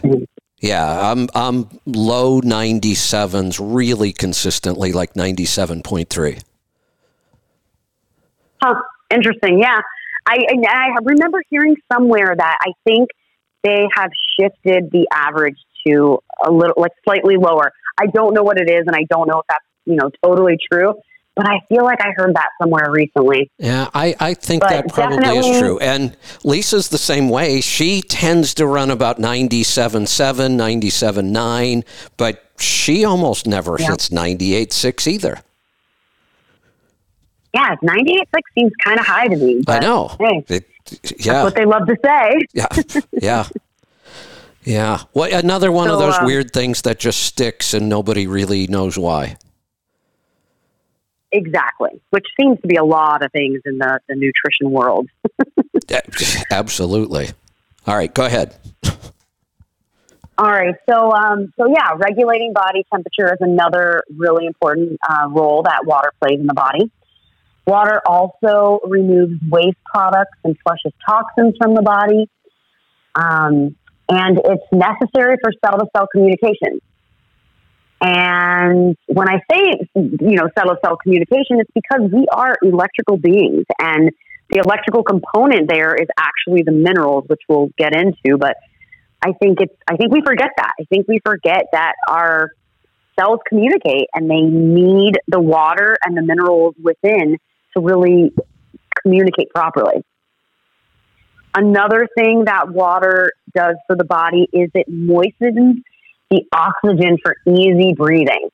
Yeah, 0.61 1.11
I'm 1.11 1.29
I'm 1.35 1.69
low 1.85 2.41
97s 2.41 3.59
really 3.61 4.13
consistently, 4.13 4.93
like 4.93 5.13
97.3. 5.13 6.43
Huh. 8.63 8.75
Interesting. 9.11 9.61
Yeah, 9.61 9.81
I 10.27 10.39
I 10.69 10.89
remember 11.03 11.43
hearing 11.51 11.77
somewhere 11.93 12.35
that 12.37 12.59
I 12.63 12.73
think 12.85 13.11
they 13.63 13.87
have 13.95 14.11
shifted 14.39 14.91
the 14.91 15.07
average 15.13 15.59
to 15.87 16.19
a 16.47 16.51
little, 16.51 16.75
like 16.79 16.93
slightly 17.05 17.37
lower. 17.37 17.73
I 18.01 18.07
don't 18.07 18.33
know 18.33 18.43
what 18.43 18.59
it 18.59 18.71
is, 18.71 18.85
and 18.87 18.97
I 18.97 19.05
don't 19.11 19.29
know 19.29 19.41
if 19.41 19.47
that's 19.49 19.65
you 19.85 19.97
know 19.97 20.11
totally 20.23 20.57
true. 20.73 20.95
But 21.37 21.49
I 21.49 21.61
feel 21.69 21.85
like 21.85 22.01
I 22.01 22.13
heard 22.15 22.35
that 22.37 22.49
somewhere 22.63 22.93
recently. 22.93 23.51
Yeah, 23.59 23.89
I, 23.93 24.15
I 24.21 24.35
think 24.35 24.63
but 24.63 24.71
that 24.71 24.89
probably 24.89 25.39
is 25.39 25.59
true. 25.59 25.79
And 25.81 26.17
Lisa's 26.45 26.91
the 26.91 26.99
same 26.99 27.29
way. 27.29 27.61
She 27.61 28.03
tends 28.03 28.55
to 28.55 28.67
run 28.67 28.91
about 28.91 29.19
97.7, 29.19 30.07
97.9, 30.07 31.85
but 32.17 32.45
she 32.59 33.05
almost 33.05 33.49
never 33.49 33.77
yeah. 33.79 33.89
hits 33.89 34.11
98.6 34.11 35.07
either. 35.09 35.41
Yeah, 37.53 37.75
98.6 37.83 38.25
seems 38.57 38.73
kind 38.85 39.01
of 39.01 39.07
high 39.07 39.27
to 39.27 39.37
me. 39.37 39.63
I 39.67 39.81
know. 39.81 40.15
Hey, 40.19 40.45
it, 40.49 40.69
yeah. 41.25 41.33
That's 41.33 41.45
what 41.45 41.55
they 41.57 41.65
love 41.65 41.87
to 41.87 41.97
say. 42.05 42.47
yeah, 42.53 43.01
yeah. 43.23 43.49
Yeah. 44.65 45.03
Well, 45.13 45.33
another 45.33 45.71
one 45.71 45.89
so, 45.89 45.95
of 45.95 46.01
those 46.01 46.19
uh, 46.19 46.23
weird 46.25 46.53
things 46.53 46.83
that 46.83 46.99
just 46.99 47.21
sticks 47.23 47.75
and 47.75 47.89
nobody 47.89 48.27
really 48.27 48.67
knows 48.67 48.99
why. 48.99 49.37
Exactly, 51.35 52.01
which 52.11 52.27
seems 52.41 52.61
to 52.61 52.69
be 52.69 52.77
a 52.77 52.85
lot 52.85 53.25
of 53.25 53.33
things 53.33 53.61
in 53.67 53.79
the, 53.79 53.99
the 54.09 54.15
nutrition 54.15 54.71
world. 54.71 55.09
Absolutely. 56.51 57.31
All 57.89 57.97
right, 57.97 58.15
go 58.15 58.25
ahead. 58.25 58.55
All 60.39 60.51
right. 60.51 60.77
So, 60.89 61.13
um, 61.13 61.53
so 61.59 61.67
yeah, 61.69 61.91
regulating 61.97 62.53
body 62.53 62.85
temperature 62.93 63.33
is 63.35 63.39
another 63.41 64.05
really 64.17 64.47
important 64.47 64.97
uh, 65.09 65.29
role 65.29 65.65
that 65.65 65.85
water 65.85 66.13
plays 66.23 66.39
in 66.39 66.47
the 66.47 66.55
body. 66.55 66.89
Water 67.67 68.01
also 68.07 68.79
removes 68.85 69.35
waste 69.49 69.79
products 69.93 70.39
and 70.45 70.57
flushes 70.63 70.93
toxins 71.05 71.55
from 71.61 71.75
the 71.75 71.83
body. 71.83 72.29
Um, 73.17 73.75
and 74.09 74.39
it's 74.45 74.65
necessary 74.71 75.37
for 75.43 75.51
cell 75.65 75.79
to 75.79 75.87
cell 75.97 76.07
communication. 76.13 76.81
And 78.01 78.97
when 79.07 79.29
I 79.29 79.41
say, 79.51 79.89
you 79.95 80.37
know, 80.37 80.49
cell 80.59 80.69
to 80.69 80.77
cell 80.85 80.97
communication, 80.97 81.61
it's 81.61 81.71
because 81.75 82.11
we 82.13 82.27
are 82.33 82.57
electrical 82.63 83.17
beings. 83.17 83.65
And 83.81 84.11
the 84.51 84.61
electrical 84.65 85.03
component 85.03 85.69
there 85.69 85.95
is 85.95 86.09
actually 86.19 86.63
the 86.63 86.73
minerals, 86.73 87.25
which 87.29 87.41
we'll 87.49 87.71
get 87.79 87.95
into. 87.95 88.37
But 88.37 88.57
I 89.25 89.33
think 89.41 89.61
it's 89.61 89.75
I 89.91 89.97
think 89.97 90.13
we 90.13 90.21
forget 90.25 90.51
that. 90.57 90.73
I 90.79 90.85
think 90.85 91.09
we 91.09 91.21
forget 91.25 91.67
that 91.73 91.95
our 92.09 92.51
cells 93.19 93.41
communicate 93.49 94.09
and 94.15 94.29
they 94.31 94.43
need 94.43 95.15
the 95.29 95.41
water 95.41 95.97
and 96.05 96.17
the 96.17 96.23
minerals 96.23 96.75
within 96.83 97.39
to 97.75 97.81
really 97.81 98.35
communicate 99.03 99.51
properly. 99.55 100.05
Another 101.55 102.09
thing 102.19 102.45
that 102.47 102.69
water 102.69 103.33
does 103.55 103.77
for 103.87 103.97
the 103.97 104.05
body 104.05 104.49
is 104.53 104.71
it 104.75 104.89
moistens 104.89 105.77
the 106.31 106.43
oxygen 106.53 107.19
for 107.23 107.37
easy 107.47 107.95
breathing. 107.95 108.49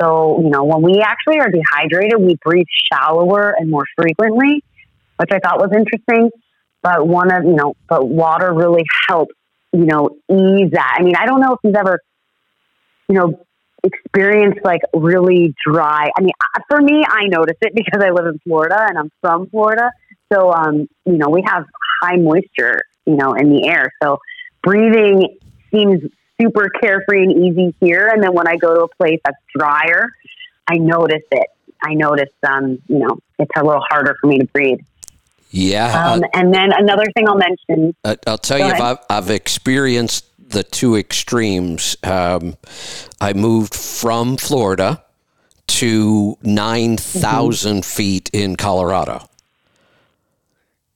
So, 0.00 0.40
you 0.42 0.50
know, 0.50 0.64
when 0.64 0.82
we 0.82 1.00
actually 1.00 1.38
are 1.38 1.50
dehydrated, 1.50 2.20
we 2.20 2.36
breathe 2.44 2.66
shallower 2.92 3.54
and 3.58 3.70
more 3.70 3.84
frequently, 3.96 4.62
which 5.16 5.30
I 5.32 5.38
thought 5.38 5.58
was 5.58 5.70
interesting. 5.74 6.30
But 6.82 7.06
one 7.06 7.32
of, 7.32 7.44
you 7.44 7.54
know, 7.54 7.74
but 7.88 8.06
water 8.06 8.52
really 8.52 8.84
helps 9.08 9.34
you 9.74 9.86
know, 9.86 10.08
ease 10.30 10.70
that. 10.70 10.96
I 10.98 11.02
mean, 11.02 11.16
I 11.16 11.26
don't 11.26 11.40
know 11.40 11.54
if 11.54 11.58
you've 11.64 11.74
ever, 11.74 11.98
you 13.08 13.16
know, 13.16 13.44
experienced 13.82 14.60
like 14.64 14.80
really 14.94 15.52
dry. 15.66 16.10
I 16.16 16.20
mean, 16.22 16.32
for 16.68 16.80
me, 16.80 17.04
I 17.06 17.26
notice 17.26 17.56
it 17.60 17.72
because 17.74 18.00
I 18.02 18.10
live 18.10 18.26
in 18.26 18.38
Florida 18.44 18.86
and 18.88 18.96
I'm 18.96 19.10
from 19.20 19.48
Florida. 19.50 19.90
So, 20.32 20.52
um, 20.52 20.88
you 21.04 21.18
know, 21.18 21.28
we 21.28 21.42
have 21.46 21.64
high 22.02 22.16
moisture, 22.16 22.82
you 23.04 23.16
know, 23.16 23.34
in 23.34 23.50
the 23.50 23.66
air. 23.66 23.92
So 24.02 24.18
breathing 24.62 25.38
seems 25.72 26.00
super 26.40 26.68
carefree 26.68 27.22
and 27.22 27.32
easy 27.32 27.74
here. 27.80 28.08
And 28.12 28.22
then 28.22 28.32
when 28.32 28.48
I 28.48 28.56
go 28.56 28.74
to 28.74 28.80
a 28.82 28.88
place 28.88 29.20
that's 29.24 29.36
drier, 29.56 30.10
I 30.68 30.76
notice 30.76 31.22
it. 31.30 31.46
I 31.82 31.94
notice, 31.94 32.30
um, 32.48 32.82
you 32.88 32.98
know, 33.00 33.18
it's 33.38 33.50
a 33.56 33.64
little 33.64 33.84
harder 33.88 34.16
for 34.20 34.26
me 34.26 34.38
to 34.38 34.46
breathe. 34.46 34.80
Yeah. 35.50 36.12
Um, 36.12 36.24
and 36.32 36.52
then 36.52 36.72
another 36.72 37.04
thing 37.14 37.28
I'll 37.28 37.36
mention. 37.36 37.94
Uh, 38.04 38.16
I'll 38.26 38.38
tell 38.38 38.58
you, 38.58 38.64
I've, 38.64 38.98
I've 39.08 39.30
experienced 39.30 40.26
the 40.50 40.64
two 40.64 40.96
extremes. 40.96 41.96
Um, 42.02 42.56
I 43.20 43.34
moved 43.34 43.74
from 43.74 44.36
Florida 44.36 45.04
to 45.66 46.38
9,000 46.42 47.76
mm-hmm. 47.76 47.80
feet 47.82 48.30
in 48.32 48.56
Colorado. 48.56 49.28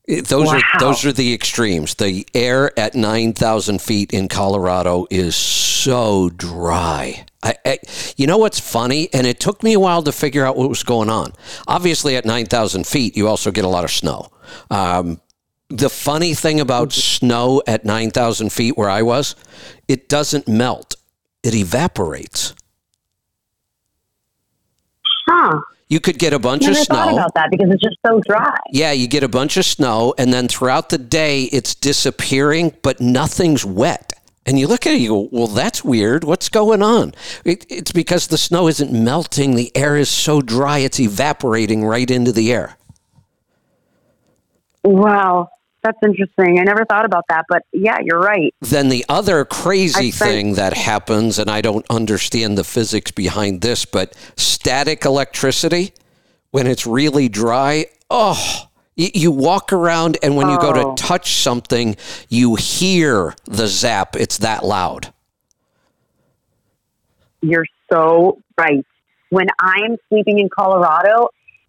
Those 0.09 0.47
wow. 0.47 0.55
are 0.55 0.81
those 0.81 1.05
are 1.05 1.13
the 1.13 1.35
extremes. 1.35 1.95
The 1.95 2.27
air 2.35 2.77
at 2.79 2.95
nine 2.95 3.35
thousand 3.35 3.83
feet 3.83 4.13
in 4.13 4.29
Colorado 4.29 5.07
is 5.11 5.37
so 5.37 6.31
dry. 6.31 7.27
I, 7.43 7.55
I, 7.65 7.79
you 8.17 8.27
know 8.27 8.39
what's 8.39 8.59
funny, 8.59 9.09
and 9.13 9.27
it 9.27 9.39
took 9.39 9.63
me 9.63 9.75
a 9.75 9.81
while 9.81 10.03
to 10.03 10.13
figure 10.13 10.47
out 10.47 10.57
what 10.57 10.69
was 10.69 10.83
going 10.83 11.11
on. 11.11 11.35
Obviously, 11.67 12.17
at 12.17 12.25
nine 12.25 12.47
thousand 12.47 12.87
feet, 12.87 13.17
you 13.19 13.29
also 13.29 13.51
get 13.51 13.67
a 13.67 13.69
lot 13.69 13.85
of 13.85 13.91
snow. 13.91 14.31
Um, 14.71 15.21
the 15.69 15.91
funny 15.91 16.35
thing 16.35 16.61
about 16.61 16.93
snow 16.93 17.63
at 17.67 17.85
9,000 17.85 18.51
feet 18.51 18.77
where 18.77 18.89
I 18.89 19.03
was, 19.03 19.37
it 19.87 20.09
doesn't 20.09 20.49
melt, 20.49 20.97
it 21.43 21.55
evaporates. 21.55 22.55
Huh. 25.27 25.61
You 25.89 26.01
could 26.01 26.19
get 26.19 26.35
a 26.35 26.39
bunch 26.39 26.63
Never 26.63 26.79
of 26.79 26.85
snow. 26.85 26.95
Thought 26.97 27.13
about 27.15 27.35
that 27.35 27.51
because 27.51 27.69
it's 27.71 27.83
just 27.83 27.97
so 28.07 28.21
dry. 28.29 28.57
Yeah, 28.71 28.93
you 28.93 29.09
get 29.09 29.23
a 29.23 29.29
bunch 29.29 29.57
of 29.57 29.65
snow, 29.65 30.15
and 30.19 30.33
then 30.33 30.47
throughout 30.47 30.91
the 30.91 30.99
day, 30.99 31.45
it's 31.45 31.75
disappearing, 31.75 32.75
but 32.83 33.01
nothing's 33.01 33.65
wet. 33.65 34.13
And 34.45 34.59
you 34.59 34.67
look 34.67 34.87
at 34.87 34.95
it, 34.95 35.01
you 35.01 35.09
go, 35.09 35.29
well, 35.31 35.47
that's 35.47 35.85
weird. 35.85 36.25
What's 36.25 36.49
going 36.49 36.83
on? 36.83 37.15
It, 37.45 37.67
it's 37.69 37.93
because 37.93 38.27
the 38.29 38.39
snow 38.39 38.69
isn't 38.69 38.93
melting. 38.93 39.57
The 39.57 39.75
air 39.77 39.97
is 39.97 40.09
so 40.09 40.41
dry, 40.41 40.79
it's 40.79 41.01
evaporating 41.01 41.85
right 41.85 42.11
into 42.11 42.33
the 42.33 42.53
air. 42.53 42.77
Wow. 44.85 45.51
That's 45.83 45.99
interesting. 46.03 46.59
I 46.59 46.65
never 46.65 46.85
thought 46.85 47.05
about 47.05 47.25
that, 47.29 47.45
but 47.49 47.63
yeah, 47.73 47.99
you're 48.03 48.21
right. 48.21 48.53
Then 48.61 48.89
the 48.89 49.05
other 49.09 49.45
crazy 49.45 50.11
thing 50.11 50.55
that 50.55 50.75
happens, 50.75 51.39
and 51.39 51.49
I 51.49 51.61
don't 51.61 51.87
understand 51.89 52.59
the 52.59 52.65
physics 52.65 53.11
behind 53.13 53.61
this, 53.61 53.85
but 53.85 54.17
static 54.37 55.05
electricity, 55.05 55.93
when 56.51 56.67
it's 56.67 56.87
really 56.87 57.29
dry, 57.29 57.87
oh, 58.11 58.69
you, 58.97 59.31
walk 59.31 59.73
around, 59.73 60.19
and 60.25 60.37
when 60.37 60.49
you 60.49 60.59
go 60.59 60.73
to 60.73 60.81
oh. 60.81 60.95
touch 60.97 61.35
something, 61.35 61.97
you 62.29 62.57
hear 62.57 63.35
the 63.45 63.69
zap. 63.69 64.17
It's 64.17 64.39
that 64.39 64.65
loud. 64.65 65.13
You're 67.41 67.67
so 67.93 68.43
right. 68.59 68.85
When 69.31 69.47
I'm 69.61 69.99
sleeping 70.09 70.41
in 70.41 70.49
Colorado, 70.49 71.29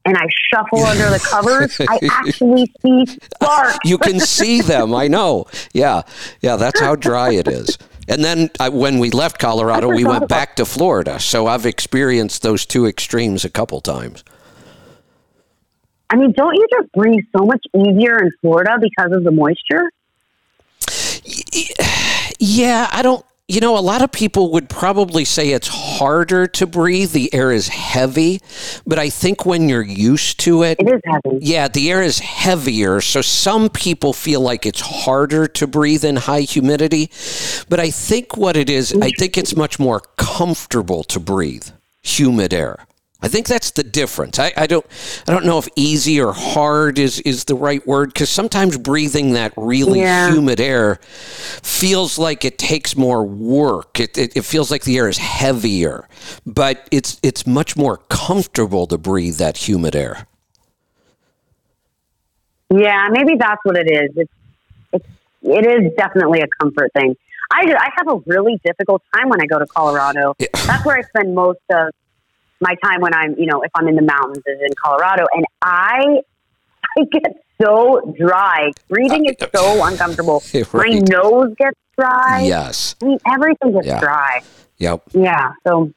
and 0.10 0.18
I 0.18 0.26
shuffle 0.52 0.84
under 0.84 1.10
the 1.10 1.19
covers, 1.19 1.80
I 1.88 1.99
actually 2.11 2.72
see 2.81 3.06
sparks. 3.36 3.77
you 3.86 3.98
can 3.98 4.19
see 4.19 4.61
them. 4.61 4.94
I 4.94 5.07
know. 5.07 5.45
Yeah. 5.73 6.02
Yeah. 6.41 6.56
That's 6.56 6.80
how 6.80 6.95
dry 6.95 7.34
it 7.34 7.48
is. 7.48 7.77
And 8.07 8.23
then 8.23 8.49
I, 8.60 8.69
when 8.69 8.98
we 8.98 9.11
left 9.11 9.38
Colorado, 9.40 9.88
we 9.88 10.03
went 10.03 10.27
back 10.38 10.56
to 10.56 10.65
Florida. 10.65 11.19
So 11.19 11.45
I've 11.45 11.65
experienced 11.68 12.41
those 12.41 12.65
two 12.65 12.88
extremes 12.88 13.45
a 13.45 13.49
couple 13.49 13.80
times. 13.81 14.23
I 16.10 16.15
mean, 16.15 16.34
don't 16.36 16.56
you 16.56 16.68
just 16.72 16.91
breathe 16.91 17.23
so 17.38 17.45
much 17.45 17.64
easier 17.76 18.18
in 18.18 18.31
Florida 18.41 18.77
because 18.81 19.11
of 19.11 19.23
the 19.23 19.31
moisture? 19.31 19.91
Yeah, 22.41 22.88
I 22.94 23.02
don't 23.02 23.26
you 23.49 23.61
know, 23.61 23.76
a 23.77 23.81
lot 23.81 24.03
of 24.03 24.11
people 24.11 24.51
would 24.51 24.69
probably 24.69 25.26
say 25.26 25.49
it's 25.49 25.67
harder 25.67 26.45
to 26.45 26.67
breathe. 26.67 27.13
The 27.13 27.34
air 27.34 27.51
is 27.51 27.67
heavy, 27.67 28.41
but 28.85 28.99
I 28.99 29.09
think 29.09 29.43
when 29.43 29.67
you're 29.67 29.81
used 29.81 30.39
to 30.41 30.61
it, 30.61 30.80
it 30.80 30.88
is 30.88 31.01
heavy. 31.03 31.39
Yeah, 31.41 31.67
the 31.67 31.89
air 31.89 32.03
is 32.03 32.19
heavier. 32.19 33.01
So 33.01 33.21
some 33.23 33.69
people 33.69 34.13
feel 34.13 34.39
like 34.39 34.67
it's 34.67 34.81
harder 34.81 35.47
to 35.47 35.65
breathe 35.65 36.05
in 36.05 36.17
high 36.17 36.41
humidity. 36.41 37.09
But 37.67 37.80
I 37.80 37.89
think 37.89 38.38
what 38.38 38.55
it 38.55 38.69
is, 38.69 38.93
I 38.93 38.97
mm-hmm. 38.97 39.09
think 39.17 39.35
it's 39.35 39.55
much 39.55 39.80
more 39.80 40.01
comfortable 40.15 41.03
to 41.05 41.19
breathe 41.19 41.69
humid 42.03 42.53
air. 42.53 42.85
I 43.22 43.28
think 43.28 43.48
that's 43.48 43.72
the 43.72 43.84
difference. 43.84 44.40
I, 44.40 44.54
I 44.56 44.66
don't 44.66 44.86
I 45.28 45.34
don't 45.34 45.46
know 45.46 45.58
if 45.58 45.68
easy 45.76 46.22
or 46.22 46.32
hard 46.32 46.98
is, 46.98 47.20
is 47.22 47.44
the 47.44 47.56
right 47.56 47.86
word 47.86 48.14
because 48.14 48.30
sometimes 48.30 48.78
breathing 48.78 49.34
that 49.34 49.54
really 49.58 50.00
yeah. 50.00 50.32
humid 50.32 50.62
air 50.62 51.00
feels 51.02 52.18
like 52.18 52.46
it 52.46 52.58
takes 52.58 52.96
more 52.96 53.26
work. 53.26 54.00
It, 54.00 54.18
it, 54.18 54.38
it 54.38 54.46
feels 54.46 54.72
like 54.72 54.84
the 54.84 54.98
air 54.98 55.10
is 55.10 55.18
heavier, 55.18 56.08
but 56.46 56.88
it's 56.91 57.20
it's 57.22 57.46
much 57.46 57.76
more 57.76 57.98
comfortable 58.10 58.88
to 58.88 58.98
breathe 58.98 59.36
that 59.36 59.58
humid 59.68 59.98
air. 59.98 60.26
Yeah, 62.70 63.10
maybe 63.12 63.36
that's 63.36 63.60
what 63.64 63.76
it 63.76 63.91
is. 63.91 64.12
It's 64.16 64.34
it's 64.94 65.08
it 65.41 65.66
is 65.68 65.91
definitely 65.98 66.40
a 66.40 66.48
comfort 66.62 66.94
thing. 66.94 67.18
I 67.52 67.76
I 67.78 67.90
have 67.98 68.08
a 68.08 68.22
really 68.28 68.62
difficult 68.64 69.02
time 69.14 69.28
when 69.28 69.41
I 69.41 69.46
go 69.46 69.60
to 69.60 69.66
Colorado. 69.66 70.36
Yeah. 70.40 70.48
That's 70.54 70.86
where 70.86 70.98
I 70.98 71.02
spend 71.02 71.36
most 71.36 71.60
of 71.70 71.90
my 72.61 72.76
time 72.84 73.02
when 73.02 73.14
I'm, 73.14 73.36
you 73.38 73.45
know, 73.45 73.61
if 73.61 73.72
I'm 73.76 73.88
in 73.88 73.95
the 73.95 74.02
mountains 74.02 74.44
is 74.45 74.60
in 74.61 74.73
Colorado, 74.84 75.26
and 75.34 75.45
I, 75.61 76.22
I 76.98 77.03
get 77.11 77.41
so 77.61 78.14
dry. 78.18 78.72
Breathing 78.90 79.26
is 79.26 79.36
so 79.53 79.86
uncomfortable. 79.86 80.44
Right. 80.53 80.73
My 80.73 80.99
nose 80.99 81.56
gets 81.57 81.80
dry. 81.98 82.41
Yes. 82.41 82.95
I 83.02 83.06
mean, 83.06 83.19
everything 83.31 83.73
gets 83.73 83.88
yeah. 83.88 83.99
dry. 83.99 84.41
Yep. 84.77 85.03
Yeah. 85.11 85.52
So, 85.68 85.91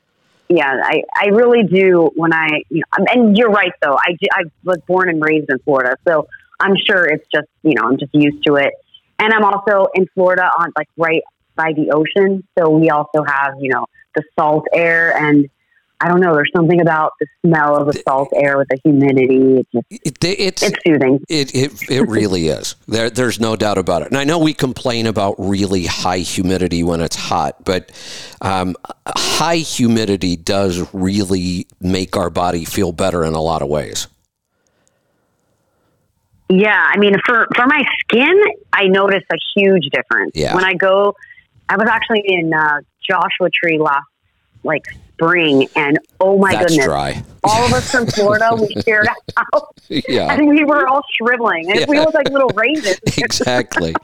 yeah, 0.48 0.80
I, 0.82 1.02
I 1.16 1.26
really 1.26 1.62
do 1.62 2.10
when 2.14 2.32
I, 2.32 2.62
you 2.68 2.80
know, 2.80 2.84
um, 2.98 3.06
and 3.08 3.38
you're 3.38 3.50
right 3.50 3.72
though. 3.80 3.96
I, 3.96 4.16
I 4.32 4.42
was 4.64 4.78
born 4.86 5.08
and 5.08 5.22
raised 5.22 5.48
in 5.48 5.58
Florida, 5.60 5.96
so 6.06 6.28
I'm 6.60 6.74
sure 6.76 7.06
it's 7.06 7.26
just, 7.32 7.48
you 7.62 7.74
know, 7.74 7.82
I'm 7.84 7.98
just 7.98 8.14
used 8.14 8.44
to 8.46 8.56
it. 8.56 8.74
And 9.18 9.32
I'm 9.32 9.44
also 9.44 9.88
in 9.94 10.06
Florida 10.14 10.50
on 10.58 10.72
like 10.76 10.88
right 10.96 11.22
by 11.54 11.72
the 11.74 11.92
ocean, 11.92 12.46
so 12.58 12.70
we 12.70 12.90
also 12.90 13.22
have, 13.24 13.54
you 13.60 13.70
know, 13.70 13.86
the 14.14 14.22
salt 14.38 14.66
air 14.74 15.16
and 15.16 15.48
I 16.02 16.08
don't 16.08 16.20
know. 16.20 16.34
There's 16.34 16.50
something 16.54 16.80
about 16.80 17.12
the 17.20 17.28
smell 17.46 17.76
of 17.76 17.86
the 17.86 18.02
salt 18.06 18.30
air 18.34 18.58
with 18.58 18.66
the 18.68 18.78
humidity. 18.82 19.60
It's, 19.60 19.70
just, 19.72 19.86
it, 20.24 20.40
it's, 20.40 20.62
it's 20.64 20.76
soothing. 20.84 21.20
It, 21.28 21.54
it, 21.54 21.90
it 21.90 22.08
really 22.08 22.48
is. 22.48 22.74
There, 22.88 23.08
there's 23.08 23.38
no 23.38 23.54
doubt 23.54 23.78
about 23.78 24.02
it. 24.02 24.08
And 24.08 24.16
I 24.16 24.24
know 24.24 24.40
we 24.40 24.52
complain 24.52 25.06
about 25.06 25.36
really 25.38 25.86
high 25.86 26.18
humidity 26.18 26.82
when 26.82 27.00
it's 27.00 27.14
hot, 27.14 27.64
but 27.64 27.92
um, 28.40 28.74
high 29.06 29.58
humidity 29.58 30.34
does 30.34 30.92
really 30.92 31.68
make 31.80 32.16
our 32.16 32.30
body 32.30 32.64
feel 32.64 32.90
better 32.90 33.24
in 33.24 33.34
a 33.34 33.40
lot 33.40 33.62
of 33.62 33.68
ways. 33.68 34.08
Yeah, 36.48 36.74
I 36.76 36.98
mean, 36.98 37.14
for 37.24 37.46
for 37.56 37.66
my 37.66 37.82
skin, 38.00 38.38
I 38.72 38.88
notice 38.88 39.22
a 39.32 39.36
huge 39.56 39.84
difference. 39.90 40.32
Yeah. 40.34 40.54
When 40.54 40.64
I 40.64 40.74
go, 40.74 41.14
I 41.68 41.76
was 41.76 41.88
actually 41.88 42.24
in 42.26 42.52
uh, 42.52 42.80
Joshua 43.08 43.48
Tree 43.50 43.78
last 43.78 44.04
like 44.64 44.84
spring, 45.26 45.68
and 45.76 45.98
oh 46.20 46.38
my 46.38 46.52
That's 46.52 46.66
goodness, 46.72 46.86
dry. 46.86 47.24
all 47.44 47.64
of 47.64 47.72
us 47.72 47.90
from 47.90 48.06
Florida, 48.06 48.50
we 48.54 48.74
shared 48.86 49.06
house, 49.36 49.64
Yeah, 49.88 50.32
and 50.32 50.48
we 50.48 50.64
were 50.64 50.86
all 50.88 51.02
shriveling, 51.16 51.70
and 51.70 51.86
we 51.88 51.96
Yeah. 51.96 52.02
looked 52.02 52.14
like 52.14 52.28
little 52.30 52.50
raisins. 52.50 52.98
exactly. 53.18 53.94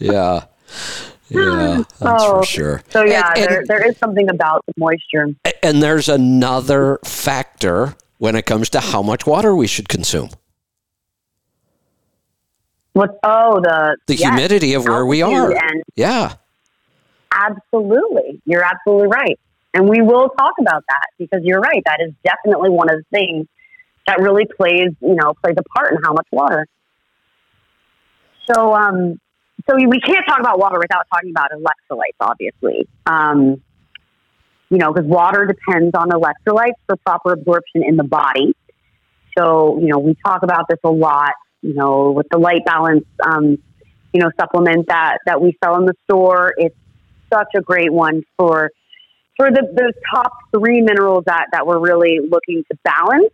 Yeah, 0.00 0.44
yeah, 1.28 1.82
that's 1.98 2.24
Oh. 2.24 2.40
for 2.40 2.46
sure. 2.46 2.82
So 2.90 3.04
yeah, 3.04 3.30
And- 3.30 3.38
and- 3.38 3.48
there, 3.50 3.64
there 3.66 3.88
is 3.88 3.96
something 3.98 4.28
about 4.28 4.64
the 4.66 4.74
moisture. 4.76 5.28
And 5.62 5.82
there's 5.82 6.08
another 6.08 6.98
factor 7.04 7.94
when 8.18 8.36
it 8.36 8.46
comes 8.46 8.70
to 8.70 8.80
how 8.80 9.02
much 9.02 9.26
water 9.26 9.54
we 9.54 9.66
should 9.66 9.88
consume. 9.88 10.30
What? 12.92 13.18
Oh, 13.22 13.60
the 13.60 13.96
The 14.06 14.14
yes, 14.16 14.22
humidity 14.30 14.72
of 14.74 14.84
where 14.86 15.04
we 15.04 15.20
are. 15.20 15.54
Yeah. 15.96 16.34
Absolutely. 17.30 18.40
You're 18.46 18.62
absolutely 18.64 19.08
right. 19.08 19.38
And 19.76 19.90
we 19.90 20.00
will 20.00 20.30
talk 20.30 20.54
about 20.58 20.84
that 20.88 21.06
because 21.18 21.40
you're 21.42 21.60
right. 21.60 21.82
That 21.84 21.98
is 22.00 22.14
definitely 22.24 22.70
one 22.70 22.88
of 22.88 22.96
the 22.96 23.04
things 23.10 23.46
that 24.06 24.20
really 24.20 24.46
plays, 24.46 24.88
you 25.02 25.14
know, 25.14 25.34
plays 25.44 25.56
a 25.58 25.78
part 25.78 25.92
in 25.92 25.98
how 26.02 26.14
much 26.14 26.26
water. 26.32 26.66
So, 28.50 28.72
um, 28.74 29.20
so 29.68 29.76
we 29.76 30.00
can't 30.00 30.24
talk 30.26 30.40
about 30.40 30.58
water 30.58 30.78
without 30.78 31.04
talking 31.12 31.30
about 31.30 31.50
electrolytes, 31.50 32.16
obviously. 32.20 32.88
Um, 33.04 33.62
you 34.70 34.78
know, 34.78 34.94
because 34.94 35.06
water 35.06 35.44
depends 35.46 35.94
on 35.94 36.08
electrolytes 36.08 36.78
for 36.86 36.96
proper 37.04 37.34
absorption 37.34 37.82
in 37.86 37.96
the 37.96 38.04
body. 38.04 38.54
So, 39.36 39.78
you 39.78 39.88
know, 39.88 39.98
we 39.98 40.16
talk 40.24 40.42
about 40.42 40.68
this 40.70 40.78
a 40.84 40.90
lot, 40.90 41.34
you 41.60 41.74
know, 41.74 42.12
with 42.12 42.28
the 42.30 42.38
Lyte 42.38 42.64
Balance, 42.64 43.04
um, 43.26 43.58
you 44.14 44.20
know, 44.22 44.30
supplement 44.40 44.88
that, 44.88 45.18
that 45.26 45.42
we 45.42 45.54
sell 45.62 45.76
in 45.76 45.84
the 45.84 45.94
store. 46.04 46.54
It's 46.56 46.74
such 47.30 47.48
a 47.54 47.60
great 47.60 47.92
one 47.92 48.22
for 48.38 48.70
for 49.36 49.50
the 49.50 49.62
those 49.72 49.92
top 50.14 50.32
three 50.54 50.80
minerals 50.80 51.24
that 51.26 51.46
that 51.52 51.66
we're 51.66 51.78
really 51.78 52.20
looking 52.20 52.64
to 52.70 52.78
balance. 52.84 53.32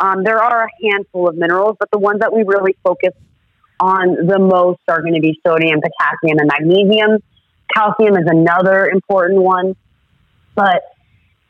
Um, 0.00 0.24
there 0.24 0.42
are 0.42 0.64
a 0.64 0.68
handful 0.82 1.28
of 1.28 1.36
minerals, 1.36 1.76
but 1.78 1.90
the 1.92 1.98
ones 1.98 2.20
that 2.20 2.34
we 2.34 2.42
really 2.42 2.76
focus 2.82 3.12
on 3.80 4.26
the 4.26 4.38
most 4.38 4.80
are 4.88 5.00
going 5.00 5.14
to 5.14 5.20
be 5.20 5.38
sodium, 5.46 5.80
potassium, 5.80 6.38
and 6.38 6.50
magnesium. 6.50 7.22
Calcium 7.74 8.16
is 8.16 8.26
another 8.26 8.86
important 8.88 9.40
one, 9.40 9.74
but 10.54 10.82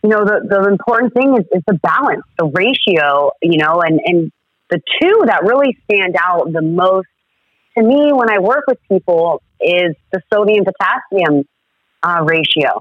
you 0.03 0.11
know 0.11 0.25
the 0.25 0.47
the 0.49 0.69
important 0.69 1.15
thing 1.15 1.37
is, 1.39 1.47
is 1.53 1.63
the 1.67 1.79
balance, 1.83 2.23
the 2.39 2.47
ratio. 2.47 3.31
You 3.43 3.59
know, 3.59 3.81
and 3.81 4.01
and 4.05 4.33
the 4.71 4.81
two 5.01 5.23
that 5.27 5.45
really 5.45 5.77
stand 5.85 6.17
out 6.21 6.53
the 6.53 6.63
most 6.63 7.07
to 7.77 7.83
me 7.83 8.13
when 8.13 8.31
I 8.31 8.39
work 8.39 8.65
with 8.67 8.79
people 8.91 9.43
is 9.61 9.95
the 10.13 10.21
sodium 10.33 10.65
potassium 10.65 11.45
uh, 12.03 12.23
ratio. 12.25 12.81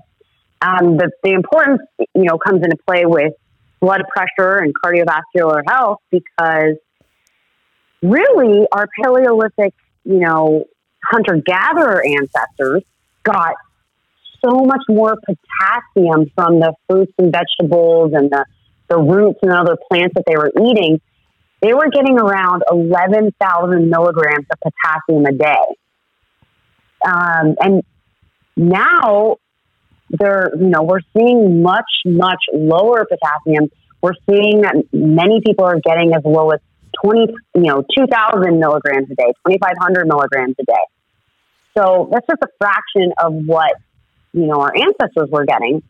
Um, 0.64 0.98
the, 0.98 1.12
the 1.24 1.32
importance, 1.32 1.82
you 2.00 2.24
know, 2.24 2.38
comes 2.38 2.64
into 2.64 2.78
play 2.88 3.06
with 3.06 3.34
blood 3.82 4.04
pressure 4.10 4.60
and 4.60 4.74
cardiovascular 4.74 5.62
health 5.68 6.00
because 6.10 6.78
really 8.02 8.66
our 8.72 8.88
Paleolithic, 9.02 9.74
you 10.06 10.20
know, 10.20 10.66
hunter 11.04 11.42
gatherer 11.46 12.02
ancestors 12.06 12.84
got 13.24 13.56
so 14.44 14.64
much 14.64 14.82
more 14.88 15.16
potassium 15.18 16.32
from 16.36 16.60
the 16.60 16.74
fruits 16.90 17.14
and 17.18 17.32
vegetables 17.32 18.12
and 18.14 18.30
the, 18.30 18.46
the 18.90 18.98
roots 18.98 19.40
and 19.42 19.52
other 19.52 19.78
plants 19.90 20.14
that 20.16 20.24
they 20.28 20.36
were 20.36 20.52
eating. 20.66 21.02
They 21.62 21.74
were 21.74 21.90
getting 21.90 22.20
around 22.20 22.64
11,000 22.70 23.90
milligrams 23.90 24.46
of 24.52 24.60
potassium 24.60 25.26
a 25.26 25.32
day. 25.32 25.66
Um, 27.06 27.56
and 27.60 27.84
now 28.56 29.38
they're 30.18 30.52
you 30.56 30.70
know 30.70 30.84
we're 30.84 31.02
seeing 31.18 31.62
much 31.62 31.90
much 32.06 32.42
lower 32.54 33.06
potassium. 33.06 33.70
We're 34.02 34.14
seeing 34.30 34.62
that 34.62 34.76
many 34.92 35.42
people 35.46 35.66
are 35.66 35.80
getting 35.80 36.14
as 36.14 36.24
low 36.26 36.52
as 36.52 36.60
20 37.04 37.34
you 37.56 37.64
know 37.64 37.84
2000 37.98 38.60
milligrams 38.60 39.10
a 39.12 39.16
day 39.16 39.34
2500 39.48 40.08
milligrams 40.08 40.56
a 40.60 40.64
day. 40.64 40.86
So 41.78 42.10
that's 42.12 42.26
just 42.28 42.44
a 42.44 42.48
fraction 42.60 43.14
of 43.22 43.34
what 43.34 43.74
you 44.34 44.48
know 44.48 44.62
our 44.62 44.74
ancestors 44.76 45.30
were 45.32 45.46
getting. 45.46 45.82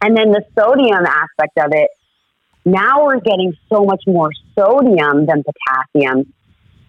And 0.00 0.16
then 0.16 0.32
the 0.32 0.44
sodium 0.58 1.06
aspect 1.06 1.58
of 1.58 1.70
it 1.72 1.88
now 2.64 3.04
we're 3.04 3.20
getting 3.20 3.54
so 3.72 3.84
much 3.84 4.02
more 4.06 4.30
sodium 4.56 5.26
than 5.26 5.42
potassium. 5.42 6.32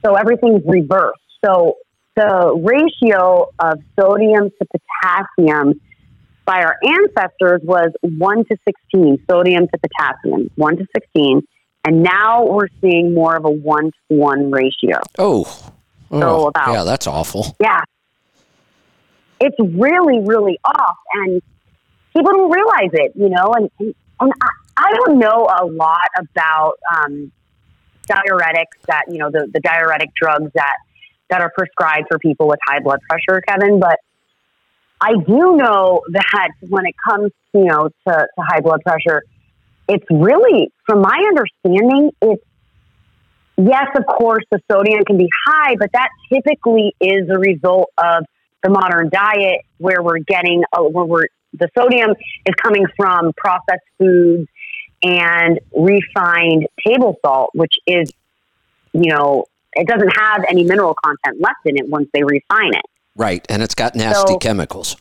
So 0.05 0.15
everything's 0.15 0.63
reversed. 0.65 1.19
So 1.43 1.75
the 2.15 2.53
ratio 2.55 3.49
of 3.59 3.79
sodium 3.99 4.51
to 4.51 4.67
potassium 4.67 5.81
by 6.45 6.63
our 6.63 6.77
ancestors 6.83 7.61
was 7.63 7.91
1 8.01 8.45
to 8.45 8.57
16, 8.65 9.25
sodium 9.29 9.67
to 9.67 9.77
potassium, 9.77 10.49
1 10.55 10.77
to 10.77 10.85
16. 10.95 11.41
And 11.85 12.03
now 12.03 12.45
we're 12.45 12.67
seeing 12.81 13.13
more 13.13 13.35
of 13.35 13.45
a 13.45 13.49
1 13.49 13.83
to 13.85 13.91
1 14.09 14.51
ratio. 14.51 14.99
Oh. 15.17 15.71
Oh, 16.11 16.47
about- 16.47 16.71
yeah, 16.71 16.83
that's 16.83 17.07
awful. 17.07 17.55
Yeah. 17.59 17.81
It's 19.39 19.57
really, 19.59 20.19
really 20.19 20.59
off. 20.63 20.97
And 21.13 21.41
people 22.15 22.31
don't 22.31 22.51
realize 22.51 22.91
it, 22.93 23.13
you 23.15 23.29
know. 23.29 23.53
And, 23.55 23.69
and, 23.79 23.95
and 24.19 24.33
I, 24.41 24.49
I 24.77 24.93
don't 24.93 25.17
know 25.19 25.49
a 25.59 25.65
lot 25.65 26.07
about 26.17 26.73
um, 26.95 27.31
diuretics 28.07 28.79
that, 28.87 29.05
you 29.09 29.17
know, 29.17 29.29
the, 29.31 29.49
the 29.51 29.59
diuretic 29.59 30.13
drugs 30.15 30.51
that, 30.53 30.75
that 31.29 31.41
are 31.41 31.51
prescribed 31.57 32.07
for 32.09 32.19
people 32.19 32.47
with 32.47 32.59
high 32.67 32.79
blood 32.79 32.99
pressure, 33.09 33.41
Kevin. 33.41 33.79
But 33.79 33.99
I 35.01 35.13
do 35.15 35.57
know 35.57 36.01
that 36.09 36.49
when 36.69 36.85
it 36.85 36.95
comes, 37.07 37.31
you 37.53 37.65
know, 37.65 37.89
to, 38.07 38.13
to 38.13 38.41
high 38.41 38.61
blood 38.61 38.81
pressure, 38.85 39.23
it's 39.87 40.05
really, 40.09 40.71
from 40.85 41.01
my 41.01 41.25
understanding, 41.29 42.11
it's 42.21 42.43
yes, 43.57 43.87
of 43.97 44.05
course, 44.05 44.43
the 44.51 44.59
sodium 44.71 45.03
can 45.05 45.17
be 45.17 45.29
high, 45.45 45.75
but 45.77 45.91
that 45.93 46.09
typically 46.31 46.95
is 46.99 47.29
a 47.29 47.37
result 47.37 47.91
of 47.97 48.25
the 48.63 48.69
modern 48.69 49.09
diet 49.09 49.61
where 49.77 50.01
we're 50.01 50.19
getting, 50.19 50.63
uh, 50.71 50.81
where 50.81 51.05
we're, 51.05 51.27
the 51.53 51.69
sodium 51.77 52.11
is 52.45 52.55
coming 52.61 52.85
from 52.97 53.33
processed 53.33 53.83
foods 53.97 54.47
and 55.03 55.59
refined 55.75 56.67
table 56.85 57.17
salt, 57.25 57.51
which 57.53 57.73
is, 57.85 58.11
you 58.93 59.13
know, 59.13 59.45
it 59.73 59.87
doesn't 59.87 60.15
have 60.17 60.45
any 60.47 60.63
mineral 60.63 60.95
content 61.03 61.41
left 61.41 61.59
in 61.65 61.77
it 61.77 61.89
once 61.89 62.07
they 62.13 62.23
refine 62.23 62.73
it. 62.73 62.85
Right. 63.15 63.45
And 63.49 63.61
it's 63.61 63.75
got 63.75 63.95
nasty 63.95 64.33
So- 64.33 64.37
chemicals. 64.39 64.95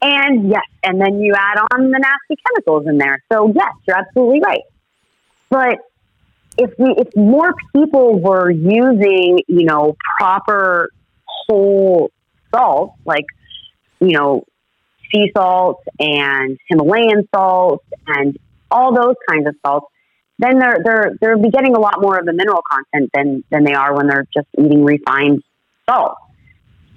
And 0.00 0.48
yes, 0.48 0.62
and 0.84 1.00
then 1.00 1.18
you 1.18 1.34
add 1.36 1.58
on 1.72 1.90
the 1.90 1.98
nasty 1.98 2.40
chemicals 2.46 2.86
in 2.86 2.98
there. 2.98 3.20
So 3.32 3.52
yes, 3.52 3.72
you're 3.86 3.98
absolutely 3.98 4.40
right. 4.40 4.62
But 5.50 5.78
if 6.56 6.70
we, 6.78 6.94
if 6.96 7.08
more 7.16 7.52
people 7.74 8.20
were 8.20 8.48
using, 8.48 9.40
you 9.48 9.64
know, 9.64 9.96
proper 10.20 10.90
whole 11.24 12.12
salt, 12.54 12.92
like, 13.04 13.24
you 14.00 14.12
know, 14.12 14.44
sea 15.12 15.32
salt 15.36 15.82
and 15.98 16.58
Himalayan 16.68 17.28
salt 17.34 17.82
and 18.06 18.36
all 18.70 18.94
those 18.94 19.16
kinds 19.28 19.48
of 19.48 19.54
salts, 19.64 19.86
then 20.38 20.58
they're 20.58 20.78
they're 20.84 21.12
they're 21.20 21.38
be 21.38 21.50
getting 21.50 21.74
a 21.74 21.80
lot 21.80 22.00
more 22.00 22.16
of 22.16 22.24
the 22.24 22.32
mineral 22.32 22.62
content 22.70 23.10
than 23.12 23.42
than 23.50 23.64
they 23.64 23.72
are 23.74 23.96
when 23.96 24.06
they're 24.06 24.26
just 24.32 24.46
eating 24.56 24.84
refined 24.84 25.42
salt. 25.88 26.14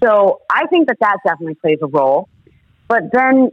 So 0.03 0.41
I 0.51 0.67
think 0.67 0.87
that 0.87 0.97
that 0.99 1.17
definitely 1.25 1.55
plays 1.55 1.77
a 1.81 1.87
role. 1.87 2.27
But 2.87 3.03
then, 3.13 3.51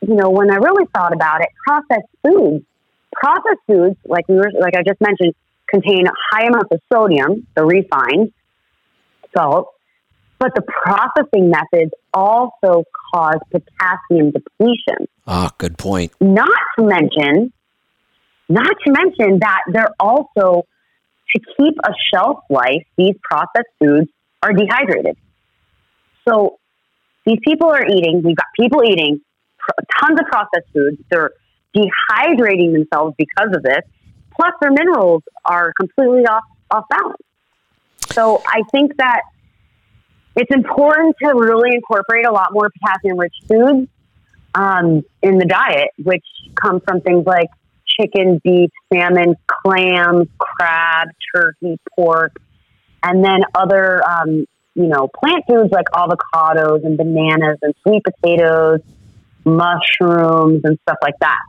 you 0.00 0.14
know, 0.14 0.30
when 0.30 0.50
I 0.50 0.56
really 0.56 0.86
thought 0.94 1.12
about 1.12 1.42
it, 1.42 1.48
processed 1.66 2.08
foods, 2.24 2.64
processed 3.12 3.60
foods, 3.66 3.96
like 4.04 4.26
we 4.28 4.36
were, 4.36 4.50
like 4.58 4.74
I 4.74 4.82
just 4.82 5.00
mentioned, 5.00 5.34
contain 5.70 6.04
high 6.30 6.46
amounts 6.46 6.70
of 6.72 6.80
sodium, 6.92 7.46
the 7.54 7.64
refined 7.64 8.32
salt, 9.36 9.68
but 10.38 10.54
the 10.54 10.62
processing 10.62 11.50
methods 11.50 11.92
also 12.12 12.84
cause 13.14 13.38
potassium 13.50 14.32
depletion. 14.32 15.06
Ah, 15.26 15.50
good 15.58 15.78
point. 15.78 16.12
Not 16.20 16.48
to 16.78 16.84
mention, 16.84 17.52
not 18.48 18.74
to 18.84 18.90
mention 18.90 19.38
that 19.40 19.60
they're 19.72 19.94
also 20.00 20.64
to 21.34 21.40
keep 21.56 21.74
a 21.84 21.92
shelf 22.12 22.40
life. 22.50 22.84
These 22.98 23.14
processed 23.22 23.70
foods 23.78 24.08
are 24.42 24.52
dehydrated. 24.52 25.16
So 26.28 26.58
these 27.24 27.38
people 27.42 27.68
are 27.68 27.84
eating. 27.86 28.22
We've 28.24 28.36
got 28.36 28.46
people 28.58 28.82
eating 28.84 29.20
tons 30.00 30.18
of 30.18 30.26
processed 30.26 30.72
foods. 30.72 30.98
They're 31.10 31.30
dehydrating 31.74 32.72
themselves 32.72 33.14
because 33.16 33.54
of 33.54 33.62
this. 33.62 33.82
Plus, 34.34 34.52
their 34.60 34.72
minerals 34.72 35.22
are 35.44 35.72
completely 35.78 36.26
off 36.26 36.44
off 36.70 36.84
balance. 36.88 37.20
So 38.12 38.42
I 38.46 38.62
think 38.70 38.96
that 38.96 39.22
it's 40.36 40.50
important 40.50 41.16
to 41.22 41.28
really 41.34 41.74
incorporate 41.74 42.26
a 42.26 42.32
lot 42.32 42.48
more 42.52 42.70
potassium 42.70 43.18
rich 43.18 43.34
foods 43.46 43.88
um, 44.54 45.02
in 45.22 45.38
the 45.38 45.44
diet, 45.44 45.90
which 46.02 46.24
come 46.54 46.80
from 46.80 47.00
things 47.02 47.26
like 47.26 47.48
chicken, 48.00 48.40
beef, 48.42 48.70
salmon, 48.92 49.36
clams, 49.46 50.28
crab, 50.38 51.08
turkey, 51.34 51.78
pork, 51.94 52.32
and 53.02 53.24
then 53.24 53.40
other, 53.54 54.02
um, 54.08 54.46
you 54.74 54.86
know, 54.86 55.08
plant 55.22 55.44
foods 55.48 55.70
like 55.72 55.86
avocados 55.94 56.84
and 56.84 56.96
bananas 56.96 57.58
and 57.62 57.74
sweet 57.82 58.02
potatoes, 58.04 58.80
mushrooms, 59.44 60.62
and 60.64 60.78
stuff 60.82 60.98
like 61.02 61.18
that. 61.20 61.40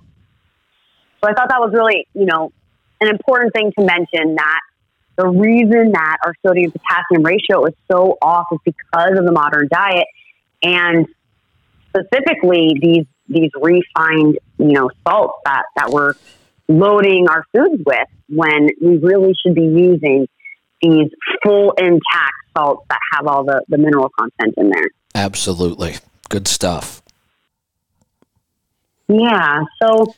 So 1.21 1.30
I 1.30 1.34
thought 1.34 1.49
that 1.49 1.59
was 1.59 1.71
really, 1.73 2.07
you 2.13 2.25
know, 2.25 2.51
an 2.99 3.07
important 3.07 3.53
thing 3.53 3.71
to 3.77 3.85
mention 3.85 4.35
that 4.35 4.59
the 5.15 5.27
reason 5.27 5.91
that 5.91 6.17
our 6.25 6.34
sodium 6.45 6.71
potassium 6.71 7.23
ratio 7.23 7.65
is 7.65 7.73
so 7.91 8.17
off 8.21 8.47
is 8.51 8.59
because 8.65 9.17
of 9.17 9.25
the 9.25 9.31
modern 9.31 9.67
diet 9.71 10.07
and 10.63 11.07
specifically 11.89 12.75
these 12.81 13.05
these 13.30 13.51
refined, 13.55 14.38
you 14.57 14.73
know, 14.73 14.89
salts 15.07 15.39
that, 15.45 15.63
that 15.77 15.89
we're 15.89 16.13
loading 16.67 17.27
our 17.30 17.45
foods 17.53 17.81
with 17.85 18.07
when 18.27 18.69
we 18.81 18.97
really 18.97 19.34
should 19.41 19.55
be 19.55 19.61
using 19.61 20.27
these 20.84 21.10
full 21.43 21.72
intact 21.77 22.34
salts 22.55 22.85
that 22.89 22.99
have 23.14 23.27
all 23.27 23.43
the, 23.43 23.64
the 23.69 23.77
mineral 23.77 24.10
content 24.10 24.53
in 24.57 24.69
there. 24.69 24.89
Absolutely. 25.15 25.95
Good 26.30 26.47
stuff. 26.47 27.01
Yeah. 29.07 29.61
So, 29.81 30.14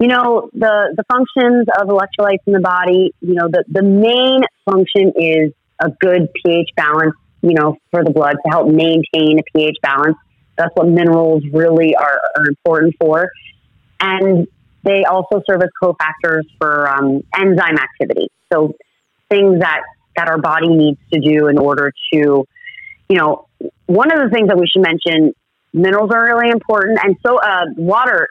you 0.00 0.08
know, 0.08 0.48
the, 0.52 0.94
the 0.96 1.04
functions 1.12 1.66
of 1.80 1.88
electrolytes 1.88 2.42
in 2.46 2.52
the 2.52 2.60
body, 2.60 3.14
you 3.20 3.34
know, 3.34 3.48
the, 3.48 3.64
the 3.68 3.82
main 3.82 4.40
function 4.64 5.12
is 5.16 5.52
a 5.80 5.90
good 6.00 6.28
pH 6.44 6.70
balance, 6.76 7.14
you 7.42 7.54
know, 7.54 7.76
for 7.90 8.04
the 8.04 8.10
blood 8.10 8.36
to 8.44 8.50
help 8.50 8.68
maintain 8.68 9.38
a 9.38 9.42
pH 9.54 9.76
balance. 9.82 10.16
That's 10.56 10.70
what 10.74 10.88
minerals 10.88 11.42
really 11.52 11.94
are, 11.96 12.20
are 12.36 12.46
important 12.48 12.94
for. 13.00 13.30
And 14.00 14.46
they 14.84 15.04
also 15.04 15.42
serve 15.48 15.62
as 15.62 15.70
cofactors 15.82 16.42
for 16.58 16.88
um, 16.88 17.22
enzyme 17.36 17.78
activity. 17.78 18.28
So 18.52 18.74
things 19.32 19.60
that, 19.60 19.80
that 20.16 20.28
our 20.28 20.38
body 20.38 20.68
needs 20.68 20.98
to 21.12 21.20
do 21.20 21.48
in 21.48 21.58
order 21.58 21.92
to, 22.12 22.44
you 23.08 23.16
know, 23.16 23.48
one 23.86 24.12
of 24.12 24.18
the 24.22 24.30
things 24.32 24.48
that 24.48 24.58
we 24.58 24.66
should 24.66 24.82
mention, 24.82 25.32
minerals 25.72 26.10
are 26.12 26.24
really 26.24 26.50
important. 26.50 26.98
And 27.02 27.16
so 27.24 27.38
uh, 27.38 27.66
water 27.76 28.28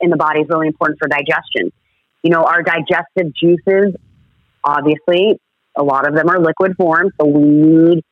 in 0.00 0.10
the 0.10 0.16
body 0.16 0.40
is 0.40 0.46
really 0.48 0.66
important 0.66 0.98
for 0.98 1.08
digestion. 1.08 1.72
You 2.22 2.30
know, 2.30 2.44
our 2.44 2.62
digestive 2.62 3.32
juices, 3.34 3.94
obviously, 4.64 5.40
a 5.76 5.82
lot 5.82 6.08
of 6.08 6.14
them 6.14 6.28
are 6.28 6.40
liquid 6.40 6.74
form. 6.76 7.10
So 7.20 7.26
we 7.26 7.42
need, 7.42 8.04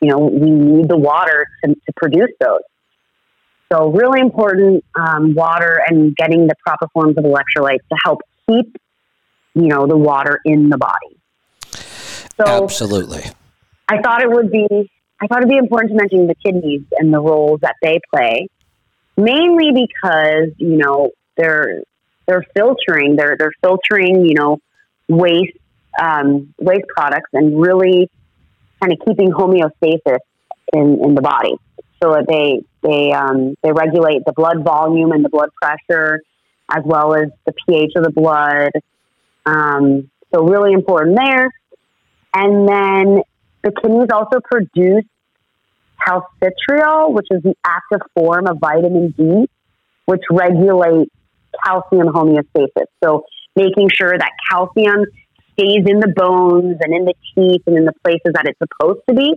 you 0.00 0.08
know, 0.10 0.18
we 0.18 0.50
need 0.50 0.88
the 0.88 0.96
water 0.96 1.46
to, 1.64 1.74
to 1.74 1.92
produce 1.96 2.30
those. 2.40 2.62
So, 3.72 3.90
really 3.90 4.20
important 4.20 4.84
um, 4.94 5.34
water 5.34 5.80
and 5.86 6.14
getting 6.14 6.46
the 6.46 6.54
proper 6.64 6.86
forms 6.92 7.16
of 7.16 7.24
electrolytes 7.24 7.86
to 7.90 7.96
help 8.04 8.20
keep, 8.48 8.76
you 9.54 9.68
know, 9.68 9.86
the 9.86 9.96
water 9.96 10.38
in 10.44 10.68
the 10.68 10.78
body. 10.78 11.18
So, 12.36 12.64
absolutely. 12.64 13.24
I 13.88 14.00
thought 14.00 14.22
it 14.22 14.30
would 14.30 14.50
be, 14.50 14.90
I 15.20 15.26
thought 15.26 15.38
it'd 15.38 15.48
be 15.48 15.56
important 15.56 15.92
to 15.92 15.96
mention 15.96 16.26
the 16.26 16.34
kidneys 16.34 16.82
and 16.98 17.12
the 17.12 17.20
roles 17.20 17.60
that 17.60 17.76
they 17.82 18.00
play, 18.12 18.48
mainly 19.16 19.70
because 19.72 20.48
you 20.58 20.76
know 20.76 21.10
they're 21.36 21.82
they're 22.26 22.44
filtering, 22.54 23.16
they're 23.16 23.36
they're 23.38 23.52
filtering, 23.62 24.24
you 24.24 24.34
know, 24.34 24.58
waste 25.08 25.56
um, 26.00 26.54
waste 26.58 26.86
products 26.88 27.30
and 27.32 27.60
really 27.60 28.10
kind 28.80 28.92
of 28.92 28.98
keeping 29.06 29.30
homeostasis 29.30 30.18
in 30.72 31.00
in 31.04 31.14
the 31.14 31.22
body 31.22 31.54
so 32.02 32.12
that 32.12 32.26
they 32.28 32.62
they 32.82 33.12
um, 33.12 33.56
they 33.62 33.72
regulate 33.72 34.24
the 34.26 34.32
blood 34.32 34.64
volume 34.64 35.12
and 35.12 35.24
the 35.24 35.28
blood 35.28 35.50
pressure, 35.60 36.22
as 36.70 36.82
well 36.84 37.14
as 37.14 37.30
the 37.46 37.52
pH 37.66 37.92
of 37.96 38.04
the 38.04 38.10
blood. 38.10 38.70
Um, 39.46 40.10
so 40.32 40.42
really 40.44 40.72
important 40.72 41.16
there. 41.16 41.52
And 42.34 42.68
then 42.68 43.22
the 43.62 43.72
kidneys 43.80 44.08
also 44.12 44.40
produce 44.40 45.04
calcitriol, 46.06 47.12
which 47.12 47.28
is 47.30 47.42
the 47.42 47.54
active 47.64 48.00
form 48.14 48.46
of 48.46 48.58
vitamin 48.58 49.14
D, 49.16 49.48
which 50.06 50.22
regulates 50.30 51.10
calcium 51.64 52.08
homeostasis. 52.08 52.86
So 53.02 53.24
making 53.56 53.88
sure 53.96 54.12
that 54.16 54.30
calcium 54.50 55.04
stays 55.52 55.84
in 55.86 56.00
the 56.00 56.12
bones 56.14 56.76
and 56.80 56.92
in 56.94 57.04
the 57.04 57.14
teeth 57.34 57.62
and 57.66 57.76
in 57.76 57.84
the 57.84 57.92
places 58.04 58.32
that 58.34 58.46
it's 58.46 58.58
supposed 58.58 59.00
to 59.08 59.14
be 59.14 59.34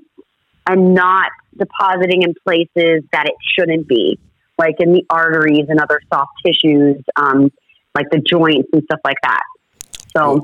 and 0.68 0.94
not 0.94 1.30
depositing 1.56 2.24
in 2.24 2.34
places 2.44 3.04
that 3.14 3.26
it 3.28 3.36
shouldn't 3.58 3.88
be, 3.88 4.20
like 4.58 4.76
in 4.80 4.92
the 4.92 5.06
arteries 5.10 5.66
and 5.70 5.80
other 5.80 6.00
soft 6.12 6.32
tissues, 6.46 6.98
um, 7.16 7.52
like 7.96 8.08
the 8.12 8.20
joints 8.20 8.68
and 8.74 8.84
stuff 8.84 9.00
like 9.06 9.18
that. 9.24 9.44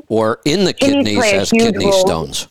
Or 0.08 0.40
in 0.46 0.66
the 0.66 0.74
kidneys, 0.74 1.08
kidneys 1.08 1.34
as 1.34 1.52
kidney 1.52 1.86
role. 1.86 2.08
stones. 2.08 2.48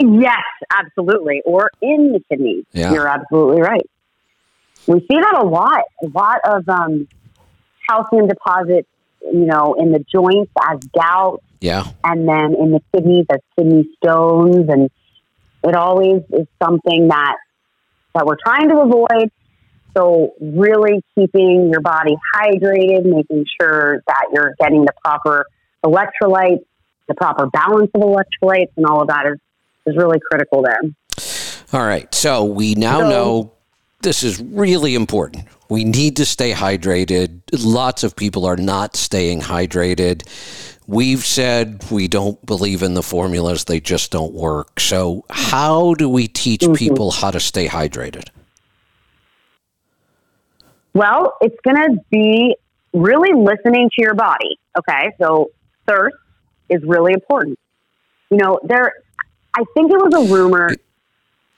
Yes, 0.00 0.42
absolutely. 0.70 1.42
Or 1.44 1.70
in 1.80 2.12
the 2.12 2.20
kidneys. 2.28 2.64
Yeah. 2.72 2.92
You're 2.92 3.08
absolutely 3.08 3.62
right. 3.62 3.88
We 4.86 5.00
see 5.00 5.18
that 5.20 5.40
a 5.40 5.46
lot. 5.46 5.82
A 6.02 6.08
lot 6.08 6.40
of 6.44 6.68
um, 6.68 7.08
calcium 7.88 8.28
deposits, 8.28 8.88
you 9.22 9.46
know, 9.46 9.74
in 9.78 9.92
the 9.92 10.04
joints 10.12 10.52
as 10.70 10.80
gout. 10.98 11.42
Yeah. 11.60 11.86
And 12.02 12.28
then 12.28 12.54
in 12.54 12.72
the 12.72 12.80
kidneys 12.92 13.26
as 13.30 13.40
kidney 13.56 13.88
stones 13.96 14.68
and 14.68 14.90
it 15.62 15.74
always 15.74 16.22
is 16.30 16.46
something 16.62 17.08
that 17.08 17.36
that 18.14 18.26
we're 18.26 18.36
trying 18.44 18.68
to 18.68 18.80
avoid. 18.80 19.30
So 19.96 20.34
really 20.40 21.02
keeping 21.14 21.70
your 21.70 21.80
body 21.80 22.16
hydrated, 22.34 23.04
making 23.04 23.46
sure 23.60 24.02
that 24.06 24.24
you're 24.32 24.54
getting 24.60 24.84
the 24.84 24.92
proper 25.02 25.46
electrolytes, 25.84 26.64
the 27.08 27.14
proper 27.14 27.46
balance 27.46 27.90
of 27.94 28.00
electrolytes, 28.00 28.70
and 28.76 28.86
all 28.86 29.02
of 29.02 29.08
that 29.08 29.26
is 29.26 29.38
is 29.86 29.96
really 29.96 30.18
critical 30.30 30.62
there. 30.62 30.80
All 31.72 31.86
right. 31.86 32.12
So 32.14 32.44
we 32.44 32.74
now 32.74 33.00
so, 33.00 33.10
know 33.10 33.52
this 34.02 34.22
is 34.22 34.40
really 34.40 34.94
important. 34.94 35.46
We 35.68 35.84
need 35.84 36.16
to 36.16 36.24
stay 36.24 36.52
hydrated. 36.52 37.40
Lots 37.52 38.04
of 38.04 38.14
people 38.14 38.44
are 38.44 38.56
not 38.56 38.96
staying 38.96 39.40
hydrated. 39.40 40.22
We've 40.86 41.24
said 41.24 41.82
we 41.90 42.08
don't 42.08 42.44
believe 42.44 42.82
in 42.82 42.94
the 42.94 43.02
formulas, 43.02 43.64
they 43.64 43.80
just 43.80 44.10
don't 44.10 44.34
work. 44.34 44.78
So, 44.78 45.24
how 45.30 45.94
do 45.94 46.08
we 46.10 46.28
teach 46.28 46.60
mm-hmm. 46.60 46.74
people 46.74 47.10
how 47.10 47.30
to 47.30 47.40
stay 47.40 47.66
hydrated? 47.66 48.28
Well, 50.92 51.36
it's 51.40 51.56
going 51.64 51.76
to 51.76 52.04
be 52.10 52.54
really 52.92 53.32
listening 53.32 53.88
to 53.96 54.02
your 54.02 54.14
body. 54.14 54.58
Okay. 54.78 55.12
So, 55.18 55.50
thirst 55.86 56.16
is 56.68 56.82
really 56.84 57.12
important. 57.12 57.58
You 58.30 58.38
know, 58.38 58.58
there, 58.64 58.92
I 59.54 59.64
think 59.74 59.92
it 59.92 59.98
was 59.98 60.14
a 60.14 60.32
rumor 60.32 60.70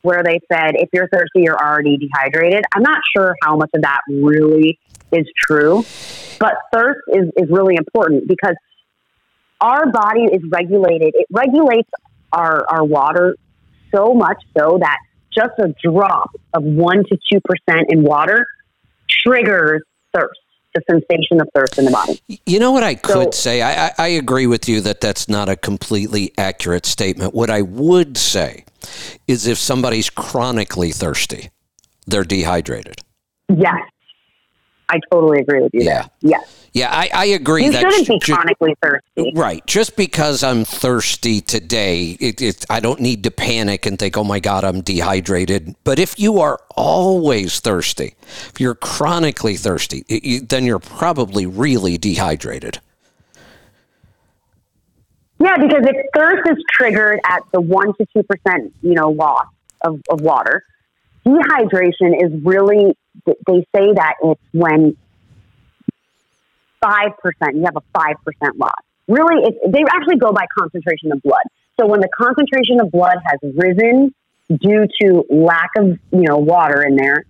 where 0.02 0.22
they 0.22 0.40
said 0.52 0.72
if 0.74 0.88
you're 0.92 1.08
thirsty, 1.08 1.42
you're 1.42 1.58
already 1.58 1.96
dehydrated. 1.96 2.64
I'm 2.74 2.82
not 2.82 3.00
sure 3.16 3.34
how 3.42 3.56
much 3.56 3.70
of 3.74 3.82
that 3.82 4.00
really 4.08 4.78
is 5.12 5.26
true, 5.36 5.84
but 6.38 6.54
thirst 6.72 7.00
is, 7.08 7.24
is 7.36 7.50
really 7.50 7.76
important 7.76 8.28
because 8.28 8.54
our 9.60 9.90
body 9.90 10.24
is 10.24 10.42
regulated. 10.50 11.14
It 11.14 11.26
regulates 11.30 11.88
our, 12.32 12.66
our 12.68 12.84
water 12.84 13.36
so 13.94 14.14
much 14.14 14.42
so 14.56 14.78
that 14.80 14.98
just 15.36 15.58
a 15.58 15.74
drop 15.82 16.30
of 16.54 16.62
1% 16.62 17.04
to 17.08 17.18
2% 17.34 17.84
in 17.88 18.02
water 18.02 18.46
triggers 19.08 19.82
thirst, 20.14 20.40
the 20.76 20.82
sensation 20.90 21.40
of 21.40 21.48
thirst 21.54 21.78
in 21.78 21.84
the 21.84 21.90
body. 21.90 22.20
You 22.46 22.58
know 22.58 22.70
what 22.70 22.82
I 22.82 22.94
could 22.94 23.34
so, 23.34 23.40
say? 23.40 23.62
I, 23.62 23.92
I 23.98 24.08
agree 24.08 24.46
with 24.46 24.68
you 24.68 24.80
that 24.82 25.00
that's 25.00 25.28
not 25.28 25.48
a 25.48 25.56
completely 25.56 26.32
accurate 26.36 26.86
statement. 26.86 27.34
What 27.34 27.50
I 27.50 27.62
would 27.62 28.16
say 28.16 28.64
is 29.26 29.46
if 29.46 29.58
somebody's 29.58 30.10
chronically 30.10 30.92
thirsty, 30.92 31.50
they're 32.06 32.24
dehydrated. 32.24 33.00
Yes. 33.48 33.82
I 34.88 35.00
totally 35.10 35.40
agree 35.40 35.62
with 35.62 35.74
you. 35.74 35.82
Yeah. 35.82 36.02
There. 36.02 36.10
Yes. 36.32 36.68
Yeah, 36.72 36.90
I, 36.90 37.08
I 37.14 37.24
agree. 37.26 37.64
You 37.64 37.72
shouldn't 37.72 38.06
be 38.06 38.20
chronically 38.20 38.76
thirsty. 38.82 39.32
Right. 39.34 39.66
Just 39.66 39.96
because 39.96 40.42
I'm 40.42 40.64
thirsty 40.66 41.40
today, 41.40 42.18
it, 42.20 42.42
it, 42.42 42.66
I 42.68 42.80
don't 42.80 43.00
need 43.00 43.24
to 43.24 43.30
panic 43.30 43.86
and 43.86 43.98
think, 43.98 44.18
oh 44.18 44.24
my 44.24 44.40
God, 44.40 44.62
I'm 44.62 44.82
dehydrated. 44.82 45.74
But 45.84 45.98
if 45.98 46.18
you 46.18 46.38
are 46.40 46.60
always 46.76 47.60
thirsty, 47.60 48.14
if 48.50 48.60
you're 48.60 48.74
chronically 48.74 49.56
thirsty, 49.56 50.04
it, 50.06 50.22
you, 50.22 50.40
then 50.40 50.64
you're 50.64 50.78
probably 50.78 51.46
really 51.46 51.96
dehydrated. 51.96 52.78
Yeah, 55.38 55.56
because 55.56 55.84
if 55.86 55.96
thirst 56.14 56.48
is 56.48 56.62
triggered 56.72 57.20
at 57.24 57.40
the 57.52 57.60
1% 57.60 57.96
to 57.96 58.06
2%, 58.22 58.72
you 58.82 58.94
know, 58.94 59.10
loss 59.10 59.46
of, 59.82 60.00
of 60.10 60.20
water, 60.20 60.64
dehydration 61.26 62.22
is 62.22 62.44
really, 62.44 62.96
they 63.24 63.66
say 63.74 63.92
that 63.94 64.14
it's 64.22 64.40
when 64.52 64.96
5%, 66.82 67.12
you 67.54 67.64
have 67.64 67.76
a 67.76 67.98
5% 67.98 68.14
loss. 68.58 68.72
Really, 69.08 69.44
it, 69.44 69.72
they 69.72 69.82
actually 69.88 70.16
go 70.16 70.32
by 70.32 70.46
concentration 70.58 71.12
of 71.12 71.22
blood. 71.22 71.42
So 71.78 71.86
when 71.86 72.00
the 72.00 72.08
concentration 72.16 72.80
of 72.80 72.90
blood 72.90 73.18
has 73.24 73.38
risen 73.54 74.14
due 74.48 74.86
to 75.00 75.24
lack 75.30 75.70
of, 75.76 75.98
you 76.10 76.22
know, 76.22 76.38
water 76.38 76.82
in 76.82 76.96
there, 76.96 77.24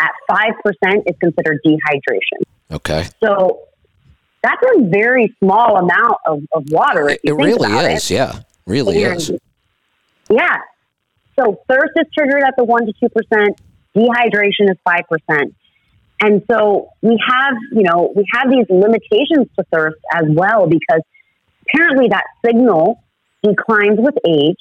at 0.00 0.10
5% 0.28 1.02
is 1.06 1.16
considered 1.20 1.60
dehydration. 1.64 2.42
Okay. 2.70 3.06
So 3.22 3.60
that's 4.42 4.62
a 4.76 4.82
very 4.82 5.34
small 5.38 5.76
amount 5.78 6.18
of, 6.26 6.42
of 6.52 6.64
water. 6.70 7.08
It, 7.10 7.20
you 7.24 7.34
it 7.34 7.44
think 7.44 7.60
really 7.60 7.94
is. 7.94 8.10
It. 8.10 8.14
Yeah, 8.14 8.40
really 8.66 9.04
And- 9.04 9.16
is. 9.16 9.32
Yeah. 10.28 10.56
So 11.38 11.60
thirst 11.68 11.92
is 11.96 12.06
triggered 12.16 12.42
at 12.42 12.54
the 12.56 12.64
one 12.64 12.86
to 12.86 12.92
two 12.92 13.08
percent. 13.08 13.60
Dehydration 13.96 14.70
is 14.70 14.76
five 14.84 15.02
percent. 15.08 15.54
And 16.20 16.42
so 16.50 16.90
we 17.02 17.18
have, 17.26 17.54
you 17.72 17.82
know, 17.82 18.12
we 18.14 18.24
have 18.32 18.50
these 18.50 18.66
limitations 18.70 19.48
to 19.58 19.64
thirst 19.72 19.98
as 20.12 20.24
well 20.28 20.66
because 20.66 21.02
apparently 21.66 22.08
that 22.08 22.24
signal 22.44 23.02
declines 23.42 23.98
with 23.98 24.14
age 24.26 24.56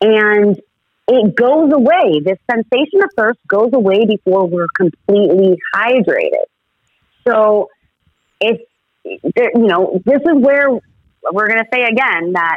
and 0.00 0.60
it 1.08 1.36
goes 1.36 1.72
away. 1.72 2.20
This 2.24 2.38
sensation 2.50 3.02
of 3.02 3.10
thirst 3.16 3.38
goes 3.46 3.70
away 3.72 4.06
before 4.06 4.46
we're 4.46 4.68
completely 4.76 5.58
hydrated. 5.74 6.46
So 7.26 7.68
if 8.40 8.60
you 9.04 9.50
know, 9.54 10.00
this 10.04 10.20
is 10.22 10.34
where 10.34 10.70
we're 10.70 11.48
going 11.48 11.58
to 11.58 11.68
say 11.72 11.82
again 11.82 12.32
that 12.32 12.56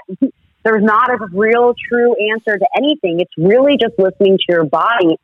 there's 0.63 0.83
not 0.83 1.11
a 1.11 1.17
real 1.33 1.75
true 1.89 2.15
answer 2.31 2.57
to 2.57 2.67
anything. 2.75 3.19
It's 3.19 3.33
really 3.37 3.77
just 3.77 3.93
listening 3.99 4.37
to 4.37 4.45
your 4.49 4.65
body 4.65 5.17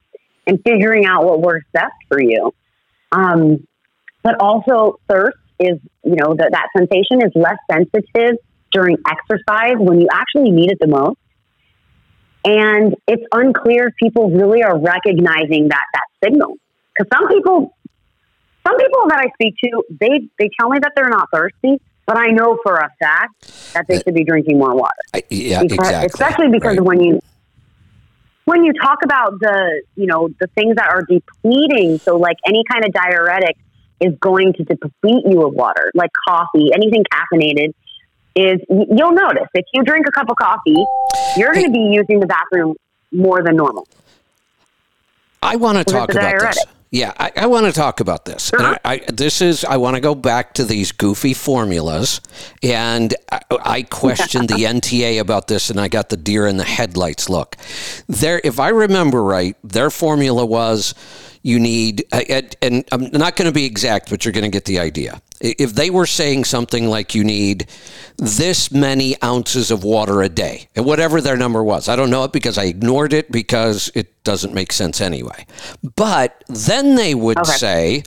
and 0.47 0.59
figuring 0.65 1.05
out 1.05 1.23
what 1.25 1.41
works 1.41 1.65
best 1.73 1.93
for 2.07 2.21
you. 2.21 2.53
Um, 3.11 3.67
but 4.23 4.35
also, 4.39 4.99
thirst 5.09 5.37
is, 5.59 5.77
you 6.03 6.15
know, 6.15 6.33
that 6.35 6.51
that 6.51 6.67
sensation 6.75 7.21
is 7.25 7.31
less 7.35 7.57
sensitive 7.69 8.37
during 8.71 8.97
exercise 9.07 9.75
when 9.77 9.99
you 9.99 10.07
actually 10.11 10.51
need 10.51 10.71
it 10.71 10.77
the 10.79 10.87
most. 10.87 11.17
And 12.43 12.95
it's 13.07 13.23
unclear 13.31 13.87
if 13.87 13.93
people 14.01 14.31
really 14.31 14.63
are 14.63 14.77
recognizing 14.79 15.67
that 15.69 15.83
that 15.93 16.03
signal. 16.23 16.55
Because 16.97 17.09
some 17.13 17.27
people, 17.27 17.75
some 18.65 18.77
people 18.77 19.07
that 19.09 19.19
I 19.19 19.29
speak 19.33 19.55
to, 19.63 19.83
they 19.99 20.27
they 20.39 20.49
tell 20.59 20.69
me 20.69 20.79
that 20.81 20.93
they're 20.95 21.09
not 21.09 21.27
thirsty, 21.31 21.79
but 22.07 22.17
I 22.17 22.27
know 22.27 22.57
for 22.63 22.77
a 22.77 22.89
fact 22.99 23.73
that 23.73 23.85
they 23.87 23.99
should 23.99 24.15
be 24.15 24.23
drinking 24.23 24.57
more 24.57 24.73
water. 24.75 24.89
I, 25.13 25.23
yeah, 25.29 25.61
Because- 25.61 25.89
exactly. 25.89 26.05
Especially 26.07 26.47
because 26.51 26.77
Right. 26.77 26.85
when 26.85 27.01
you 27.03 27.19
when 28.51 28.65
you 28.65 28.73
talk 28.73 28.99
about 29.03 29.39
the 29.39 29.81
you 29.95 30.05
know 30.05 30.29
the 30.39 30.47
things 30.47 30.75
that 30.75 30.89
are 30.89 31.03
depleting, 31.03 31.97
so 31.99 32.17
like 32.17 32.37
any 32.45 32.63
kind 32.69 32.83
of 32.83 32.91
diuretic 32.91 33.55
is 34.01 34.13
going 34.19 34.51
to 34.53 34.63
deplete 34.65 35.25
you 35.25 35.45
of 35.45 35.53
water, 35.53 35.89
like 35.93 36.09
coffee, 36.27 36.71
anything 36.73 37.03
caffeinated. 37.11 37.73
Is 38.35 38.59
you'll 38.69 39.13
notice 39.13 39.47
if 39.53 39.65
you 39.73 39.83
drink 39.83 40.05
a 40.07 40.11
cup 40.11 40.29
of 40.29 40.37
coffee, 40.37 40.85
you're 41.37 41.53
going 41.53 41.65
to 41.65 41.71
be 41.71 41.91
using 41.93 42.19
the 42.19 42.27
bathroom 42.27 42.75
more 43.11 43.43
than 43.43 43.55
normal. 43.57 43.87
I 45.41 45.55
want 45.55 45.77
to 45.77 45.83
talk 45.83 46.11
about 46.11 46.39
this. 46.39 46.65
Yeah, 46.93 47.13
I, 47.17 47.31
I 47.37 47.45
want 47.45 47.67
to 47.67 47.71
talk 47.71 48.01
about 48.01 48.25
this. 48.25 48.51
And 48.51 48.61
Uh-huh. 48.61 48.77
I, 48.83 48.93
I, 48.95 49.01
this 49.11 49.41
is 49.41 49.63
I 49.63 49.77
want 49.77 49.95
to 49.95 50.01
go 50.01 50.13
back 50.13 50.53
to 50.55 50.65
these 50.65 50.91
goofy 50.91 51.33
formulas, 51.33 52.19
and 52.61 53.13
I, 53.31 53.39
I 53.49 53.81
questioned 53.83 54.49
the 54.49 54.55
NTA 54.65 55.19
about 55.21 55.47
this, 55.47 55.69
and 55.69 55.79
I 55.79 55.87
got 55.87 56.09
the 56.09 56.17
deer 56.17 56.45
in 56.47 56.57
the 56.57 56.65
headlights 56.65 57.29
look. 57.29 57.55
There, 58.07 58.41
if 58.43 58.59
I 58.59 58.69
remember 58.69 59.23
right, 59.23 59.55
their 59.63 59.89
formula 59.89 60.45
was 60.45 60.93
you 61.43 61.59
need, 61.59 62.03
and- 62.11 62.55
and 62.61 62.85
I'm 62.91 63.09
not 63.11 63.35
going 63.35 63.47
to 63.47 63.51
be 63.51 63.65
exact, 63.65 64.09
but 64.09 64.23
you're 64.25 64.31
going 64.31 64.43
to 64.43 64.49
get 64.49 64.65
the 64.65 64.79
idea. 64.79 65.21
If 65.39 65.73
they 65.73 65.89
were 65.89 66.05
saying 66.05 66.45
something 66.45 66.87
like 66.87 67.15
you 67.15 67.23
need 67.23 67.65
this 68.17 68.71
many 68.71 69.15
ounces 69.23 69.71
of 69.71 69.83
water 69.83 70.21
a 70.21 70.29
day, 70.29 70.67
and 70.75 70.85
whatever 70.85 71.19
their 71.19 71.35
number 71.37 71.63
was, 71.63 71.89
I 71.89 71.95
don't 71.95 72.11
know 72.11 72.23
it 72.25 72.31
because 72.31 72.59
I 72.59 72.65
ignored 72.65 73.11
it 73.11 73.31
because 73.31 73.89
it 73.95 74.23
doesn't 74.23 74.53
make 74.53 74.71
sense 74.71 75.01
anyway. 75.01 75.47
But 75.95 76.43
then 76.47 76.93
they 76.95 77.15
would 77.15 77.39
Okay. 77.39 77.57
say 77.57 78.03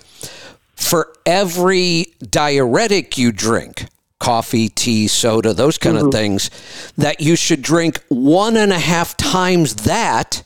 for 0.77 1.13
every 1.27 2.15
diuretic 2.31 3.19
you 3.19 3.33
drink, 3.33 3.87
coffee, 4.21 4.69
tea, 4.69 5.09
soda, 5.09 5.53
those 5.53 5.77
kind 5.77 5.97
Mm-hmm. 5.97 6.07
of 6.07 6.13
things, 6.15 6.51
that 6.97 7.21
you 7.21 7.35
should 7.35 7.63
drink 7.63 8.01
one 8.09 8.57
and 8.57 8.73
a 8.73 8.79
half 8.79 9.17
times 9.17 9.75
that 9.75 10.45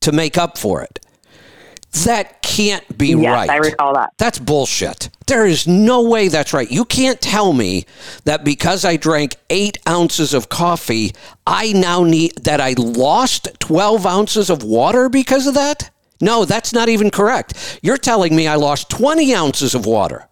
to 0.00 0.10
make 0.10 0.36
up 0.36 0.58
for 0.58 0.82
it. 0.82 0.98
That 2.04 2.42
can't 2.42 2.98
be 2.98 3.08
Yes, 3.08 3.24
right. 3.24 3.50
I 3.50 3.56
recall 3.56 3.94
that. 3.94 4.10
That's 4.18 4.38
bullshit. 4.38 5.10
There 5.26 5.46
is 5.46 5.66
no 5.66 6.02
way 6.02 6.28
that's 6.28 6.52
right. 6.52 6.70
You 6.70 6.84
can't 6.84 7.20
tell 7.20 7.52
me 7.52 7.86
that 8.24 8.44
because 8.44 8.84
I 8.84 8.96
drank 8.96 9.36
eight 9.48 9.78
ounces 9.88 10.34
of 10.34 10.48
coffee, 10.48 11.12
I 11.46 11.72
now 11.72 12.02
need 12.02 12.36
that 12.42 12.60
I 12.60 12.74
lost 12.76 13.48
12 13.60 14.06
ounces 14.06 14.50
of 14.50 14.62
water 14.62 15.08
because 15.08 15.46
of 15.46 15.54
that? 15.54 15.90
No, 16.20 16.44
that's 16.44 16.72
not 16.72 16.88
even 16.88 17.10
correct. 17.10 17.78
You're 17.82 17.96
telling 17.96 18.34
me 18.34 18.46
I 18.46 18.56
lost 18.56 18.90
20 18.90 19.34
ounces 19.34 19.74
of 19.74 19.86
water 19.86 20.28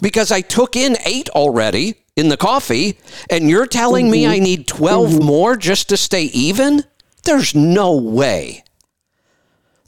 because 0.00 0.32
I 0.32 0.40
took 0.40 0.76
in 0.76 0.96
eight 1.04 1.28
already 1.30 1.94
in 2.16 2.28
the 2.28 2.36
coffee, 2.36 2.98
and 3.28 3.50
you're 3.50 3.66
telling 3.66 4.10
me 4.10 4.26
I 4.26 4.36
mm-hmm. 4.36 4.44
need 4.44 4.68
12 4.68 5.10
mm-hmm. 5.10 5.24
more 5.24 5.56
just 5.56 5.88
to 5.88 5.96
stay 5.96 6.24
even? 6.24 6.84
There's 7.24 7.54
no 7.54 7.96
way. 7.96 8.63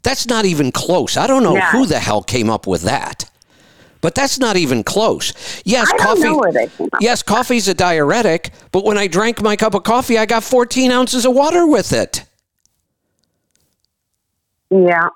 That's 0.03 0.25
not 0.27 0.45
even 0.45 0.71
close. 0.71 1.17
I 1.17 1.27
don't 1.27 1.43
know 1.43 1.55
Yeah. 1.55 1.71
who 1.71 1.85
the 1.85 1.99
hell 1.99 2.21
came 2.23 2.49
up 2.49 2.65
with 2.67 2.83
that. 2.83 3.29
But 3.99 4.13
that's 4.15 4.37
not 4.39 4.55
even 4.55 4.83
close. 4.83 5.33
Yes, 5.65 5.91
coffee. 5.97 6.21
know 6.21 6.37
where 6.37 6.51
they 6.51 6.67
came 6.67 6.87
up 6.93 7.01
yes, 7.01 7.23
coffee's 7.23 7.67
a 7.67 7.73
diuretic, 7.73 8.51
but 8.71 8.85
when 8.85 8.97
I 8.97 9.07
drank 9.07 9.41
my 9.41 9.55
cup 9.55 9.73
of 9.73 9.83
coffee, 9.83 10.17
I 10.19 10.25
got 10.27 10.43
14 10.43 10.91
ounces 10.91 11.25
of 11.25 11.33
water 11.33 11.65
with 11.65 11.91
it. 11.91 12.23
Yeah. 14.69 15.09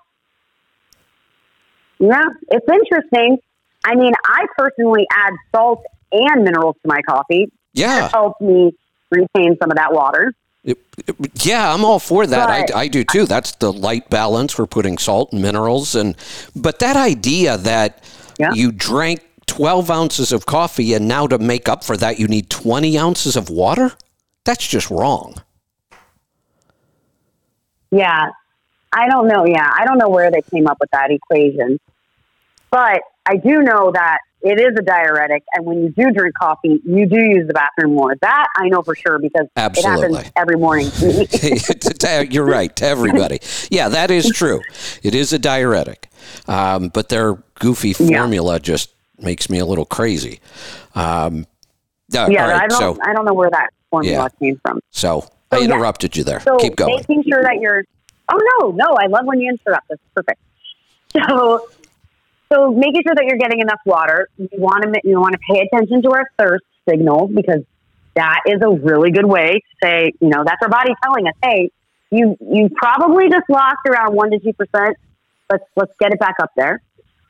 Yeah, 1.99 2.21
it's 2.49 2.65
interesting. 2.67 3.37
I 3.85 3.95
mean, 3.95 4.13
I 4.25 4.45
personally 4.57 5.05
add 5.11 5.33
salt 5.55 5.83
and 6.11 6.43
minerals 6.43 6.75
to 6.83 6.87
my 6.87 7.01
coffee. 7.07 7.51
Yeah. 7.73 8.07
It 8.07 8.11
helps 8.11 8.41
me 8.41 8.73
retain 9.11 9.57
some 9.61 9.69
of 9.71 9.77
that 9.77 9.93
water. 9.93 10.33
It- 10.63 10.77
it- 11.07 11.45
yeah, 11.45 11.73
I'm 11.73 11.83
all 11.83 11.97
for 11.99 12.27
that. 12.27 12.47
But- 12.69 12.75
I, 12.75 12.81
I 12.81 12.87
do 12.87 13.03
too. 13.03 13.25
That's 13.25 13.51
the 13.53 13.73
Lyte 13.73 14.09
Balance. 14.09 14.57
We're 14.57 14.67
putting 14.67 14.97
salt 14.97 15.31
and 15.33 15.41
minerals, 15.41 15.95
and 15.95 16.15
but 16.55 16.79
that 16.79 16.95
idea 16.95 17.57
that 17.57 18.03
Yeah. 18.37 18.53
you 18.53 18.71
drank 18.71 19.21
12 19.47 19.89
ounces 19.89 20.31
of 20.31 20.45
coffee 20.45 20.93
and 20.93 21.07
now 21.07 21.27
to 21.27 21.37
make 21.39 21.67
up 21.67 21.83
for 21.83 21.97
that 21.97 22.19
you 22.19 22.27
need 22.27 22.49
20 22.49 22.97
ounces 22.97 23.35
of 23.35 23.49
water, 23.49 23.93
that's 24.45 24.65
just 24.67 24.89
wrong. 24.89 25.35
Yeah. 27.91 28.29
I 28.93 29.07
don't 29.09 29.27
know. 29.27 29.45
Yeah. 29.45 29.69
I 29.77 29.85
don't 29.85 29.97
know 29.97 30.09
where 30.09 30.31
they 30.31 30.41
came 30.41 30.67
up 30.67 30.77
with 30.79 30.89
that 30.91 31.11
equation. 31.11 31.79
But 32.69 33.01
I 33.27 33.37
do 33.37 33.61
know 33.61 33.91
that 33.91 34.19
it 34.41 34.59
is 34.59 34.75
a 34.77 34.81
diuretic. 34.81 35.43
And 35.53 35.65
when 35.65 35.83
you 35.83 35.89
do 35.89 36.11
drink 36.11 36.33
coffee, 36.39 36.81
you 36.83 37.05
do 37.05 37.19
use 37.19 37.47
the 37.47 37.53
bathroom 37.53 37.93
more. 37.95 38.15
That 38.21 38.47
I 38.57 38.69
know 38.69 38.81
for 38.81 38.95
sure 38.95 39.19
because 39.19 39.45
it 39.55 39.59
happens 39.59 40.31
every 40.35 40.55
morning. 40.57 40.89
You're 42.31 42.45
right 42.45 42.75
to 42.77 42.85
everybody. 42.85 43.39
Yeah, 43.69 43.89
that 43.89 44.09
is 44.09 44.29
true. 44.31 44.61
It 45.03 45.13
is 45.13 45.31
a 45.33 45.39
diuretic, 45.39 46.09
um, 46.47 46.89
but 46.89 47.09
their 47.09 47.35
goofy 47.59 47.93
Yeah. 47.99 48.19
formula 48.21 48.59
just 48.59 48.91
makes 49.19 49.49
me 49.49 49.59
a 49.59 49.65
little 49.65 49.85
crazy. 49.85 50.39
Um, 50.95 51.45
yeah, 52.09 52.27
yeah. 52.27 52.45
all 52.45 52.51
I 52.59 52.67
don't, 52.67 52.79
so 52.79 52.97
I 53.05 53.13
don't 53.13 53.25
know 53.25 53.33
where 53.35 53.51
that 53.51 53.69
formula 53.91 54.23
Yeah. 54.23 54.29
came 54.39 54.59
from. 54.65 54.79
so 54.89 55.23
I 55.51 55.57
So, 55.57 55.61
yeah. 55.61 55.65
interrupted 55.65 56.17
you 56.17 56.23
there. 56.23 56.39
So 56.39 56.57
Keep 56.57 56.75
going. 56.77 56.95
making 56.95 57.23
sure 57.31 57.43
that 57.43 57.57
you're. 57.61 57.83
Oh 58.33 58.39
no, 58.61 58.71
no! 58.71 58.95
I 58.97 59.05
love 59.07 59.25
when 59.25 59.39
you 59.41 59.49
interrupt. 59.51 59.87
That's 59.89 60.01
perfect. 60.15 60.39
So, 61.27 61.67
so 62.51 62.71
making 62.71 63.03
sure 63.05 63.15
that 63.15 63.25
you're 63.27 63.37
getting 63.37 63.61
enough 63.61 63.79
water. 63.85 64.27
You 64.37 64.49
want 64.53 64.83
to 64.83 65.01
you 65.03 65.19
want 65.19 65.33
to 65.33 65.39
pay 65.49 65.61
attention 65.61 66.01
to 66.03 66.11
our 66.11 66.25
thirst 66.37 66.65
signals 66.89 67.31
because 67.33 67.63
that 68.15 68.41
is 68.45 68.61
a 68.61 68.69
really 68.69 69.11
good 69.11 69.25
way 69.25 69.53
to 69.53 69.75
say 69.83 70.11
you 70.19 70.29
know 70.29 70.43
that's 70.45 70.61
our 70.61 70.69
body 70.69 70.91
telling 71.03 71.27
us, 71.27 71.33
hey, 71.43 71.71
you 72.11 72.37
you 72.41 72.69
probably 72.75 73.29
just 73.29 73.49
lost 73.49 73.79
around 73.87 74.15
one 74.15 74.31
to 74.31 74.39
two 74.39 74.53
percent. 74.53 74.97
Let's 75.49 75.63
let's 75.75 75.91
get 75.99 76.13
it 76.13 76.19
back 76.19 76.35
up 76.41 76.51
there. 76.55 76.81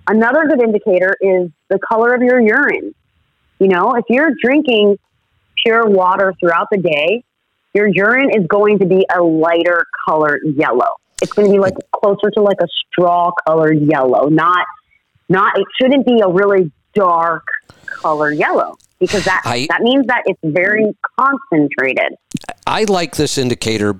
Another 0.08 0.46
good 0.48 0.62
indicator 0.62 1.16
is 1.22 1.50
the 1.70 1.80
color 1.80 2.14
of 2.14 2.22
your 2.22 2.40
urine. 2.40 2.94
You 3.60 3.68
know, 3.68 3.94
if 3.94 4.06
you're 4.10 4.32
drinking 4.44 4.98
pure 5.64 5.88
water 5.88 6.34
throughout 6.40 6.68
the 6.72 6.80
day, 6.80 7.24
your 7.74 7.88
urine 7.88 8.32
is 8.32 8.48
going 8.48 8.80
to 8.80 8.86
be 8.86 9.06
a 9.16 9.22
lighter 9.22 9.86
color 10.08 10.40
yellow. 10.44 10.90
It's 11.22 11.32
going 11.34 11.48
to 11.48 11.54
be 11.54 11.60
like 11.60 11.76
closer 11.96 12.32
to 12.32 12.42
like 12.42 12.58
a 12.62 12.68
straw 12.90 13.32
colored 13.46 13.80
yellow, 13.80 14.28
not 14.28 14.66
not 15.32 15.58
it 15.58 15.66
shouldn't 15.80 16.06
be 16.06 16.20
a 16.20 16.28
really 16.28 16.72
dark 16.94 17.46
color 17.86 18.32
yellow 18.32 18.78
because 19.00 19.24
that 19.26 19.42
I- 19.46 19.68
that 19.70 19.82
means 19.82 20.06
that 20.08 20.24
it's 20.26 20.40
very 20.44 20.96
concentrated. 21.20 22.16
I 22.68 22.84
like 22.84 23.16
this 23.16 23.38
indicator 23.38 23.94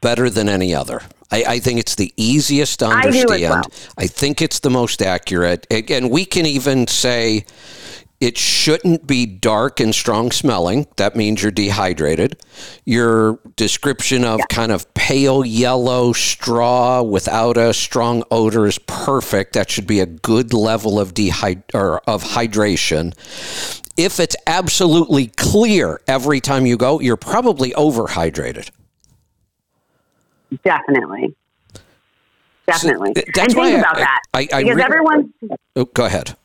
better 0.00 0.30
than 0.30 0.48
any 0.48 0.74
other. 0.74 1.02
I, 1.30 1.44
I 1.46 1.58
think 1.58 1.78
it's 1.78 1.94
the 1.94 2.12
easiest 2.16 2.78
to 2.78 2.86
I 2.86 3.02
understand. 3.02 3.50
well. 3.50 3.62
I 3.98 4.06
think 4.06 4.40
it's 4.40 4.60
the 4.60 4.70
most 4.70 5.02
accurate. 5.02 5.66
And 5.70 6.10
we 6.10 6.24
can 6.24 6.46
even 6.46 6.86
say 6.86 7.44
it 8.20 8.36
shouldn't 8.36 9.06
be 9.06 9.26
dark 9.26 9.78
and 9.78 9.94
strong 9.94 10.32
smelling. 10.32 10.86
That 10.96 11.14
means 11.14 11.40
you're 11.42 11.52
dehydrated. 11.52 12.36
Your 12.84 13.38
description 13.56 14.24
of 14.24 14.40
kind 14.48 14.72
of 14.72 14.92
pale 14.94 15.44
yellow 15.44 16.12
straw 16.12 17.02
without 17.02 17.56
a 17.56 17.72
strong 17.72 18.24
odor 18.30 18.66
is 18.66 18.78
perfect. 18.78 19.52
That 19.52 19.70
should 19.70 19.86
be 19.86 20.00
a 20.00 20.06
good 20.06 20.52
level 20.52 20.98
of 20.98 21.14
dehyd- 21.14 21.62
or 21.74 21.98
of 22.08 22.24
hydration. 22.24 23.14
If 23.96 24.18
it's 24.20 24.36
absolutely 24.46 25.28
clear 25.28 26.00
every 26.08 26.40
time 26.40 26.66
you 26.66 26.76
go, 26.76 27.00
you're 27.00 27.16
probably 27.16 27.70
overhydrated. 27.72 28.70
Definitely. 30.64 31.34
Definitely. 32.66 33.12
So, 33.16 33.22
that's 33.34 33.54
and 33.54 33.54
think 33.54 33.56
why 33.56 33.66
I- 33.68 33.78
about 33.78 33.96
that. 33.96 34.20
I- 34.34 34.48
I 34.52 34.62
because 34.64 34.80
everyone's 34.80 35.30
Oh, 35.76 35.84
go 35.84 36.04
ahead. 36.04 36.36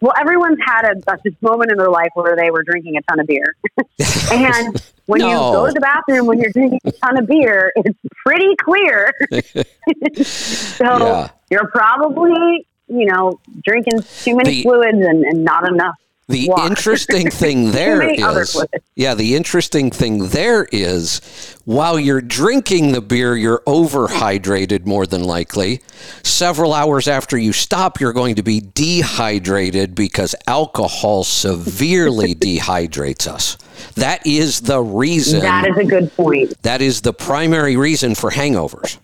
Well, 0.00 0.12
everyone's 0.20 0.58
had 0.64 0.84
a, 0.84 1.12
a 1.12 1.18
this 1.24 1.34
moment 1.40 1.70
in 1.72 1.78
their 1.78 1.90
life 1.90 2.10
where 2.14 2.36
they 2.36 2.50
were 2.50 2.62
drinking 2.62 2.96
a 2.96 3.02
ton 3.02 3.20
of 3.20 3.26
beer. 3.26 3.54
and 4.32 4.82
when 5.06 5.20
you 5.20 5.26
go 5.28 5.66
to 5.66 5.72
the 5.72 5.80
bathroom 5.80 6.26
when 6.26 6.38
you're 6.38 6.50
drinking 6.52 6.80
a 6.84 6.92
ton 6.92 7.18
of 7.18 7.26
beer, 7.26 7.72
it's 7.76 7.98
pretty 8.24 8.54
clear. 8.62 9.12
so 10.22 10.84
Yeah. 10.84 11.28
you're 11.50 11.68
probably, 11.68 12.66
you 12.88 13.06
know, 13.06 13.40
drinking 13.64 14.02
too 14.22 14.36
many 14.36 14.50
The- 14.50 14.62
fluids 14.62 14.98
and, 14.98 15.24
and 15.24 15.44
not 15.44 15.68
enough. 15.68 15.96
The 16.28 16.50
interesting 16.62 17.30
thing 17.30 17.70
there 17.70 18.02
is, 18.02 18.64
yeah, 18.96 19.14
the 19.14 19.34
interesting 19.34 19.90
thing 19.90 20.28
there 20.28 20.68
is 20.70 21.22
while 21.64 21.98
you're 21.98 22.20
drinking 22.20 22.92
the 22.92 23.00
beer, 23.00 23.34
you're 23.34 23.62
overhydrated 23.66 24.84
more 24.84 25.06
than 25.06 25.24
likely. 25.24 25.80
Several 26.22 26.74
hours 26.74 27.08
after 27.08 27.38
you 27.38 27.52
stop, 27.54 27.98
you're 27.98 28.12
going 28.12 28.36
to 28.36 28.42
be 28.42 28.60
dehydrated 28.60 29.94
because 29.94 30.34
alcohol 30.46 31.24
severely 31.24 32.34
dehydrates 32.34 33.26
us. 33.26 33.56
That 33.94 34.26
is 34.26 34.60
the 34.60 34.82
reason. 34.82 35.40
That 35.40 35.66
is 35.66 35.76
a 35.78 35.84
good 35.84 36.14
point. 36.14 36.62
That 36.62 36.82
is 36.82 37.00
the 37.00 37.14
primary 37.14 37.76
reason 37.76 38.14
for 38.14 38.30
hangovers. 38.30 38.98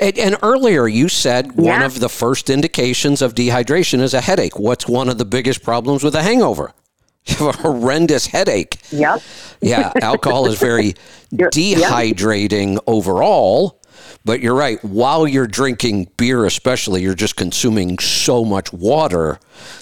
And, 0.00 0.18
and 0.18 0.36
earlier 0.42 0.86
you 0.86 1.08
said 1.08 1.52
one 1.52 1.82
of 1.82 2.00
the 2.00 2.08
first 2.08 2.50
indications 2.50 3.20
of 3.20 3.34
dehydration 3.34 4.00
is 4.00 4.14
a 4.14 4.20
headache. 4.20 4.58
What's 4.58 4.86
one 4.86 5.08
of 5.08 5.18
the 5.18 5.24
biggest 5.24 5.62
problems 5.62 6.04
with 6.04 6.14
a 6.14 6.22
hangover? 6.22 6.72
You 7.26 7.46
have 7.46 7.56
a 7.56 7.58
horrendous 7.58 8.26
headache. 8.28 8.78
Yep. 8.90 9.20
Yeah, 9.60 9.92
alcohol 10.00 10.46
is 10.46 10.58
very 10.58 10.94
yeah. 11.30 11.48
dehydrating 11.48 12.78
overall. 12.86 13.82
But 14.24 14.40
you're 14.40 14.54
right. 14.54 14.82
While 14.82 15.28
you're 15.28 15.46
drinking 15.46 16.08
beer, 16.16 16.46
especially, 16.46 17.02
you're 17.02 17.14
just 17.14 17.36
consuming 17.36 17.98
so 17.98 18.46
much 18.46 18.72
water 18.72 19.38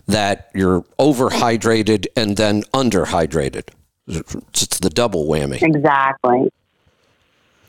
that 0.07 0.51
you're 0.55 0.83
overhydrated 0.99 2.07
and 2.17 2.37
then 2.37 2.63
underhydrated. 2.75 3.69
It's 4.09 4.79
the 4.79 4.91
double 4.91 5.27
whammy. 5.27 5.63
Exactly. 5.63 6.51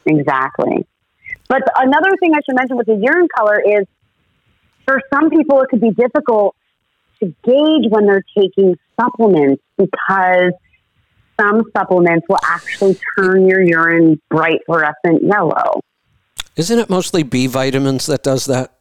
Exactly. 0.08 0.88
But 1.48 1.62
another 1.78 2.16
thing 2.20 2.34
I 2.34 2.40
should 2.46 2.56
mention 2.56 2.78
with 2.78 2.88
the 2.88 2.96
urine 2.96 3.28
color 3.38 3.60
is 3.62 3.86
for 4.86 5.02
some 5.14 5.30
people 5.30 5.62
it 5.62 5.70
could 5.70 5.82
be 5.82 5.92
difficult 5.92 6.56
to 7.20 7.28
gauge 7.44 7.90
when 7.90 8.06
they're 8.06 8.24
taking 8.38 8.76
supplements 9.00 9.64
because 9.78 10.54
some 11.40 11.64
supplements 11.76 12.26
will 12.30 12.40
actually 12.44 12.98
turn 13.18 13.48
your 13.48 13.62
urine 13.62 14.20
bright 14.30 14.60
fluorescent 14.66 15.24
yellow. 15.24 15.82
Isn't 16.56 16.80
it 16.80 16.90
mostly 16.90 17.24
B 17.24 17.48
vitamins 17.48 18.08
that 18.08 18.24
does 18.24 18.46
that? 18.48 18.74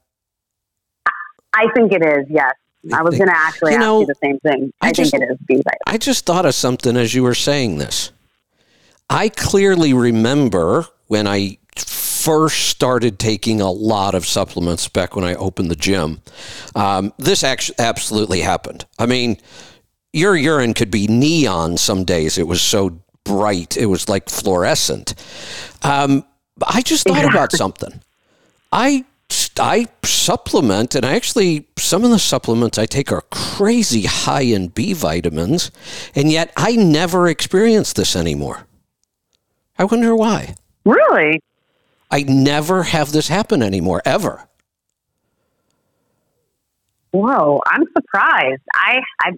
I 1.54 1.66
think 1.74 1.92
it 1.92 2.02
is, 2.04 2.26
yes. 2.30 2.52
I 2.92 3.02
was 3.02 3.16
going 3.16 3.28
to 3.28 3.36
actually 3.36 3.72
You 3.72 3.78
ask 3.78 3.82
know, 3.84 4.00
you 4.00 4.06
the 4.06 4.14
same 4.22 4.38
thing. 4.40 4.72
I 4.80 4.88
I, 4.88 4.92
just- 4.92 5.10
think 5.10 5.22
it 5.22 5.30
is 5.32 5.38
B 5.46 5.54
vitamin. 5.56 5.78
I 5.86 5.98
just 5.98 6.24
thought 6.24 6.46
of 6.46 6.54
something 6.54 6.96
as 6.96 7.14
you 7.14 7.22
were 7.22 7.34
saying 7.34 7.78
this. 7.78 8.12
I 9.10 9.28
clearly 9.28 9.92
remember 9.92 10.86
when 11.08 11.26
I 11.26 11.58
first 12.26 12.68
started 12.68 13.20
taking 13.20 13.60
a 13.60 13.70
lot 13.70 14.16
of 14.16 14.26
supplements 14.26 14.88
back 14.88 15.14
when 15.14 15.24
I 15.24 15.36
opened 15.36 15.70
the 15.70 15.76
gym. 15.76 16.22
Um, 16.74 17.12
this 17.18 17.44
actually 17.44 17.78
absolutely 17.78 18.40
happened. 18.40 18.84
I 18.98 19.06
mean, 19.06 19.36
your 20.12 20.34
urine 20.34 20.74
could 20.74 20.90
be 20.90 21.06
neon 21.06 21.76
some 21.76 22.02
days. 22.02 22.36
It 22.36 22.48
was 22.48 22.60
so 22.60 22.98
bright. 23.22 23.76
It 23.76 23.86
was 23.86 24.08
like 24.08 24.28
fluorescent. 24.28 25.14
Um, 25.84 26.24
I 26.66 26.82
just 26.82 27.06
thought 27.06 27.24
about 27.24 27.52
something. 27.52 28.00
I 28.72 29.04
I 29.60 29.86
supplement, 30.02 30.96
and 30.96 31.06
I 31.06 31.14
actually 31.14 31.68
some 31.78 32.02
of 32.02 32.10
the 32.10 32.18
supplements 32.18 32.76
I 32.76 32.86
take 32.86 33.12
are 33.12 33.22
crazy 33.30 34.02
high 34.02 34.42
in 34.56 34.68
B 34.68 34.94
vitamins, 34.94 35.70
and 36.16 36.32
yet 36.32 36.52
I 36.56 36.74
never 36.74 37.28
experience 37.28 37.92
this 37.92 38.16
anymore. 38.16 38.66
I 39.78 39.84
wonder 39.84 40.16
why. 40.16 40.56
Really? 40.84 41.40
I 42.10 42.22
never 42.22 42.84
have 42.84 43.12
this 43.12 43.28
happen 43.28 43.62
anymore, 43.62 44.02
ever. 44.04 44.48
Whoa, 47.10 47.60
I'm 47.66 47.84
surprised. 47.96 48.62
I, 48.74 49.00
I, 49.22 49.32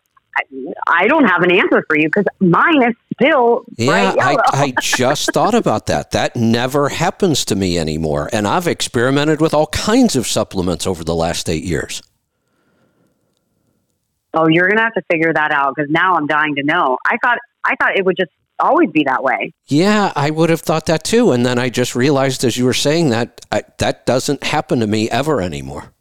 I, 0.88 1.06
don't 1.06 1.24
have 1.24 1.42
an 1.42 1.52
answer 1.52 1.84
for 1.88 1.96
you 1.96 2.08
because 2.08 2.24
mine 2.40 2.82
is 2.82 2.94
still 3.14 3.64
Yeah, 3.76 4.14
I. 4.18 4.36
I 4.48 4.74
just 4.82 5.30
thought 5.32 5.54
about 5.54 5.86
that. 5.86 6.10
That 6.10 6.34
never 6.34 6.88
happens 6.88 7.44
to 7.46 7.54
me 7.54 7.78
anymore. 7.78 8.28
And 8.32 8.48
I've 8.48 8.66
experimented 8.66 9.40
with 9.40 9.54
all 9.54 9.68
kinds 9.68 10.16
of 10.16 10.26
supplements 10.26 10.86
over 10.86 11.04
the 11.04 11.14
last 11.14 11.48
eight 11.48 11.64
years. 11.64 12.02
oh, 14.34 14.48
you're 14.48 14.68
gonna 14.68 14.82
have 14.82 14.94
to 14.94 15.02
figure 15.10 15.32
that 15.32 15.52
out 15.52 15.74
because 15.76 15.90
now 15.90 16.14
I'm 16.14 16.26
dying 16.26 16.56
to 16.56 16.62
know. 16.64 16.98
I 17.06 17.16
thought 17.22 17.38
I 17.64 17.76
thought 17.76 17.96
it 17.96 18.04
would 18.04 18.16
just 18.16 18.30
always 18.60 18.90
be 18.90 19.04
that 19.04 19.22
way. 19.22 19.52
Yeah, 19.66 20.12
I 20.16 20.30
would 20.30 20.50
have 20.50 20.60
thought 20.60 20.86
that 20.86 21.04
too. 21.04 21.32
And 21.32 21.44
then 21.46 21.58
I 21.58 21.68
just 21.68 21.94
realized 21.94 22.44
as 22.44 22.56
you 22.56 22.64
were 22.64 22.74
saying 22.74 23.10
that, 23.10 23.44
I, 23.52 23.62
that 23.78 24.06
doesn't 24.06 24.42
happen 24.44 24.80
to 24.80 24.86
me 24.86 25.08
ever 25.10 25.40
anymore. 25.40 25.92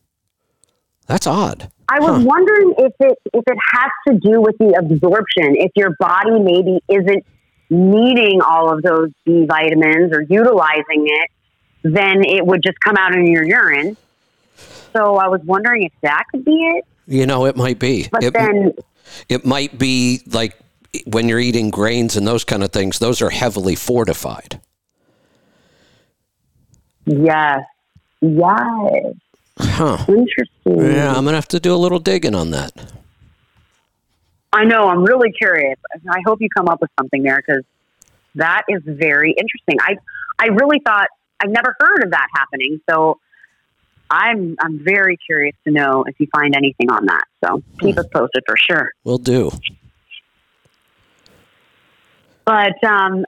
That's 1.07 1.27
odd. 1.27 1.71
I 1.89 1.99
was 1.99 2.17
Huh. 2.17 2.23
wondering 2.25 2.73
if 2.79 2.93
it 2.99 3.17
if 3.33 3.43
it 3.47 3.57
has 3.71 3.91
to 4.09 4.19
do 4.19 4.41
with 4.41 4.57
the 4.57 4.75
absorption. 4.77 5.55
If 5.55 5.71
your 5.75 5.95
body 5.99 6.37
maybe 6.39 6.79
isn't 6.89 7.25
needing 7.69 8.41
all 8.41 8.73
of 8.73 8.81
those 8.83 9.09
B 9.25 9.45
vitamins 9.45 10.11
or 10.13 10.21
utilizing 10.21 11.07
it, 11.07 11.29
then 11.83 12.23
it 12.25 12.45
would 12.45 12.61
just 12.63 12.79
come 12.81 12.95
out 12.97 13.15
in 13.15 13.25
your 13.27 13.45
urine. 13.45 13.95
So 14.93 15.15
I 15.15 15.27
was 15.29 15.41
wondering 15.45 15.83
if 15.83 15.93
that 16.01 16.23
could 16.31 16.43
be 16.43 16.55
it. 16.55 16.85
You 17.07 17.25
know, 17.25 17.45
it 17.45 17.55
might 17.55 17.79
be. 17.79 18.07
But 18.11 18.23
it, 18.23 18.33
then 18.33 18.73
it 19.29 19.45
might 19.45 19.77
be 19.77 20.21
like 20.27 20.57
when 21.05 21.29
you're 21.29 21.39
eating 21.39 21.69
grains 21.69 22.15
and 22.15 22.27
those 22.27 22.43
kind 22.43 22.63
of 22.63 22.71
things, 22.71 22.99
those 22.99 23.21
are 23.21 23.29
heavily 23.29 23.75
fortified. 23.75 24.59
yes, 27.05 27.63
yes, 28.21 29.13
Huh. 29.59 30.05
interesting. 30.07 30.93
Yeah, 30.93 31.09
I'm 31.09 31.23
going 31.23 31.33
to 31.33 31.33
have 31.33 31.47
to 31.49 31.59
do 31.59 31.73
a 31.73 31.77
little 31.77 31.99
digging 31.99 32.35
on 32.35 32.51
that. 32.51 32.71
I 34.53 34.65
know. 34.65 34.87
I'm 34.87 35.03
really 35.03 35.31
curious. 35.31 35.79
I 36.09 36.19
hope 36.25 36.41
you 36.41 36.49
come 36.49 36.67
up 36.67 36.81
with 36.81 36.89
something 36.97 37.23
there 37.23 37.41
because 37.45 37.63
that 38.35 38.63
is 38.69 38.81
very 38.85 39.31
interesting. 39.31 39.77
I 39.81 39.97
I 40.39 40.47
really 40.47 40.79
thought 40.79 41.07
I've 41.43 41.49
never 41.49 41.75
heard 41.79 42.03
of 42.03 42.11
that 42.11 42.27
happening. 42.33 42.79
So 42.89 43.19
I'm 44.09 44.55
I'm 44.59 44.83
very 44.83 45.17
curious 45.17 45.55
to 45.65 45.71
know 45.71 46.05
if 46.07 46.15
you 46.19 46.27
find 46.31 46.55
anything 46.55 46.89
on 46.91 47.05
that. 47.07 47.25
So 47.43 47.61
keep 47.79 47.95
hmm. 47.95 47.99
us 47.99 48.07
posted 48.13 48.43
for 48.47 48.55
sure. 48.57 48.91
We'll 49.03 49.17
do. 49.17 49.51
But 52.47 52.81
um, 52.85 53.25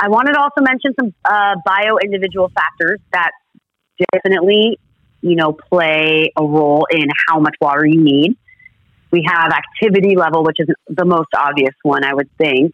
I 0.00 0.08
wanted 0.08 0.32
to 0.32 0.40
also 0.40 0.62
mention 0.62 0.92
some 0.98 1.14
uh, 1.24 1.54
bio 1.64 1.98
individual 1.98 2.50
factors 2.52 2.98
that 3.12 3.30
definitely 4.12 4.80
you 5.20 5.36
know 5.36 5.52
play 5.52 6.32
a 6.36 6.44
role 6.44 6.86
in 6.90 7.06
how 7.28 7.38
much 7.38 7.54
water 7.60 7.86
you 7.86 8.02
need. 8.02 8.36
We 9.12 9.24
have 9.26 9.52
activity 9.52 10.16
level, 10.16 10.42
which 10.42 10.56
is 10.58 10.66
the 10.88 11.04
most 11.04 11.28
obvious 11.36 11.74
one, 11.84 12.04
I 12.04 12.12
would 12.12 12.28
think. 12.36 12.72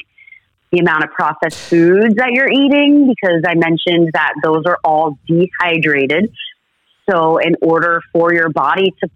The 0.72 0.78
amount 0.78 1.04
of 1.04 1.10
processed 1.10 1.58
foods 1.68 2.14
that 2.16 2.32
you're 2.32 2.50
eating, 2.50 3.06
because 3.06 3.42
I 3.46 3.54
mentioned 3.54 4.10
that 4.14 4.32
those 4.42 4.64
are 4.66 4.78
all 4.82 5.18
dehydrated. 5.28 6.32
So, 7.08 7.36
in 7.36 7.56
order 7.60 8.00
for 8.10 8.32
your 8.32 8.48
body 8.48 8.90
to 9.02 9.10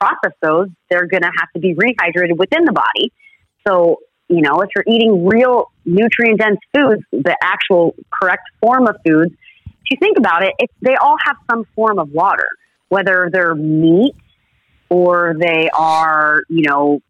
process 0.00 0.32
those, 0.40 0.68
they're 0.88 1.06
going 1.06 1.24
to 1.24 1.32
have 1.36 1.50
to 1.54 1.60
be 1.60 1.74
rehydrated 1.74 2.38
within 2.38 2.64
the 2.64 2.72
body. 2.72 3.12
So, 3.66 3.98
you 4.32 4.40
know, 4.40 4.60
if 4.62 4.70
you're 4.74 4.84
eating 4.86 5.26
real 5.26 5.70
nutrient 5.84 6.40
dense 6.40 6.58
foods, 6.74 7.02
the 7.12 7.36
actual 7.42 7.94
correct 8.10 8.44
form 8.60 8.86
of 8.86 8.96
foods, 9.06 9.32
if 9.66 9.90
you 9.90 9.96
think 10.00 10.16
about 10.16 10.42
it, 10.42 10.54
it, 10.58 10.70
they 10.80 10.96
all 10.96 11.16
have 11.24 11.36
some 11.50 11.64
form 11.74 11.98
of 11.98 12.10
water, 12.10 12.46
whether 12.88 13.28
they're 13.30 13.54
meat 13.54 14.14
or 14.88 15.34
they 15.38 15.68
are, 15.74 16.44
you 16.48 16.62
know, 16.62 17.00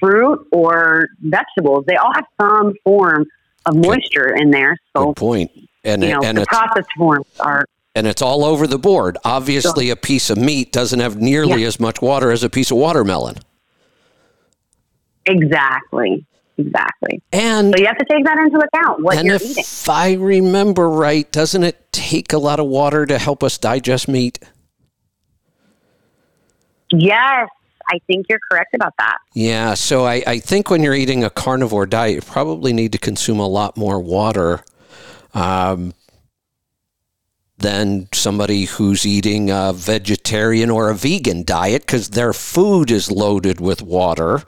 fruit 0.00 0.46
or 0.50 1.08
vegetables. 1.20 1.84
They 1.86 1.96
all 1.96 2.12
have 2.14 2.24
some 2.40 2.72
form 2.84 3.26
of 3.66 3.76
moisture 3.76 4.34
in 4.34 4.50
there. 4.50 4.76
So, 4.96 5.08
Good 5.08 5.16
point. 5.16 5.50
And, 5.84 6.02
you 6.02 6.12
know, 6.12 6.22
and 6.22 6.38
the 6.38 6.46
processed 6.46 6.88
forms 6.96 7.26
are 7.38 7.66
and 7.94 8.06
it's 8.06 8.22
all 8.22 8.46
over 8.46 8.66
the 8.66 8.78
board. 8.78 9.18
Obviously, 9.22 9.90
a 9.90 9.96
piece 9.96 10.30
of 10.30 10.38
meat 10.38 10.72
doesn't 10.72 11.00
have 11.00 11.20
nearly 11.20 11.60
Yeah. 11.60 11.68
as 11.68 11.78
much 11.78 12.00
water 12.00 12.30
as 12.30 12.42
a 12.42 12.48
piece 12.48 12.70
of 12.70 12.78
watermelon. 12.78 13.36
Exactly. 15.26 16.24
Exactly. 16.58 17.22
And 17.32 17.74
so 17.74 17.80
you 17.80 17.86
have 17.86 17.98
to 17.98 18.04
take 18.04 18.24
that 18.24 18.38
into 18.38 18.58
account 18.58 19.02
what 19.02 19.16
and 19.16 19.26
you're 19.26 19.36
if 19.36 19.42
eating. 19.42 19.64
I 19.88 20.14
remember 20.14 20.88
right, 20.88 21.30
doesn't 21.32 21.62
it 21.62 21.92
take 21.92 22.32
a 22.32 22.38
lot 22.38 22.60
of 22.60 22.66
water 22.66 23.06
to 23.06 23.18
help 23.18 23.42
us 23.42 23.58
digest 23.58 24.08
meat? 24.08 24.38
Yes, 26.92 27.48
I 27.88 27.98
think 28.06 28.26
you're 28.28 28.40
correct 28.50 28.74
about 28.74 28.94
that. 28.98 29.18
Yeah, 29.34 29.74
so 29.74 30.04
I, 30.04 30.22
I 30.26 30.38
think 30.38 30.68
when 30.68 30.82
you're 30.82 30.94
eating 30.94 31.24
a 31.24 31.30
carnivore 31.30 31.86
diet, 31.86 32.14
you 32.16 32.20
probably 32.20 32.72
need 32.72 32.92
to 32.92 32.98
consume 32.98 33.38
a 33.38 33.48
lot 33.48 33.76
more 33.76 33.98
water 33.98 34.62
um, 35.34 35.94
than 37.62 38.08
somebody 38.12 38.64
who's 38.64 39.06
eating 39.06 39.50
a 39.50 39.72
vegetarian 39.72 40.70
or 40.70 40.90
a 40.90 40.94
vegan 40.94 41.44
diet 41.44 41.82
because 41.82 42.10
their 42.10 42.32
food 42.32 42.90
is 42.90 43.10
loaded 43.10 43.60
with 43.60 43.82
water 43.82 44.42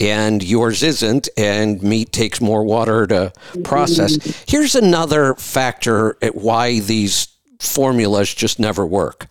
and 0.00 0.42
yours 0.42 0.82
isn't, 0.82 1.28
and 1.36 1.82
meat 1.82 2.12
takes 2.12 2.40
more 2.40 2.64
water 2.64 3.06
to 3.06 3.32
process. 3.62 4.44
Here's 4.48 4.74
another 4.74 5.34
factor 5.34 6.16
at 6.20 6.34
why 6.34 6.80
these 6.80 7.28
formulas 7.60 8.34
just 8.34 8.58
never 8.58 8.84
work. 8.84 9.28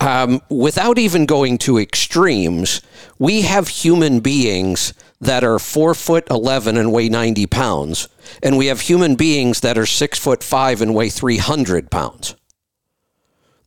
Um, 0.00 0.42
without 0.50 0.98
even 0.98 1.26
going 1.26 1.58
to 1.58 1.78
extremes, 1.78 2.80
we 3.18 3.42
have 3.42 3.68
human 3.68 4.20
beings 4.20 4.92
that 5.20 5.44
are 5.44 5.58
four 5.58 5.94
foot 5.94 6.26
11 6.28 6.76
and 6.76 6.92
weigh 6.92 7.08
90 7.08 7.46
pounds, 7.46 8.08
and 8.42 8.58
we 8.58 8.66
have 8.66 8.80
human 8.80 9.14
beings 9.14 9.60
that 9.60 9.78
are 9.78 9.86
six 9.86 10.18
foot 10.18 10.42
five 10.42 10.82
and 10.82 10.94
weigh 10.94 11.08
300 11.08 11.90
pounds. 11.90 12.34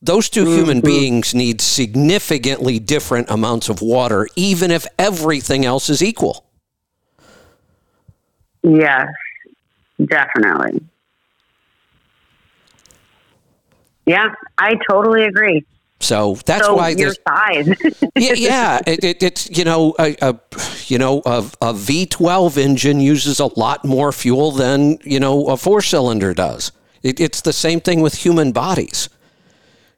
Those 0.01 0.29
2 0.29 0.43
mm-hmm. 0.43 0.55
human 0.55 0.81
beings 0.81 1.33
need 1.33 1.59
significantly 1.59 2.79
different 2.79 3.29
amounts 3.29 3.69
of 3.69 3.81
water, 3.81 4.27
even 4.35 4.69
if 4.69 4.85
everything 4.99 5.65
else 5.65 5.89
is 5.89 6.03
equal. 6.03 6.45
Yes, 8.63 9.07
definitely. 10.03 10.81
Yeah, 14.05 14.33
I 14.57 14.75
totally 14.89 15.25
agree. 15.25 15.65
So 15.99 16.37
that's 16.45 16.65
so 16.65 16.75
why 16.75 16.89
your 16.89 17.13
size. 17.27 17.67
yeah, 18.15 18.33
yeah. 18.33 18.79
It, 18.85 19.03
it, 19.03 19.23
it's 19.23 19.49
you 19.57 19.63
know 19.63 19.95
a, 19.99 20.15
a 20.21 20.39
you 20.85 20.97
know 20.97 21.21
a, 21.25 21.39
a 21.61 21.73
V12 21.73 22.57
engine 22.57 22.99
uses 22.99 23.39
a 23.39 23.47
lot 23.59 23.83
more 23.83 24.11
fuel 24.11 24.51
than 24.51 24.99
you 25.03 25.19
know 25.19 25.47
a 25.47 25.57
four 25.57 25.81
cylinder 25.81 26.33
does. 26.33 26.71
It, 27.01 27.19
it's 27.19 27.41
the 27.41 27.53
same 27.53 27.79
thing 27.79 28.01
with 28.01 28.15
human 28.15 28.51
bodies. 28.51 29.09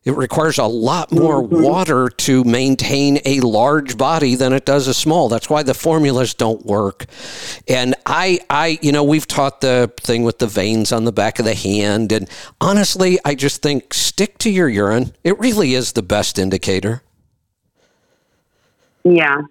It 0.05 0.15
requires 0.15 0.57
a 0.57 0.65
lot 0.65 1.11
more 1.11 1.43
mm-hmm. 1.43 1.61
water 1.61 2.09
to 2.09 2.43
maintain 2.45 3.19
a 3.25 3.41
large 3.41 3.97
body 3.97 4.35
than 4.35 4.53
it 4.53 4.65
does 4.65 4.87
a 4.87 4.93
small. 4.93 5.27
That's 5.27 5.49
why 5.49 5.61
the 5.61 5.73
formulas 5.73 6.33
don't 6.33 6.65
work. 6.65 7.05
And 7.67 7.95
I, 8.05 8.39
I, 8.49 8.79
you 8.81 8.93
know, 8.93 9.03
we've 9.03 9.27
taught 9.27 9.59
the 9.59 9.91
thing 9.97 10.23
with 10.23 10.39
the 10.39 10.47
veins 10.47 10.93
on 10.93 11.03
the 11.03 11.11
back 11.11 11.37
of 11.37 11.45
the 11.45 11.53
hand. 11.53 12.13
And 12.13 12.29
honestly, 12.61 13.19
I 13.25 13.35
just 13.35 13.61
think 13.61 13.93
stick 13.93 14.37
to 14.39 14.49
your 14.49 14.69
urine. 14.69 15.13
It 15.23 15.37
really 15.37 15.73
is 15.73 15.91
the 15.91 16.03
best 16.03 16.39
indicator. 16.39 17.03
yeah, 19.03 19.41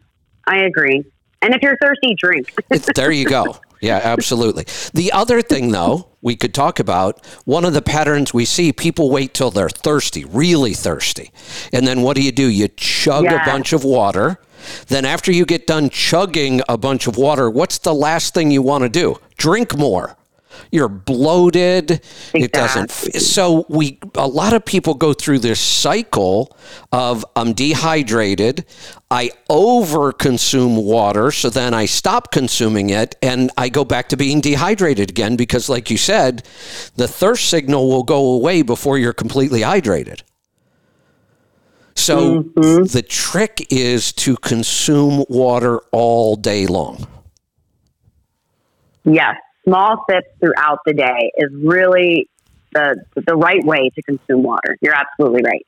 I 0.46 0.62
agree. 0.62 1.04
And 1.42 1.54
if 1.54 1.62
you're 1.62 1.76
thirsty, 1.76 2.16
drink. 2.18 2.52
There 2.94 3.12
you 3.12 3.26
go. 3.26 3.56
Yeah, 3.80 4.00
absolutely. 4.02 4.64
The 4.92 5.12
other 5.12 5.40
thing, 5.42 5.70
though, 5.70 6.08
we 6.20 6.34
could 6.36 6.52
talk 6.52 6.80
about 6.80 7.24
one 7.44 7.64
of 7.64 7.74
the 7.74 7.82
patterns 7.82 8.34
we 8.34 8.44
see 8.44 8.72
people 8.72 9.10
wait 9.10 9.34
till 9.34 9.50
they're 9.50 9.68
thirsty, 9.68 10.24
really 10.24 10.74
thirsty. 10.74 11.30
And 11.72 11.86
then 11.86 12.02
what 12.02 12.16
do 12.16 12.22
you 12.22 12.32
do? 12.32 12.46
You 12.48 12.68
chug 12.68 13.24
Yeah. 13.24 13.42
a 13.42 13.46
bunch 13.46 13.72
of 13.72 13.84
water. 13.84 14.38
Then, 14.88 15.04
after 15.04 15.30
you 15.30 15.44
get 15.46 15.66
done 15.66 15.88
chugging 15.90 16.60
a 16.68 16.76
bunch 16.76 17.06
of 17.06 17.16
water, 17.16 17.48
what's 17.48 17.78
the 17.78 17.94
last 17.94 18.34
thing 18.34 18.50
you 18.50 18.60
want 18.62 18.82
to 18.82 18.88
do? 18.88 19.16
Drink 19.36 19.76
more. 19.78 20.16
You're 20.70 20.88
bloated. 20.88 22.00
It 22.34 22.52
doesn't. 22.52 22.90
So 22.90 23.66
we 23.68 23.98
a 24.14 24.26
lot 24.26 24.52
of 24.52 24.64
people 24.64 24.94
go 24.94 25.12
through 25.12 25.40
this 25.40 25.60
cycle 25.60 26.56
of 26.92 27.24
I'm 27.36 27.52
dehydrated. 27.52 28.64
I 29.10 29.30
over 29.48 30.12
consume 30.12 30.76
water, 30.76 31.30
so 31.30 31.48
then 31.48 31.72
I 31.72 31.86
stop 31.86 32.30
consuming 32.30 32.90
it, 32.90 33.16
and 33.22 33.50
I 33.56 33.70
go 33.70 33.84
back 33.84 34.10
to 34.10 34.16
being 34.16 34.42
dehydrated 34.42 35.10
again 35.10 35.36
because, 35.36 35.70
like 35.70 35.90
you 35.90 35.96
said, 35.96 36.46
the 36.96 37.08
thirst 37.08 37.48
signal 37.48 37.88
will 37.88 38.02
go 38.02 38.32
away 38.34 38.60
before 38.60 38.98
you're 38.98 39.14
completely 39.14 39.60
hydrated. 39.60 40.20
So 41.98 42.44
mm-hmm. 42.44 42.84
the 42.84 43.02
trick 43.02 43.66
is 43.70 44.12
to 44.14 44.36
consume 44.36 45.24
water 45.28 45.80
all 45.90 46.36
day 46.36 46.66
long. 46.66 47.06
yes, 49.04 49.34
small 49.68 50.04
sips 50.10 50.28
throughout 50.40 50.80
the 50.86 50.94
day 50.94 51.30
is 51.36 51.50
really 51.52 52.28
the 52.72 53.02
the 53.26 53.34
right 53.34 53.64
way 53.64 53.90
to 53.94 54.02
consume 54.02 54.42
water. 54.42 54.76
You're 54.80 54.94
absolutely 54.94 55.42
right. 55.42 55.66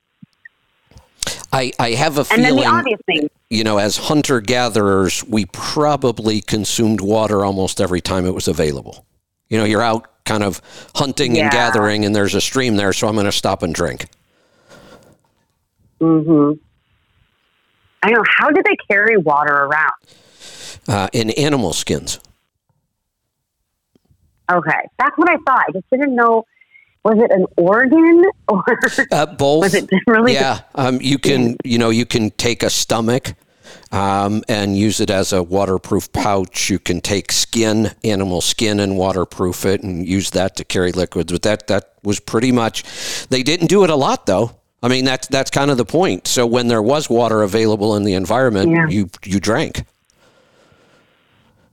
I, 1.52 1.72
I 1.78 1.90
have 1.92 2.16
a 2.18 2.24
feeling. 2.24 2.56
the 2.56 3.28
you 3.50 3.64
know, 3.64 3.78
as 3.78 3.96
hunter 3.96 4.40
gatherers, 4.40 5.24
we 5.24 5.46
probably 5.46 6.40
consumed 6.40 7.00
water 7.00 7.44
almost 7.44 7.80
every 7.80 8.00
time 8.00 8.24
it 8.24 8.34
was 8.34 8.46
available. 8.46 9.04
You 9.48 9.58
know, 9.58 9.64
you're 9.64 9.82
out 9.82 10.24
kind 10.24 10.44
of 10.44 10.62
hunting 10.94 11.38
and 11.38 11.50
gathering, 11.50 12.04
and 12.04 12.14
there's 12.14 12.36
a 12.36 12.40
stream 12.40 12.76
there, 12.76 12.92
so 12.92 13.08
I'm 13.08 13.14
going 13.14 13.26
to 13.26 13.32
stop 13.32 13.64
and 13.64 13.74
drink. 13.74 14.06
Mm-hmm. 16.00 16.60
I 18.04 18.10
know. 18.10 18.22
How 18.38 18.50
did 18.50 18.64
they 18.64 18.76
carry 18.88 19.16
water 19.16 19.52
around? 19.52 19.92
Uh, 20.88 21.08
in 21.12 21.30
animal 21.30 21.72
skins. 21.72 22.20
Okay, 24.50 24.88
that's 24.98 25.16
what 25.16 25.28
I 25.30 25.36
thought. 25.46 25.64
I 25.68 25.72
just 25.72 25.88
didn't 25.90 26.14
know. 26.14 26.44
Was 27.04 27.16
it 27.18 27.30
an 27.30 27.46
organ 27.56 28.24
or 28.48 28.62
Uh, 29.10 29.26
both. 29.26 29.60
was 29.62 29.74
it 29.74 29.88
really? 30.06 30.34
yeah, 30.34 30.60
um, 30.74 31.00
you 31.00 31.18
can 31.18 31.56
you 31.64 31.78
know 31.78 31.90
you 31.90 32.04
can 32.04 32.30
take 32.32 32.62
a 32.62 32.68
stomach 32.70 33.34
um, 33.92 34.42
and 34.48 34.76
use 34.76 35.00
it 35.00 35.08
as 35.10 35.32
a 35.32 35.42
waterproof 35.42 36.12
pouch. 36.12 36.68
You 36.68 36.78
can 36.78 37.00
take 37.00 37.32
skin, 37.32 37.92
animal 38.04 38.40
skin, 38.40 38.80
and 38.80 38.98
waterproof 38.98 39.64
it, 39.64 39.82
and 39.82 40.06
use 40.06 40.30
that 40.30 40.56
to 40.56 40.64
carry 40.64 40.92
liquids. 40.92 41.32
But 41.32 41.42
that 41.42 41.66
that 41.68 41.94
was 42.02 42.20
pretty 42.20 42.52
much. 42.52 42.82
They 43.28 43.42
didn't 43.42 43.68
do 43.68 43.82
it 43.84 43.90
a 43.90 43.96
lot 43.96 44.26
though. 44.26 44.56
I 44.82 44.88
mean 44.88 45.04
that's 45.06 45.26
that's 45.28 45.50
kind 45.50 45.70
of 45.70 45.76
the 45.78 45.84
point. 45.86 46.26
So 46.26 46.46
when 46.46 46.68
there 46.68 46.82
was 46.82 47.08
water 47.08 47.42
available 47.42 47.96
in 47.96 48.04
the 48.04 48.14
environment, 48.14 48.72
Yeah. 48.72 48.88
you 48.88 49.08
you 49.24 49.40
drank. 49.40 49.84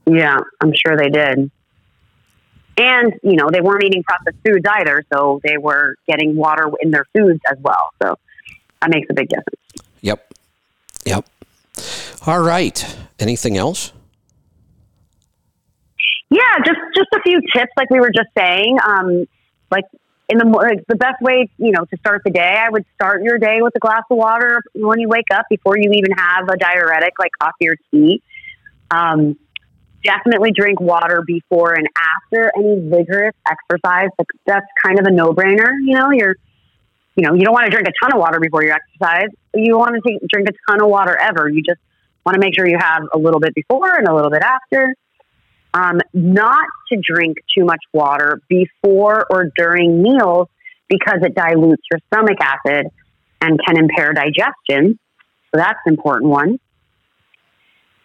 Yeah, 0.06 0.38
I'm 0.62 0.72
sure 0.86 0.96
they 0.96 1.10
did. 1.10 1.50
And 2.78 3.12
you 3.22 3.36
know 3.36 3.48
they 3.50 3.60
weren't 3.60 3.84
eating 3.84 4.04
processed 4.04 4.36
foods 4.46 4.64
either, 4.78 5.04
so 5.12 5.40
they 5.42 5.58
were 5.58 5.96
getting 6.06 6.36
water 6.36 6.70
in 6.80 6.90
their 6.90 7.04
foods 7.12 7.40
as 7.50 7.58
well. 7.60 7.90
So 8.00 8.16
that 8.80 8.90
makes 8.90 9.08
a 9.10 9.14
big 9.14 9.28
difference. 9.28 9.60
Yep, 10.00 10.32
yep. 11.04 11.26
All 12.26 12.40
right. 12.40 12.96
Anything 13.18 13.56
else? 13.56 13.92
Yeah, 16.30 16.40
just 16.64 16.78
just 16.94 17.08
a 17.14 17.20
few 17.22 17.40
tips, 17.54 17.72
like 17.76 17.90
we 17.90 18.00
were 18.00 18.12
just 18.14 18.28
saying. 18.36 18.78
Um, 18.86 19.26
like 19.70 19.84
in 20.28 20.38
the 20.38 20.44
like 20.44 20.84
the 20.86 20.94
best 20.94 21.20
way, 21.22 21.48
you 21.56 21.72
know, 21.72 21.84
to 21.84 21.96
start 21.98 22.22
the 22.24 22.30
day, 22.30 22.62
I 22.64 22.68
would 22.68 22.84
start 22.94 23.22
your 23.22 23.38
day 23.38 23.62
with 23.62 23.74
a 23.76 23.78
glass 23.78 24.02
of 24.10 24.18
water 24.18 24.60
when 24.74 25.00
you 25.00 25.08
wake 25.08 25.30
up 25.32 25.46
before 25.48 25.78
you 25.78 25.90
even 25.92 26.12
have 26.12 26.48
a 26.48 26.56
diuretic 26.56 27.14
like 27.18 27.30
coffee 27.40 27.68
or 27.68 27.76
tea. 27.90 28.22
Um, 28.90 29.38
definitely 30.04 30.52
drink 30.52 30.80
water 30.80 31.22
before 31.26 31.74
and 31.74 31.86
after 31.96 32.52
any 32.56 32.88
vigorous 32.88 33.34
exercise. 33.46 34.08
Like, 34.18 34.28
that's 34.46 34.66
kind 34.84 34.98
of 34.98 35.06
a 35.06 35.10
no 35.10 35.32
brainer. 35.32 35.70
You 35.84 35.98
know, 35.98 36.10
you're 36.10 36.36
you 37.16 37.26
know, 37.26 37.34
you 37.34 37.42
don't 37.42 37.52
want 37.52 37.64
to 37.64 37.70
drink 37.70 37.88
a 37.88 37.92
ton 38.00 38.12
of 38.14 38.20
water 38.20 38.38
before 38.38 38.62
you 38.62 38.70
exercise. 38.70 39.30
You 39.52 39.76
want 39.76 39.96
to 39.96 40.00
take, 40.08 40.20
drink 40.28 40.48
a 40.48 40.52
ton 40.70 40.80
of 40.80 40.88
water 40.88 41.18
ever. 41.20 41.48
You 41.48 41.62
just 41.62 41.80
want 42.24 42.34
to 42.34 42.40
make 42.40 42.54
sure 42.54 42.64
you 42.64 42.78
have 42.78 43.02
a 43.12 43.18
little 43.18 43.40
bit 43.40 43.56
before 43.56 43.92
and 43.92 44.06
a 44.06 44.14
little 44.14 44.30
bit 44.30 44.42
after 44.42 44.94
um, 45.74 46.00
not 46.14 46.66
to 46.92 47.00
drink 47.02 47.38
too 47.56 47.64
much 47.64 47.80
water 47.92 48.40
before 48.48 49.26
or 49.30 49.50
during 49.56 50.00
meals 50.00 50.48
because 50.88 51.18
it 51.22 51.34
dilutes 51.34 51.82
your 51.90 52.00
stomach 52.06 52.38
acid 52.40 52.86
and 53.40 53.58
can 53.66 53.76
impair 53.76 54.12
digestion. 54.12 54.98
So 55.50 55.54
that's 55.54 55.78
an 55.86 55.94
important 55.94 56.30
one. 56.30 56.58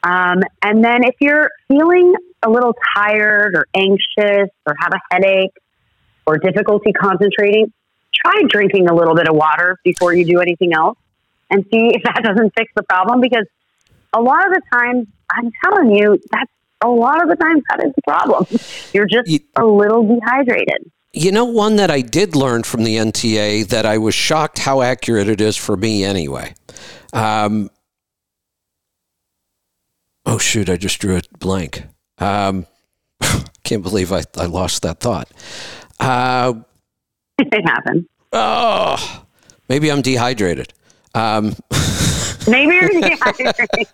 Um, 0.03 0.41
and 0.61 0.83
then 0.83 1.03
if 1.03 1.15
you're 1.21 1.49
feeling 1.67 2.13
a 2.43 2.49
little 2.49 2.75
tired 2.95 3.55
or 3.55 3.65
anxious 3.73 4.49
or 4.65 4.75
have 4.79 4.91
a 4.93 4.99
headache 5.13 5.53
or 6.25 6.37
difficulty 6.37 6.91
concentrating, 6.91 7.71
try 8.13 8.41
drinking 8.49 8.89
a 8.89 8.93
little 8.93 9.15
bit 9.15 9.27
of 9.27 9.35
water 9.35 9.77
before 9.83 10.13
you 10.13 10.25
do 10.25 10.39
anything 10.39 10.73
else 10.73 10.97
and 11.49 11.63
see 11.71 11.91
if 11.93 12.03
that 12.03 12.21
doesn't 12.23 12.53
fix 12.57 12.71
the 12.75 12.83
problem 12.83 13.21
because 13.21 13.45
a 14.13 14.21
lot 14.21 14.45
of 14.45 14.53
the 14.53 14.61
times, 14.71 15.07
I'm 15.31 15.51
telling 15.63 15.95
you, 15.95 16.19
that's 16.31 16.51
a 16.83 16.89
lot 16.89 17.21
of 17.23 17.29
the 17.29 17.35
times 17.35 17.63
that 17.69 17.85
is 17.85 17.93
the 17.95 18.01
problem. 18.03 18.45
You're 18.93 19.07
just 19.07 19.27
You- 19.27 19.39
a 19.55 19.65
little 19.65 20.03
dehydrated. 20.05 20.91
You 21.15 21.31
know, 21.31 21.45
one 21.45 21.75
that 21.75 21.91
I 21.91 22.01
did 22.01 22.35
learn 22.35 22.63
from 22.63 22.83
the 22.83 22.97
NTA 22.97 23.67
that 23.69 23.85
I 23.85 23.99
was 23.99 24.15
shocked 24.15 24.57
how 24.57 24.81
accurate 24.81 25.27
it 25.29 25.39
is 25.39 25.55
for 25.55 25.77
me 25.77 26.03
anyway. 26.03 26.55
Um, 27.13 27.69
oh 30.25 30.37
shoot, 30.37 30.69
I 30.69 30.77
just 30.77 30.99
drew 30.99 31.17
a 31.17 31.21
blank. 31.39 31.83
Um, 32.17 32.65
can't 33.63 33.83
believe 33.83 34.11
I, 34.11 34.23
I 34.37 34.45
lost 34.45 34.83
that 34.83 34.99
thought. 34.99 35.29
Uh, 35.99 36.53
it 37.39 37.65
happens. 37.65 38.05
Oh, 38.31 39.25
maybe 39.69 39.91
I'm 39.91 40.01
dehydrated. 40.01 40.73
Um, 41.13 41.55
maybe 42.47 42.75
you're 42.75 43.01
dehydrated. 43.01 43.87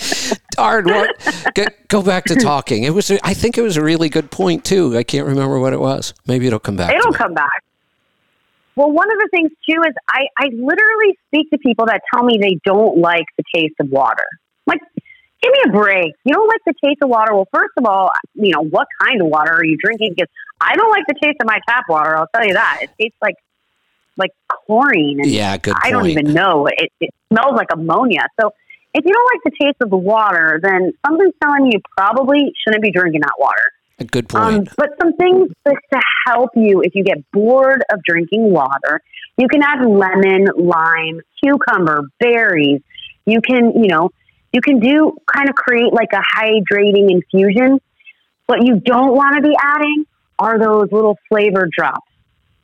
Darn, 0.52 0.86
what? 0.86 1.54
Get, 1.54 1.88
go 1.88 2.02
back 2.02 2.24
to 2.24 2.34
talking. 2.34 2.84
It 2.84 2.94
was. 2.94 3.10
I 3.10 3.34
think 3.34 3.58
it 3.58 3.62
was 3.62 3.76
a 3.76 3.82
really 3.82 4.08
good 4.08 4.30
point 4.30 4.64
too. 4.64 4.96
I 4.96 5.02
can't 5.02 5.26
remember 5.26 5.58
what 5.58 5.72
it 5.72 5.80
was. 5.80 6.14
Maybe 6.26 6.46
it'll 6.46 6.58
come 6.58 6.76
back. 6.76 6.94
It'll 6.94 7.12
come 7.12 7.34
back. 7.34 7.62
Well, 8.74 8.90
one 8.90 9.10
of 9.10 9.18
the 9.18 9.28
things 9.30 9.50
too 9.68 9.82
is 9.86 9.94
I, 10.08 10.26
I 10.38 10.46
literally 10.46 11.18
speak 11.28 11.50
to 11.50 11.58
people 11.58 11.86
that 11.86 12.00
tell 12.12 12.24
me 12.24 12.38
they 12.40 12.58
don't 12.64 12.98
like 12.98 13.26
the 13.36 13.44
taste 13.54 13.74
of 13.80 13.90
water. 13.90 14.24
Like, 14.66 14.80
give 15.42 15.52
me 15.52 15.58
a 15.66 15.70
break. 15.70 16.12
You 16.24 16.34
don't 16.34 16.48
like 16.48 16.60
the 16.66 16.74
taste 16.84 16.98
of 17.02 17.08
water. 17.08 17.34
Well, 17.34 17.48
first 17.52 17.72
of 17.76 17.86
all, 17.86 18.10
you 18.34 18.52
know, 18.52 18.62
what 18.62 18.86
kind 19.00 19.20
of 19.20 19.28
water 19.28 19.52
are 19.52 19.64
you 19.64 19.76
drinking? 19.82 20.14
Because 20.16 20.30
I 20.60 20.74
don't 20.76 20.90
like 20.90 21.04
the 21.08 21.14
taste 21.22 21.36
of 21.40 21.46
my 21.46 21.58
tap 21.68 21.84
water. 21.88 22.16
I'll 22.16 22.28
tell 22.34 22.46
you 22.46 22.54
that. 22.54 22.78
It 22.82 22.90
tastes 23.00 23.18
like 23.20 23.36
like 24.16 24.30
chlorine. 24.66 25.20
And 25.20 25.30
yeah, 25.30 25.56
good. 25.56 25.74
I 25.82 25.90
don't 25.90 26.06
even 26.06 26.32
know. 26.32 26.66
It, 26.66 26.92
it 27.00 27.10
smells 27.32 27.54
like 27.56 27.68
ammonia. 27.72 28.26
So 28.40 28.52
if 28.94 29.04
you 29.04 29.12
don't 29.12 29.30
like 29.34 29.52
the 29.52 29.64
taste 29.64 29.76
of 29.80 29.90
the 29.90 29.96
water, 29.96 30.60
then 30.62 30.92
something's 31.06 31.34
telling 31.42 31.66
you 31.66 31.72
you 31.74 31.80
probably 31.96 32.52
shouldn't 32.62 32.82
be 32.82 32.92
drinking 32.92 33.22
that 33.22 33.34
water. 33.38 33.62
A 33.98 34.04
good 34.04 34.28
point. 34.28 34.68
Um, 34.68 34.74
but 34.76 34.90
some 35.00 35.14
things 35.14 35.50
to 35.66 36.00
help 36.26 36.50
you 36.56 36.82
if 36.82 36.94
you 36.94 37.04
get 37.04 37.18
bored 37.32 37.82
of 37.92 38.02
drinking 38.04 38.52
water, 38.52 39.00
you 39.36 39.48
can 39.48 39.62
add 39.62 39.84
lemon, 39.86 40.48
lime, 40.56 41.20
cucumber, 41.42 42.02
berries. 42.20 42.80
You 43.24 43.40
can, 43.40 43.72
you 43.82 43.88
know, 43.88 44.10
you 44.52 44.60
can 44.60 44.80
do 44.80 45.16
kind 45.34 45.48
of 45.48 45.54
create 45.54 45.92
like 45.92 46.10
a 46.12 46.22
hydrating 46.36 47.10
infusion. 47.10 47.80
What 48.46 48.64
you 48.64 48.80
don't 48.80 49.14
want 49.14 49.36
to 49.36 49.42
be 49.42 49.56
adding 49.60 50.04
are 50.38 50.58
those 50.58 50.90
little 50.92 51.16
flavor 51.28 51.68
drops. 51.76 52.06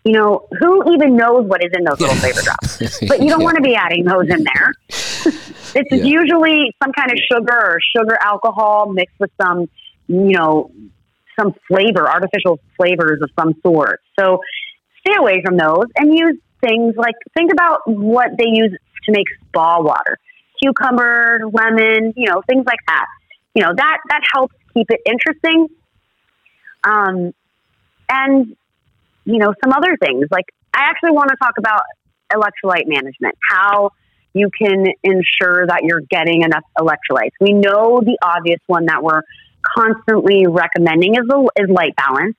You 0.05 0.13
know, 0.13 0.49
who 0.59 0.95
even 0.95 1.17
knows 1.17 1.47
what 1.47 1.63
is 1.63 1.71
in 1.77 1.85
those 1.85 2.01
little 2.01 2.17
flavor 2.17 2.43
drops? 2.43 2.79
But 3.09 3.21
you 3.21 3.29
don't 3.29 3.41
yeah. 3.41 3.45
want 3.45 3.57
to 3.57 3.63
be 3.63 3.75
adding 3.75 4.05
those 4.05 4.29
in 4.29 4.45
there. 4.45 4.73
it's 4.89 5.93
yeah. 5.93 6.03
usually 6.03 6.75
some 6.83 6.93
kind 6.93 7.11
of 7.11 7.19
sugar 7.31 7.55
or 7.55 7.79
sugar 7.97 8.19
alcohol 8.23 8.93
mixed 8.93 9.19
with 9.19 9.31
some, 9.41 9.69
you 10.07 10.33
know, 10.33 10.71
some 11.39 11.55
flavor, 11.69 12.09
artificial 12.09 12.59
flavors 12.77 13.21
of 13.23 13.31
some 13.39 13.55
sort. 13.63 14.01
So 14.19 14.41
stay 15.01 15.17
away 15.19 15.43
from 15.45 15.57
those 15.57 15.87
and 15.97 16.17
use 16.17 16.39
things 16.61 16.95
like 16.97 17.15
think 17.35 17.53
about 17.53 17.81
what 17.87 18.31
they 18.37 18.49
use 18.49 18.77
to 19.05 19.13
make 19.13 19.27
spa 19.47 19.81
water. 19.81 20.19
Cucumber, 20.61 21.41
lemon, 21.53 22.13
you 22.17 22.29
know, 22.29 22.43
things 22.47 22.65
like 22.67 22.81
that. 22.87 23.07
You 23.55 23.63
know, 23.63 23.73
that 23.77 23.99
that 24.11 24.21
helps 24.35 24.55
keep 24.75 24.91
it 24.91 25.01
interesting. 25.07 25.69
Um 26.85 27.33
and 28.09 28.57
you 29.25 29.39
know, 29.39 29.53
some 29.63 29.73
other 29.73 29.97
things. 29.97 30.27
Like 30.31 30.47
I 30.75 30.83
actually 30.83 31.13
want 31.13 31.31
to 31.31 31.37
talk 31.37 31.55
about 31.59 31.83
electrolyte 32.33 32.87
management. 32.87 33.37
How 33.49 33.91
you 34.35 34.51
can 34.57 34.87
ensure 35.03 35.67
that 35.67 35.81
you're 35.83 36.03
getting 36.03 36.43
enough 36.43 36.65
electrolytes. 36.79 37.33
We 37.41 37.53
know 37.53 38.01
the 38.01 38.19
obvious 38.23 38.61
one 38.67 38.87
that 38.87 39.03
we're 39.03 39.23
constantly 39.63 40.47
recommending 40.47 41.15
is, 41.15 41.23
the, 41.27 41.51
is 41.57 41.69
Lyte 41.69 41.97
Balance 41.97 42.37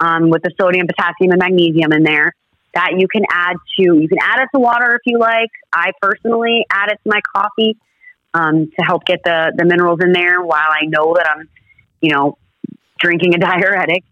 um, 0.00 0.30
with 0.30 0.42
the 0.42 0.52
sodium, 0.60 0.86
potassium, 0.86 1.32
and 1.32 1.38
magnesium 1.38 1.92
in 1.92 2.02
there 2.02 2.32
that 2.76 2.92
you 2.98 3.08
can 3.08 3.22
add 3.30 3.56
to. 3.78 3.82
You 3.82 4.06
can 4.06 4.18
add 4.20 4.42
it 4.42 4.48
to 4.54 4.60
water 4.60 4.96
if 4.96 5.00
you 5.06 5.18
like. 5.18 5.48
I 5.72 5.92
personally 6.00 6.66
add 6.70 6.90
it 6.90 7.00
to 7.02 7.08
my 7.08 7.20
coffee 7.34 7.78
um, 8.34 8.70
to 8.78 8.84
help 8.84 9.06
get 9.06 9.20
the, 9.24 9.54
the 9.56 9.64
minerals 9.64 10.00
in 10.02 10.12
there 10.12 10.42
while 10.42 10.68
I 10.68 10.84
know 10.84 11.14
that 11.16 11.26
I'm, 11.26 11.48
you 12.02 12.12
know, 12.12 12.36
drinking 13.00 13.34
a 13.34 13.38
diuretic. 13.50 14.04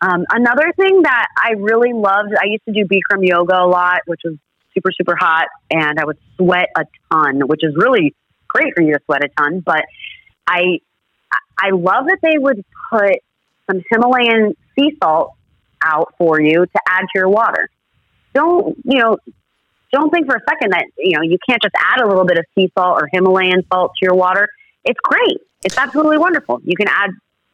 Um, 0.00 0.24
another 0.30 0.72
thing 0.76 1.02
that 1.02 1.26
I 1.36 1.52
really 1.58 1.92
loved, 1.92 2.32
I 2.40 2.46
used 2.46 2.64
to 2.64 2.72
do 2.72 2.86
Bikram 2.86 3.20
yoga 3.20 3.62
a 3.62 3.68
lot, 3.68 4.00
which 4.06 4.22
was 4.24 4.36
super, 4.74 4.90
super 4.96 5.14
hot, 5.14 5.48
and 5.70 6.00
I 6.00 6.06
would 6.06 6.18
sweat 6.38 6.68
a 6.74 6.86
ton, 7.12 7.40
which 7.46 7.60
is 7.62 7.74
really 7.76 8.14
great 8.48 8.72
for 8.74 8.82
you 8.82 8.94
to 8.94 9.00
sweat 9.04 9.24
a 9.24 9.28
ton. 9.28 9.60
But 9.60 9.84
I 10.46 10.80
I 11.58 11.70
love 11.70 12.06
that 12.06 12.18
they 12.22 12.38
would 12.38 12.64
put 12.90 13.16
some 13.70 13.82
Himalayan 13.90 14.54
sea 14.74 14.96
salt 15.02 15.32
out 15.82 16.14
for 16.18 16.40
you 16.40 16.64
to 16.64 16.80
add 16.88 17.00
to 17.00 17.12
your 17.14 17.28
water. 17.28 17.68
Don't, 18.36 18.76
you 18.84 19.00
know, 19.00 19.16
don't 19.92 20.10
think 20.10 20.26
for 20.26 20.36
a 20.36 20.40
second 20.46 20.72
that, 20.72 20.84
you 20.98 21.16
know, 21.16 21.22
you 21.22 21.38
can't 21.48 21.62
just 21.62 21.74
add 21.74 22.02
a 22.02 22.06
little 22.06 22.26
bit 22.26 22.36
of 22.36 22.44
sea 22.54 22.70
salt 22.76 23.00
or 23.00 23.08
Himalayan 23.10 23.64
salt 23.72 23.92
to 23.98 24.04
your 24.04 24.14
water. 24.14 24.46
It's 24.84 25.00
great. 25.02 25.38
It's 25.64 25.78
absolutely 25.78 26.18
wonderful. 26.18 26.60
You 26.62 26.76
can 26.76 26.86
add 26.88 27.10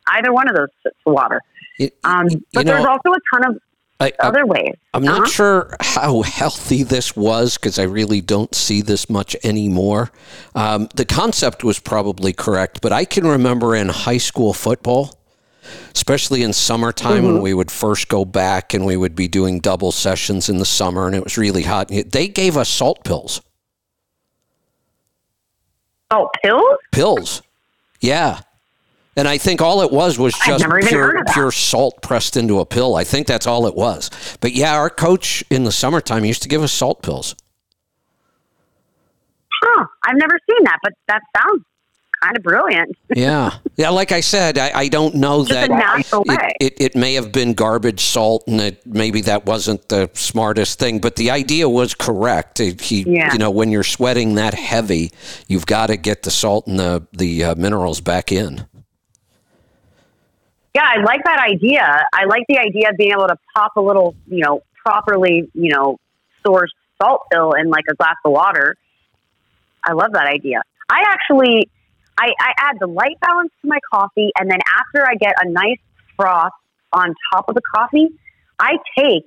either 0.08 0.32
one 0.32 0.48
of 0.48 0.56
those 0.56 0.68
to 0.84 0.92
water. 1.06 1.40
It, 1.78 1.96
um, 2.02 2.26
but 2.52 2.66
know, 2.66 2.72
there's 2.72 2.86
also 2.86 3.12
a 3.12 3.20
ton 3.32 3.52
of 3.52 3.62
I, 4.00 4.12
other 4.18 4.44
ways. 4.44 4.74
I'm 4.92 5.06
uh-huh. 5.06 5.18
not 5.18 5.28
sure 5.28 5.76
how 5.80 6.22
healthy 6.40 6.82
this 6.82 7.14
was 7.14 7.56
because 7.56 7.78
I 7.78 7.84
really 7.84 8.20
don't 8.20 8.52
see 8.54 8.82
this 8.82 9.08
much 9.08 9.36
anymore. 9.44 10.10
Um, 10.56 10.88
the 10.96 11.04
concept 11.04 11.62
was 11.62 11.78
probably 11.78 12.32
correct, 12.32 12.80
but 12.82 12.92
I 12.92 13.04
can 13.04 13.24
remember 13.24 13.76
in 13.76 13.88
high 13.88 14.18
school 14.18 14.52
football, 14.52 15.16
especially 15.94 16.42
in 16.42 16.52
summertime 16.52 17.22
mm-hmm. 17.22 17.34
when 17.34 17.42
we 17.42 17.54
would 17.54 17.70
first 17.70 18.08
go 18.08 18.24
back 18.24 18.74
and 18.74 18.84
we 18.84 18.96
would 18.96 19.14
be 19.14 19.28
doing 19.28 19.60
double 19.60 19.92
sessions 19.92 20.48
in 20.48 20.58
the 20.58 20.64
summer 20.64 21.06
and 21.06 21.14
it 21.14 21.24
was 21.24 21.38
really 21.38 21.62
hot. 21.62 21.88
They 21.88 22.28
gave 22.28 22.56
us 22.56 22.68
salt 22.68 23.04
pills. 23.04 23.40
Oh, 26.10 26.28
pills? 26.42 26.78
Pills. 26.90 27.42
Yeah. 28.00 28.40
And 29.16 29.28
I 29.28 29.38
think 29.38 29.60
all 29.60 29.82
it 29.82 29.92
was 29.92 30.18
was 30.18 30.34
just 30.46 30.64
pure, 30.88 31.22
pure 31.32 31.52
salt 31.52 32.00
pressed 32.02 32.36
into 32.36 32.60
a 32.60 32.66
pill. 32.66 32.96
I 32.96 33.04
think 33.04 33.26
that's 33.26 33.46
all 33.46 33.66
it 33.66 33.74
was. 33.74 34.10
But 34.40 34.52
yeah, 34.52 34.74
our 34.74 34.88
coach 34.88 35.44
in 35.50 35.64
the 35.64 35.72
summertime 35.72 36.24
used 36.24 36.42
to 36.42 36.48
give 36.48 36.62
us 36.62 36.72
salt 36.72 37.02
pills. 37.02 37.34
Huh. 39.62 39.86
I've 40.04 40.16
never 40.16 40.38
seen 40.50 40.64
that, 40.64 40.78
but 40.82 40.92
that 41.08 41.20
sounds 41.36 41.62
kind 42.22 42.36
of 42.36 42.42
brilliant. 42.42 42.96
yeah. 43.14 43.54
Yeah, 43.76 43.90
like 43.90 44.12
I 44.12 44.20
said, 44.20 44.58
I, 44.58 44.70
I 44.74 44.88
don't 44.88 45.14
know 45.14 45.42
that 45.44 45.70
it, 45.70 46.56
it, 46.60 46.80
it, 46.80 46.96
may 46.96 47.14
have 47.14 47.32
been 47.32 47.54
garbage 47.54 48.00
salt 48.00 48.44
and 48.46 48.60
it, 48.60 48.86
maybe 48.86 49.20
that 49.22 49.46
wasn't 49.46 49.88
the 49.88 50.10
smartest 50.14 50.78
thing, 50.78 50.98
but 51.00 51.16
the 51.16 51.30
idea 51.30 51.68
was 51.68 51.94
correct. 51.94 52.58
He, 52.58 53.02
yeah. 53.02 53.32
You 53.32 53.38
know, 53.38 53.50
when 53.50 53.70
you're 53.70 53.82
sweating 53.82 54.34
that 54.34 54.54
heavy, 54.54 55.12
you've 55.48 55.66
got 55.66 55.88
to 55.88 55.96
get 55.96 56.22
the 56.22 56.30
salt 56.30 56.66
and 56.66 56.78
the, 56.78 57.06
the 57.12 57.44
uh, 57.44 57.54
minerals 57.56 58.00
back 58.00 58.30
in. 58.30 58.66
Yeah, 60.74 60.86
I 60.86 61.02
like 61.02 61.22
that 61.24 61.38
idea. 61.38 62.04
I 62.14 62.24
like 62.24 62.44
the 62.48 62.58
idea 62.58 62.90
of 62.90 62.96
being 62.96 63.12
able 63.12 63.28
to 63.28 63.36
pop 63.54 63.72
a 63.76 63.80
little, 63.80 64.14
you 64.26 64.42
know, 64.42 64.62
properly, 64.84 65.50
you 65.52 65.72
know, 65.72 65.98
sourced 66.46 66.68
salt 67.00 67.22
pill 67.30 67.52
in 67.52 67.68
like 67.68 67.84
a 67.90 67.94
glass 67.94 68.16
of 68.24 68.32
water. 68.32 68.76
I 69.84 69.92
love 69.92 70.12
that 70.12 70.26
idea. 70.26 70.62
I 70.88 71.04
actually, 71.08 71.68
I, 72.22 72.32
I 72.38 72.52
add 72.58 72.76
the 72.78 72.86
Lyte 72.86 73.18
Balance 73.20 73.50
to 73.62 73.68
my 73.68 73.78
coffee, 73.92 74.30
and 74.38 74.48
then 74.48 74.58
after 74.78 75.04
I 75.04 75.14
get 75.16 75.34
a 75.42 75.48
nice 75.48 75.78
froth 76.16 76.52
on 76.92 77.14
top 77.32 77.46
of 77.48 77.54
the 77.54 77.62
coffee, 77.74 78.08
I 78.60 78.78
take 78.96 79.24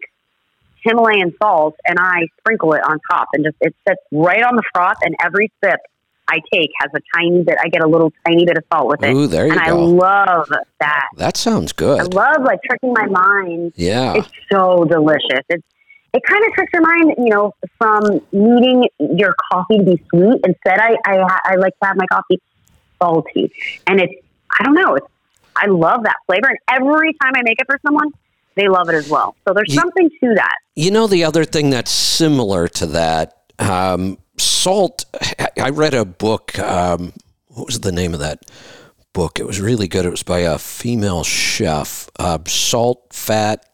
Himalayan 0.82 1.34
salt 1.42 1.76
and 1.86 1.98
I 2.00 2.28
sprinkle 2.40 2.74
it 2.74 2.82
on 2.88 3.00
top, 3.12 3.28
and 3.34 3.44
just 3.44 3.58
it 3.60 3.76
sits 3.88 4.02
right 4.12 4.44
on 4.44 4.56
the 4.56 4.64
froth, 4.74 4.98
and 5.02 5.14
every 5.22 5.52
sip 5.62 5.80
I 6.28 6.38
take 6.54 6.70
has 6.80 6.90
a 6.96 7.02
tiny 7.16 7.44
bit. 7.44 7.58
I 7.62 7.68
get 7.68 7.84
a 7.84 7.88
little 7.88 8.14
tiny 8.26 8.46
bit 8.46 8.58
of 8.58 8.64
salt 8.72 8.88
with 8.88 9.04
it. 9.04 9.14
Ooh, 9.14 9.28
there 9.28 9.46
you 9.46 9.52
and 9.52 9.62
go. 9.62 9.66
I 9.66 9.72
love 9.72 10.50
that. 10.80 11.10
That 11.18 11.36
sounds 11.36 11.74
good. 11.74 12.00
I 12.00 12.04
love 12.04 12.44
like 12.44 12.60
tricking 12.64 12.94
my 12.94 13.08
mind. 13.08 13.74
Yeah, 13.76 14.14
it's 14.16 14.30
so 14.50 14.86
delicious. 14.86 15.44
It's 15.50 15.66
it 16.14 16.24
kind 16.24 16.46
of 16.46 16.54
tricks 16.54 16.72
your 16.72 16.82
mind, 16.82 17.16
you 17.18 17.30
know, 17.30 17.54
from 17.78 18.22
needing 18.32 18.88
your 19.00 19.36
coffee 19.52 19.80
to 19.80 19.84
be 19.84 20.04
sweet. 20.10 20.40
Instead, 20.46 20.80
I 20.80 20.96
I, 21.06 21.40
I 21.44 21.56
like 21.56 21.74
to 21.82 21.88
have 21.88 21.98
my 21.98 22.06
coffee 22.08 22.40
salty, 23.02 23.52
and 23.88 24.00
it's 24.00 24.14
I 24.60 24.64
don't 24.64 24.76
know. 24.76 24.96
It's 24.96 25.08
I 25.56 25.68
love 25.68 26.04
that 26.04 26.18
flavor, 26.26 26.50
and 26.50 26.60
every 26.70 27.14
time 27.22 27.34
I 27.36 27.42
make 27.44 27.60
it 27.60 27.66
for 27.68 27.80
someone, 27.86 28.12
they 28.56 28.68
love 28.68 28.90
it 28.90 28.96
as 28.96 29.10
well. 29.10 29.36
So 29.48 29.54
there's 29.54 29.74
you, 29.74 29.80
something 29.80 30.10
to 30.10 30.34
that. 30.36 30.56
You 30.76 30.92
know, 30.92 31.08
the 31.08 31.24
other 31.24 31.46
thing 31.46 31.70
that's 31.70 31.92
similar 31.92 32.68
to 32.70 32.86
that. 32.88 33.38
Um, 33.60 34.18
salt. 34.38 35.06
I 35.62 35.70
read 35.70 35.94
a 35.94 36.06
book. 36.06 36.58
Um, 36.60 37.14
what 37.48 37.68
was 37.68 37.80
the 37.80 37.92
name 37.92 38.14
of 38.14 38.20
that 38.20 38.44
book? 39.14 39.40
It 39.40 39.48
was 39.48 39.62
really 39.62 39.88
good. 39.88 40.06
It 40.06 40.10
was 40.10 40.24
by 40.24 40.40
a 40.40 40.58
female 40.58 41.24
chef. 41.24 42.10
Uh, 42.20 42.40
salt, 42.48 43.14
fat, 43.14 43.66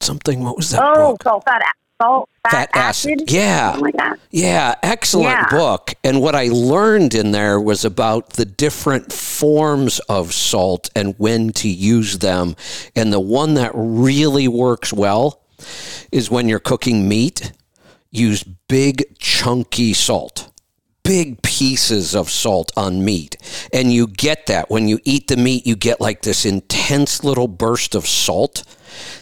something. 0.00 0.42
What 0.42 0.56
was 0.56 0.70
that? 0.70 0.82
Oh, 0.82 1.12
book? 1.12 1.22
salt, 1.22 1.44
fat, 1.44 1.62
salt, 2.00 2.28
fat, 2.42 2.50
fat 2.50 2.70
acid. 2.74 3.12
acid. 3.12 3.30
Yeah, 3.30 3.76
like 3.78 3.94
yeah, 4.30 4.74
excellent 4.82 5.30
yeah. 5.30 5.50
book. 5.50 5.94
And 6.04 6.20
what 6.20 6.34
I 6.34 6.48
learned 6.48 7.14
in 7.14 7.32
there 7.32 7.60
was 7.60 7.84
about 7.84 8.30
the 8.30 8.44
different 8.44 9.12
forms 9.12 9.98
of 10.08 10.32
salt 10.32 10.90
and 10.94 11.14
when 11.18 11.50
to 11.54 11.68
use 11.68 12.18
them. 12.18 12.56
And 12.94 13.12
the 13.12 13.20
one 13.20 13.54
that 13.54 13.72
really 13.74 14.48
works 14.48 14.92
well 14.92 15.42
is 16.12 16.30
when 16.30 16.48
you're 16.48 16.60
cooking 16.60 17.08
meat 17.08 17.52
use 18.10 18.42
big 18.42 19.18
chunky 19.18 19.92
salt 19.92 20.50
big 21.08 21.40
pieces 21.40 22.14
of 22.14 22.28
salt 22.28 22.70
on 22.76 23.02
meat. 23.02 23.34
And 23.72 23.90
you 23.90 24.06
get 24.06 24.44
that 24.44 24.68
when 24.68 24.88
you 24.88 24.98
eat 25.04 25.28
the 25.28 25.38
meat, 25.38 25.66
you 25.66 25.74
get 25.74 26.02
like 26.02 26.20
this 26.20 26.44
intense 26.44 27.24
little 27.24 27.48
burst 27.48 27.94
of 27.94 28.06
salt 28.06 28.62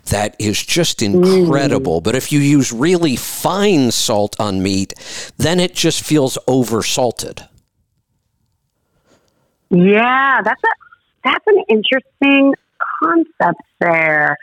that 0.06 0.36
is 0.38 0.64
just 0.64 1.02
incredible. 1.02 2.00
Mm. 2.00 2.04
But 2.04 2.14
if 2.14 2.32
you 2.32 2.40
use 2.40 2.72
really 2.72 3.16
fine 3.16 3.90
salt 3.90 4.38
on 4.38 4.62
meat, 4.62 4.94
then 5.36 5.60
it 5.60 5.74
just 5.74 6.02
feels 6.02 6.38
over 6.46 6.82
salted. 6.82 7.42
Yeah, 9.70 10.42
that's 10.42 10.62
a 10.62 10.68
that's 11.24 11.46
an 11.46 11.64
interesting 11.68 12.54
concept 13.02 13.62
there. 13.80 14.36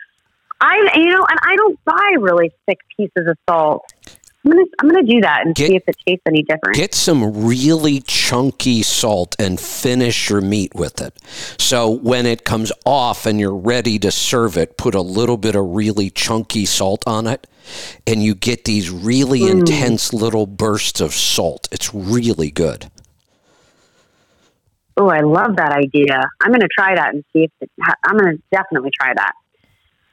I 0.59 0.91
you 0.95 1.09
know, 1.09 1.25
and 1.29 1.39
I 1.43 1.55
don't 1.55 1.79
buy 1.85 2.15
really 2.19 2.51
thick 2.65 2.79
pieces 2.97 3.27
of 3.27 3.37
salt. 3.49 3.92
I'm 4.45 4.51
gonna 4.51 4.65
I'm 4.79 4.89
gonna 4.89 5.03
do 5.03 5.21
that 5.21 5.45
and 5.45 5.55
get, 5.55 5.69
see 5.69 5.75
if 5.77 5.83
it 5.87 5.95
tastes 6.05 6.23
any 6.27 6.43
different. 6.43 6.75
Get 6.75 6.93
some 6.93 7.45
really 7.45 8.01
chunky 8.01 8.83
salt 8.83 9.35
and 9.39 9.59
finish 9.59 10.29
your 10.29 10.41
meat 10.41 10.75
with 10.75 11.01
it. 11.01 11.17
So 11.57 11.89
when 11.89 12.25
it 12.25 12.43
comes 12.43 12.71
off 12.85 13.25
and 13.25 13.39
you're 13.39 13.55
ready 13.55 13.97
to 13.99 14.11
serve 14.11 14.57
it, 14.57 14.77
put 14.77 14.95
a 14.95 15.01
little 15.01 15.37
bit 15.37 15.55
of 15.55 15.65
really 15.65 16.09
chunky 16.09 16.65
salt 16.65 17.07
on 17.07 17.25
it, 17.25 17.47
and 18.05 18.21
you 18.21 18.35
get 18.35 18.65
these 18.65 18.89
really 18.89 19.41
mm. 19.41 19.51
intense 19.51 20.13
little 20.13 20.45
bursts 20.45 20.99
of 20.99 21.13
salt. 21.13 21.69
It's 21.71 21.93
really 21.93 22.51
good. 22.51 22.91
Oh, 24.95 25.07
I 25.07 25.21
love 25.21 25.55
that 25.55 25.71
idea. 25.71 26.21
I'm 26.41 26.49
going 26.51 26.61
to 26.61 26.67
try 26.67 26.95
that 26.95 27.13
and 27.13 27.23
see 27.33 27.45
if 27.45 27.51
it, 27.61 27.71
I'm 28.05 28.17
going 28.17 28.37
to 28.37 28.43
definitely 28.51 28.91
try 28.91 29.13
that. 29.15 29.33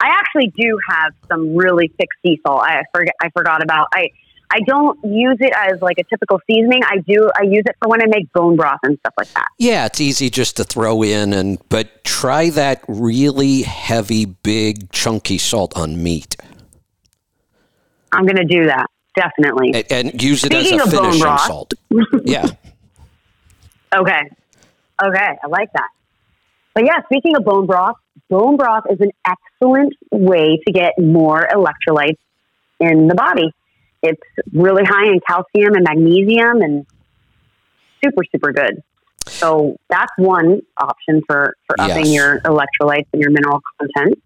I 0.01 0.09
actually 0.09 0.53
do 0.57 0.79
have 0.89 1.13
some 1.29 1.55
really 1.55 1.93
thick 1.99 2.09
sea 2.25 2.41
salt. 2.47 2.63
I 2.63 2.83
forget. 2.95 3.15
I 3.21 3.29
forgot 3.31 3.63
about. 3.63 3.89
I 3.93 4.11
I 4.53 4.61
don't 4.67 4.99
use 5.05 5.37
it 5.41 5.53
as 5.55 5.81
like 5.81 5.99
a 5.99 6.05
typical 6.05 6.41
seasoning. 6.51 6.83
I 6.85 6.99
do. 6.99 7.31
I 7.37 7.43
use 7.43 7.63
it 7.67 7.77
for 7.81 7.89
when 7.89 8.03
I 8.03 8.07
make 8.07 8.33
bone 8.33 8.57
broth 8.57 8.81
and 8.83 8.99
stuff 8.99 9.15
like 9.17 9.33
that. 9.35 9.49
Yeah, 9.59 9.87
it's 9.87 10.01
easy 10.01 10.29
just 10.29 10.57
to 10.57 10.65
throw 10.65 11.03
in, 11.03 11.33
and 11.33 11.59
but 11.69 12.03
try 12.03 12.51
that 12.51 12.83
really 12.89 13.63
heavy, 13.63 14.25
big, 14.25 14.91
chunky 14.91 15.39
salt 15.39 15.77
on 15.77 16.03
meat. 16.03 16.37
I'm 18.13 18.25
going 18.25 18.37
to 18.37 18.45
do 18.45 18.67
that 18.67 18.87
definitely, 19.15 19.73
and, 19.75 20.09
and 20.09 20.23
use 20.23 20.43
it 20.45 20.53
Speaking 20.53 20.81
as 20.81 20.93
a 20.93 20.97
finishing 20.97 21.39
salt. 21.39 21.75
yeah. 22.25 22.47
Okay. 23.95 24.31
Okay, 25.03 25.39
I 25.43 25.47
like 25.49 25.73
that. 25.73 25.89
But 26.75 26.85
yeah, 26.85 27.03
speaking 27.05 27.37
of 27.37 27.45
bone 27.45 27.67
broth, 27.67 27.97
bone 28.29 28.57
broth 28.57 28.85
is 28.91 29.01
an 29.01 29.11
excellent 29.27 29.95
way 30.11 30.59
to 30.67 30.73
get 30.73 30.95
more 30.99 31.47
electrolytes 31.53 32.19
in 32.79 33.07
the 33.07 33.15
body. 33.15 33.53
It's 34.03 34.23
really 34.53 34.85
high 34.85 35.07
in 35.07 35.21
calcium 35.27 35.75
and 35.75 35.85
magnesium 35.85 36.63
and 36.63 36.87
super, 38.03 38.23
super 38.33 38.53
good. 38.53 38.83
So 39.27 39.77
that's 39.89 40.13
one 40.17 40.63
option 40.77 41.23
for, 41.27 41.55
for 41.67 41.81
upping 41.81 42.07
yes. 42.07 42.15
your 42.15 42.41
electrolytes 42.41 43.07
and 43.13 43.21
your 43.21 43.31
mineral 43.31 43.61
content. 43.79 44.23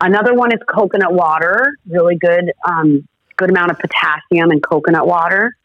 Another 0.00 0.34
one 0.34 0.52
is 0.52 0.60
coconut 0.68 1.12
water, 1.12 1.74
really 1.88 2.16
good, 2.16 2.52
um, 2.68 3.08
good 3.36 3.50
amount 3.50 3.70
of 3.70 3.78
potassium 3.78 4.52
in 4.52 4.60
coconut 4.60 5.06
water. 5.06 5.56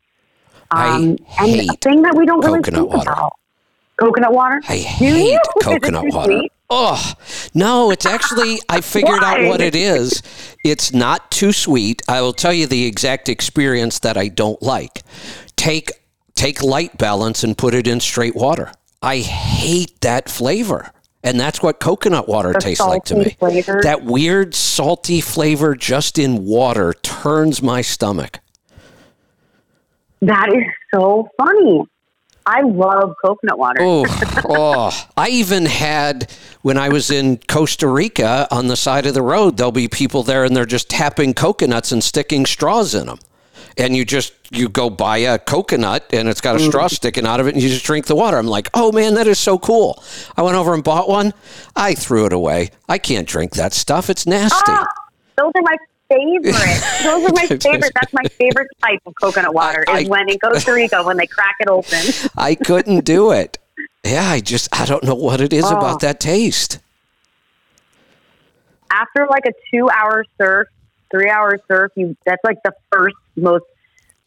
Um, 0.71 1.17
I 1.37 1.47
and 1.47 1.69
a 1.69 1.73
thing 1.81 2.03
that 2.03 2.15
we 2.15 2.25
don't 2.25 2.39
really 2.39 2.61
think 2.61 2.89
water. 2.89 3.11
about 3.11 3.33
coconut 3.97 4.31
water? 4.31 4.61
I 4.69 4.77
hate 4.77 5.39
coconut 5.61 6.05
water. 6.13 6.31
Sweet? 6.31 6.51
Oh, 6.73 7.13
no, 7.53 7.91
it's 7.91 8.05
actually, 8.05 8.59
I 8.69 8.79
figured 8.79 9.21
out 9.21 9.43
what 9.43 9.59
it 9.59 9.75
is. 9.75 10.23
It's 10.63 10.93
not 10.93 11.29
too 11.29 11.51
sweet. 11.51 12.01
I 12.07 12.21
will 12.21 12.31
tell 12.31 12.53
you 12.53 12.65
the 12.65 12.85
exact 12.85 13.27
experience 13.27 13.99
that 13.99 14.15
I 14.15 14.29
don't 14.29 14.61
like. 14.61 15.03
Take, 15.57 15.91
take 16.33 16.63
Lyte 16.63 16.97
Balance 16.97 17.43
and 17.43 17.57
put 17.57 17.73
it 17.73 17.87
in 17.87 17.99
straight 17.99 18.37
water. 18.37 18.71
I 19.01 19.17
hate 19.17 19.99
that 19.99 20.29
flavor. 20.29 20.91
And 21.23 21.37
that's 21.37 21.61
what 21.61 21.81
coconut 21.81 22.29
water 22.29 22.53
the 22.53 22.59
tastes 22.59 22.85
like 22.85 23.03
to 23.05 23.15
me. 23.15 23.35
Flavor. 23.37 23.81
That 23.83 24.05
weird 24.05 24.55
salty 24.55 25.19
flavor 25.19 25.75
just 25.75 26.17
in 26.17 26.45
water 26.45 26.93
turns 26.93 27.61
my 27.61 27.81
stomach. 27.81 28.39
That 30.21 30.47
is 30.53 30.63
so 30.93 31.27
funny. 31.37 31.83
I 32.51 32.61
love 32.63 33.15
coconut 33.23 33.57
water. 33.57 33.79
oh, 33.81 34.05
oh, 34.45 35.07
I 35.15 35.29
even 35.29 35.65
had 35.65 36.29
when 36.63 36.77
I 36.77 36.89
was 36.89 37.09
in 37.09 37.37
Costa 37.37 37.87
Rica 37.87 38.45
on 38.51 38.67
the 38.67 38.75
side 38.75 39.05
of 39.05 39.13
the 39.13 39.21
road. 39.21 39.55
There'll 39.55 39.71
be 39.71 39.87
people 39.87 40.21
there, 40.21 40.43
and 40.43 40.53
they're 40.53 40.65
just 40.65 40.89
tapping 40.89 41.33
coconuts 41.33 41.93
and 41.93 42.03
sticking 42.03 42.45
straws 42.45 42.93
in 42.93 43.07
them. 43.07 43.19
And 43.77 43.95
you 43.95 44.03
just 44.03 44.33
you 44.51 44.67
go 44.67 44.89
buy 44.89 45.19
a 45.19 45.39
coconut, 45.39 46.07
and 46.11 46.27
it's 46.27 46.41
got 46.41 46.57
a 46.57 46.59
straw 46.59 46.89
mm. 46.89 46.91
sticking 46.91 47.25
out 47.25 47.39
of 47.39 47.47
it, 47.47 47.53
and 47.53 47.63
you 47.63 47.69
just 47.69 47.85
drink 47.85 48.07
the 48.07 48.17
water. 48.17 48.37
I'm 48.37 48.47
like, 48.47 48.69
oh 48.73 48.91
man, 48.91 49.13
that 49.13 49.27
is 49.27 49.39
so 49.39 49.57
cool. 49.57 50.03
I 50.35 50.41
went 50.41 50.57
over 50.57 50.73
and 50.73 50.83
bought 50.83 51.07
one. 51.07 51.33
I 51.73 51.93
threw 51.93 52.25
it 52.25 52.33
away. 52.33 52.71
I 52.89 52.97
can't 52.97 53.29
drink 53.29 53.53
that 53.53 53.71
stuff. 53.71 54.09
It's 54.09 54.27
nasty. 54.27 54.73
Ah, 54.73 54.85
those 55.37 55.53
are 55.55 55.61
my 55.61 55.77
favorite. 56.11 56.53
Those 57.03 57.29
are 57.29 57.33
my 57.33 57.47
favorite. 57.47 57.91
That's 57.93 58.13
my 58.13 58.23
favorite 58.23 58.67
type 58.81 58.99
of 59.05 59.15
coconut 59.15 59.53
water 59.53 59.83
I, 59.87 59.99
is 59.99 60.07
I, 60.07 60.09
when 60.09 60.29
in 60.29 60.39
Costa 60.39 60.73
Rica 60.73 61.03
when 61.03 61.17
they 61.17 61.27
crack 61.27 61.55
it 61.59 61.67
open. 61.67 62.31
I 62.37 62.55
couldn't 62.55 63.05
do 63.05 63.31
it. 63.31 63.57
Yeah, 64.03 64.29
I 64.29 64.39
just 64.39 64.67
I 64.71 64.85
don't 64.85 65.03
know 65.03 65.15
what 65.15 65.41
it 65.41 65.53
is 65.53 65.65
oh. 65.65 65.77
about 65.77 66.01
that 66.01 66.19
taste. 66.19 66.79
After 68.91 69.25
like 69.29 69.45
a 69.45 69.53
two 69.73 69.89
hour 69.89 70.25
surf, 70.37 70.67
three 71.09 71.29
hour 71.29 71.57
surf, 71.67 71.91
you 71.95 72.15
that's 72.25 72.43
like 72.43 72.57
the 72.63 72.73
first 72.91 73.15
most 73.35 73.65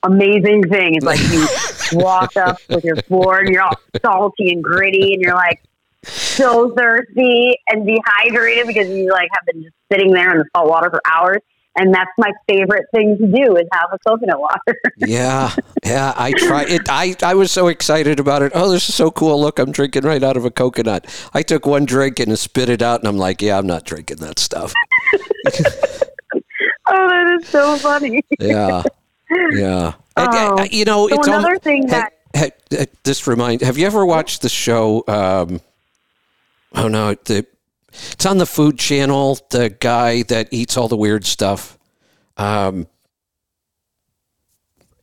amazing 0.02 0.62
thing. 0.68 0.94
It's 0.94 1.04
like 1.04 1.20
you 1.20 1.46
walk 1.98 2.36
up 2.36 2.58
with 2.68 2.84
your 2.84 2.96
board 3.08 3.46
and 3.46 3.54
you're 3.54 3.62
all 3.62 3.78
salty 4.00 4.52
and 4.52 4.62
gritty 4.62 5.14
and 5.14 5.22
you're 5.22 5.34
like 5.34 5.62
so 6.04 6.74
thirsty 6.74 7.58
and 7.68 7.86
dehydrated 7.86 8.66
because 8.66 8.88
you 8.88 9.10
like 9.10 9.28
have 9.32 9.46
been 9.46 9.62
just 9.62 9.74
sitting 9.90 10.12
there 10.12 10.32
in 10.32 10.38
the 10.38 10.44
salt 10.54 10.68
water 10.68 10.90
for 10.90 11.00
hours 11.06 11.40
and 11.76 11.92
that's 11.92 12.10
my 12.16 12.30
favorite 12.48 12.86
thing 12.92 13.18
to 13.18 13.26
do 13.26 13.56
is 13.56 13.66
have 13.72 13.90
a 13.92 13.98
coconut 13.98 14.40
water. 14.40 14.80
yeah, 14.98 15.54
yeah. 15.84 16.12
I 16.16 16.32
try 16.32 16.64
it. 16.64 16.82
I 16.88 17.14
I 17.22 17.34
was 17.34 17.50
so 17.50 17.68
excited 17.68 18.20
about 18.20 18.42
it. 18.42 18.52
Oh, 18.54 18.70
this 18.70 18.88
is 18.88 18.94
so 18.94 19.10
cool! 19.10 19.40
Look, 19.40 19.58
I'm 19.58 19.72
drinking 19.72 20.04
right 20.04 20.22
out 20.22 20.36
of 20.36 20.44
a 20.44 20.50
coconut. 20.50 21.06
I 21.34 21.42
took 21.42 21.66
one 21.66 21.84
drink 21.84 22.20
and 22.20 22.38
spit 22.38 22.68
it 22.68 22.82
out, 22.82 23.00
and 23.00 23.08
I'm 23.08 23.18
like, 23.18 23.42
yeah, 23.42 23.58
I'm 23.58 23.66
not 23.66 23.84
drinking 23.84 24.18
that 24.18 24.38
stuff. 24.38 24.72
oh, 25.54 27.08
that 27.08 27.38
is 27.40 27.48
so 27.48 27.76
funny. 27.76 28.22
yeah, 28.38 28.82
yeah. 29.52 29.94
Oh. 30.16 30.56
And, 30.58 30.72
you 30.72 30.84
know, 30.84 31.08
so 31.08 31.14
it's 31.16 31.26
another 31.26 31.58
thing 31.58 31.86
that. 31.88 32.12
Hey, 32.32 32.50
hey, 32.70 32.86
this 33.04 33.26
remind. 33.26 33.60
Have 33.62 33.78
you 33.78 33.86
ever 33.86 34.04
watched 34.04 34.42
the 34.42 34.48
show? 34.48 35.04
Um, 35.06 35.60
oh 36.74 36.88
no, 36.88 37.14
the 37.14 37.46
it's 38.12 38.26
on 38.26 38.38
the 38.38 38.46
Food 38.46 38.78
Channel. 38.78 39.38
The 39.50 39.70
guy 39.70 40.22
that 40.24 40.48
eats 40.52 40.76
all 40.76 40.88
the 40.88 40.96
weird 40.96 41.24
stuff, 41.24 41.78
um, 42.36 42.86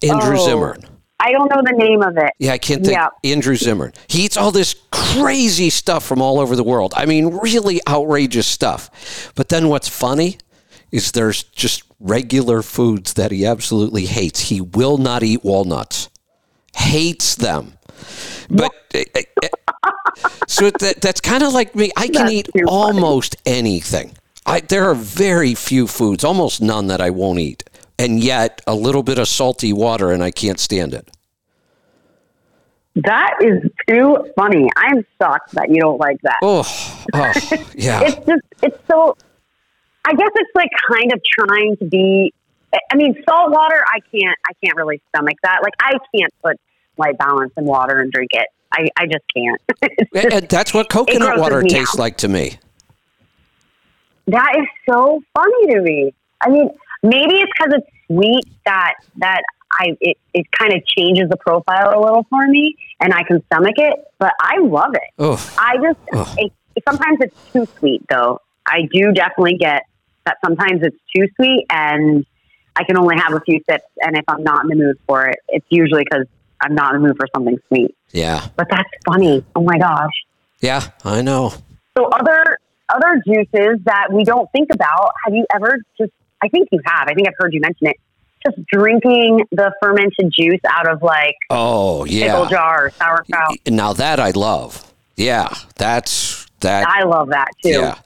Andrew 0.03 0.37
oh, 0.37 0.45
Zimmern. 0.45 0.83
I 1.19 1.31
don't 1.31 1.49
know 1.53 1.61
the 1.63 1.77
name 1.77 2.01
of 2.01 2.17
it. 2.17 2.33
Yeah, 2.39 2.53
I 2.53 2.57
can't 2.57 2.83
think. 2.83 2.97
Yeah. 2.97 3.09
Andrew 3.23 3.55
Zimmern. 3.55 3.93
He 4.07 4.25
eats 4.25 4.37
all 4.37 4.51
this 4.51 4.75
crazy 4.91 5.69
stuff 5.69 6.03
from 6.03 6.19
all 6.19 6.39
over 6.39 6.55
the 6.55 6.63
world. 6.63 6.93
I 6.97 7.05
mean, 7.05 7.37
really 7.37 7.79
outrageous 7.87 8.47
stuff. 8.47 9.31
But 9.35 9.49
then 9.49 9.69
what's 9.69 9.87
funny 9.87 10.39
is 10.91 11.11
there's 11.11 11.43
just 11.43 11.83
regular 11.99 12.63
foods 12.63 13.13
that 13.13 13.31
he 13.31 13.45
absolutely 13.45 14.07
hates. 14.07 14.49
He 14.49 14.61
will 14.61 14.97
not 14.97 15.21
eat 15.21 15.43
walnuts. 15.43 16.09
Hates 16.75 17.35
them. 17.35 17.73
But 18.49 18.71
eh, 18.93 19.03
eh, 19.15 19.23
eh, 19.43 19.49
so 20.47 20.69
that, 20.69 21.01
that's 21.01 21.21
kind 21.21 21.43
of 21.43 21.53
like 21.53 21.75
me. 21.75 21.91
I 21.95 22.07
can 22.07 22.25
that's 22.25 22.31
eat 22.31 22.49
almost 22.67 23.35
funny. 23.45 23.57
anything. 23.57 24.17
I, 24.45 24.61
there 24.61 24.85
are 24.85 24.95
very 24.95 25.55
few 25.55 25.87
foods, 25.87 26.23
almost 26.23 26.61
none, 26.61 26.87
that 26.87 27.01
I 27.01 27.09
won't 27.09 27.39
eat. 27.39 27.63
And 27.99 28.23
yet, 28.23 28.61
a 28.65 28.73
little 28.73 29.03
bit 29.03 29.19
of 29.19 29.27
salty 29.27 29.71
water, 29.71 30.11
and 30.11 30.23
I 30.23 30.31
can't 30.31 30.59
stand 30.59 30.93
it. 30.93 31.09
That 32.95 33.35
is 33.41 33.71
too 33.87 34.31
funny. 34.35 34.67
I'm 34.75 35.05
shocked 35.21 35.51
that 35.51 35.69
you 35.69 35.79
don't 35.79 35.99
like 35.99 36.17
that. 36.23 36.37
Oh, 36.43 36.63
oh 37.13 37.33
yeah. 37.75 38.01
it's 38.03 38.25
just, 38.25 38.41
it's 38.63 38.77
so, 38.89 39.15
I 40.03 40.13
guess 40.13 40.29
it's 40.35 40.51
like 40.55 40.69
kind 40.91 41.13
of 41.13 41.21
trying 41.39 41.77
to 41.77 41.85
be, 41.85 42.33
I 42.91 42.95
mean, 42.95 43.15
salt 43.29 43.51
water, 43.51 43.83
I 43.87 43.99
can't, 44.11 44.37
I 44.49 44.53
can't 44.63 44.75
really 44.75 45.01
stomach 45.09 45.37
that. 45.43 45.59
Like, 45.63 45.73
I 45.79 45.91
can't 46.13 46.33
put 46.43 46.59
Lyte 46.97 47.17
Balance 47.17 47.53
in 47.57 47.65
water 47.65 47.99
and 47.99 48.11
drink 48.11 48.31
it. 48.33 48.47
I, 48.71 48.87
I 48.97 49.05
just 49.05 49.23
can't. 49.35 49.61
just, 50.13 50.33
and 50.33 50.49
that's 50.49 50.73
what 50.73 50.89
coconut 50.89 51.39
water 51.39 51.61
tastes 51.63 51.95
out. 51.95 51.99
like 51.99 52.17
to 52.17 52.27
me. 52.27 52.57
That 54.27 54.55
is 54.57 54.67
so 54.89 55.21
funny 55.35 55.73
to 55.73 55.81
me. 55.81 56.13
I 56.41 56.49
mean, 56.49 56.69
maybe 57.03 57.35
it's 57.35 57.51
because 57.57 57.73
it's 57.79 57.87
sweet 58.07 58.45
that 58.65 58.93
that 59.17 59.43
I 59.71 59.97
it, 59.99 60.17
it 60.33 60.45
kind 60.51 60.73
of 60.73 60.85
changes 60.85 61.29
the 61.29 61.37
profile 61.37 61.97
a 61.97 61.99
little 61.99 62.25
for 62.29 62.47
me, 62.47 62.75
and 62.99 63.13
I 63.13 63.23
can 63.23 63.43
stomach 63.47 63.75
it. 63.77 63.93
But 64.19 64.33
I 64.39 64.59
love 64.59 64.93
it. 64.93 65.09
Ugh. 65.19 65.39
I 65.57 65.77
just 65.77 66.37
it, 66.37 66.53
sometimes 66.87 67.19
it's 67.21 67.35
too 67.51 67.67
sweet 67.79 68.03
though. 68.09 68.39
I 68.65 68.87
do 68.93 69.11
definitely 69.11 69.57
get 69.57 69.83
that 70.25 70.37
sometimes 70.45 70.81
it's 70.83 70.97
too 71.15 71.27
sweet, 71.35 71.65
and 71.69 72.25
I 72.75 72.83
can 72.83 72.97
only 72.97 73.17
have 73.17 73.33
a 73.33 73.41
few 73.41 73.59
sips. 73.69 73.85
And 74.01 74.17
if 74.17 74.23
I'm 74.27 74.43
not 74.43 74.63
in 74.63 74.69
the 74.69 74.75
mood 74.75 74.99
for 75.07 75.27
it, 75.27 75.39
it's 75.49 75.65
usually 75.69 76.03
because 76.03 76.27
I'm 76.61 76.75
not 76.75 76.95
in 76.95 77.01
the 77.01 77.07
mood 77.07 77.17
for 77.17 77.27
something 77.35 77.57
sweet. 77.67 77.95
Yeah. 78.11 78.47
But 78.55 78.67
that's 78.69 78.89
funny. 79.05 79.43
Oh 79.55 79.63
my 79.63 79.77
gosh. 79.77 80.11
Yeah, 80.59 80.89
I 81.03 81.21
know. 81.21 81.53
So 81.97 82.05
other 82.05 82.59
other 82.93 83.21
juices 83.25 83.79
that 83.85 84.07
we 84.11 84.23
don't 84.23 84.49
think 84.51 84.69
about. 84.71 85.11
Have 85.25 85.33
you 85.33 85.45
ever 85.55 85.77
just? 85.97 86.11
I 86.43 86.47
think 86.49 86.69
you 86.71 86.79
have. 86.85 87.07
I 87.07 87.13
think 87.13 87.27
I've 87.27 87.33
heard 87.37 87.53
you 87.53 87.61
mention 87.61 87.87
it. 87.87 87.97
Just 88.45 88.65
drinking 88.67 89.45
the 89.51 89.71
fermented 89.81 90.33
juice 90.35 90.61
out 90.67 90.87
of 90.89 91.03
like 91.03 91.35
Oh, 91.49 92.05
yeah 92.05 92.31
pickle 92.33 92.45
jar 92.47 92.85
or 92.85 92.89
sauerkraut. 92.91 93.57
Now 93.67 93.93
that 93.93 94.19
I 94.19 94.31
love. 94.31 94.91
Yeah, 95.15 95.53
that's 95.75 96.47
that. 96.61 96.87
I 96.87 97.03
love 97.03 97.29
that 97.29 97.49
too. 97.63 97.69
Yeah. 97.69 97.99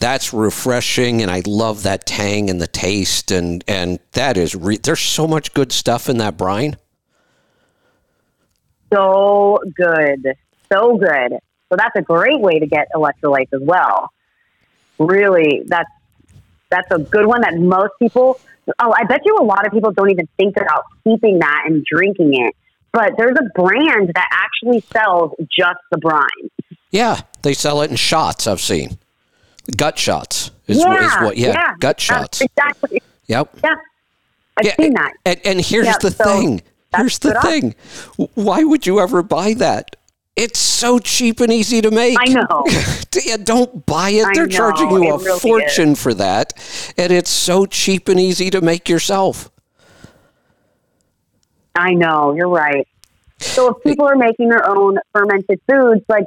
That's 0.00 0.32
refreshing, 0.32 1.22
and 1.22 1.30
I 1.30 1.42
love 1.46 1.82
that 1.82 2.06
tang 2.06 2.50
and 2.50 2.60
the 2.60 2.66
taste, 2.66 3.30
and 3.30 3.64
and 3.66 3.98
that 4.12 4.36
is 4.36 4.54
re- 4.54 4.76
there's 4.78 5.00
so 5.00 5.26
much 5.26 5.52
good 5.54 5.72
stuff 5.72 6.08
in 6.08 6.18
that 6.18 6.36
brine. 6.36 6.76
So 8.92 9.58
good. 9.74 10.34
So 10.72 10.96
good. 10.96 11.38
So 11.70 11.76
that's 11.76 11.96
a 11.96 12.02
great 12.02 12.40
way 12.40 12.58
to 12.58 12.66
get 12.66 12.88
electrolytes 12.94 13.52
as 13.52 13.60
well. 13.60 14.10
Really, 14.98 15.62
that's 15.66 15.90
that's 16.70 16.90
a 16.90 16.98
good 16.98 17.26
one 17.26 17.42
that 17.42 17.56
most 17.56 17.92
people 17.98 18.40
oh, 18.78 18.94
I 18.96 19.04
bet 19.04 19.22
you 19.24 19.36
a 19.40 19.44
lot 19.44 19.66
of 19.66 19.72
people 19.72 19.92
don't 19.92 20.10
even 20.10 20.28
think 20.36 20.56
about 20.56 20.84
keeping 21.04 21.38
that 21.38 21.64
and 21.66 21.84
drinking 21.84 22.34
it. 22.34 22.54
But 22.92 23.12
there's 23.16 23.36
a 23.38 23.44
brand 23.54 24.12
that 24.14 24.28
actually 24.30 24.82
sells 24.92 25.32
just 25.40 25.78
the 25.90 25.98
brine. 25.98 26.50
Yeah, 26.90 27.20
they 27.42 27.52
sell 27.52 27.82
it 27.82 27.90
in 27.90 27.96
shots. 27.96 28.46
I've 28.46 28.60
seen 28.60 28.98
gut 29.76 29.98
shots. 29.98 30.50
Is, 30.66 30.78
yeah, 30.78 31.04
is 31.04 31.12
what? 31.22 31.36
Yeah, 31.36 31.74
gut 31.78 32.00
shots. 32.00 32.40
Exactly. 32.40 33.02
Yep. 33.26 33.58
Yeah. 33.62 33.74
I've 34.56 34.66
Yeah, 34.66 34.74
seen 34.76 34.94
that. 34.94 35.12
And, 35.24 35.40
and 35.44 35.60
here's 35.60 35.86
Yeah, 35.86 35.98
the 36.00 36.10
so 36.10 36.24
thing. 36.24 36.62
Here's 36.96 37.18
the 37.18 37.38
thing. 37.42 37.74
Why 38.34 38.64
would 38.64 38.86
you 38.86 39.00
ever 39.00 39.22
buy 39.22 39.54
that? 39.54 39.96
It's 40.36 40.58
so 40.58 41.00
cheap 41.00 41.40
and 41.40 41.52
easy 41.52 41.80
to 41.80 41.90
make. 41.90 42.16
I 42.18 42.32
know. 42.32 42.64
don't 43.44 43.84
buy 43.86 44.10
it. 44.10 44.24
I 44.24 44.32
They're 44.34 44.46
charging 44.46 44.88
know, 44.88 45.02
you 45.02 45.10
a 45.14 45.18
really 45.18 45.40
fortune 45.40 45.96
for 45.96 46.14
that. 46.14 46.52
And 46.96 47.12
it's 47.12 47.30
so 47.30 47.66
cheap 47.66 48.08
and 48.08 48.20
easy 48.20 48.48
to 48.50 48.60
make 48.60 48.88
yourself. 48.88 49.50
I 51.74 51.94
know, 51.94 52.34
you're 52.34 52.48
right. 52.48 52.86
So 53.38 53.68
if 53.68 53.82
people 53.82 54.06
are 54.06 54.16
making 54.16 54.48
their 54.48 54.68
own 54.68 54.98
fermented 55.12 55.60
foods, 55.68 56.04
like 56.08 56.26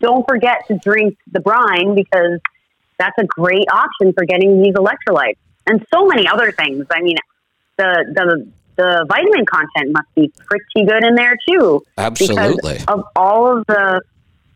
don't 0.00 0.26
forget 0.28 0.66
to 0.68 0.78
drink 0.78 1.16
the 1.30 1.40
brine 1.40 1.94
because 1.94 2.40
that's 2.98 3.16
a 3.18 3.24
great 3.24 3.66
option 3.72 4.12
for 4.12 4.24
getting 4.24 4.62
these 4.62 4.74
electrolytes 4.74 5.38
and 5.66 5.84
so 5.92 6.06
many 6.06 6.28
other 6.28 6.52
things. 6.52 6.86
I 6.90 7.00
mean, 7.00 7.16
the 7.78 8.04
the 8.14 8.52
the 8.76 9.04
vitamin 9.08 9.44
content 9.46 9.92
must 9.92 10.14
be 10.14 10.32
pretty 10.46 10.86
good 10.86 11.04
in 11.04 11.14
there 11.14 11.36
too. 11.48 11.84
Absolutely. 11.98 12.74
Because 12.74 12.84
of 12.88 13.04
all 13.16 13.58
of 13.58 13.66
the 13.66 14.00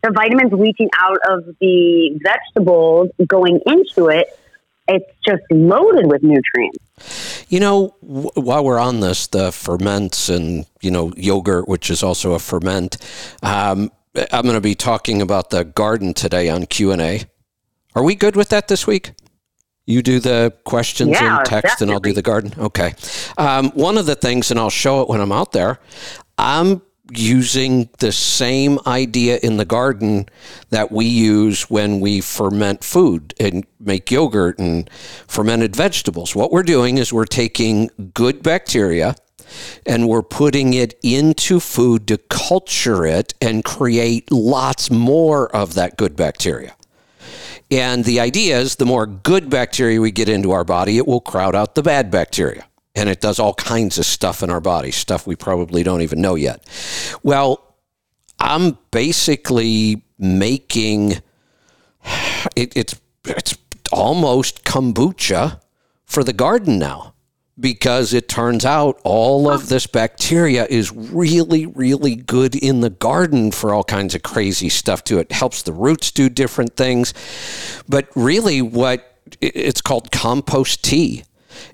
the 0.03 0.11
vitamins 0.11 0.51
leaching 0.53 0.89
out 0.99 1.17
of 1.29 1.45
the 1.59 2.19
vegetables 2.23 3.09
going 3.27 3.59
into 3.65 4.09
it, 4.09 4.27
it's 4.87 5.11
just 5.25 5.43
loaded 5.51 6.07
with 6.07 6.23
nutrients. 6.23 7.45
You 7.49 7.59
know, 7.59 7.95
w- 8.01 8.29
while 8.35 8.63
we're 8.63 8.79
on 8.79 8.99
this, 8.99 9.27
the 9.27 9.51
ferments 9.51 10.29
and, 10.29 10.65
you 10.81 10.91
know, 10.91 11.13
yogurt, 11.15 11.67
which 11.67 11.89
is 11.89 12.03
also 12.03 12.33
a 12.33 12.39
ferment, 12.39 12.97
um, 13.41 13.91
I'm 14.31 14.43
going 14.43 14.55
to 14.55 14.61
be 14.61 14.75
talking 14.75 15.21
about 15.21 15.49
the 15.49 15.63
garden 15.63 16.13
today 16.13 16.49
on 16.49 16.65
Q&A. 16.65 17.25
Are 17.95 18.03
we 18.03 18.15
good 18.15 18.35
with 18.35 18.49
that 18.49 18.67
this 18.67 18.87
week? 18.87 19.13
You 19.87 20.01
do 20.01 20.19
the 20.19 20.53
questions 20.65 21.11
Yeah, 21.11 21.37
and 21.37 21.45
text, 21.45 21.81
and 21.81 21.89
I'll 21.89 22.01
do 22.01 22.11
the 22.11 22.21
garden. 22.21 22.53
Okay. 22.57 22.93
Um, 23.37 23.71
one 23.71 23.97
of 23.97 24.05
the 24.05 24.15
things, 24.15 24.51
and 24.51 24.59
I'll 24.59 24.69
show 24.69 25.01
it 25.01 25.07
when 25.07 25.21
I'm 25.21 25.31
out 25.31 25.53
there, 25.53 25.79
I'm 26.37 26.81
using 27.11 27.89
the 27.99 28.11
same 28.11 28.79
idea 28.85 29.39
in 29.41 29.55
the 29.55 29.63
garden 29.63 30.27
that 30.71 30.91
we 30.91 31.05
use 31.05 31.69
when 31.69 32.01
we 32.01 32.19
ferment 32.19 32.83
food 32.83 33.33
and 33.39 33.65
make 33.79 34.11
yogurt 34.11 34.59
and 34.59 34.89
fermented 35.25 35.73
vegetables. 35.73 36.35
What 36.35 36.51
we're 36.51 36.63
doing 36.63 36.97
is 36.97 37.13
we're 37.13 37.23
taking 37.23 37.89
good 38.13 38.43
bacteria 38.43 39.15
and 39.85 40.09
we're 40.09 40.21
putting 40.21 40.73
it 40.73 40.95
into 41.01 41.61
food 41.61 42.07
to 42.07 42.17
culture 42.17 43.05
it 43.05 43.33
and 43.41 43.63
create 43.63 44.29
lots 44.31 44.91
more 44.91 45.53
of 45.55 45.75
that 45.75 45.97
good 45.97 46.17
bacteria. 46.17 46.75
And 47.69 48.05
the 48.05 48.19
idea 48.19 48.59
is 48.59 48.75
the 48.75 48.85
more 48.85 49.05
good 49.05 49.49
bacteria 49.49 49.99
we 49.99 50.11
get 50.11 50.29
into 50.29 50.51
our 50.51 50.63
body, 50.63 50.97
it 50.97 51.07
will 51.07 51.19
crowd 51.19 51.55
out 51.55 51.75
the 51.75 51.83
bad 51.83 52.09
bacteria. 52.09 52.65
And 52.95 53.09
it 53.09 53.21
does 53.21 53.39
all 53.39 53.53
kinds 53.53 53.97
of 53.97 54.05
stuff 54.05 54.41
in 54.41 54.49
our 54.49 54.61
body, 54.61 54.91
stuff 54.91 55.27
we 55.27 55.35
probably 55.35 55.83
don't 55.83 56.01
even 56.01 56.21
know 56.21 56.35
yet. 56.35 56.65
Well, 57.23 57.75
I'm 58.39 58.77
basically 58.91 60.03
making 60.17 61.11
it, 62.55 62.75
it's 62.75 62.99
it's 63.25 63.57
almost 63.91 64.63
kombucha 64.63 65.59
for 66.05 66.23
the 66.23 66.33
garden 66.33 66.79
now 66.79 67.13
because 67.59 68.13
it 68.13 68.27
turns 68.27 68.65
out 68.65 68.99
all 69.03 69.49
of 69.49 69.69
this 69.69 69.87
bacteria 69.87 70.65
is 70.69 70.91
really 70.91 71.65
really 71.65 72.15
good 72.15 72.55
in 72.55 72.81
the 72.81 72.89
garden 72.89 73.51
for 73.51 73.73
all 73.73 73.83
kinds 73.83 74.15
of 74.15 74.23
crazy 74.23 74.69
stuff 74.69 75.03
too. 75.03 75.19
It 75.19 75.31
helps 75.31 75.61
the 75.63 75.73
roots 75.73 76.11
do 76.11 76.29
different 76.29 76.75
things. 76.75 77.13
But 77.87 78.09
really 78.15 78.61
what 78.61 79.17
it's 79.41 79.81
called 79.81 80.11
compost 80.11 80.83
tea. 80.83 81.23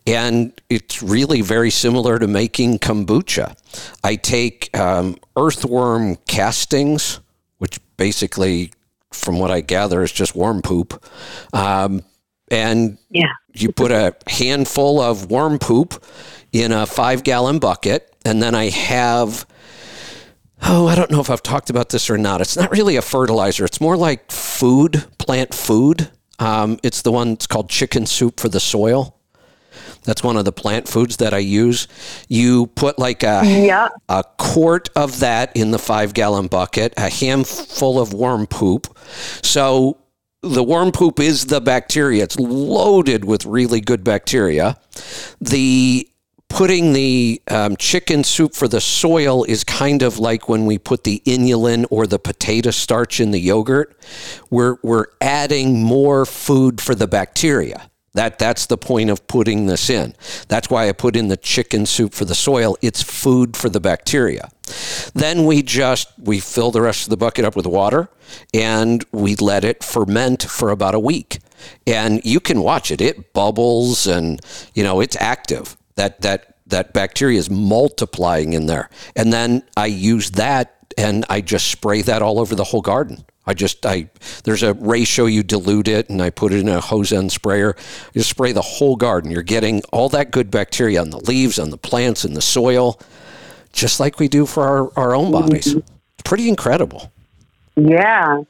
And 0.07 0.60
it's 0.69 1.03
really 1.03 1.41
very 1.41 1.69
similar 1.69 2.18
to 2.18 2.27
making 2.27 2.80
kombucha. 2.80 3.57
I 4.03 4.15
take 4.15 4.76
um, 4.77 5.18
earthworm 5.35 6.15
castings 6.27 7.19
which 7.64 7.80
basically 7.95 8.73
from 9.14 9.39
what 9.39 9.49
i 9.49 9.61
gather 9.61 10.03
is 10.03 10.11
just 10.11 10.35
worm 10.35 10.61
poop 10.61 11.01
um, 11.53 12.03
and 12.51 12.97
Yeah. 13.10 13.31
You 13.53 13.71
put 13.71 13.91
a 13.91 14.15
handful 14.27 14.99
of 14.99 15.30
worm 15.30 15.59
poop 15.59 16.03
in 16.51 16.71
a 16.71 16.85
five 16.85 17.23
gallon 17.23 17.59
bucket, 17.59 18.13
and 18.25 18.41
then 18.41 18.55
I 18.55 18.69
have. 18.69 19.45
Oh, 20.65 20.88
I 20.88 20.95
don't 20.95 21.11
know 21.11 21.19
if 21.19 21.30
I've 21.30 21.43
talked 21.43 21.69
about 21.69 21.89
this 21.89 22.09
or 22.09 22.17
not. 22.17 22.39
It's 22.39 22.55
not 22.55 22.71
really 22.71 22.95
a 22.95 23.01
fertilizer. 23.01 23.65
It's 23.65 23.81
more 23.81 23.97
like 23.97 24.31
food, 24.31 25.05
plant 25.17 25.53
food. 25.53 26.09
Um, 26.39 26.80
it's 26.84 27.01
the 27.01 27.11
one 27.11 27.31
that's 27.31 27.47
called 27.47 27.69
chicken 27.69 28.05
soup 28.05 28.39
for 28.39 28.47
the 28.47 28.61
soil. 28.61 29.19
That's 30.05 30.23
one 30.23 30.38
of 30.38 30.45
the 30.45 30.51
plant 30.53 30.88
foods 30.88 31.17
that 31.17 31.34
I 31.34 31.39
use. 31.39 31.88
You 32.30 32.67
put 32.67 32.97
like 32.97 33.23
a 33.23 33.41
Yeah. 33.45 33.89
a 34.07 34.23
quart 34.38 34.89
of 34.95 35.19
that 35.19 35.55
in 35.55 35.71
the 35.71 35.80
five 35.80 36.13
gallon 36.13 36.47
bucket, 36.47 36.93
a 36.97 37.09
handful 37.09 37.99
of 37.99 38.13
worm 38.13 38.47
poop. 38.47 38.97
So 39.41 39.97
the 40.44 40.64
worm 40.64 40.91
poop 40.91 41.20
is 41.20 41.45
the 41.45 41.61
bacteria. 41.61 42.24
It's 42.24 42.38
loaded 42.38 43.26
with 43.26 43.45
really 43.45 43.82
good 43.82 44.03
bacteria. 44.03 44.78
The 45.40 46.07
putting 46.49 46.94
the 46.94 47.41
um, 47.49 47.76
chicken 47.78 48.24
soup 48.24 48.53
for 48.53 48.68
the 48.68 48.82
soil 48.82 49.44
is 49.45 49.64
kind 49.64 50.03
of 50.03 50.20
like 50.20 50.48
when 50.48 50.65
we 50.65 50.78
put 50.78 51.03
the 51.03 51.22
inulin 51.26 51.86
or 51.90 52.06
the 52.06 52.20
potato 52.20 52.70
starch 52.70 53.20
in 53.20 53.32
the 53.32 53.40
yogurt. 53.40 53.98
We're 54.49 54.78
we're 54.84 55.07
adding 55.22 55.82
more 55.82 56.26
food 56.26 56.82
for 56.82 56.94
the 56.94 57.07
bacteria. 57.07 57.90
That 58.15 58.38
that's 58.38 58.68
the 58.68 58.77
point 58.77 59.10
of 59.10 59.26
putting 59.27 59.65
this 59.65 59.90
in. 59.90 60.15
That's 60.48 60.69
why 60.69 60.88
I 60.88 60.91
put 60.91 61.15
in 61.15 61.30
the 61.30 61.38
chicken 61.38 61.85
soup 61.88 62.14
for 62.14 62.26
the 62.26 62.35
soil. 62.35 62.77
It's 62.81 63.02
food 63.02 63.57
for 63.57 63.69
the 63.69 63.80
bacteria. 63.80 64.49
Then 65.15 65.45
we 65.45 65.64
just 65.64 66.14
we 66.19 66.40
fill 66.40 66.69
the 66.69 66.81
rest 66.81 67.03
of 67.03 67.10
the 67.10 67.18
bucket 67.18 67.44
up 67.44 67.56
with 67.56 67.65
water 67.65 68.10
and 68.53 69.03
we 69.11 69.35
let 69.35 69.64
it 69.64 69.84
ferment 69.84 70.44
for 70.44 70.69
about 70.69 70.94
a 70.94 70.99
week. 70.99 71.40
And 71.88 72.23
you 72.23 72.40
can 72.40 72.61
watch 72.61 72.91
it. 72.91 73.02
It 73.02 73.34
bubbles 73.34 74.06
and 74.06 74.40
you 74.76 74.84
know 74.84 75.02
it's 75.02 75.18
active. 75.19 75.76
That 75.95 76.22
that 76.22 76.52
that 76.74 76.91
bacteria 76.91 77.38
is 77.38 77.50
multiplying 77.50 78.54
in 78.54 78.66
there. 78.66 78.90
And 79.16 79.32
then 79.32 79.64
I 79.78 79.86
use 79.86 80.32
that 80.32 80.76
and 80.98 81.24
I 81.30 81.41
just 81.41 81.68
spray 81.68 82.02
that 82.02 82.22
all 82.22 82.40
over 82.40 82.56
the 82.56 82.64
whole 82.64 82.82
garden. 82.82 83.24
I 83.45 83.54
just 83.54 83.86
I 83.86 84.10
there's 84.44 84.64
a 84.64 84.74
ratio 84.74 85.26
you 85.26 85.44
dilute 85.44 85.88
it 85.88 86.10
and 86.10 86.22
I 86.22 86.30
put 86.30 86.52
it 86.52 86.60
in 86.60 86.70
a 86.70 86.80
hose 86.80 87.12
end 87.12 87.32
sprayer. 87.32 87.76
You 88.14 88.24
spray 88.24 88.54
the 88.54 88.62
whole 88.62 88.95
garden. 88.95 89.32
You're 89.32 89.44
getting 89.44 89.82
all 89.91 90.10
that 90.10 90.32
good 90.32 90.50
bacteria 90.50 91.02
on 91.02 91.10
the 91.10 91.20
leaves, 91.20 91.60
on 91.60 91.70
the 91.70 91.78
plants, 91.78 92.26
in 92.26 92.34
the 92.34 92.41
soil, 92.41 93.00
just 93.72 94.00
like 94.00 94.20
we 94.20 94.28
do 94.28 94.45
for 94.45 94.64
our, 94.64 94.91
our 94.98 95.16
own 95.16 95.32
bodies. 95.32 95.76
Pretty 96.24 96.48
incredible. 96.48 97.12
Yeah. 97.76 98.44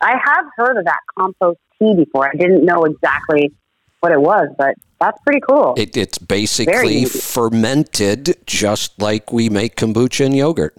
I 0.00 0.10
have 0.24 0.46
heard 0.56 0.78
of 0.78 0.84
that 0.86 0.98
compost 1.16 1.60
tea 1.78 1.94
before. 1.94 2.28
I 2.28 2.36
didn't 2.36 2.64
know 2.64 2.84
exactly 2.84 3.52
what 4.00 4.12
it 4.12 4.20
was, 4.20 4.48
but 4.58 4.74
that's 5.04 5.22
pretty 5.22 5.40
cool. 5.48 5.74
It, 5.76 5.96
it's 5.96 6.18
basically 6.18 7.04
fermented 7.04 8.36
just 8.46 9.00
like 9.00 9.32
we 9.32 9.48
make 9.48 9.76
kombucha 9.76 10.26
and 10.26 10.36
yogurt. 10.36 10.76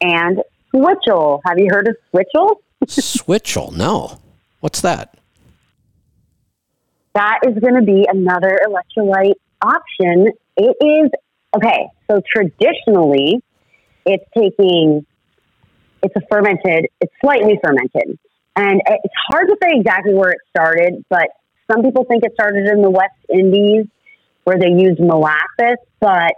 and 0.00 0.42
switchel. 0.70 1.40
Have 1.46 1.58
you 1.58 1.68
heard 1.70 1.88
of 1.88 1.96
switchel? 2.10 2.60
Switchel, 2.88 3.74
no. 3.74 4.18
What's 4.60 4.82
that? 4.82 5.16
That 7.14 7.40
is 7.46 7.54
going 7.58 7.76
to 7.76 7.82
be 7.82 8.06
another 8.10 8.58
electrolyte 8.66 9.34
option. 9.62 10.28
It 10.56 10.76
is 10.80 11.10
Okay, 11.56 11.86
so 12.10 12.20
traditionally, 12.34 13.40
it's 14.04 14.24
taking, 14.36 15.06
it's 16.02 16.14
a 16.16 16.20
fermented, 16.28 16.88
it's 17.00 17.12
slightly 17.20 17.58
fermented. 17.62 18.18
And 18.56 18.82
it's 18.86 19.14
hard 19.28 19.48
to 19.48 19.56
say 19.62 19.70
exactly 19.78 20.14
where 20.14 20.30
it 20.30 20.38
started, 20.50 21.04
but 21.08 21.28
some 21.70 21.82
people 21.82 22.04
think 22.04 22.24
it 22.24 22.32
started 22.34 22.66
in 22.66 22.82
the 22.82 22.90
West 22.90 23.14
Indies 23.32 23.86
where 24.44 24.58
they 24.58 24.68
used 24.68 25.00
molasses, 25.00 25.78
but 26.00 26.34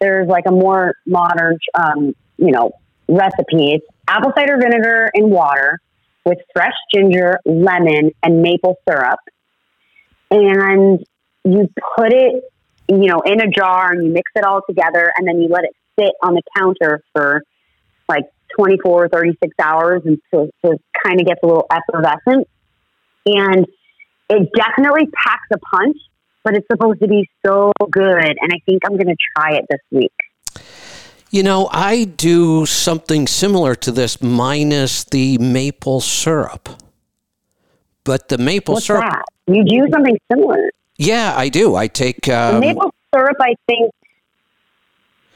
there's 0.00 0.28
like 0.28 0.44
a 0.46 0.50
more 0.50 0.94
modern, 1.06 1.58
um, 1.74 2.14
you 2.36 2.50
know, 2.50 2.72
recipe. 3.08 3.72
It's 3.74 3.86
apple 4.08 4.32
cider 4.36 4.58
vinegar 4.60 5.10
and 5.14 5.30
water 5.30 5.80
with 6.24 6.38
fresh 6.52 6.74
ginger, 6.92 7.38
lemon, 7.44 8.10
and 8.22 8.42
maple 8.42 8.76
syrup. 8.88 9.20
And 10.30 11.04
you 11.44 11.68
put 11.96 12.12
it, 12.12 12.42
you 12.88 13.06
know, 13.06 13.20
in 13.20 13.40
a 13.40 13.48
jar 13.48 13.92
and 13.92 14.04
you 14.04 14.12
mix 14.12 14.30
it 14.34 14.44
all 14.44 14.62
together 14.68 15.12
and 15.16 15.28
then 15.28 15.40
you 15.40 15.48
let 15.48 15.64
it 15.64 15.76
sit 15.98 16.12
on 16.22 16.34
the 16.34 16.42
counter 16.56 17.02
for 17.12 17.42
like 18.08 18.24
24, 18.58 19.04
or 19.04 19.08
36 19.08 19.54
hours 19.62 20.02
so 20.30 20.50
it 20.64 20.82
kind 21.04 21.20
of 21.20 21.26
gets 21.26 21.40
a 21.42 21.46
little 21.46 21.66
effervescent. 21.70 22.48
And 23.26 23.66
it 24.28 24.50
definitely 24.54 25.06
packs 25.06 25.46
a 25.52 25.58
punch, 25.58 25.96
but 26.42 26.54
it's 26.54 26.66
supposed 26.70 27.00
to 27.00 27.08
be 27.08 27.28
so 27.44 27.72
good. 27.90 28.24
And 28.40 28.52
I 28.52 28.58
think 28.66 28.82
I'm 28.84 28.96
going 28.96 29.08
to 29.08 29.16
try 29.36 29.56
it 29.56 29.64
this 29.68 29.80
week. 29.90 30.12
You 31.30 31.42
know, 31.42 31.68
I 31.72 32.04
do 32.04 32.64
something 32.64 33.26
similar 33.26 33.74
to 33.76 33.90
this 33.90 34.22
minus 34.22 35.04
the 35.04 35.36
maple 35.38 36.00
syrup. 36.00 36.68
But 38.04 38.28
the 38.28 38.38
maple 38.38 38.74
What's 38.74 38.86
syrup. 38.86 39.02
That? 39.02 39.24
You 39.46 39.64
do 39.64 39.88
something 39.90 40.16
similar. 40.30 40.70
Yeah, 40.96 41.34
I 41.36 41.48
do. 41.48 41.74
I 41.74 41.88
take. 41.88 42.28
Um, 42.28 42.60
maple 42.60 42.94
syrup, 43.12 43.36
I 43.40 43.54
think, 43.66 43.90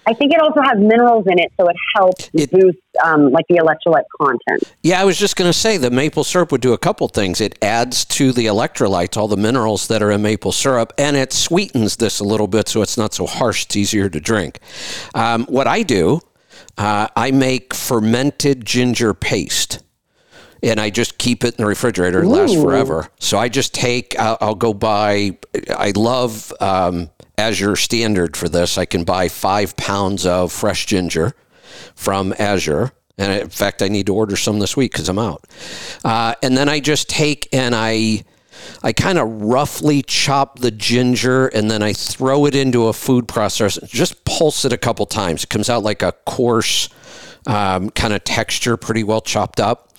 I 0.09 0.14
think 0.14 0.32
it 0.32 0.40
also 0.40 0.62
has 0.62 0.78
minerals 0.78 1.26
in 1.26 1.39
it, 1.39 1.52
so 1.60 1.68
it 1.68 1.76
helps 1.94 2.30
It- 2.32 2.51
boost 2.51 2.78
um, 3.05 3.30
like 3.30 3.44
the 3.51 3.56
electrolyte 3.56 4.05
content. 4.18 4.62
Yeah, 4.82 5.02
I 5.02 5.05
was 5.05 5.18
just 5.18 5.36
going 5.36 5.48
to 5.51 5.56
say 5.56 5.76
the 5.76 5.90
maple 5.90 6.24
syrup 6.24 6.51
would 6.51 6.62
do 6.62 6.72
a 6.72 6.78
couple 6.78 7.06
things. 7.09 7.40
It 7.43 7.59
adds 7.62 8.06
to 8.06 8.32
the 8.32 8.47
electrolytes, 8.47 9.18
all 9.18 9.28
the 9.28 9.36
minerals 9.36 9.86
that 9.89 10.02
are 10.02 10.10
in 10.10 10.22
maple 10.22 10.52
syrup, 10.52 10.94
and 10.97 11.14
it 11.14 11.32
sweetens 11.35 11.97
this 11.97 12.20
a 12.20 12.24
little 12.24 12.48
bit 12.48 12.68
so 12.68 12.80
it's 12.80 12.97
not 12.97 13.12
so 13.12 13.26
harsh. 13.26 13.66
It's 13.66 13.76
easier 13.76 14.09
to 14.09 14.18
drink. 14.18 14.60
Um, 15.14 15.44
what 15.44 15.66
I 15.66 15.82
do, 15.82 16.20
uh, 16.78 17.09
I 17.14 17.30
make 17.30 17.74
fermented 17.74 18.64
ginger 18.64 19.12
paste. 19.12 19.80
And 20.60 20.80
I 20.80 20.90
just 20.90 21.18
keep 21.18 21.44
it 21.44 21.55
in 21.55 21.62
the 21.62 21.66
refrigerator. 21.66 22.22
It 22.24 22.28
lasts 22.28 22.56
Ooh. 22.56 22.62
forever. 22.62 23.09
So 23.20 23.39
I 23.39 23.48
just 23.48 23.72
take, 23.72 24.18
I'll, 24.18 24.39
I'll 24.40 24.55
go 24.56 24.74
buy, 24.74 25.39
I 25.68 25.93
love 25.94 26.52
um, 26.60 27.10
Azure 27.39 27.77
Standard 27.77 28.36
for 28.36 28.48
this. 28.48 28.77
I 28.77 28.85
can 28.85 29.05
buy 29.05 29.28
five 29.28 29.77
pounds 29.77 30.27
of 30.27 30.52
fresh 30.52 30.86
ginger 30.86 31.35
from 31.94 32.35
Azure. 32.39 32.93
And 33.16 33.32
in 33.32 33.48
fact, 33.48 33.82
I 33.82 33.89
need 33.89 34.06
to 34.06 34.15
order 34.15 34.36
some 34.36 34.59
this 34.59 34.77
week 34.77 34.93
because 34.93 35.09
I'm 35.09 35.19
out. 35.19 35.44
Uh, 36.05 36.35
and 36.43 36.56
then 36.56 36.69
I 36.69 36.81
just 36.81 37.09
take 37.09 37.48
and 37.52 37.74
I, 37.74 38.24
I 38.82 38.93
kind 38.93 39.19
of 39.19 39.28
roughly 39.43 40.02
chop 40.02 40.59
the 40.60 40.70
ginger 40.70 41.48
and 41.48 41.70
then 41.70 41.82
I 41.82 41.93
throw 41.93 42.47
it 42.47 42.55
into 42.55 42.86
a 42.86 42.93
food 42.93 43.27
processor. 43.27 43.89
Just 43.89 44.24
pulse 44.24 44.65
it 44.65 44.73
a 44.73 44.78
couple 44.78 45.06
times. 45.06 45.44
It 45.44 45.51
comes 45.51 45.70
out 45.70 45.82
like 45.82 46.02
a 46.02 46.12
coarse 46.27 46.89
um, 47.48 47.90
kind 47.90 48.12
of 48.12 48.22
texture, 48.22 48.76
pretty 48.76 49.02
well 49.02 49.20
chopped 49.20 49.58
up. 49.58 49.92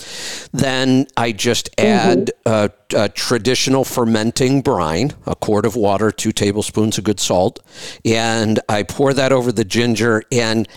Then 0.54 1.08
I 1.18 1.34
just 1.34 1.70
add 1.78 2.32
a, 2.46 2.72
a 2.96 3.10
traditional 3.10 3.84
fermenting 3.84 4.62
brine, 4.62 5.12
a 5.26 5.36
quart 5.36 5.66
of 5.66 5.76
water, 5.76 6.12
two 6.12 6.32
tablespoons 6.32 6.98
of 6.98 7.04
good 7.04 7.20
salt, 7.20 7.60
and 8.06 8.60
I 8.70 8.84
pour 8.84 9.14
that 9.14 9.34
over 9.34 9.52
the 9.52 9.66
ginger. 9.66 10.24
And 10.32 10.68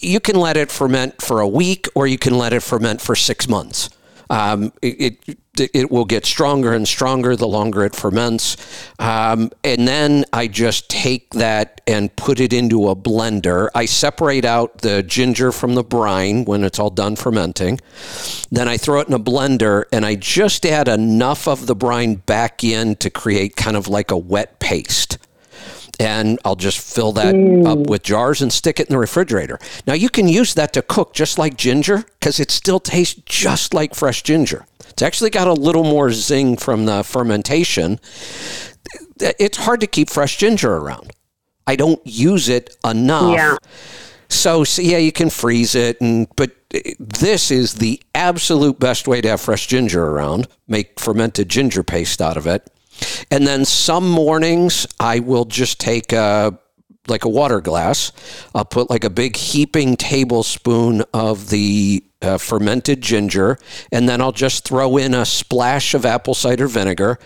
you 0.00 0.20
can 0.20 0.36
let 0.36 0.56
it 0.56 0.70
ferment 0.70 1.22
for 1.22 1.40
a 1.40 1.48
week, 1.48 1.86
or 1.94 2.06
you 2.06 2.18
can 2.18 2.36
let 2.36 2.52
it 2.52 2.60
ferment 2.60 3.00
for 3.00 3.14
six 3.14 3.48
months. 3.48 3.88
Um, 4.28 4.72
it, 4.82 5.18
it 5.28 5.38
it 5.58 5.90
will 5.90 6.06
get 6.06 6.24
stronger 6.24 6.72
and 6.72 6.88
stronger 6.88 7.36
the 7.36 7.46
longer 7.46 7.84
it 7.84 7.94
ferments, 7.94 8.56
um, 8.98 9.50
and 9.62 9.86
then 9.86 10.24
I 10.32 10.48
just 10.48 10.88
take 10.88 11.30
that 11.30 11.82
and 11.86 12.14
put 12.16 12.40
it 12.40 12.52
into 12.52 12.88
a 12.88 12.96
blender. 12.96 13.68
I 13.74 13.84
separate 13.84 14.44
out 14.44 14.78
the 14.78 15.02
ginger 15.02 15.52
from 15.52 15.74
the 15.74 15.84
brine 15.84 16.44
when 16.46 16.64
it's 16.64 16.78
all 16.78 16.90
done 16.90 17.16
fermenting. 17.16 17.80
Then 18.50 18.66
I 18.66 18.78
throw 18.78 19.00
it 19.00 19.08
in 19.08 19.14
a 19.14 19.20
blender, 19.20 19.84
and 19.92 20.06
I 20.06 20.14
just 20.14 20.64
add 20.64 20.88
enough 20.88 21.46
of 21.46 21.66
the 21.66 21.74
brine 21.74 22.14
back 22.14 22.64
in 22.64 22.96
to 22.96 23.10
create 23.10 23.54
kind 23.56 23.76
of 23.76 23.88
like 23.88 24.10
a 24.10 24.18
wet 24.18 24.58
paste 24.58 25.18
and 26.00 26.38
I'll 26.44 26.56
just 26.56 26.80
fill 26.80 27.12
that 27.12 27.34
up 27.66 27.86
with 27.86 28.02
jars 28.02 28.42
and 28.42 28.52
stick 28.52 28.80
it 28.80 28.88
in 28.88 28.92
the 28.92 28.98
refrigerator. 28.98 29.58
Now 29.86 29.94
you 29.94 30.08
can 30.08 30.26
use 30.26 30.54
that 30.54 30.72
to 30.72 30.82
cook 30.82 31.14
just 31.14 31.38
like 31.38 31.56
ginger 31.56 32.04
because 32.18 32.40
it 32.40 32.50
still 32.50 32.80
tastes 32.80 33.20
just 33.24 33.72
like 33.72 33.94
fresh 33.94 34.22
ginger. 34.22 34.66
It's 34.92 35.02
actually 35.02 35.30
got 35.30 35.48
a 35.48 35.52
little 35.52 35.84
more 35.84 36.12
zing 36.12 36.56
from 36.56 36.86
the 36.86 37.02
fermentation. 37.02 37.98
It's 39.18 39.58
hard 39.58 39.80
to 39.80 39.86
keep 39.86 40.10
fresh 40.10 40.36
ginger 40.36 40.76
around. 40.76 41.12
I 41.66 41.76
don't 41.76 42.00
use 42.04 42.48
it 42.48 42.76
enough. 42.84 43.34
Yeah. 43.34 43.56
So, 44.28 44.64
so 44.64 44.82
yeah, 44.82 44.98
you 44.98 45.12
can 45.12 45.30
freeze 45.30 45.74
it, 45.74 46.00
and 46.00 46.26
but 46.36 46.52
this 46.98 47.50
is 47.50 47.74
the 47.74 48.00
absolute 48.14 48.78
best 48.78 49.06
way 49.06 49.20
to 49.20 49.28
have 49.28 49.40
fresh 49.40 49.66
ginger 49.66 50.04
around. 50.04 50.48
Make 50.66 50.98
fermented 50.98 51.48
ginger 51.48 51.82
paste 51.82 52.22
out 52.22 52.36
of 52.36 52.46
it, 52.46 52.68
and 53.30 53.46
then 53.46 53.64
some 53.64 54.08
mornings 54.08 54.86
I 54.98 55.20
will 55.20 55.44
just 55.44 55.78
take 55.78 56.12
a 56.12 56.58
like 57.08 57.24
a 57.24 57.28
water 57.28 57.60
glass. 57.60 58.12
I'll 58.54 58.64
put 58.64 58.90
like 58.90 59.04
a 59.04 59.10
big 59.10 59.36
heaping 59.36 59.96
tablespoon 59.96 61.02
of 61.12 61.50
the 61.50 62.04
uh, 62.22 62.38
fermented 62.38 63.00
ginger, 63.00 63.58
and 63.90 64.08
then 64.08 64.20
I'll 64.20 64.32
just 64.32 64.64
throw 64.64 64.96
in 64.96 65.12
a 65.12 65.24
splash 65.24 65.94
of 65.94 66.06
apple 66.06 66.34
cider 66.34 66.68
vinegar, 66.68 67.18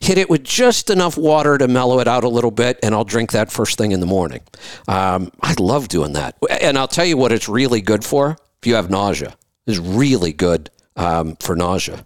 hit 0.00 0.18
it 0.18 0.28
with 0.28 0.42
just 0.42 0.90
enough 0.90 1.16
water 1.16 1.56
to 1.56 1.68
mellow 1.68 2.00
it 2.00 2.08
out 2.08 2.24
a 2.24 2.28
little 2.28 2.50
bit, 2.50 2.78
and 2.82 2.94
I'll 2.94 3.04
drink 3.04 3.32
that 3.32 3.52
first 3.52 3.78
thing 3.78 3.92
in 3.92 4.00
the 4.00 4.06
morning. 4.06 4.40
Um, 4.88 5.30
I 5.40 5.54
love 5.58 5.88
doing 5.88 6.14
that. 6.14 6.36
And 6.60 6.76
I'll 6.76 6.88
tell 6.88 7.06
you 7.06 7.16
what 7.16 7.30
it's 7.30 7.48
really 7.48 7.80
good 7.80 8.04
for 8.04 8.36
if 8.60 8.66
you 8.66 8.74
have 8.74 8.90
nausea. 8.90 9.36
It's 9.66 9.78
really 9.78 10.32
good 10.32 10.70
um, 10.96 11.36
for 11.36 11.54
nausea. 11.54 12.04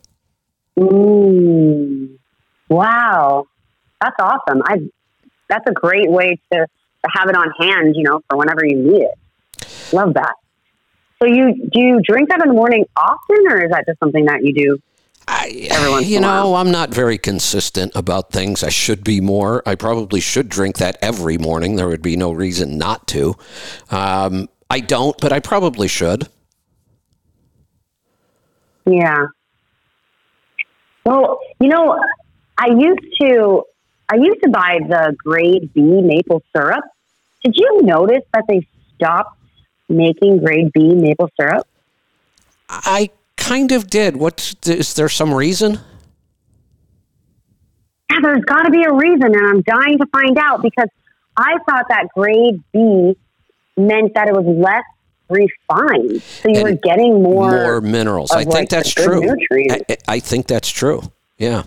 Mm. 0.78 2.18
Wow, 2.68 3.46
that's 4.00 4.16
awesome. 4.18 4.62
I 4.66 4.90
that's 5.48 5.64
a 5.68 5.72
great 5.72 6.10
way 6.10 6.38
to, 6.52 6.58
to 6.58 6.66
have 7.12 7.28
it 7.28 7.36
on 7.36 7.50
hand, 7.60 7.94
you 7.96 8.04
know, 8.04 8.20
for 8.28 8.36
whenever 8.36 8.64
you 8.64 8.76
need 8.76 9.02
it. 9.02 9.18
Love 9.92 10.14
that. 10.14 10.34
So 11.22 11.28
you 11.28 11.54
do 11.72 11.80
you 11.80 12.00
drink 12.02 12.28
that 12.28 12.42
in 12.42 12.48
the 12.48 12.54
morning 12.54 12.84
often, 12.96 13.46
or 13.48 13.64
is 13.64 13.70
that 13.70 13.84
just 13.86 13.98
something 13.98 14.26
that 14.26 14.44
you 14.44 14.52
do? 14.54 14.78
I, 15.26 15.46
you 15.46 15.66
in 15.66 16.24
a 16.24 16.26
while. 16.26 16.44
know, 16.44 16.54
I'm 16.56 16.70
not 16.70 16.90
very 16.90 17.16
consistent 17.16 17.92
about 17.94 18.30
things. 18.30 18.62
I 18.62 18.68
should 18.68 19.02
be 19.02 19.20
more. 19.20 19.62
I 19.64 19.74
probably 19.74 20.20
should 20.20 20.50
drink 20.50 20.76
that 20.78 20.98
every 21.00 21.38
morning. 21.38 21.76
There 21.76 21.88
would 21.88 22.02
be 22.02 22.16
no 22.16 22.30
reason 22.32 22.76
not 22.76 23.06
to. 23.08 23.34
Um, 23.90 24.48
I 24.68 24.80
don't, 24.80 25.16
but 25.18 25.32
I 25.32 25.40
probably 25.40 25.88
should. 25.88 26.28
Yeah. 28.86 29.26
Well, 31.06 31.40
you 31.60 31.68
know, 31.68 31.98
I 32.58 32.68
used 32.68 33.16
to 33.20 33.64
I 34.08 34.16
used 34.16 34.42
to 34.42 34.50
buy 34.50 34.80
the 34.86 35.16
grade 35.18 35.72
B 35.72 35.80
maple 35.80 36.42
syrup. 36.54 36.84
Did 37.44 37.54
you 37.56 37.82
notice 37.82 38.24
that 38.32 38.44
they 38.48 38.66
stopped 38.96 39.38
making 39.88 40.38
grade 40.38 40.72
B 40.72 40.94
maple 40.94 41.30
syrup? 41.38 41.66
I 42.68 43.10
kind 43.36 43.70
of 43.72 43.88
did. 43.88 44.16
What 44.16 44.54
is 44.66 44.94
there 44.94 45.10
some 45.10 45.32
reason? 45.32 45.78
Yeah, 48.10 48.18
there's 48.22 48.44
got 48.44 48.62
to 48.62 48.70
be 48.70 48.82
a 48.82 48.92
reason, 48.92 49.24
and 49.24 49.46
I'm 49.46 49.60
dying 49.62 49.98
to 49.98 50.06
find 50.06 50.38
out 50.38 50.62
because 50.62 50.88
I 51.36 51.58
thought 51.68 51.86
that 51.88 52.08
grade 52.16 52.62
B 52.72 53.16
meant 53.76 54.14
that 54.14 54.28
it 54.28 54.34
was 54.34 54.46
less 54.46 54.84
refined, 55.28 56.22
so 56.22 56.48
you 56.48 56.56
And 56.56 56.64
were 56.64 56.80
getting 56.82 57.22
more. 57.22 57.50
More 57.50 57.80
minerals. 57.80 58.30
I 58.30 58.44
think 58.44 58.54
like, 58.54 58.68
that's 58.68 58.92
true. 58.92 59.22
I, 59.52 59.96
I 60.08 60.20
think 60.20 60.46
that's 60.46 60.68
true. 60.68 61.02
Yeah. 61.38 61.64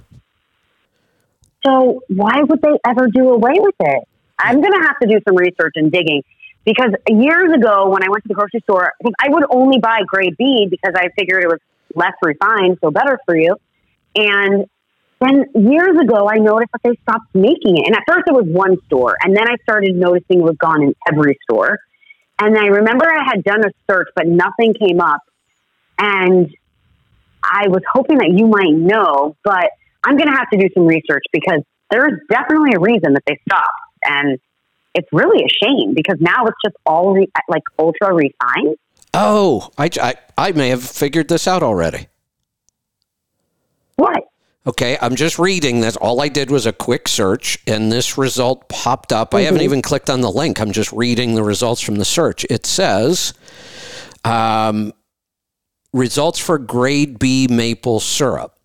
So 1.65 2.01
why 2.07 2.41
would 2.43 2.61
they 2.61 2.77
ever 2.87 3.07
do 3.07 3.29
away 3.29 3.55
with 3.57 3.75
it? 3.79 4.07
I'm 4.39 4.61
going 4.61 4.73
to 4.73 4.88
have 4.88 4.99
to 5.01 5.07
do 5.07 5.19
some 5.27 5.35
research 5.35 5.73
and 5.76 5.91
digging 5.91 6.23
because 6.65 6.91
years 7.07 7.53
ago 7.53 7.89
when 7.89 8.03
I 8.03 8.09
went 8.09 8.23
to 8.23 8.27
the 8.27 8.34
grocery 8.34 8.59
store, 8.61 8.91
I 9.19 9.30
would 9.30 9.45
only 9.49 9.80
buy 9.80 10.01
grade 10.05 10.35
B 10.38 10.68
because 10.69 10.93
I 10.95 11.09
figured 11.18 11.43
it 11.43 11.47
was 11.47 11.59
less 11.95 12.14
refined, 12.22 12.77
so 12.84 12.91
better 12.91 13.18
for 13.26 13.35
you. 13.35 13.55
And 14.15 14.65
then 15.22 15.45
years 15.55 15.97
ago, 15.97 16.30
I 16.30 16.38
noticed 16.38 16.72
that 16.73 16.81
they 16.84 16.97
stopped 17.03 17.34
making 17.34 17.77
it. 17.77 17.88
And 17.88 17.95
at 17.95 18.03
first, 18.07 18.26
it 18.27 18.34
was 18.34 18.45
one 18.45 18.77
store, 18.85 19.15
and 19.23 19.35
then 19.35 19.47
I 19.47 19.55
started 19.64 19.95
noticing 19.95 20.39
it 20.39 20.43
was 20.43 20.57
gone 20.57 20.84
in 20.84 20.95
every 21.11 21.39
store. 21.49 21.80
And 22.39 22.57
I 22.57 22.68
remember 22.68 23.05
I 23.09 23.23
had 23.23 23.43
done 23.43 23.61
a 23.65 23.72
search, 23.89 24.09
but 24.15 24.27
nothing 24.27 24.73
came 24.73 24.99
up. 24.99 25.22
And 25.97 26.53
I 27.41 27.68
was 27.69 27.81
hoping 27.91 28.18
that 28.19 28.30
you 28.30 28.45
might 28.45 28.73
know, 28.73 29.35
but 29.43 29.72
I'm 30.03 30.18
going 30.18 30.30
to 30.30 30.38
have 30.38 30.49
to 30.51 30.57
do 30.57 30.69
some 30.73 30.85
research 30.85 31.23
because 31.31 31.61
there's 31.89 32.19
definitely 32.30 32.73
a 32.76 32.80
reason 32.80 33.14
that 33.14 33.23
they 33.26 33.39
stopped. 33.47 33.72
And 34.03 34.40
it's 34.94 35.07
really 35.11 35.44
a 35.44 35.65
shame 35.65 35.94
because 35.94 36.18
now 36.19 36.45
it's 36.45 36.57
just 36.64 36.76
all 36.86 37.14
re- 37.14 37.32
like 37.48 37.64
ultra 37.78 38.14
refined. 38.14 38.78
Oh, 39.14 39.69
I, 39.78 39.90
I, 40.02 40.15
I 40.38 40.52
may 40.52 40.69
have 40.69 40.84
figured 40.84 41.30
this 41.30 41.48
out 41.48 41.64
already. 41.64 42.07
What? 43.95 44.24
Okay, 44.68 44.98
I'm 45.02 45.15
just 45.15 45.40
reading 45.40 45.80
this. 45.80 45.95
All 45.95 46.22
I 46.22 46.28
did 46.28 46.52
was 46.52 46.65
a 46.65 46.74
quick 46.74 47.07
search, 47.07 47.57
and 47.65 47.90
this 47.90 48.18
result 48.18 48.68
popped 48.68 49.14
up. 49.14 49.34
I 49.34 49.41
haven't 49.41 49.61
even 49.61 49.82
clicked 49.82 50.10
on 50.10 50.19
the 50.19 50.30
link. 50.30 50.60
I'm 50.60 50.74
just 50.74 50.91
reading 50.91 51.36
the 51.36 51.44
results 51.44 51.80
from 51.80 51.95
the 51.95 52.06
search. 52.06 52.45
It 52.49 52.65
says 52.65 53.34
um, 54.26 54.91
results 55.94 56.38
for 56.38 56.57
grade 56.57 57.18
B 57.18 57.48
maple 57.49 58.02
syrup. 58.02 58.56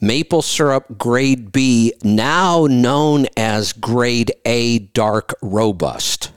Maple 0.00 0.42
syrup 0.42 0.98
grade 0.98 1.52
B, 1.52 1.92
now 2.02 2.66
known 2.66 3.26
as 3.36 3.72
grade 3.72 4.32
A 4.44 4.78
dark 4.78 5.34
robust. 5.42 6.32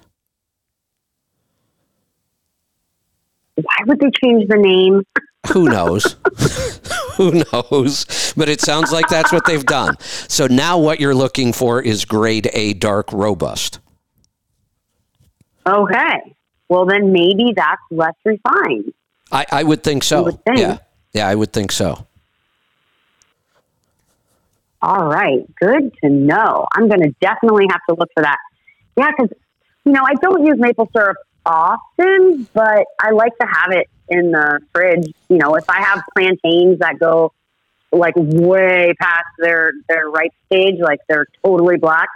Why 3.55 3.77
would 3.85 3.99
they 3.99 4.11
change 4.23 4.47
the 4.47 4.57
name? 4.57 5.03
Who 5.53 5.69
knows? 5.69 6.15
Who 7.15 7.43
knows? 7.51 8.33
But 8.35 8.49
it 8.49 8.61
sounds 8.61 8.91
like 8.91 9.07
that's 9.07 9.31
what 9.31 9.45
they've 9.45 9.65
done. 9.65 9.95
So 9.99 10.45
now 10.47 10.77
what 10.77 10.99
you're 10.99 11.15
looking 11.15 11.53
for 11.53 11.81
is 11.81 12.05
grade 12.05 12.49
A 12.53 12.73
dark 12.73 13.11
robust. 13.11 13.79
Okay. 15.65 16.35
Well, 16.69 16.85
then 16.85 17.11
maybe 17.11 17.53
that's 17.55 17.81
less 17.91 18.13
refined. 18.25 18.93
I, 19.31 19.45
I 19.51 19.63
would 19.63 19.83
think 19.83 20.03
so. 20.03 20.23
would 20.23 20.43
think. 20.43 20.59
Yeah. 20.59 20.77
Yeah, 21.13 21.27
I 21.27 21.35
would 21.35 21.51
think 21.53 21.71
so. 21.71 22.06
All 24.81 25.07
right. 25.07 25.43
Good 25.59 25.93
to 26.03 26.09
know. 26.09 26.67
I'm 26.73 26.87
going 26.87 27.01
to 27.01 27.13
definitely 27.19 27.65
have 27.69 27.81
to 27.89 27.95
look 27.97 28.09
for 28.13 28.23
that. 28.23 28.37
Yeah, 28.95 29.09
because, 29.15 29.35
you 29.85 29.91
know, 29.91 30.03
I 30.05 30.13
don't 30.21 30.45
use 30.45 30.57
maple 30.59 30.89
syrup 30.95 31.17
often, 31.45 32.47
but 32.53 32.85
I 33.01 33.11
like 33.11 33.37
to 33.39 33.47
have 33.47 33.71
it 33.71 33.87
in 34.09 34.31
the 34.31 34.59
fridge. 34.73 35.13
You 35.29 35.37
know, 35.37 35.55
if 35.55 35.69
I 35.69 35.81
have 35.81 36.03
plantains 36.15 36.79
that 36.79 36.99
go 36.99 37.33
like 37.91 38.13
way 38.17 38.93
past 38.99 39.25
their, 39.39 39.71
their 39.87 40.09
ripe 40.09 40.31
stage, 40.47 40.75
like 40.79 40.99
they're 41.09 41.25
totally 41.43 41.77
black, 41.77 42.09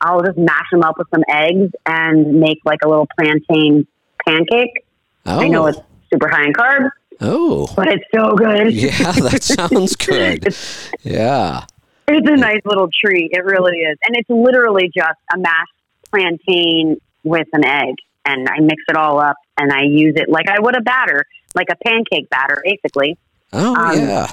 I'll 0.00 0.22
just 0.22 0.38
mash 0.38 0.66
them 0.70 0.82
up 0.82 0.96
with 0.96 1.08
some 1.12 1.24
eggs 1.28 1.72
and 1.84 2.40
make 2.40 2.58
like 2.64 2.78
a 2.84 2.88
little 2.88 3.08
plantain 3.18 3.86
pancake. 4.26 4.84
Oh. 5.26 5.40
I 5.40 5.48
know 5.48 5.64
oh. 5.64 5.66
it's 5.66 5.80
super 6.12 6.28
high 6.28 6.44
in 6.44 6.52
carbs, 6.52 6.90
Oh. 7.20 7.68
but 7.76 7.88
it's 7.88 8.04
so 8.14 8.34
good. 8.36 8.72
Yeah, 8.72 9.12
that 9.12 9.42
sounds 9.42 9.96
good. 9.96 10.54
Yeah. 11.02 11.64
It's 12.08 12.28
a 12.28 12.36
nice 12.36 12.62
little 12.64 12.88
treat. 12.88 13.30
It 13.32 13.44
really 13.44 13.78
is. 13.78 13.98
And 14.06 14.16
it's 14.16 14.30
literally 14.30 14.90
just 14.94 15.18
a 15.34 15.38
mashed 15.38 15.72
plantain 16.10 17.00
with 17.22 17.48
an 17.52 17.64
egg. 17.64 17.96
And 18.24 18.48
I 18.48 18.60
mix 18.60 18.82
it 18.88 18.96
all 18.96 19.20
up 19.20 19.36
and 19.58 19.72
I 19.72 19.82
use 19.82 20.14
it 20.16 20.28
like 20.28 20.48
I 20.48 20.60
would 20.60 20.76
a 20.76 20.80
batter, 20.80 21.24
like 21.54 21.68
a 21.70 21.76
pancake 21.76 22.28
batter, 22.30 22.62
basically. 22.64 23.16
Oh, 23.52 23.74
Um, 23.74 23.98
yeah. 23.98 24.32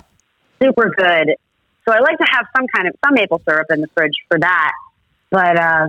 Super 0.62 0.90
good. 0.90 1.36
So 1.86 1.94
I 1.94 2.00
like 2.00 2.18
to 2.18 2.26
have 2.30 2.48
some 2.56 2.66
kind 2.74 2.88
of 2.88 2.96
some 3.06 3.14
maple 3.14 3.42
syrup 3.48 3.68
in 3.70 3.82
the 3.82 3.88
fridge 3.88 4.16
for 4.30 4.40
that. 4.40 4.72
But 5.30 5.60
uh, 5.60 5.88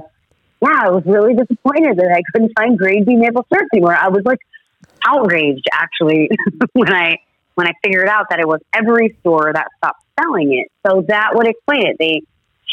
yeah, 0.61 0.81
I 0.83 0.91
was 0.91 1.05
really 1.07 1.35
disappointed 1.35 1.97
that 1.99 2.13
I 2.13 2.23
couldn't 2.33 2.53
find 2.57 2.77
grade 2.79 3.07
B 3.07 3.17
maple 3.17 3.47
syrup 3.53 3.69
anymore. 3.73 3.97
I 3.97 4.09
was 4.09 4.25
like 4.25 4.41
outraged 5.07 5.67
actually 5.73 6.31
when 6.73 6.93
I 6.93 7.19
when 7.55 7.67
I 7.67 7.73
figured 7.83 8.09
out 8.09 8.27
that 8.31 8.41
it 8.41 8.47
was 8.47 8.61
every 8.75 9.17
store 9.21 9.51
that 9.53 9.69
stopped 9.79 10.03
selling 10.21 10.53
it. 10.55 10.71
So 10.87 11.03
that 11.09 11.31
would 11.35 11.47
explain 11.49 11.87
it. 11.87 11.97
They 11.99 12.23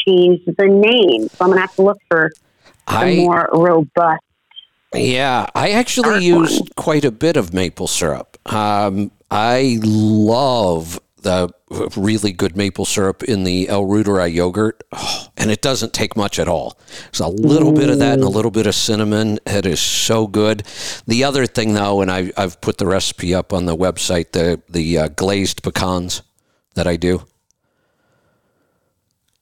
changed 0.06 0.46
the 0.46 0.66
name. 0.66 1.28
So 1.28 1.44
I'm 1.44 1.48
gonna 1.50 1.60
have 1.60 1.74
to 1.76 1.82
look 1.82 1.98
for 2.10 2.26
a 2.26 2.92
I 2.92 3.16
more 3.16 3.48
robust. 3.52 4.22
yeah, 4.94 5.46
I 5.54 5.70
actually 5.70 6.10
Dark 6.10 6.22
use 6.22 6.60
one. 6.60 6.68
quite 6.76 7.04
a 7.04 7.10
bit 7.10 7.36
of 7.36 7.52
maple 7.54 7.86
syrup. 7.86 8.36
Um, 8.52 9.10
I 9.30 9.78
love 9.82 11.00
the 11.22 11.48
really 11.96 12.32
good 12.32 12.54
maple 12.54 12.84
syrup 12.84 13.22
in 13.24 13.44
the 13.44 13.68
El 13.70 13.84
Rudera 13.86 14.30
yogurt, 14.32 14.84
oh, 14.92 15.28
and 15.38 15.50
it 15.50 15.62
doesn't 15.62 15.94
take 15.94 16.16
much 16.16 16.38
at 16.38 16.46
all. 16.48 16.78
It's 17.08 17.18
a 17.20 17.26
little 17.28 17.72
bit 17.72 17.88
of 17.88 17.98
that 18.00 18.14
and 18.14 18.22
a 18.22 18.28
little 18.28 18.50
bit 18.50 18.66
of 18.66 18.74
cinnamon. 18.74 19.38
It 19.46 19.64
is 19.64 19.80
so 19.80 20.26
good. 20.26 20.64
The 21.06 21.24
other 21.24 21.46
thing, 21.46 21.72
though, 21.72 22.02
and 22.02 22.10
I, 22.10 22.30
I've 22.36 22.60
put 22.60 22.76
the 22.76 22.86
recipe 22.86 23.34
up 23.34 23.52
on 23.54 23.64
the 23.64 23.74
website, 23.76 24.32
the 24.32 24.60
the 24.68 24.98
uh, 24.98 25.08
glazed 25.08 25.62
pecans 25.62 26.22
that 26.74 26.86
I 26.86 26.96
do. 26.96 27.22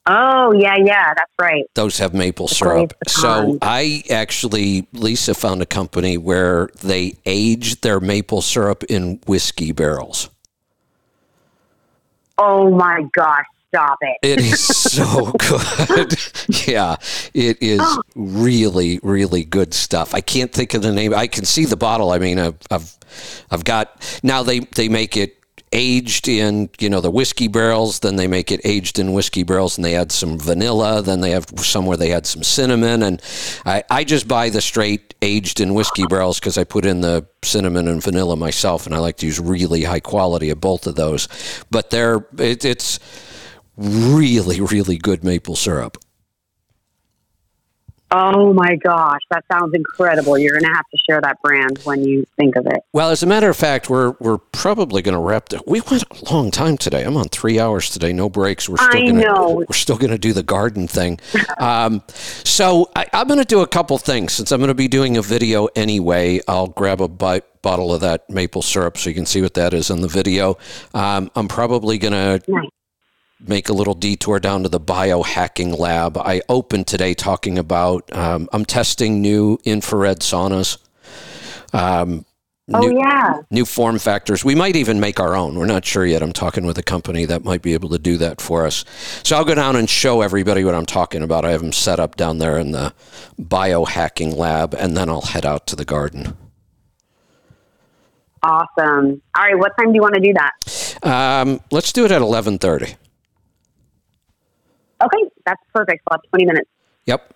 Oh 0.07 0.53
yeah, 0.53 0.77
yeah, 0.85 1.15
that's 1.15 1.33
right. 1.41 1.65
those 1.75 1.99
have 1.99 2.13
maple 2.13 2.49
The 2.49 2.55
syrup. 2.55 2.93
So. 3.07 3.59
I 3.63 4.03
actually, 4.11 4.89
Lisa 4.93 5.35
found 5.35 5.63
a 5.63 5.67
company 5.67 6.19
where 6.19 6.71
they 6.83 7.15
age 7.25 7.83
their 7.83 8.01
maple 8.01 8.43
syrup 8.43 8.83
in 8.85 9.21
whiskey 9.27 9.71
barrels. 9.71 10.29
Oh 12.37 12.71
my 12.71 13.05
gosh, 13.15 13.45
stop 13.69 13.99
it. 14.01 14.19
It 14.23 14.41
is 14.41 14.61
so 14.67 15.33
good. 15.39 16.17
yeah, 16.67 16.97
it 17.33 17.63
is 17.63 17.81
oh. 17.81 18.03
really, 18.17 18.99
really 19.05 19.45
good 19.45 19.73
stuff. 19.73 20.15
I 20.15 20.21
can't 20.21 20.53
think 20.53 20.75
of 20.75 20.83
the 20.83 20.91
name. 20.91 21.15
I 21.15 21.29
can 21.29 21.45
see 21.45 21.65
the 21.65 21.77
bottle. 21.77 22.11
I 22.11 22.19
mean, 22.19 22.41
I've, 22.41 22.59
I've, 22.73 22.97
I've 23.53 23.65
got 23.65 24.21
now. 24.25 24.43
They 24.43 24.61
they 24.61 24.89
make 24.89 25.17
it 25.17 25.42
aged 25.73 26.29
in 26.29 26.71
you 26.79 26.91
know 26.91 27.01
the 27.01 27.11
whiskey 27.11 27.49
barrels. 27.49 28.01
Then 28.01 28.17
they 28.17 28.27
make 28.27 28.53
it 28.53 28.61
aged 28.65 28.99
in 28.99 29.13
whiskey 29.13 29.43
barrels, 29.43 29.77
and 29.77 29.85
they 29.85 29.95
add 29.95 30.13
some 30.13 30.39
vanilla. 30.39 31.03
Then 31.03 31.21
they 31.21 31.31
have 31.31 31.47
some 31.59 31.87
where 31.87 31.97
they 31.97 32.13
add 32.13 32.27
some 32.27 32.43
cinnamon. 32.43 33.03
And 33.03 33.23
I 33.65 33.83
I 33.91 34.05
just 34.05 34.29
buy 34.29 34.51
the 34.51 34.61
straight 34.61 35.15
aged 35.23 35.61
in 35.61 35.75
whiskey 35.75 36.07
barrels 36.07 36.39
because 36.39 36.59
I 36.59 36.65
put 36.65 36.85
in 36.85 37.01
the 37.01 37.27
cinnamon 37.43 37.89
and 37.89 38.03
vanilla 38.03 38.37
myself, 38.37 38.87
and 38.87 38.95
I 38.95 38.99
like 38.99 39.17
to 39.19 39.27
use 39.27 39.41
really 39.41 39.85
high 39.85 40.01
quality 40.01 40.51
of 40.51 40.61
both 40.61 40.87
of 40.87 40.95
those. 40.95 41.29
But 41.71 41.91
they're 41.91 42.27
it, 42.39 42.65
it's 42.65 42.99
really, 43.77 44.61
really 44.61 44.99
good 44.99 45.25
maple 45.25 45.57
syrup. 45.57 45.97
Oh 48.15 48.53
my 48.53 48.77
gosh, 48.77 49.21
that 49.31 49.43
sounds 49.51 49.75
incredible. 49.75 50.37
You're 50.37 50.53
going 50.53 50.71
to 50.71 50.77
have 50.77 50.85
to 50.91 50.99
share 51.09 51.21
that 51.23 51.41
brand 51.41 51.79
when 51.85 52.05
you 52.05 52.27
think 52.37 52.57
of 52.57 52.67
it. 52.67 52.83
Well, 52.93 53.09
as 53.09 53.23
a 53.23 53.27
matter 53.27 53.49
of 53.49 53.57
fact, 53.57 53.89
we're 53.89 54.15
we're 54.21 54.37
probably 54.39 55.01
going 55.01 55.15
to 55.15 55.21
wrap. 55.21 55.49
The, 55.49 55.63
we 55.67 55.81
went 55.81 56.05
a 56.11 56.33
long 56.33 56.51
time 56.51 56.77
today. 56.77 57.05
I'm 57.05 57.17
on 57.17 57.29
three 57.29 57.59
hours 57.59 57.89
today, 57.89 58.13
no 58.13 58.29
breaks. 58.29 58.69
We're 58.69 58.77
still 58.77 59.07
gonna. 59.07 59.51
We're 59.51 59.67
still 59.73 59.97
going 59.97 60.11
to 60.11 60.19
do 60.19 60.35
the 60.35 60.43
garden 60.43 60.87
thing. 60.87 61.21
Um, 61.59 62.03
so 62.45 62.91
I, 62.95 63.07
I'm 63.15 63.29
going 63.29 63.39
to 63.41 63.47
do 63.47 63.61
a 63.61 63.67
couple 63.67 63.97
things 63.97 64.35
since 64.35 64.53
I'm 64.53 64.59
going 64.61 64.69
to 64.69 64.75
be 64.75 64.89
doing 64.89 65.17
a 65.17 65.23
video 65.23 65.67
anyway. 65.75 66.41
I'll 66.47 66.67
grab 66.69 67.01
a 67.01 67.09
bite, 67.09 67.45
bottle 67.63 67.95
of 67.95 68.03
that 68.03 68.29
maple 68.29 68.61
syrup 68.61 68.99
so 68.99 69.09
you 69.09 69.15
can 69.15 69.27
see 69.27 69.41
what 69.41 69.55
that 69.55 69.73
is 69.73 69.89
in 69.91 70.03
the 70.03 70.09
video. 70.09 70.59
Um, 70.93 71.31
I'm 71.35 71.49
probably 71.49 71.97
going 71.97 72.13
to. 72.13 72.43
Make 73.49 73.69
a 73.69 73.73
little 73.73 73.95
detour 73.95 74.39
down 74.41 74.63
to 74.63 74.69
the 74.69 74.81
biohacking 74.81 75.79
lab. 75.79 76.17
I 76.19 76.43
opened 76.49 76.87
today 76.87 77.15
talking 77.15 77.59
about 77.59 78.15
um, 78.15 78.49
I'm 78.53 78.65
testing 78.65 79.21
new 79.21 79.59
infrared 79.65 80.21
saunas. 80.21 80.79
Um, 81.73 82.25
Oh 82.73 82.79
new, 82.79 82.97
yeah. 82.97 83.41
new 83.51 83.65
form 83.65 83.99
factors. 83.99 84.45
We 84.45 84.55
might 84.55 84.77
even 84.77 85.01
make 85.01 85.19
our 85.19 85.35
own. 85.35 85.59
We're 85.59 85.67
not 85.67 85.85
sure 85.85 86.07
yet. 86.07 86.23
I'm 86.23 86.33
talking 86.33 86.65
with 86.65 86.79
a 86.79 86.83
company 86.83 87.25
that 87.25 87.43
might 87.45 87.61
be 87.61 87.75
able 87.75 87.89
to 87.89 87.99
do 87.99 88.17
that 88.19 88.41
for 88.41 88.65
us. 88.65 88.85
So 89.25 89.37
I'll 89.37 89.45
go 89.45 89.57
down 89.57 89.75
and 89.75 89.91
show 89.91 90.23
everybody 90.23 90.63
what 90.65 90.75
I'm 90.75 90.87
talking 90.87 91.23
about. 91.23 91.45
I 91.45 91.51
have 91.51 91.61
them 91.61 91.73
set 91.73 91.99
up 91.99 92.15
down 92.17 92.39
there 92.39 92.59
in 92.59 92.71
the 92.71 92.95
biohacking 93.39 94.37
lab, 94.37 94.75
and 94.75 94.97
then 94.97 95.09
I'll 95.09 95.23
head 95.23 95.45
out 95.45 95.67
to 95.69 95.77
the 95.77 95.85
garden. 95.85 96.37
Awesome. 98.45 99.21
All 99.37 99.43
right, 99.43 99.59
what 99.59 99.73
time 99.77 99.89
do 99.89 99.95
you 99.95 100.01
want 100.01 100.15
to 100.15 100.21
do 100.21 100.33
that? 100.35 100.99
Um, 101.03 101.61
let's 101.73 101.93
do 101.93 102.05
it 102.05 102.13
at 102.13 102.23
11:30. 102.23 102.95
Okay, 105.03 105.31
that's 105.45 105.63
perfect. 105.75 106.03
We'll 106.09 106.19
have 106.19 106.31
20 106.31 106.45
minutes. 106.47 106.71
Yep. 107.07 107.35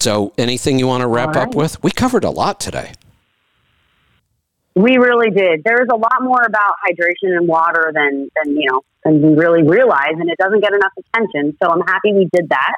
So, 0.00 0.32
anything 0.36 0.78
you 0.78 0.86
want 0.86 1.02
to 1.02 1.06
wrap 1.06 1.36
All 1.36 1.42
up 1.42 1.54
with? 1.54 1.82
We 1.82 1.90
covered 1.90 2.24
a 2.24 2.30
lot 2.30 2.60
today. 2.60 2.92
We 4.74 4.98
really 4.98 5.30
did. 5.30 5.62
There's 5.64 5.88
a 5.90 5.96
lot 5.96 6.20
more 6.20 6.42
about 6.42 6.74
hydration 6.86 7.36
and 7.36 7.48
water 7.48 7.92
than, 7.94 8.28
than 8.36 8.56
you 8.56 8.70
know 8.70 8.82
than 9.04 9.22
we 9.22 9.34
really 9.34 9.62
realize, 9.62 10.12
and 10.12 10.28
it 10.28 10.36
doesn't 10.38 10.60
get 10.60 10.72
enough 10.74 10.92
attention. 10.98 11.56
So 11.62 11.70
I'm 11.70 11.80
happy 11.80 12.12
we 12.12 12.28
did 12.32 12.50
that. 12.50 12.76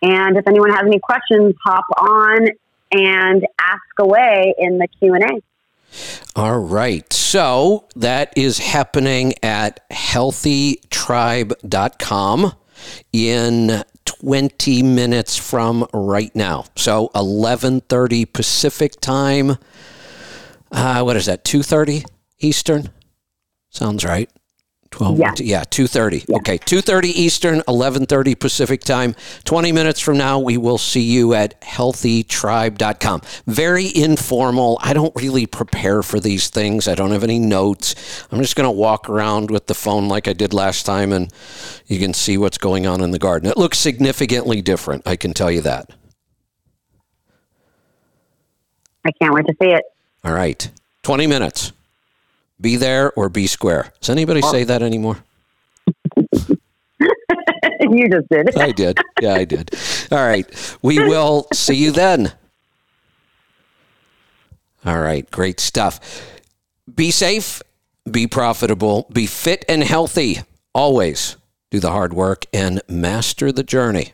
And 0.00 0.36
if 0.36 0.46
anyone 0.46 0.70
has 0.70 0.84
any 0.86 1.00
questions, 1.00 1.54
hop 1.62 1.84
on 1.98 2.48
and 2.92 3.46
ask 3.60 3.82
away 3.98 4.54
in 4.58 4.78
the 4.78 4.88
Q 4.98 5.14
and 5.14 5.24
A. 5.24 5.42
All 6.36 6.58
right. 6.58 7.10
So 7.12 7.86
that 7.96 8.32
is 8.36 8.58
happening 8.58 9.34
at 9.42 9.88
healthytribe.com 9.90 12.52
in 13.12 13.82
20 14.04 14.82
minutes 14.82 15.36
from 15.36 15.86
right 15.92 16.34
now. 16.34 16.64
So 16.76 17.10
11:30 17.14 18.32
Pacific 18.32 19.00
time. 19.00 19.58
Uh, 20.70 21.02
what 21.02 21.16
is 21.16 21.26
that? 21.26 21.44
2:30 21.44 22.04
Eastern? 22.40 22.90
Sounds 23.70 24.04
right. 24.04 24.30
12 24.90 25.18
Yeah. 25.18 25.32
yeah 25.38 25.64
2.30 25.64 26.34
okay 26.36 26.58
2.30 26.58 27.04
eastern 27.04 27.60
11.30 27.68 28.38
pacific 28.38 28.80
time. 28.82 29.14
20 29.44 29.70
minutes 29.72 30.00
from 30.00 30.16
now 30.16 30.38
we 30.38 30.56
will 30.56 30.78
see 30.78 31.02
you 31.02 31.34
at 31.34 31.60
healthytribe.com 31.60 33.20
very 33.46 33.94
informal. 33.94 34.78
I 34.82 34.92
don't 34.92 35.14
really 35.14 35.46
prepare 35.46 36.02
for 36.02 36.18
these 36.20 36.48
things. 36.48 36.88
I 36.88 36.94
don't 36.94 37.10
have 37.10 37.22
any 37.24 37.38
notes. 37.38 37.94
I'm 38.32 38.40
just 38.40 38.56
going 38.56 38.66
to 38.66 38.70
walk 38.70 39.08
around 39.08 39.50
with 39.50 39.66
the 39.66 39.74
phone 39.74 40.08
like 40.08 40.26
i 40.28 40.32
did 40.32 40.52
last 40.54 40.84
time 40.86 41.12
and 41.12 41.32
you 41.86 41.98
can 41.98 42.14
see 42.14 42.38
what's 42.38 42.58
going 42.58 42.86
on 42.86 43.00
in 43.02 43.10
the 43.10 43.18
garden. 43.18 43.50
It 43.50 43.56
looks 43.58 43.78
significantly 43.78 44.62
different 44.62 45.02
i 45.06 45.16
can 45.16 45.32
tell 45.34 45.50
you 45.50 45.60
that. 45.62 45.90
I 49.04 49.10
can't 49.20 49.32
wait 49.34 49.46
to 49.46 49.54
see 49.62 49.68
it. 49.70 49.84
all 50.24 50.32
right. 50.32 50.70
20 51.02 51.26
minutes 51.26 51.72
be 52.60 52.76
there 52.76 53.12
or 53.12 53.28
be 53.28 53.46
square 53.46 53.92
does 54.00 54.10
anybody 54.10 54.42
say 54.42 54.64
that 54.64 54.82
anymore 54.82 55.18
you 57.80 58.08
just 58.08 58.28
did. 58.28 58.56
I 58.56 58.72
did. 58.72 58.98
Yeah, 59.20 59.34
I 59.34 59.44
did. 59.44 59.70
All 60.10 60.18
right. 60.18 60.78
We 60.82 60.98
will 60.98 61.46
see 61.52 61.74
you 61.74 61.92
then. 61.92 62.32
All 64.84 65.00
right. 65.00 65.30
Great 65.30 65.60
stuff. 65.60 66.00
Be 66.92 67.10
safe, 67.10 67.62
be 68.10 68.26
profitable, 68.26 69.08
be 69.12 69.26
fit 69.26 69.64
and 69.68 69.82
healthy. 69.82 70.38
Always 70.74 71.36
do 71.70 71.80
the 71.80 71.90
hard 71.90 72.12
work 72.14 72.46
and 72.52 72.80
master 72.88 73.52
the 73.52 73.62
journey. 73.62 74.12